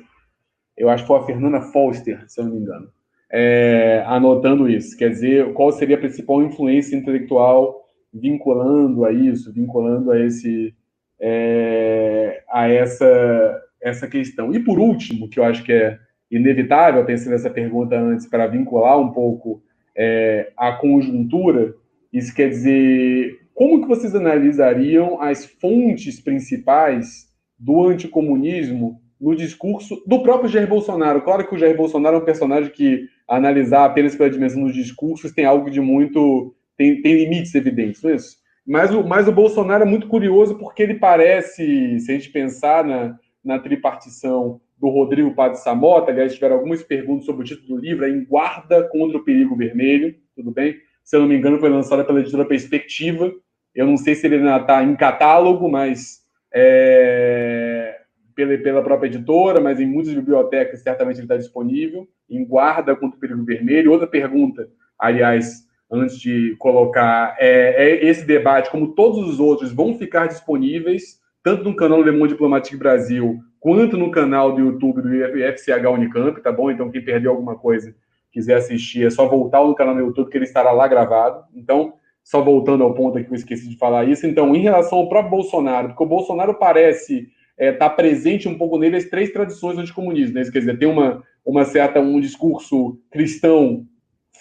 eu 0.82 0.90
acho 0.90 1.04
que 1.04 1.08
foi 1.08 1.20
a 1.20 1.24
Fernanda 1.24 1.62
Foster, 1.62 2.24
se 2.28 2.40
eu 2.40 2.46
não 2.46 2.54
me 2.54 2.60
engano, 2.60 2.90
é, 3.32 4.04
anotando 4.08 4.68
isso. 4.68 4.98
Quer 4.98 5.10
dizer, 5.10 5.54
qual 5.54 5.72
seria 5.72 5.96
a 5.96 6.00
principal 6.00 6.42
influência 6.42 6.96
intelectual 6.96 7.81
vinculando 8.14 9.06
a 9.06 9.12
isso, 9.12 9.52
vinculando 9.52 10.12
a 10.12 10.20
esse 10.20 10.74
é, 11.20 12.44
a 12.50 12.68
essa 12.68 13.62
essa 13.82 14.08
questão. 14.08 14.54
E 14.54 14.60
por 14.60 14.80
último, 14.80 15.28
que 15.28 15.40
eu 15.40 15.44
acho 15.44 15.64
que 15.64 15.74
é 15.74 15.98
inevitável 16.30 17.04
pensar 17.04 17.32
nessa 17.32 17.50
pergunta 17.50 18.00
antes 18.00 18.28
para 18.28 18.48
vincular 18.48 19.00
um 19.00 19.12
pouco 19.12 19.62
é, 19.96 20.52
a 20.56 20.72
conjuntura, 20.74 21.74
isso 22.14 22.34
quer 22.34 22.50
dizer 22.50 23.40
como 23.54 23.82
que 23.82 23.88
vocês 23.88 24.16
analisariam 24.16 25.22
as 25.22 25.46
fontes 25.46 26.20
principais 26.20 27.28
do 27.58 27.88
anticomunismo 27.88 29.02
no 29.20 29.36
discurso 29.36 30.02
do 30.08 30.24
próprio 30.24 30.50
Jair 30.50 30.68
Bolsonaro. 30.68 31.22
Claro 31.22 31.48
que 31.48 31.54
o 31.54 31.58
Jair 31.58 31.78
Bolsonaro 31.78 32.16
é 32.16 32.20
um 32.20 32.26
personagem 32.26 32.72
que, 32.72 33.08
analisar 33.28 33.86
apenas 33.86 34.16
pela 34.16 34.32
dimensão 34.32 34.64
dos 34.64 34.74
discursos, 34.74 35.32
tem 35.32 35.46
algo 35.46 35.70
de 35.70 35.80
muito. 35.80 36.56
Tem, 36.82 37.00
tem 37.00 37.16
limites 37.16 37.54
evidentes, 37.54 38.02
não 38.02 38.10
é 38.10 38.16
isso? 38.16 38.38
Mas 38.66 38.92
o, 38.92 39.04
mas 39.04 39.28
o 39.28 39.32
Bolsonaro 39.32 39.84
é 39.84 39.86
muito 39.86 40.08
curioso 40.08 40.58
porque 40.58 40.82
ele 40.82 40.96
parece, 40.96 42.00
se 42.00 42.12
a 42.12 42.16
gente 42.16 42.32
pensar 42.32 42.84
na, 42.84 43.16
na 43.44 43.60
tripartição 43.60 44.60
do 44.80 44.90
Rodrigo 44.90 45.36
Padre 45.36 45.60
Samota, 45.60 46.12
aliás, 46.12 46.34
tiveram 46.34 46.56
algumas 46.56 46.82
perguntas 46.82 47.26
sobre 47.26 47.44
o 47.44 47.46
título 47.46 47.76
do 47.76 47.86
livro, 47.86 48.04
é 48.04 48.10
Em 48.10 48.26
Guarda 48.26 48.84
contra 48.90 49.18
o 49.18 49.24
Perigo 49.24 49.56
Vermelho, 49.56 50.16
tudo 50.36 50.50
bem? 50.50 50.76
Se 51.04 51.16
eu 51.16 51.22
não 51.22 51.28
me 51.28 51.36
engano, 51.36 51.60
foi 51.60 51.70
lançada 51.70 52.04
pela 52.04 52.20
editora 52.20 52.46
Perspectiva. 52.46 53.32
Eu 53.76 53.86
não 53.86 53.98
sei 53.98 54.16
se 54.16 54.26
ele 54.26 54.38
ainda 54.38 54.58
está 54.58 54.84
em 54.84 54.96
catálogo, 54.96 55.70
mas 55.70 56.22
é, 56.52 58.00
pela, 58.34 58.58
pela 58.58 58.84
própria 58.84 59.08
editora, 59.08 59.60
mas 59.62 59.80
em 59.80 59.86
muitas 59.86 60.14
bibliotecas 60.14 60.82
certamente 60.82 61.18
ele 61.18 61.26
está 61.26 61.38
disponível, 61.38 62.08
em 62.30 62.44
guarda 62.44 62.96
contra 62.96 63.18
o 63.18 63.20
perigo 63.20 63.44
vermelho. 63.44 63.92
Outra 63.92 64.08
pergunta, 64.08 64.68
aliás, 64.98 65.70
antes 65.92 66.18
de 66.18 66.56
colocar, 66.58 67.36
é, 67.38 67.90
é, 67.90 68.06
esse 68.06 68.26
debate, 68.26 68.72
como 68.72 68.94
todos 68.94 69.28
os 69.28 69.40
outros, 69.40 69.74
vão 69.74 69.98
ficar 69.98 70.28
disponíveis 70.28 71.20
tanto 71.44 71.64
no 71.64 71.76
canal 71.76 72.02
Le 72.02 72.12
Monde 72.12 72.34
Diplomatique 72.34 72.78
Brasil, 72.78 73.40
quanto 73.60 73.98
no 73.98 74.12
canal 74.12 74.54
do 74.54 74.62
YouTube 74.62 75.02
do 75.02 75.10
FCH 75.10 75.86
Unicamp, 75.92 76.40
tá 76.42 76.52
bom? 76.52 76.70
Então, 76.70 76.90
quem 76.92 77.04
perdeu 77.04 77.32
alguma 77.32 77.56
coisa, 77.56 77.94
quiser 78.32 78.56
assistir, 78.56 79.06
é 79.06 79.10
só 79.10 79.28
voltar 79.28 79.64
no 79.64 79.76
canal 79.76 79.96
do 79.96 80.02
YouTube, 80.02 80.30
que 80.30 80.38
ele 80.38 80.46
estará 80.46 80.72
lá 80.72 80.88
gravado. 80.88 81.44
Então, 81.56 81.94
só 82.24 82.42
voltando 82.42 82.84
ao 82.84 82.94
ponto 82.94 83.18
aqui 83.18 83.28
que 83.28 83.34
eu 83.34 83.38
esqueci 83.38 83.68
de 83.68 83.78
falar 83.78 84.06
isso, 84.06 84.28
então, 84.28 84.56
em 84.56 84.62
relação 84.62 85.00
ao 85.00 85.10
próprio 85.10 85.32
Bolsonaro, 85.32 85.90
porque 85.90 86.04
o 86.04 86.08
Bolsonaro 86.08 86.54
parece 86.54 87.28
é, 87.58 87.72
tá 87.72 87.90
presente 87.90 88.48
um 88.48 88.58
pouco 88.58 88.78
nele 88.78 88.98
as 88.98 89.06
três 89.06 89.32
tradições 89.32 89.78
anticomunistas. 89.78 90.34
Né? 90.34 90.52
Quer 90.52 90.60
dizer, 90.60 90.80
tem 90.80 90.88
uma, 90.88 91.24
uma 91.46 91.66
certa 91.66 92.00
um 92.00 92.20
discurso 92.20 93.00
cristão 93.12 93.86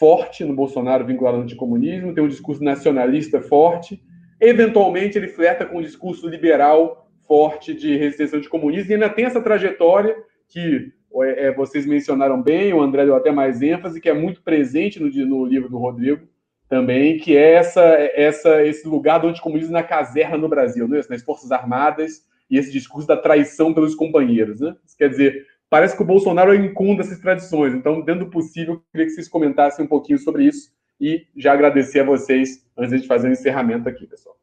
forte 0.01 0.47
no 0.47 0.55
Bolsonaro 0.55 1.05
vinculado 1.05 1.37
ao 1.37 1.43
anticomunismo, 1.43 2.15
tem 2.15 2.25
um 2.25 2.29
discurso 2.29 2.65
nacionalista 2.65 3.39
forte, 3.43 4.03
eventualmente 4.41 5.19
ele 5.19 5.29
flerta 5.29 5.67
com 5.67 5.77
um 5.77 5.83
discurso 5.83 6.27
liberal 6.27 7.07
forte 7.29 7.75
de 7.75 7.99
resistência 7.99 8.39
anticomunista 8.39 8.91
e 8.91 8.95
ainda 8.95 9.11
tem 9.11 9.27
essa 9.27 9.43
trajetória 9.43 10.17
que 10.49 10.91
é, 11.23 11.53
vocês 11.53 11.85
mencionaram 11.85 12.41
bem, 12.41 12.73
o 12.73 12.81
André 12.81 13.05
deu 13.05 13.15
até 13.15 13.31
mais 13.31 13.61
ênfase, 13.61 14.01
que 14.01 14.09
é 14.09 14.15
muito 14.15 14.43
presente 14.43 14.99
no, 14.99 15.11
no 15.27 15.45
livro 15.45 15.69
do 15.69 15.77
Rodrigo 15.77 16.27
também, 16.67 17.19
que 17.19 17.37
é 17.37 17.53
essa, 17.53 17.83
essa, 17.83 18.65
esse 18.65 18.89
lugar 18.89 19.19
do 19.19 19.29
anticomunismo 19.29 19.73
na 19.73 19.83
caserna 19.83 20.39
no 20.39 20.49
Brasil, 20.49 20.89
né? 20.89 21.01
nas 21.11 21.23
Forças 21.23 21.53
Armadas, 21.53 22.25
e 22.49 22.57
esse 22.57 22.73
discurso 22.73 23.07
da 23.07 23.17
traição 23.19 23.75
pelos 23.75 23.95
companheiros. 23.95 24.61
Né? 24.61 24.75
Quer 24.97 25.11
dizer, 25.11 25.47
parece 25.71 25.97
que 25.97 26.03
o 26.03 26.07
Bolsonaro 26.07 26.53
incunda 26.55 27.03
essas 27.03 27.21
tradições. 27.21 27.73
Então, 27.73 28.01
dentro 28.01 28.27
do 28.27 28.31
possível, 28.31 28.83
queria 28.91 29.07
que 29.07 29.13
vocês 29.13 29.29
comentassem 29.29 29.85
um 29.85 29.89
pouquinho 29.89 30.19
sobre 30.19 30.45
isso 30.45 30.73
e 31.01 31.27
já 31.37 31.53
agradecer 31.53 32.01
a 32.01 32.05
vocês 32.05 32.67
antes 32.77 33.01
de 33.01 33.07
fazer 33.07 33.29
o 33.29 33.33
encerramento 33.33 33.89
aqui, 33.89 34.07
pessoal. 34.07 34.37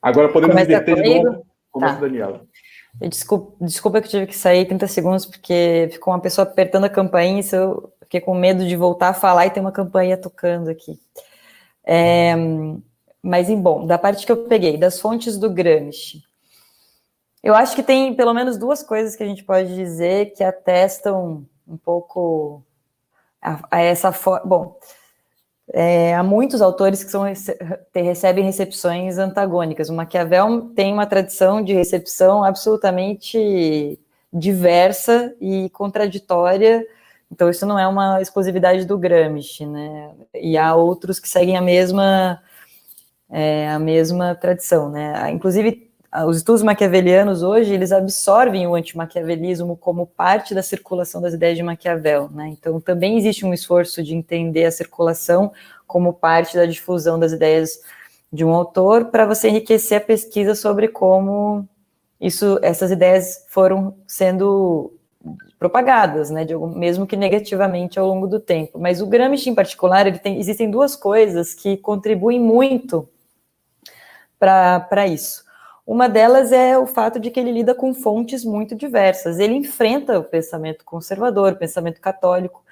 Agora 0.00 0.28
podemos 0.28 0.54
Começa 0.54 0.70
inverter 0.70 1.02
de 1.02 1.22
novo. 1.22 1.46
Começa 1.70 1.94
tá. 1.94 2.00
Daniela. 2.00 2.46
Desculpa, 3.02 3.64
desculpa 3.64 4.00
que 4.00 4.06
eu 4.06 4.10
tive 4.10 4.26
que 4.26 4.36
sair 4.36 4.66
30 4.66 4.86
segundos, 4.86 5.26
porque 5.26 5.88
ficou 5.92 6.12
uma 6.12 6.20
pessoa 6.20 6.46
apertando 6.46 6.84
a 6.84 6.88
campainha, 6.88 7.40
e 7.40 7.54
eu 7.54 7.92
fiquei 8.00 8.20
com 8.20 8.34
medo 8.34 8.66
de 8.66 8.74
voltar 8.74 9.10
a 9.10 9.14
falar 9.14 9.46
e 9.46 9.50
ter 9.50 9.60
uma 9.60 9.70
campainha 9.70 10.16
tocando 10.16 10.70
aqui. 10.70 10.98
É, 11.84 12.34
mas, 13.22 13.50
em 13.50 13.60
bom, 13.60 13.86
da 13.86 13.98
parte 13.98 14.24
que 14.24 14.32
eu 14.32 14.44
peguei, 14.48 14.76
das 14.76 14.98
fontes 14.98 15.36
do 15.36 15.50
Gramsci, 15.50 16.22
eu 17.42 17.54
acho 17.54 17.74
que 17.74 17.82
tem 17.82 18.14
pelo 18.14 18.34
menos 18.34 18.58
duas 18.58 18.82
coisas 18.82 19.16
que 19.16 19.22
a 19.22 19.26
gente 19.26 19.44
pode 19.44 19.74
dizer 19.74 20.32
que 20.34 20.44
atestam 20.44 21.46
um 21.66 21.76
pouco 21.76 22.62
a, 23.40 23.60
a 23.70 23.80
essa 23.80 24.12
forma. 24.12 24.46
Bom, 24.46 24.78
é, 25.72 26.14
há 26.14 26.22
muitos 26.22 26.60
autores 26.60 27.04
que 27.04 27.10
são, 27.10 27.24
recebem 27.94 28.44
recepções 28.44 29.18
antagônicas. 29.18 29.88
O 29.88 29.94
Maquiavel 29.94 30.72
tem 30.74 30.92
uma 30.92 31.06
tradição 31.06 31.62
de 31.62 31.72
recepção 31.72 32.44
absolutamente 32.44 33.98
diversa 34.32 35.34
e 35.40 35.70
contraditória. 35.70 36.84
Então, 37.30 37.48
isso 37.48 37.64
não 37.64 37.78
é 37.78 37.86
uma 37.86 38.20
exclusividade 38.20 38.84
do 38.84 38.98
Gramsci, 38.98 39.64
né? 39.64 40.12
E 40.34 40.58
há 40.58 40.74
outros 40.74 41.20
que 41.20 41.28
seguem 41.28 41.56
a 41.56 41.62
mesma, 41.62 42.42
é, 43.30 43.68
a 43.70 43.78
mesma 43.78 44.34
tradição, 44.34 44.90
né? 44.90 45.30
Inclusive, 45.30 45.89
os 46.26 46.38
estudos 46.38 46.62
maquiavelianos 46.62 47.42
hoje, 47.42 47.72
eles 47.72 47.92
absorvem 47.92 48.66
o 48.66 48.74
antimaquiavelismo 48.74 49.76
como 49.76 50.06
parte 50.06 50.54
da 50.54 50.62
circulação 50.62 51.22
das 51.22 51.34
ideias 51.34 51.56
de 51.56 51.62
Maquiavel, 51.62 52.28
né? 52.32 52.48
Então, 52.48 52.80
também 52.80 53.16
existe 53.16 53.46
um 53.46 53.54
esforço 53.54 54.02
de 54.02 54.14
entender 54.14 54.64
a 54.64 54.72
circulação 54.72 55.52
como 55.86 56.12
parte 56.12 56.56
da 56.56 56.66
difusão 56.66 57.18
das 57.18 57.32
ideias 57.32 57.80
de 58.32 58.44
um 58.44 58.52
autor 58.52 59.06
para 59.06 59.24
você 59.24 59.48
enriquecer 59.48 59.98
a 59.98 60.04
pesquisa 60.04 60.54
sobre 60.54 60.88
como 60.88 61.68
isso, 62.20 62.58
essas 62.60 62.90
ideias 62.90 63.44
foram 63.48 63.94
sendo 64.06 64.92
propagadas, 65.58 66.30
né, 66.30 66.44
de, 66.44 66.56
mesmo 66.56 67.06
que 67.06 67.16
negativamente 67.16 67.98
ao 67.98 68.06
longo 68.06 68.26
do 68.26 68.40
tempo. 68.40 68.78
Mas 68.78 69.00
o 69.00 69.06
Gramsci, 69.06 69.50
em 69.50 69.54
particular, 69.54 70.18
tem, 70.18 70.38
existem 70.40 70.70
duas 70.70 70.96
coisas 70.96 71.54
que 71.54 71.76
contribuem 71.76 72.40
muito 72.40 73.08
para 74.38 75.06
isso. 75.06 75.44
Uma 75.90 76.08
delas 76.08 76.52
é 76.52 76.78
o 76.78 76.86
fato 76.86 77.18
de 77.18 77.32
que 77.32 77.40
ele 77.40 77.50
lida 77.50 77.74
com 77.74 77.92
fontes 77.92 78.44
muito 78.44 78.76
diversas. 78.76 79.40
Ele 79.40 79.54
enfrenta 79.54 80.20
o 80.20 80.22
pensamento 80.22 80.84
conservador, 80.84 81.54
o 81.54 81.56
pensamento 81.56 82.00
católico. 82.00 82.62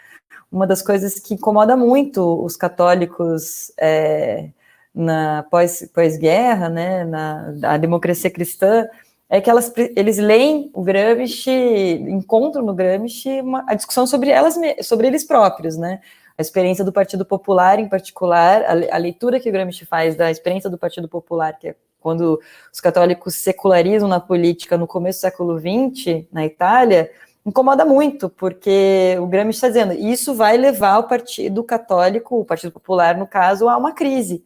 Uma 0.53 0.65
das 0.69 0.81
coisas 0.82 1.19
que 1.19 1.35
incomoda 1.35 1.77
muito 1.77 2.23
os 2.45 2.55
católicos 2.55 3.73
é, 3.77 4.51
na 4.95 5.45
pós-guerra, 5.51 6.66
pós 6.66 6.74
né, 6.74 7.05
na 7.05 7.77
democracia 7.77 8.31
cristã, 8.31 8.86
é 9.28 9.40
que 9.40 9.51
elas, 9.51 9.73
eles 9.97 10.19
leem 10.19 10.70
o 10.73 10.81
Gramsci, 10.81 11.51
encontram 11.51 12.65
no 12.65 12.73
Gramsci 12.73 13.40
uma, 13.40 13.65
a 13.66 13.74
discussão 13.74 14.07
sobre 14.07 14.31
elas, 14.31 14.57
sobre 14.82 15.09
eles 15.09 15.24
próprios, 15.24 15.77
né? 15.77 16.01
A 16.39 16.43
experiência 16.43 16.85
do 16.85 16.93
Partido 16.93 17.24
Popular, 17.24 17.81
em 17.81 17.89
particular, 17.89 18.62
a, 18.62 18.95
a 18.95 18.97
leitura 18.97 19.40
que 19.40 19.49
o 19.49 19.53
Gramsci 19.53 19.85
faz 19.85 20.15
da 20.15 20.31
experiência 20.31 20.70
do 20.70 20.78
Partido 20.78 21.09
Popular, 21.09 21.59
que 21.59 21.70
é 21.70 21.74
quando 22.09 22.41
os 22.73 22.81
católicos 22.81 23.35
secularizam 23.35 24.09
na 24.09 24.19
política 24.19 24.79
no 24.79 24.87
começo 24.87 25.19
do 25.19 25.21
século 25.21 25.59
XX, 25.59 26.25
na 26.33 26.47
Itália, 26.47 27.11
incomoda 27.45 27.85
muito, 27.85 28.31
porque 28.31 29.15
o 29.21 29.27
Gramsci 29.27 29.57
está 29.57 29.69
dizendo 29.69 29.93
isso 29.93 30.35
vai 30.35 30.57
levar 30.57 31.01
o 31.01 31.03
Partido 31.03 31.63
Católico, 31.63 32.41
o 32.41 32.47
Partido 32.47 32.73
Popular, 32.73 33.15
no 33.19 33.27
caso, 33.27 33.69
a 33.69 33.77
uma 33.77 33.93
crise. 33.93 34.43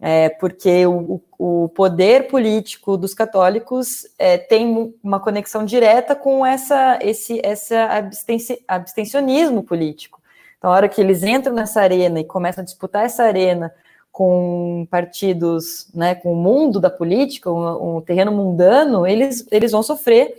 É, 0.00 0.28
porque 0.28 0.86
o, 0.86 1.20
o, 1.36 1.68
poder 1.70 2.28
político 2.28 2.96
dos 2.96 3.14
católicos 3.14 4.06
é, 4.16 4.38
tem 4.38 4.94
uma 5.02 5.18
conexão 5.18 5.64
direta 5.64 6.14
com 6.14 6.46
essa, 6.46 7.00
esse 7.02 7.40
essa 7.44 7.84
abstenci, 7.86 8.62
abstencionismo 8.68 9.64
político. 9.64 10.20
Então, 10.56 10.70
a 10.70 10.74
hora 10.74 10.88
que 10.88 11.00
eles 11.00 11.24
entram 11.24 11.52
nessa 11.52 11.80
arena 11.80 12.20
e 12.20 12.24
começam 12.24 12.62
a 12.62 12.64
disputar 12.64 13.04
essa 13.04 13.24
arena 13.24 13.74
com 14.12 14.86
partidos, 14.90 15.88
né, 15.94 16.14
com 16.14 16.34
o 16.34 16.36
mundo 16.36 16.78
da 16.78 16.90
política, 16.90 17.50
um, 17.50 17.96
um, 17.96 18.00
terreno 18.02 18.30
mundano, 18.30 19.06
eles, 19.06 19.46
eles 19.50 19.72
vão 19.72 19.82
sofrer. 19.82 20.34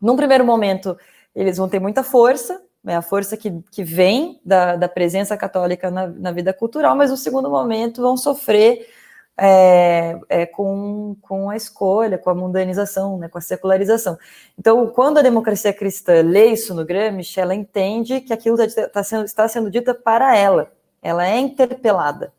Num 0.00 0.16
primeiro 0.16 0.44
momento, 0.44 0.96
eles 1.34 1.58
vão 1.58 1.68
ter 1.68 1.78
muita 1.78 2.02
força, 2.02 2.62
né, 2.82 2.96
a 2.96 3.02
força 3.02 3.36
que, 3.36 3.62
que 3.70 3.84
vem 3.84 4.40
da, 4.44 4.76
da 4.76 4.88
presença 4.88 5.36
católica 5.36 5.90
na, 5.90 6.06
na 6.06 6.32
vida 6.32 6.52
cultural, 6.54 6.96
mas 6.96 7.10
no 7.10 7.16
segundo 7.16 7.50
momento 7.50 8.00
vão 8.00 8.16
sofrer 8.16 8.88
é, 9.36 10.18
é, 10.28 10.46
com, 10.46 11.14
com 11.20 11.50
a 11.50 11.56
escolha, 11.56 12.16
com 12.16 12.30
a 12.30 12.34
mundanização, 12.34 13.18
né, 13.18 13.28
com 13.28 13.36
a 13.36 13.42
secularização. 13.42 14.16
Então, 14.58 14.86
quando 14.86 15.18
a 15.18 15.22
democracia 15.22 15.74
cristã 15.74 16.22
lê 16.22 16.46
isso 16.46 16.74
no 16.74 16.86
Gramsci, 16.86 17.38
ela 17.38 17.54
entende 17.54 18.22
que 18.22 18.32
aquilo 18.32 18.62
está, 18.62 18.88
tá 18.88 19.02
sendo, 19.02 19.24
está 19.24 19.46
sendo 19.46 19.70
dito 19.70 19.94
para 19.94 20.34
ela, 20.34 20.72
ela 21.02 21.28
é 21.28 21.38
interpelada. 21.38 22.32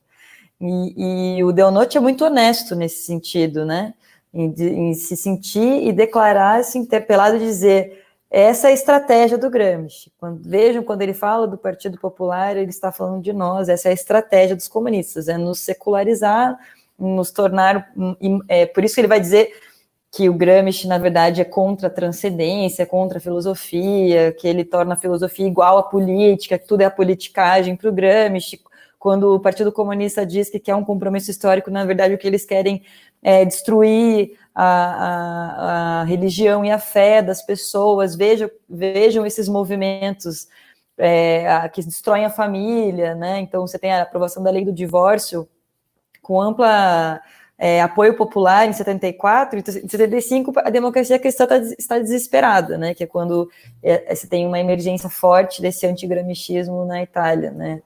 E, 0.59 1.37
e 1.37 1.43
o 1.43 1.51
Deonote 1.51 1.97
é 1.97 2.01
muito 2.01 2.23
honesto 2.25 2.75
nesse 2.75 3.05
sentido, 3.05 3.65
né? 3.65 3.93
Em, 4.33 4.53
em, 4.59 4.93
se 4.93 5.15
sentir 5.15 5.87
e 5.87 5.93
declarar-se 5.93 6.77
interpelado 6.77 7.37
e 7.37 7.39
dizer 7.39 8.05
essa 8.29 8.67
é 8.67 8.71
a 8.71 8.73
estratégia 8.73 9.37
do 9.37 9.49
Gramsci. 9.49 10.11
Quando, 10.17 10.41
vejam, 10.43 10.83
quando 10.83 11.01
ele 11.01 11.13
fala 11.13 11.47
do 11.47 11.57
Partido 11.57 11.97
Popular, 11.97 12.57
ele 12.57 12.69
está 12.69 12.91
falando 12.91 13.21
de 13.21 13.31
nós, 13.31 13.69
essa 13.69 13.87
é 13.87 13.91
a 13.91 13.93
estratégia 13.93 14.55
dos 14.55 14.67
comunistas, 14.67 15.29
é 15.29 15.37
nos 15.37 15.59
secularizar, 15.61 16.57
nos 16.99 17.31
tornar. 17.31 17.93
É, 18.49 18.65
por 18.65 18.83
isso 18.83 18.95
que 18.95 19.01
ele 19.01 19.07
vai 19.07 19.21
dizer 19.21 19.53
que 20.11 20.29
o 20.29 20.33
Gramsci, 20.33 20.87
na 20.87 20.97
verdade, 20.97 21.41
é 21.41 21.45
contra 21.45 21.87
a 21.87 21.89
transcendência, 21.89 22.85
contra 22.85 23.19
a 23.19 23.21
filosofia, 23.21 24.33
que 24.33 24.47
ele 24.47 24.65
torna 24.65 24.95
a 24.95 24.97
filosofia 24.97 25.47
igual 25.47 25.77
à 25.77 25.83
política, 25.83 26.57
que 26.57 26.67
tudo 26.67 26.81
é 26.81 26.85
a 26.85 26.91
politicagem 26.91 27.75
para 27.75 27.89
o 27.89 27.93
Gramsci, 27.93 28.61
quando 29.05 29.35
o 29.35 29.39
Partido 29.39 29.71
Comunista 29.71 30.25
diz 30.25 30.49
que 30.49 30.59
quer 30.59 30.73
um 30.73 30.83
compromisso 30.83 31.29
histórico, 31.29 31.69
na 31.69 31.85
verdade 31.85 32.15
o 32.15 32.17
que 32.17 32.25
eles 32.25 32.43
querem 32.43 32.81
é 33.21 33.45
destruir 33.45 34.35
a, 34.55 34.65
a, 34.65 36.01
a 36.01 36.03
religião 36.05 36.65
e 36.65 36.71
a 36.71 36.79
fé 36.79 37.21
das 37.21 37.39
pessoas. 37.39 38.15
Vejam, 38.15 38.49
vejam 38.67 39.23
esses 39.23 39.47
movimentos 39.47 40.47
é, 40.97 41.47
a, 41.47 41.69
que 41.69 41.83
destroem 41.83 42.25
a 42.25 42.31
família, 42.31 43.13
né? 43.13 43.41
Então 43.41 43.67
você 43.67 43.77
tem 43.77 43.93
a 43.93 44.01
aprovação 44.01 44.41
da 44.41 44.49
lei 44.49 44.65
do 44.65 44.73
divórcio 44.73 45.47
com 46.19 46.41
ampla 46.41 47.21
é, 47.59 47.83
apoio 47.83 48.17
popular 48.17 48.67
em 48.67 48.73
74, 48.73 49.59
em 49.59 49.87
75 49.87 50.51
a 50.55 50.71
democracia 50.71 51.19
cristã 51.19 51.45
tá, 51.45 51.57
está 51.77 51.99
desesperada, 51.99 52.75
né? 52.75 52.95
Que 52.95 53.03
é 53.03 53.07
quando 53.07 53.51
é, 53.83 54.15
você 54.15 54.25
tem 54.25 54.47
uma 54.47 54.59
emergência 54.59 55.09
forte 55.11 55.61
desse 55.61 55.85
antigramichismo 55.85 56.85
na 56.85 57.03
Itália, 57.03 57.51
né? 57.51 57.83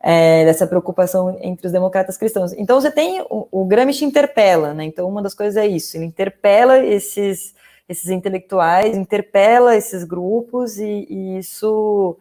É, 0.00 0.44
dessa 0.44 0.66
preocupação 0.66 1.36
entre 1.40 1.66
os 1.66 1.72
democratas 1.72 2.16
cristãos. 2.16 2.52
Então 2.54 2.80
você 2.80 2.90
tem 2.90 3.20
o, 3.28 3.46
o 3.50 3.64
Gramsci 3.64 4.04
interpela, 4.04 4.72
né? 4.72 4.84
Então 4.84 5.08
uma 5.08 5.22
das 5.22 5.34
coisas 5.34 5.56
é 5.56 5.66
isso, 5.66 5.96
ele 5.96 6.06
interpela 6.06 6.78
esses 6.78 7.54
esses 7.88 8.08
intelectuais, 8.08 8.96
interpela 8.96 9.76
esses 9.76 10.04
grupos 10.04 10.78
e, 10.78 11.06
e 11.10 11.38
isso 11.38 12.16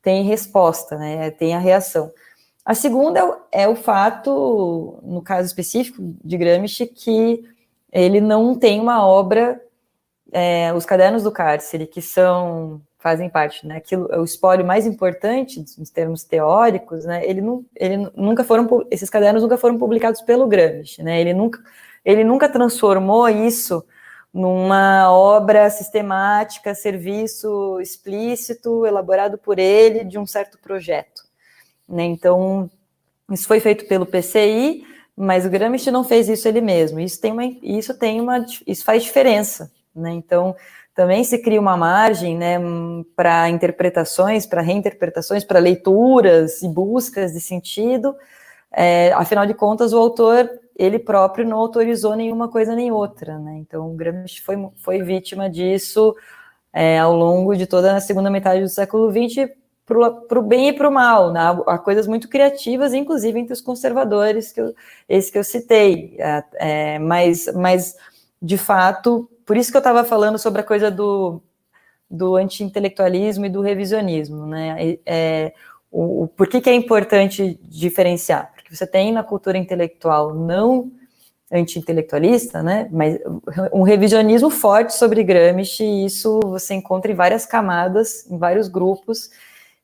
tem 0.00 0.24
resposta, 0.24 0.96
né? 0.96 1.30
Tem 1.30 1.54
a 1.54 1.58
reação. 1.58 2.10
A 2.64 2.74
segunda 2.74 3.38
é, 3.52 3.62
é 3.64 3.68
o 3.68 3.76
fato, 3.76 4.98
no 5.02 5.20
caso 5.20 5.46
específico 5.46 6.14
de 6.24 6.38
Gramsci, 6.38 6.86
que 6.86 7.44
ele 7.92 8.20
não 8.20 8.54
tem 8.54 8.80
uma 8.80 9.06
obra, 9.06 9.60
é, 10.32 10.72
os 10.72 10.86
cadernos 10.86 11.22
do 11.22 11.32
cárcere, 11.32 11.86
que 11.86 12.00
são 12.00 12.80
fazem 13.00 13.30
parte, 13.30 13.66
né? 13.66 13.78
Aquilo, 13.78 14.06
o 14.14 14.24
espólio 14.24 14.64
mais 14.64 14.86
importante, 14.86 15.58
em 15.58 15.84
termos 15.84 16.22
teóricos, 16.22 17.04
né? 17.06 17.24
Ele, 17.24 17.40
não, 17.40 17.64
ele 17.74 17.96
nunca 18.14 18.44
foram, 18.44 18.86
esses 18.90 19.08
cadernos 19.08 19.42
nunca 19.42 19.56
foram 19.56 19.78
publicados 19.78 20.20
pelo 20.20 20.46
Gramsci, 20.46 21.02
né? 21.02 21.18
Ele 21.18 21.32
nunca, 21.32 21.60
ele 22.04 22.22
nunca 22.22 22.48
transformou 22.48 23.28
isso 23.28 23.82
numa 24.32 25.10
obra 25.10 25.68
sistemática, 25.70 26.74
serviço 26.74 27.80
explícito, 27.80 28.86
elaborado 28.86 29.38
por 29.38 29.58
ele 29.58 30.04
de 30.04 30.18
um 30.18 30.26
certo 30.26 30.58
projeto, 30.58 31.22
né? 31.88 32.04
Então, 32.04 32.70
isso 33.30 33.48
foi 33.48 33.60
feito 33.60 33.86
pelo 33.86 34.04
PCI, 34.04 34.84
mas 35.16 35.46
o 35.46 35.50
Gramsci 35.50 35.90
não 35.90 36.04
fez 36.04 36.28
isso 36.28 36.46
ele 36.46 36.60
mesmo. 36.60 37.00
Isso 37.00 37.18
tem 37.18 37.32
uma, 37.32 37.46
isso 37.62 37.98
tem 37.98 38.20
uma, 38.20 38.44
isso 38.66 38.84
faz 38.84 39.02
diferença, 39.02 39.72
né? 39.96 40.12
Então, 40.12 40.54
também 41.00 41.24
se 41.24 41.38
cria 41.38 41.58
uma 41.58 41.78
margem 41.78 42.36
né, 42.36 42.58
para 43.16 43.48
interpretações, 43.48 44.44
para 44.44 44.60
reinterpretações, 44.60 45.42
para 45.42 45.58
leituras 45.58 46.60
e 46.60 46.68
buscas 46.68 47.32
de 47.32 47.40
sentido. 47.40 48.14
É, 48.70 49.10
afinal 49.14 49.46
de 49.46 49.54
contas, 49.54 49.94
o 49.94 49.96
autor, 49.96 50.46
ele 50.76 50.98
próprio 50.98 51.48
não 51.48 51.56
autorizou 51.56 52.14
nenhuma 52.14 52.50
coisa 52.50 52.74
nem 52.74 52.92
outra. 52.92 53.38
Né? 53.38 53.56
Então, 53.60 53.96
Gramsci 53.96 54.42
foi, 54.42 54.56
foi 54.76 55.02
vítima 55.02 55.48
disso 55.48 56.14
é, 56.70 56.98
ao 56.98 57.16
longo 57.16 57.56
de 57.56 57.66
toda 57.66 57.96
a 57.96 58.00
segunda 58.02 58.28
metade 58.28 58.60
do 58.60 58.68
século 58.68 59.10
XX, 59.10 59.48
para 59.86 60.38
o 60.38 60.42
bem 60.42 60.68
e 60.68 60.72
para 60.74 60.86
o 60.86 60.92
mal. 60.92 61.32
Né? 61.32 61.40
Há 61.66 61.78
coisas 61.78 62.06
muito 62.06 62.28
criativas, 62.28 62.92
inclusive 62.92 63.38
entre 63.40 63.54
os 63.54 63.62
conservadores, 63.62 64.52
que 64.52 64.60
eu, 64.60 64.74
esse 65.08 65.32
que 65.32 65.38
eu 65.38 65.44
citei. 65.44 66.14
É, 66.18 66.44
é 66.56 66.98
mas, 66.98 67.50
mas, 67.54 67.96
de 68.42 68.58
fato, 68.58 69.26
por 69.50 69.56
isso 69.56 69.72
que 69.72 69.76
eu 69.76 69.80
estava 69.80 70.04
falando 70.04 70.38
sobre 70.38 70.60
a 70.60 70.64
coisa 70.64 70.92
do, 70.92 71.42
do 72.08 72.36
anti-intelectualismo 72.36 73.46
e 73.46 73.48
do 73.48 73.60
revisionismo, 73.60 74.46
né? 74.46 74.96
É, 75.04 75.52
o, 75.90 76.22
o, 76.22 76.28
por 76.28 76.46
que, 76.46 76.60
que 76.60 76.70
é 76.70 76.72
importante 76.72 77.58
diferenciar? 77.64 78.52
Porque 78.54 78.72
você 78.72 78.86
tem 78.86 79.10
na 79.10 79.24
cultura 79.24 79.58
intelectual 79.58 80.32
não 80.32 80.92
anti-intelectualista, 81.52 82.62
né? 82.62 82.88
Mas 82.92 83.18
um 83.72 83.82
revisionismo 83.82 84.50
forte 84.50 84.94
sobre 84.94 85.24
Gramsci, 85.24 85.82
e 85.82 86.04
isso 86.04 86.38
você 86.44 86.74
encontra 86.74 87.10
em 87.10 87.16
várias 87.16 87.44
camadas, 87.44 88.30
em 88.30 88.38
vários 88.38 88.68
grupos, 88.68 89.30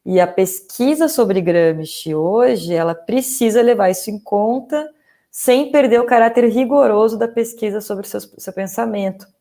e 0.04 0.20
a 0.20 0.28
pesquisa 0.28 1.08
sobre 1.08 1.40
Gramsci 1.40 2.14
hoje, 2.14 2.72
ela 2.72 2.94
precisa 2.94 3.60
levar 3.62 3.90
isso 3.90 4.12
em 4.12 4.18
conta, 4.20 4.88
sem 5.28 5.72
perder 5.72 6.00
o 6.00 6.06
caráter 6.06 6.44
rigoroso 6.44 7.18
da 7.18 7.26
pesquisa 7.26 7.80
sobre 7.80 8.06
o 8.06 8.08
seu, 8.08 8.20
seu 8.20 8.52
pensamento. 8.52 9.34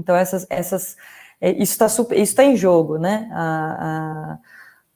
Então, 0.00 0.16
essas, 0.16 0.46
essas, 0.50 0.96
é, 1.40 1.50
isso 1.52 1.72
está 1.72 1.86
tá 2.36 2.44
em 2.44 2.56
jogo, 2.56 2.98
né? 2.98 3.28
A, 3.32 4.34
a, 4.34 4.38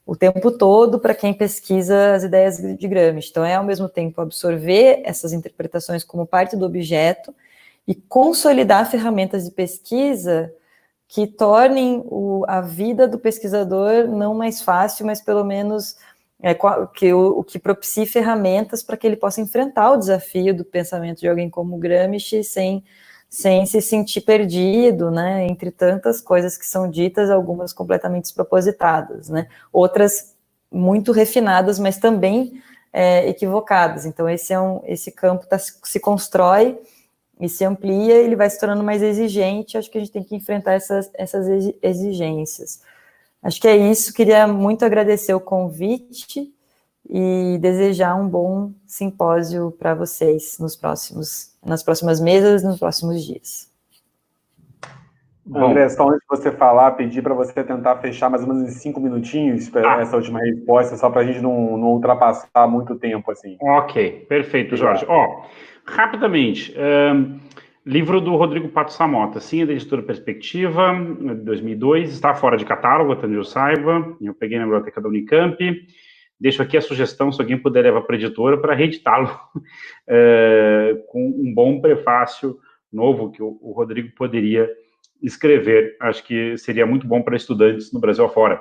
o 0.06 0.16
tempo 0.16 0.50
todo 0.50 0.98
para 0.98 1.14
quem 1.14 1.32
pesquisa 1.32 2.14
as 2.14 2.24
ideias 2.24 2.58
de 2.58 2.88
Gramsci. 2.88 3.30
Então, 3.30 3.44
é 3.44 3.54
ao 3.54 3.64
mesmo 3.64 3.88
tempo 3.88 4.20
absorver 4.20 5.02
essas 5.04 5.32
interpretações 5.32 6.04
como 6.04 6.26
parte 6.26 6.56
do 6.56 6.66
objeto 6.66 7.34
e 7.86 7.94
consolidar 7.94 8.90
ferramentas 8.90 9.44
de 9.44 9.50
pesquisa 9.50 10.52
que 11.06 11.26
tornem 11.26 12.02
o, 12.06 12.44
a 12.48 12.60
vida 12.60 13.06
do 13.06 13.18
pesquisador 13.18 14.08
não 14.08 14.34
mais 14.34 14.60
fácil, 14.62 15.06
mas 15.06 15.20
pelo 15.20 15.44
menos 15.44 15.96
é, 16.42 16.54
que 16.94 17.12
o, 17.12 17.38
o, 17.38 17.44
que 17.44 17.58
propicie 17.58 18.06
ferramentas 18.06 18.82
para 18.82 18.96
que 18.96 19.06
ele 19.06 19.16
possa 19.16 19.40
enfrentar 19.40 19.92
o 19.92 19.96
desafio 19.96 20.54
do 20.54 20.64
pensamento 20.64 21.20
de 21.20 21.28
alguém 21.28 21.48
como 21.48 21.78
Gramsci 21.78 22.42
sem 22.42 22.84
sem 23.34 23.66
se 23.66 23.82
sentir 23.82 24.20
perdido, 24.20 25.10
né, 25.10 25.44
entre 25.48 25.72
tantas 25.72 26.20
coisas 26.20 26.56
que 26.56 26.64
são 26.64 26.88
ditas, 26.88 27.30
algumas 27.30 27.72
completamente 27.72 28.22
despropositadas, 28.26 29.28
né, 29.28 29.48
outras 29.72 30.36
muito 30.70 31.10
refinadas, 31.10 31.76
mas 31.80 31.98
também 31.98 32.62
é, 32.92 33.28
equivocadas. 33.28 34.06
Então 34.06 34.28
esse 34.28 34.52
é 34.52 34.60
um, 34.60 34.80
esse 34.86 35.10
campo 35.10 35.46
tá, 35.48 35.58
se 35.58 35.98
constrói 35.98 36.78
e 37.40 37.48
se 37.48 37.64
amplia, 37.64 38.14
ele 38.14 38.36
vai 38.36 38.48
se 38.48 38.60
tornando 38.60 38.84
mais 38.84 39.02
exigente. 39.02 39.76
Acho 39.76 39.90
que 39.90 39.98
a 39.98 40.00
gente 40.00 40.12
tem 40.12 40.22
que 40.22 40.36
enfrentar 40.36 40.74
essas, 40.74 41.10
essas 41.14 41.74
exigências. 41.82 42.82
Acho 43.42 43.60
que 43.60 43.66
é 43.66 43.76
isso. 43.76 44.14
Queria 44.14 44.46
muito 44.46 44.84
agradecer 44.84 45.34
o 45.34 45.40
convite 45.40 46.53
e 47.08 47.58
desejar 47.60 48.14
um 48.14 48.28
bom 48.28 48.72
simpósio 48.86 49.70
para 49.78 49.94
vocês 49.94 50.58
nos 50.58 50.74
próximos, 50.74 51.54
nas 51.64 51.82
próximas 51.82 52.20
mesas, 52.20 52.62
nos 52.62 52.78
próximos 52.78 53.24
dias. 53.24 53.72
Bom. 55.46 55.70
André, 55.70 55.86
só 55.90 56.08
antes 56.08 56.20
de 56.20 56.26
você 56.26 56.50
falar, 56.50 56.92
pedir 56.92 57.22
para 57.22 57.34
você 57.34 57.62
tentar 57.62 57.96
fechar 57.96 58.30
mais 58.30 58.42
ou 58.42 58.48
menos 58.48 58.70
em 58.70 58.74
cinco 58.74 58.98
minutinhos 58.98 59.70
ah. 59.76 60.00
essa 60.00 60.16
última 60.16 60.40
resposta, 60.40 60.96
só 60.96 61.10
para 61.10 61.20
a 61.20 61.24
gente 61.24 61.40
não, 61.40 61.76
não, 61.76 61.88
ultrapassar 61.88 62.66
muito 62.66 62.94
tempo 62.94 63.30
assim. 63.30 63.58
Ok, 63.60 64.24
perfeito, 64.26 64.74
Jorge. 64.74 65.04
Ó, 65.06 65.42
rapidamente, 65.84 66.74
um, 66.74 67.38
livro 67.84 68.22
do 68.22 68.34
Rodrigo 68.36 68.70
Pato 68.70 68.94
Samota, 68.94 69.38
sim, 69.38 69.62
é 69.62 69.66
da 69.66 69.74
editora 69.74 70.02
Perspectiva, 70.02 70.94
de 71.20 71.34
2002, 71.34 72.10
está 72.10 72.34
fora 72.34 72.56
de 72.56 72.64
catálogo, 72.64 73.12
até 73.12 73.26
onde 73.26 73.36
eu 73.36 73.44
saiba, 73.44 74.16
eu 74.22 74.32
peguei 74.32 74.58
na 74.58 74.64
biblioteca 74.64 74.98
da 74.98 75.08
Unicamp, 75.08 75.58
Deixo 76.40 76.62
aqui 76.62 76.76
a 76.76 76.80
sugestão, 76.80 77.30
se 77.30 77.40
alguém 77.40 77.56
puder 77.56 77.82
levar 77.82 78.02
para 78.02 78.16
a 78.16 78.18
editora, 78.18 78.58
para 78.58 78.74
reeditá-lo 78.74 79.30
é, 80.06 80.96
com 81.08 81.26
um 81.26 81.52
bom 81.54 81.80
prefácio 81.80 82.58
novo 82.92 83.30
que 83.30 83.42
o, 83.42 83.72
Rodrigo 83.74 84.10
poderia 84.14 84.70
escrever. 85.22 85.96
Acho 86.00 86.24
que 86.24 86.56
seria 86.56 86.86
muito 86.86 87.06
bom 87.06 87.22
para 87.22 87.36
estudantes 87.36 87.92
no 87.92 88.00
Brasil 88.00 88.24
afora. 88.24 88.60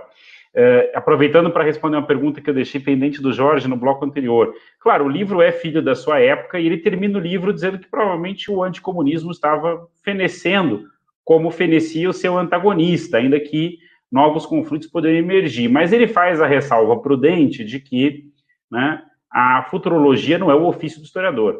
É, 0.55 0.91
aproveitando 0.93 1.49
para 1.49 1.63
responder 1.63 1.97
uma 1.97 2.05
pergunta 2.05 2.39
que 2.39 2.47
eu 2.47 2.53
deixei 2.53 2.79
pendente 2.79 3.19
do 3.21 3.33
Jorge 3.33 3.67
no 3.67 3.75
bloco 3.75 4.05
anterior. 4.05 4.53
Claro, 4.79 5.05
o 5.05 5.09
livro 5.09 5.41
é 5.41 5.51
filho 5.51 5.81
da 5.81 5.95
sua 5.95 6.19
época 6.19 6.59
e 6.59 6.65
ele 6.67 6.77
termina 6.77 7.17
o 7.17 7.21
livro 7.21 7.51
dizendo 7.51 7.79
que 7.79 7.87
provavelmente 7.87 8.51
o 8.51 8.63
anticomunismo 8.63 9.31
estava 9.31 9.87
fenecendo 10.03 10.87
como 11.23 11.49
fenecia 11.49 12.09
o 12.09 12.13
seu 12.13 12.37
antagonista, 12.37 13.17
ainda 13.17 13.39
que 13.39 13.79
novos 14.13 14.45
conflitos 14.45 14.87
poderiam 14.87 15.23
emergir. 15.23 15.67
Mas 15.67 15.91
ele 15.91 16.07
faz 16.07 16.39
a 16.39 16.45
ressalva 16.45 17.01
prudente 17.01 17.65
de 17.65 17.79
que 17.79 18.25
né, 18.71 19.01
a 19.31 19.63
futurologia 19.63 20.37
não 20.37 20.51
é 20.51 20.55
o 20.55 20.67
ofício 20.67 20.99
do 20.99 21.05
historiador. 21.05 21.59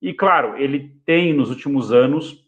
E, 0.00 0.14
claro, 0.14 0.56
ele 0.56 0.94
tem, 1.04 1.34
nos 1.34 1.50
últimos 1.50 1.92
anos, 1.92 2.46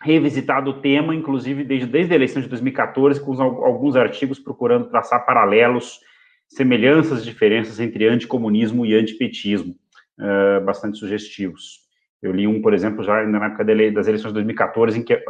revisitado 0.00 0.70
o 0.70 0.80
tema, 0.80 1.14
inclusive 1.14 1.64
desde, 1.64 1.86
desde 1.86 2.12
a 2.12 2.16
eleição 2.16 2.40
de 2.40 2.48
2014, 2.48 3.20
com 3.20 3.40
alguns 3.42 3.96
artigos 3.96 4.38
procurando 4.38 4.88
traçar 4.88 5.26
paralelos, 5.26 6.00
semelhanças, 6.48 7.24
diferenças 7.24 7.80
entre 7.80 8.06
anticomunismo 8.06 8.86
e 8.86 8.94
antipetismo, 8.94 9.74
uh, 10.18 10.64
bastante 10.64 10.98
sugestivos. 10.98 11.80
Eu 12.20 12.30
li 12.30 12.46
um, 12.46 12.62
por 12.62 12.74
exemplo, 12.74 13.02
já 13.02 13.24
na 13.24 13.46
época 13.46 13.64
das 13.64 14.06
eleições 14.06 14.28
de 14.28 14.34
2014, 14.34 14.98
em 14.98 15.02
que 15.02 15.20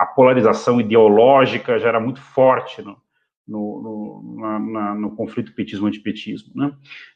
a 0.00 0.06
polarização 0.06 0.80
ideológica 0.80 1.78
já 1.78 1.88
era 1.88 2.00
muito 2.00 2.22
forte 2.22 2.80
no, 2.80 2.96
no, 3.46 3.82
no, 3.82 4.40
na, 4.40 4.58
na, 4.58 4.94
no 4.94 5.10
conflito 5.14 5.54
petismo-antipetismo. 5.54 6.52
Né? 6.54 6.72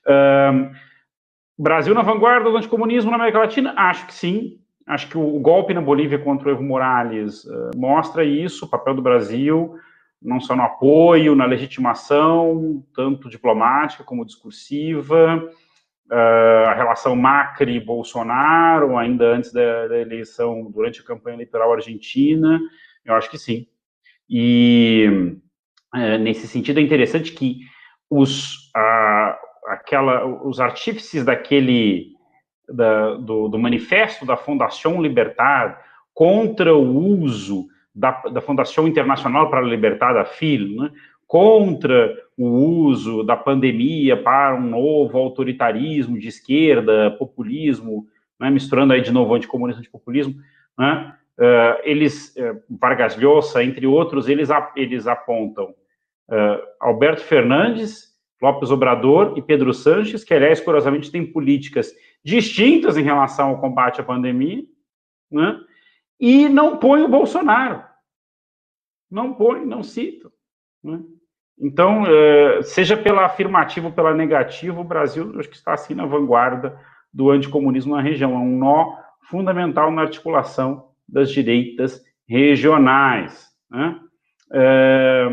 Uh, 0.07 0.71
Brasil 1.59 1.95
na 1.95 2.03
vanguarda 2.03 2.51
do 2.51 2.57
anticomunismo 2.59 3.11
na 3.11 3.17
América 3.17 3.39
Latina? 3.39 3.73
Acho 3.75 4.07
que 4.07 4.13
sim. 4.13 4.59
Acho 4.87 5.09
que 5.09 5.17
o, 5.17 5.35
o 5.35 5.41
golpe 5.41 5.73
na 5.73 5.81
Bolívia 5.81 6.19
contra 6.19 6.49
o 6.49 6.53
Evo 6.53 6.63
Morales 6.63 7.45
uh, 7.45 7.71
mostra 7.75 8.23
isso, 8.23 8.67
o 8.67 8.69
papel 8.69 8.95
do 8.95 9.01
Brasil, 9.01 9.77
não 10.21 10.39
só 10.39 10.55
no 10.55 10.63
apoio, 10.63 11.35
na 11.35 11.47
legitimação, 11.47 12.85
tanto 12.95 13.31
diplomática 13.31 14.05
como 14.05 14.27
discursiva, 14.27 15.49
uh, 16.11 16.69
a 16.69 16.75
relação 16.75 17.17
Macri-Bolsonaro, 17.17 18.97
ainda 18.97 19.27
antes 19.27 19.53
da, 19.53 19.89
da, 19.89 19.99
eleição, 19.99 20.71
durante 20.71 21.01
a 21.01 21.05
campanha 21.05 21.37
eleitoral 21.37 21.73
argentina, 21.73 22.61
eu 23.05 23.15
acho 23.15 23.31
que 23.31 23.39
sim. 23.39 23.67
E 24.29 25.37
uh, 25.95 26.19
nesse 26.19 26.47
sentido 26.47 26.81
é 26.81 26.83
interessante 26.83 27.33
que 27.33 27.61
os, 28.11 28.71
uh, 28.77 29.35
aquela, 29.69 30.25
os 30.47 30.61
artífices 30.61 31.25
daquele, 31.25 32.13
da, 32.69 33.15
do, 33.15 33.49
do, 33.49 33.59
manifesto 33.59 34.25
da 34.25 34.37
Fundação 34.37 35.03
Libertar 35.03 35.83
contra 36.13 36.75
o 36.75 36.97
uso 37.21 37.67
da, 37.95 38.11
da 38.23 38.41
Fundação 38.41 38.89
Internacional 38.89 39.51
para 39.51 39.61
a 39.61 39.63
Libertar 39.63 40.13
da 40.13 40.25
FIL, 40.25 40.77
né, 40.77 40.91
contra 41.35 42.17
o 42.39 42.47
uso 42.47 43.25
da 43.25 43.37
pandemia 43.37 44.17
para 44.17 44.55
um 44.55 44.63
novo 44.63 45.19
autoritarismo 45.19 46.17
de 46.17 46.29
esquerda, 46.29 47.11
populismo, 47.11 48.07
né, 48.39 48.49
misturando 48.51 48.93
aí 48.93 49.01
de 49.01 49.11
novo 49.11 49.35
anticomunismo 49.35 49.81
e 49.81 49.83
antipopulismo, 49.83 50.41
né, 50.79 51.13
uh, 51.37 51.81
eles, 51.83 52.33
uh, 52.37 52.63
Vargas 52.79 53.17
Llosa, 53.17 53.65
entre 53.65 53.85
outros, 53.85 54.29
eles, 54.29 54.49
eles 54.77 55.09
apontam 55.09 55.75
uh, 56.29 56.63
Alberto 56.79 57.23
Fernandes, 57.23 58.15
Lopes 58.41 58.71
Obrador 58.71 59.37
e 59.37 59.43
Pedro 59.43 59.75
Sanches, 59.75 60.23
que, 60.23 60.35
aliás, 60.35 60.61
curiosamente, 60.61 61.11
têm 61.11 61.27
políticas 61.27 61.93
distintas 62.25 62.97
em 62.97 63.03
relação 63.03 63.49
ao 63.49 63.61
combate 63.61 64.01
à 64.01 64.05
pandemia, 64.05 64.63
né, 65.29 65.59
e 66.21 66.49
não 66.49 66.77
põe 66.77 67.03
o 67.03 67.09
Bolsonaro. 67.09 67.83
Não 69.11 69.35
põe, 69.35 69.67
não 69.67 69.83
citam. 69.83 70.31
Né? 70.81 71.03
Então, 71.59 72.05
é, 72.07 72.63
seja 72.63 72.97
pela 72.97 73.25
afirmativa 73.25 73.87
ou 73.87 73.93
pela 73.93 74.15
negativa, 74.15 74.81
o 74.81 74.85
Brasil 74.85 75.35
acho 75.39 75.49
que 75.49 75.57
está 75.57 75.73
assim 75.73 75.95
na 75.95 76.05
vanguarda 76.05 76.79
do 77.13 77.31
anticomunismo 77.31 77.95
na 77.95 78.03
região. 78.03 78.35
É 78.35 78.39
um 78.39 78.59
nó 78.59 78.97
fundamental 79.29 79.91
na 79.91 80.03
articulação 80.03 80.89
das 81.09 81.31
direitas 81.31 82.03
regionais. 82.29 83.49
Né? 83.71 83.97
É, 84.53 85.29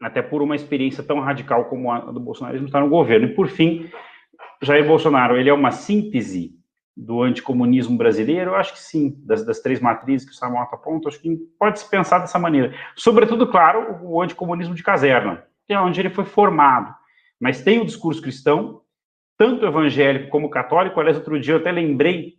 até 0.00 0.22
por 0.22 0.42
uma 0.42 0.56
experiência 0.56 1.02
tão 1.02 1.20
radical 1.20 1.66
como 1.66 1.90
a 1.90 1.98
do 1.98 2.20
bolsonarismo 2.20 2.66
estar 2.66 2.80
no 2.80 2.88
governo. 2.88 3.26
E, 3.26 3.34
por 3.34 3.48
fim, 3.48 3.90
Jair 4.62 4.86
Bolsonaro, 4.86 5.36
ele 5.36 5.50
é 5.50 5.54
uma 5.54 5.72
síntese 5.72 6.52
do 6.96 7.22
anticomunismo 7.22 7.96
brasileiro? 7.96 8.50
Eu 8.50 8.56
acho 8.56 8.72
que 8.74 8.80
sim, 8.80 9.16
das, 9.24 9.44
das 9.44 9.60
três 9.60 9.80
matrizes 9.80 10.28
que 10.28 10.34
o 10.34 10.36
Samuel 10.36 10.68
aponta, 10.70 11.08
acho 11.08 11.20
que 11.20 11.36
pode 11.58 11.80
se 11.80 11.88
pensar 11.88 12.18
dessa 12.18 12.38
maneira. 12.38 12.74
Sobretudo, 12.96 13.46
claro, 13.46 13.98
o 14.02 14.20
anticomunismo 14.20 14.74
de 14.74 14.82
caserna, 14.82 15.44
que 15.66 15.72
é 15.72 15.80
onde 15.80 16.00
ele 16.00 16.10
foi 16.10 16.24
formado. 16.24 16.94
Mas 17.40 17.62
tem 17.62 17.80
o 17.80 17.84
discurso 17.84 18.22
cristão, 18.22 18.82
tanto 19.36 19.66
evangélico 19.66 20.28
como 20.30 20.50
católico. 20.50 21.00
Aliás, 21.00 21.16
outro 21.16 21.40
dia 21.40 21.54
eu 21.54 21.58
até 21.58 21.72
lembrei, 21.72 22.34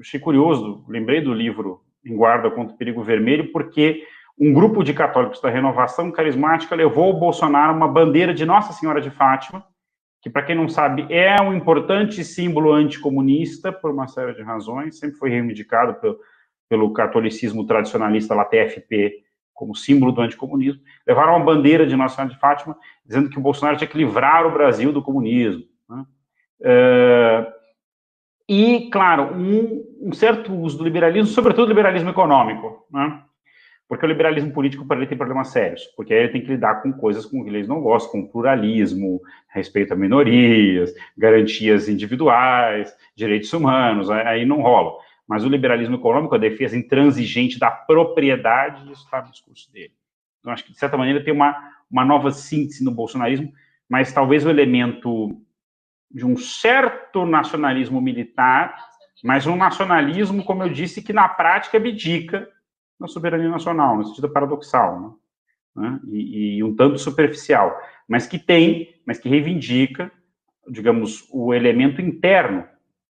achei 0.00 0.18
curioso, 0.18 0.84
lembrei 0.88 1.20
do 1.20 1.32
livro 1.32 1.82
Em 2.04 2.16
Guarda 2.16 2.50
contra 2.50 2.74
o 2.74 2.76
Perigo 2.76 3.02
Vermelho, 3.02 3.52
porque 3.52 4.02
um 4.38 4.54
grupo 4.54 4.82
de 4.82 4.94
católicos 4.94 5.40
da 5.40 5.50
renovação 5.50 6.10
carismática 6.10 6.74
levou 6.74 7.04
ao 7.04 7.20
Bolsonaro 7.20 7.74
uma 7.74 7.86
bandeira 7.86 8.32
de 8.32 8.46
Nossa 8.46 8.72
Senhora 8.72 9.00
de 9.00 9.10
Fátima, 9.10 9.64
que, 10.20 10.28
para 10.28 10.42
quem 10.42 10.54
não 10.54 10.68
sabe, 10.68 11.06
é 11.08 11.40
um 11.42 11.54
importante 11.54 12.22
símbolo 12.24 12.72
anticomunista 12.72 13.72
por 13.72 13.90
uma 13.90 14.06
série 14.06 14.34
de 14.34 14.42
razões, 14.42 14.98
sempre 14.98 15.16
foi 15.16 15.30
reivindicado 15.30 15.94
pelo, 15.94 16.18
pelo 16.68 16.92
catolicismo 16.92 17.66
tradicionalista 17.66 18.34
lá 18.34 18.44
TFP 18.44 19.24
como 19.54 19.74
símbolo 19.74 20.10
do 20.10 20.22
anticomunismo, 20.22 20.80
levaram 21.06 21.36
uma 21.36 21.44
bandeira 21.44 21.86
de 21.86 21.94
Nossa 21.94 22.16
Senhora 22.16 22.32
de 22.32 22.40
Fátima 22.40 22.74
dizendo 23.04 23.28
que 23.28 23.38
o 23.38 23.42
Bolsonaro 23.42 23.76
tinha 23.76 23.88
que 23.88 23.98
livrar 23.98 24.46
o 24.46 24.52
Brasil 24.52 24.90
do 24.90 25.02
comunismo. 25.02 25.64
Né? 25.86 26.06
É, 26.62 27.52
e, 28.48 28.88
claro, 28.90 29.34
um, 29.34 29.84
um, 30.00 30.12
certo 30.12 30.52
uso 30.54 30.78
do 30.78 30.84
liberalismo, 30.84 31.26
sobretudo 31.26 31.66
do 31.66 31.68
liberalismo 31.68 32.08
econômico, 32.08 32.86
né? 32.90 33.22
Porque 33.90 34.06
o 34.06 34.08
liberalismo 34.08 34.52
político 34.52 34.86
para 34.86 34.98
ele 34.98 35.08
tem 35.08 35.18
problemas 35.18 35.48
sérios, 35.48 35.84
porque 35.96 36.14
ele 36.14 36.28
tem 36.28 36.40
que 36.40 36.46
lidar 36.46 36.80
com 36.80 36.92
coisas 36.92 37.26
com 37.26 37.42
que 37.42 37.50
eles 37.50 37.66
não 37.66 37.80
gostam, 37.80 38.12
como 38.12 38.30
pluralismo, 38.30 39.20
respeito 39.48 39.92
a 39.92 39.96
minorias, 39.96 40.94
garantias 41.18 41.88
individuais, 41.88 42.96
direitos 43.16 43.52
humanos, 43.52 44.08
aí 44.08 44.46
não 44.46 44.60
rola. 44.60 44.92
Mas 45.26 45.44
o 45.44 45.48
liberalismo 45.48 45.96
econômico, 45.96 46.36
a 46.36 46.38
defesa 46.38 46.78
intransigente 46.78 47.58
da 47.58 47.68
propriedade, 47.68 48.92
isso 48.92 49.02
está 49.02 49.22
no 49.22 49.32
discurso 49.32 49.72
dele. 49.72 49.92
Então, 50.38 50.52
acho 50.52 50.64
que, 50.64 50.72
de 50.72 50.78
certa 50.78 50.96
maneira, 50.96 51.24
tem 51.24 51.34
uma, 51.34 51.56
uma 51.90 52.04
nova 52.04 52.30
síntese 52.30 52.84
no 52.84 52.92
bolsonarismo, 52.92 53.52
mas 53.88 54.12
talvez 54.12 54.46
o 54.46 54.50
elemento 54.50 55.36
de 56.08 56.24
um 56.24 56.36
certo 56.36 57.26
nacionalismo 57.26 58.00
militar, 58.00 58.72
mas 59.24 59.48
um 59.48 59.56
nacionalismo, 59.56 60.44
como 60.44 60.62
eu 60.62 60.68
disse, 60.68 61.02
que 61.02 61.12
na 61.12 61.28
prática 61.28 61.76
abdica 61.76 62.48
na 63.00 63.08
soberania 63.08 63.48
nacional, 63.48 63.96
no 63.96 64.04
sentido 64.04 64.28
paradoxal, 64.28 65.00
né? 65.00 65.90
né? 65.90 66.00
E, 66.08 66.58
e, 66.58 66.64
um 66.64 66.76
tanto 66.76 66.98
superficial, 66.98 67.74
mas 68.06 68.26
que 68.26 68.38
tem, 68.38 68.94
mas 69.06 69.18
que 69.18 69.28
reivindica, 69.28 70.12
digamos, 70.68 71.26
o 71.32 71.54
elemento 71.54 72.02
interno 72.02 72.64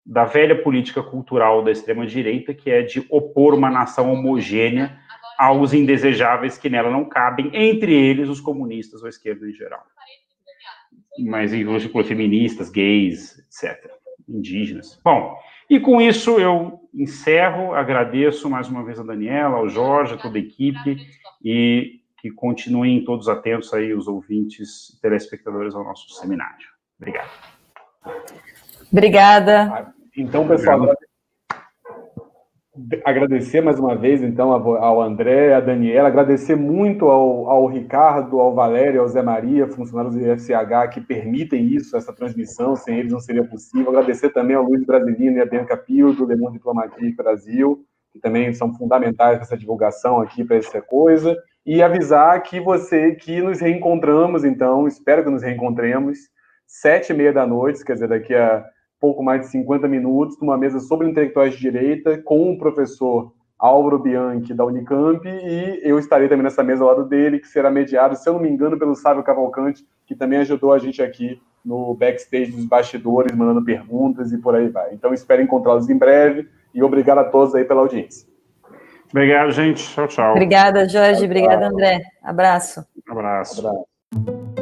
da 0.05 0.25
velha 0.25 0.61
política 0.61 1.01
cultural 1.03 1.63
da 1.63 1.71
extrema-direita, 1.71 2.53
que 2.53 2.69
é 2.69 2.81
de 2.81 3.05
opor 3.09 3.53
uma 3.53 3.69
nação 3.69 4.11
homogênea 4.11 4.99
aos 5.37 5.73
indesejáveis 5.73 6.57
que 6.57 6.69
nela 6.69 6.89
não 6.89 7.05
cabem, 7.05 7.51
entre 7.53 7.93
eles 7.93 8.29
os 8.29 8.39
comunistas 8.39 9.01
ou 9.01 9.07
a 9.07 9.09
esquerda 9.09 9.47
em 9.47 9.53
geral. 9.53 9.83
Mas 11.19 11.53
inclusive 11.53 12.03
feministas, 12.03 12.69
gays, 12.69 13.37
etc., 13.39 13.91
indígenas. 14.27 14.99
Bom, 15.03 15.37
e 15.69 15.79
com 15.79 16.01
isso 16.01 16.39
eu 16.39 16.79
encerro, 16.93 17.73
agradeço 17.73 18.49
mais 18.49 18.69
uma 18.69 18.83
vez 18.83 18.99
a 18.99 19.03
Daniela, 19.03 19.57
ao 19.57 19.69
Jorge, 19.69 20.13
a 20.13 20.17
toda 20.17 20.37
a 20.37 20.41
equipe 20.41 20.97
e 21.43 22.01
que 22.19 22.31
continuem 22.31 23.03
todos 23.03 23.27
atentos 23.27 23.73
aí 23.73 23.93
os 23.93 24.07
ouvintes, 24.07 24.97
telespectadores 25.01 25.75
ao 25.75 25.83
nosso 25.83 26.09
seminário. 26.15 26.67
Obrigado. 26.99 27.29
Obrigada. 28.91 29.93
Então, 30.15 30.47
pessoal, 30.47 30.77
Obrigado 30.77 31.14
agradecer 33.05 33.61
mais 33.61 33.79
uma 33.79 33.95
vez, 33.95 34.21
então, 34.21 34.51
ao 34.51 35.01
André, 35.01 35.53
à 35.53 35.59
Daniela, 35.59 36.09
agradecer 36.09 36.55
muito 36.55 37.05
ao, 37.05 37.49
ao 37.49 37.65
Ricardo, 37.67 38.39
ao 38.39 38.53
Valério, 38.53 39.01
ao 39.01 39.07
Zé 39.07 39.21
Maria, 39.21 39.67
funcionários 39.67 40.15
do 40.15 40.21
IFCH, 40.21 40.89
que 40.91 41.01
permitem 41.01 41.65
isso, 41.67 41.95
essa 41.95 42.13
transmissão, 42.13 42.75
sem 42.75 42.99
eles 42.99 43.11
não 43.11 43.19
seria 43.19 43.43
possível. 43.43 43.89
Agradecer 43.89 44.29
também 44.29 44.55
ao 44.55 44.63
Luiz 44.63 44.85
Brasilino 44.85 45.37
e 45.37 45.41
a 45.41 45.45
Bianca 45.45 45.77
Pio, 45.77 46.13
do 46.13 46.25
Le 46.25 46.35
Monde 46.35 46.57
Diplomatique 46.57 47.15
Brasil, 47.15 47.85
que 48.11 48.19
também 48.19 48.53
são 48.53 48.73
fundamentais 48.73 49.39
nessa 49.39 49.57
divulgação 49.57 50.19
aqui 50.19 50.43
para 50.43 50.57
essa 50.57 50.81
coisa. 50.81 51.35
E 51.65 51.81
avisar 51.81 52.41
que 52.43 52.59
você, 52.59 53.13
que 53.13 53.41
nos 53.41 53.59
reencontramos, 53.59 54.43
então, 54.43 54.87
espero 54.87 55.23
que 55.23 55.29
nos 55.29 55.41
reencontremos, 55.41 56.17
sete 56.67 57.11
e 57.11 57.15
meia 57.15 57.33
da 57.33 57.47
noite, 57.47 57.83
quer 57.83 57.93
dizer, 57.93 58.09
daqui 58.09 58.35
a 58.35 58.65
pouco 58.99 59.23
mais 59.23 59.41
de 59.41 59.47
50 59.47 59.87
minutos, 59.87 60.37
numa 60.39 60.57
mesa 60.57 60.79
sobre 60.79 61.09
intelectuais 61.09 61.53
de 61.53 61.59
direita, 61.59 62.17
com 62.23 62.51
o 62.51 62.57
professor 62.57 63.33
Álvaro 63.57 63.99
Bianchi, 63.99 64.53
da 64.53 64.65
Unicamp, 64.65 65.27
e 65.27 65.79
eu 65.83 65.97
estarei 65.97 66.27
também 66.27 66.43
nessa 66.43 66.63
mesa 66.63 66.83
ao 66.83 66.89
lado 66.89 67.05
dele, 67.05 67.39
que 67.39 67.47
será 67.47 67.71
mediado, 67.71 68.15
se 68.15 68.27
eu 68.27 68.33
não 68.33 68.41
me 68.41 68.49
engano, 68.49 68.77
pelo 68.77 68.95
Sábio 68.95 69.23
Cavalcante, 69.23 69.85
que 70.05 70.15
também 70.15 70.39
ajudou 70.39 70.73
a 70.73 70.79
gente 70.79 71.01
aqui 71.01 71.41
no 71.63 71.95
backstage 71.95 72.51
dos 72.51 72.65
bastidores, 72.65 73.35
mandando 73.35 73.63
perguntas 73.63 74.31
e 74.31 74.37
por 74.37 74.55
aí 74.55 74.69
vai. 74.69 74.93
Então, 74.93 75.13
espero 75.13 75.41
encontrá-los 75.41 75.89
em 75.89 75.97
breve 75.97 76.47
e 76.73 76.83
obrigado 76.83 77.19
a 77.19 77.23
todos 77.23 77.55
aí 77.55 77.63
pela 77.63 77.81
audiência. 77.81 78.27
Obrigado, 79.09 79.51
gente. 79.51 79.87
Tchau, 79.93 80.07
tchau. 80.07 80.31
Obrigada, 80.31 80.87
Jorge. 80.87 81.25
Obrigada, 81.25 81.67
André. 81.67 82.01
Abraço. 82.21 82.85
Abraço. 83.07 83.65
Abraço. 83.65 84.54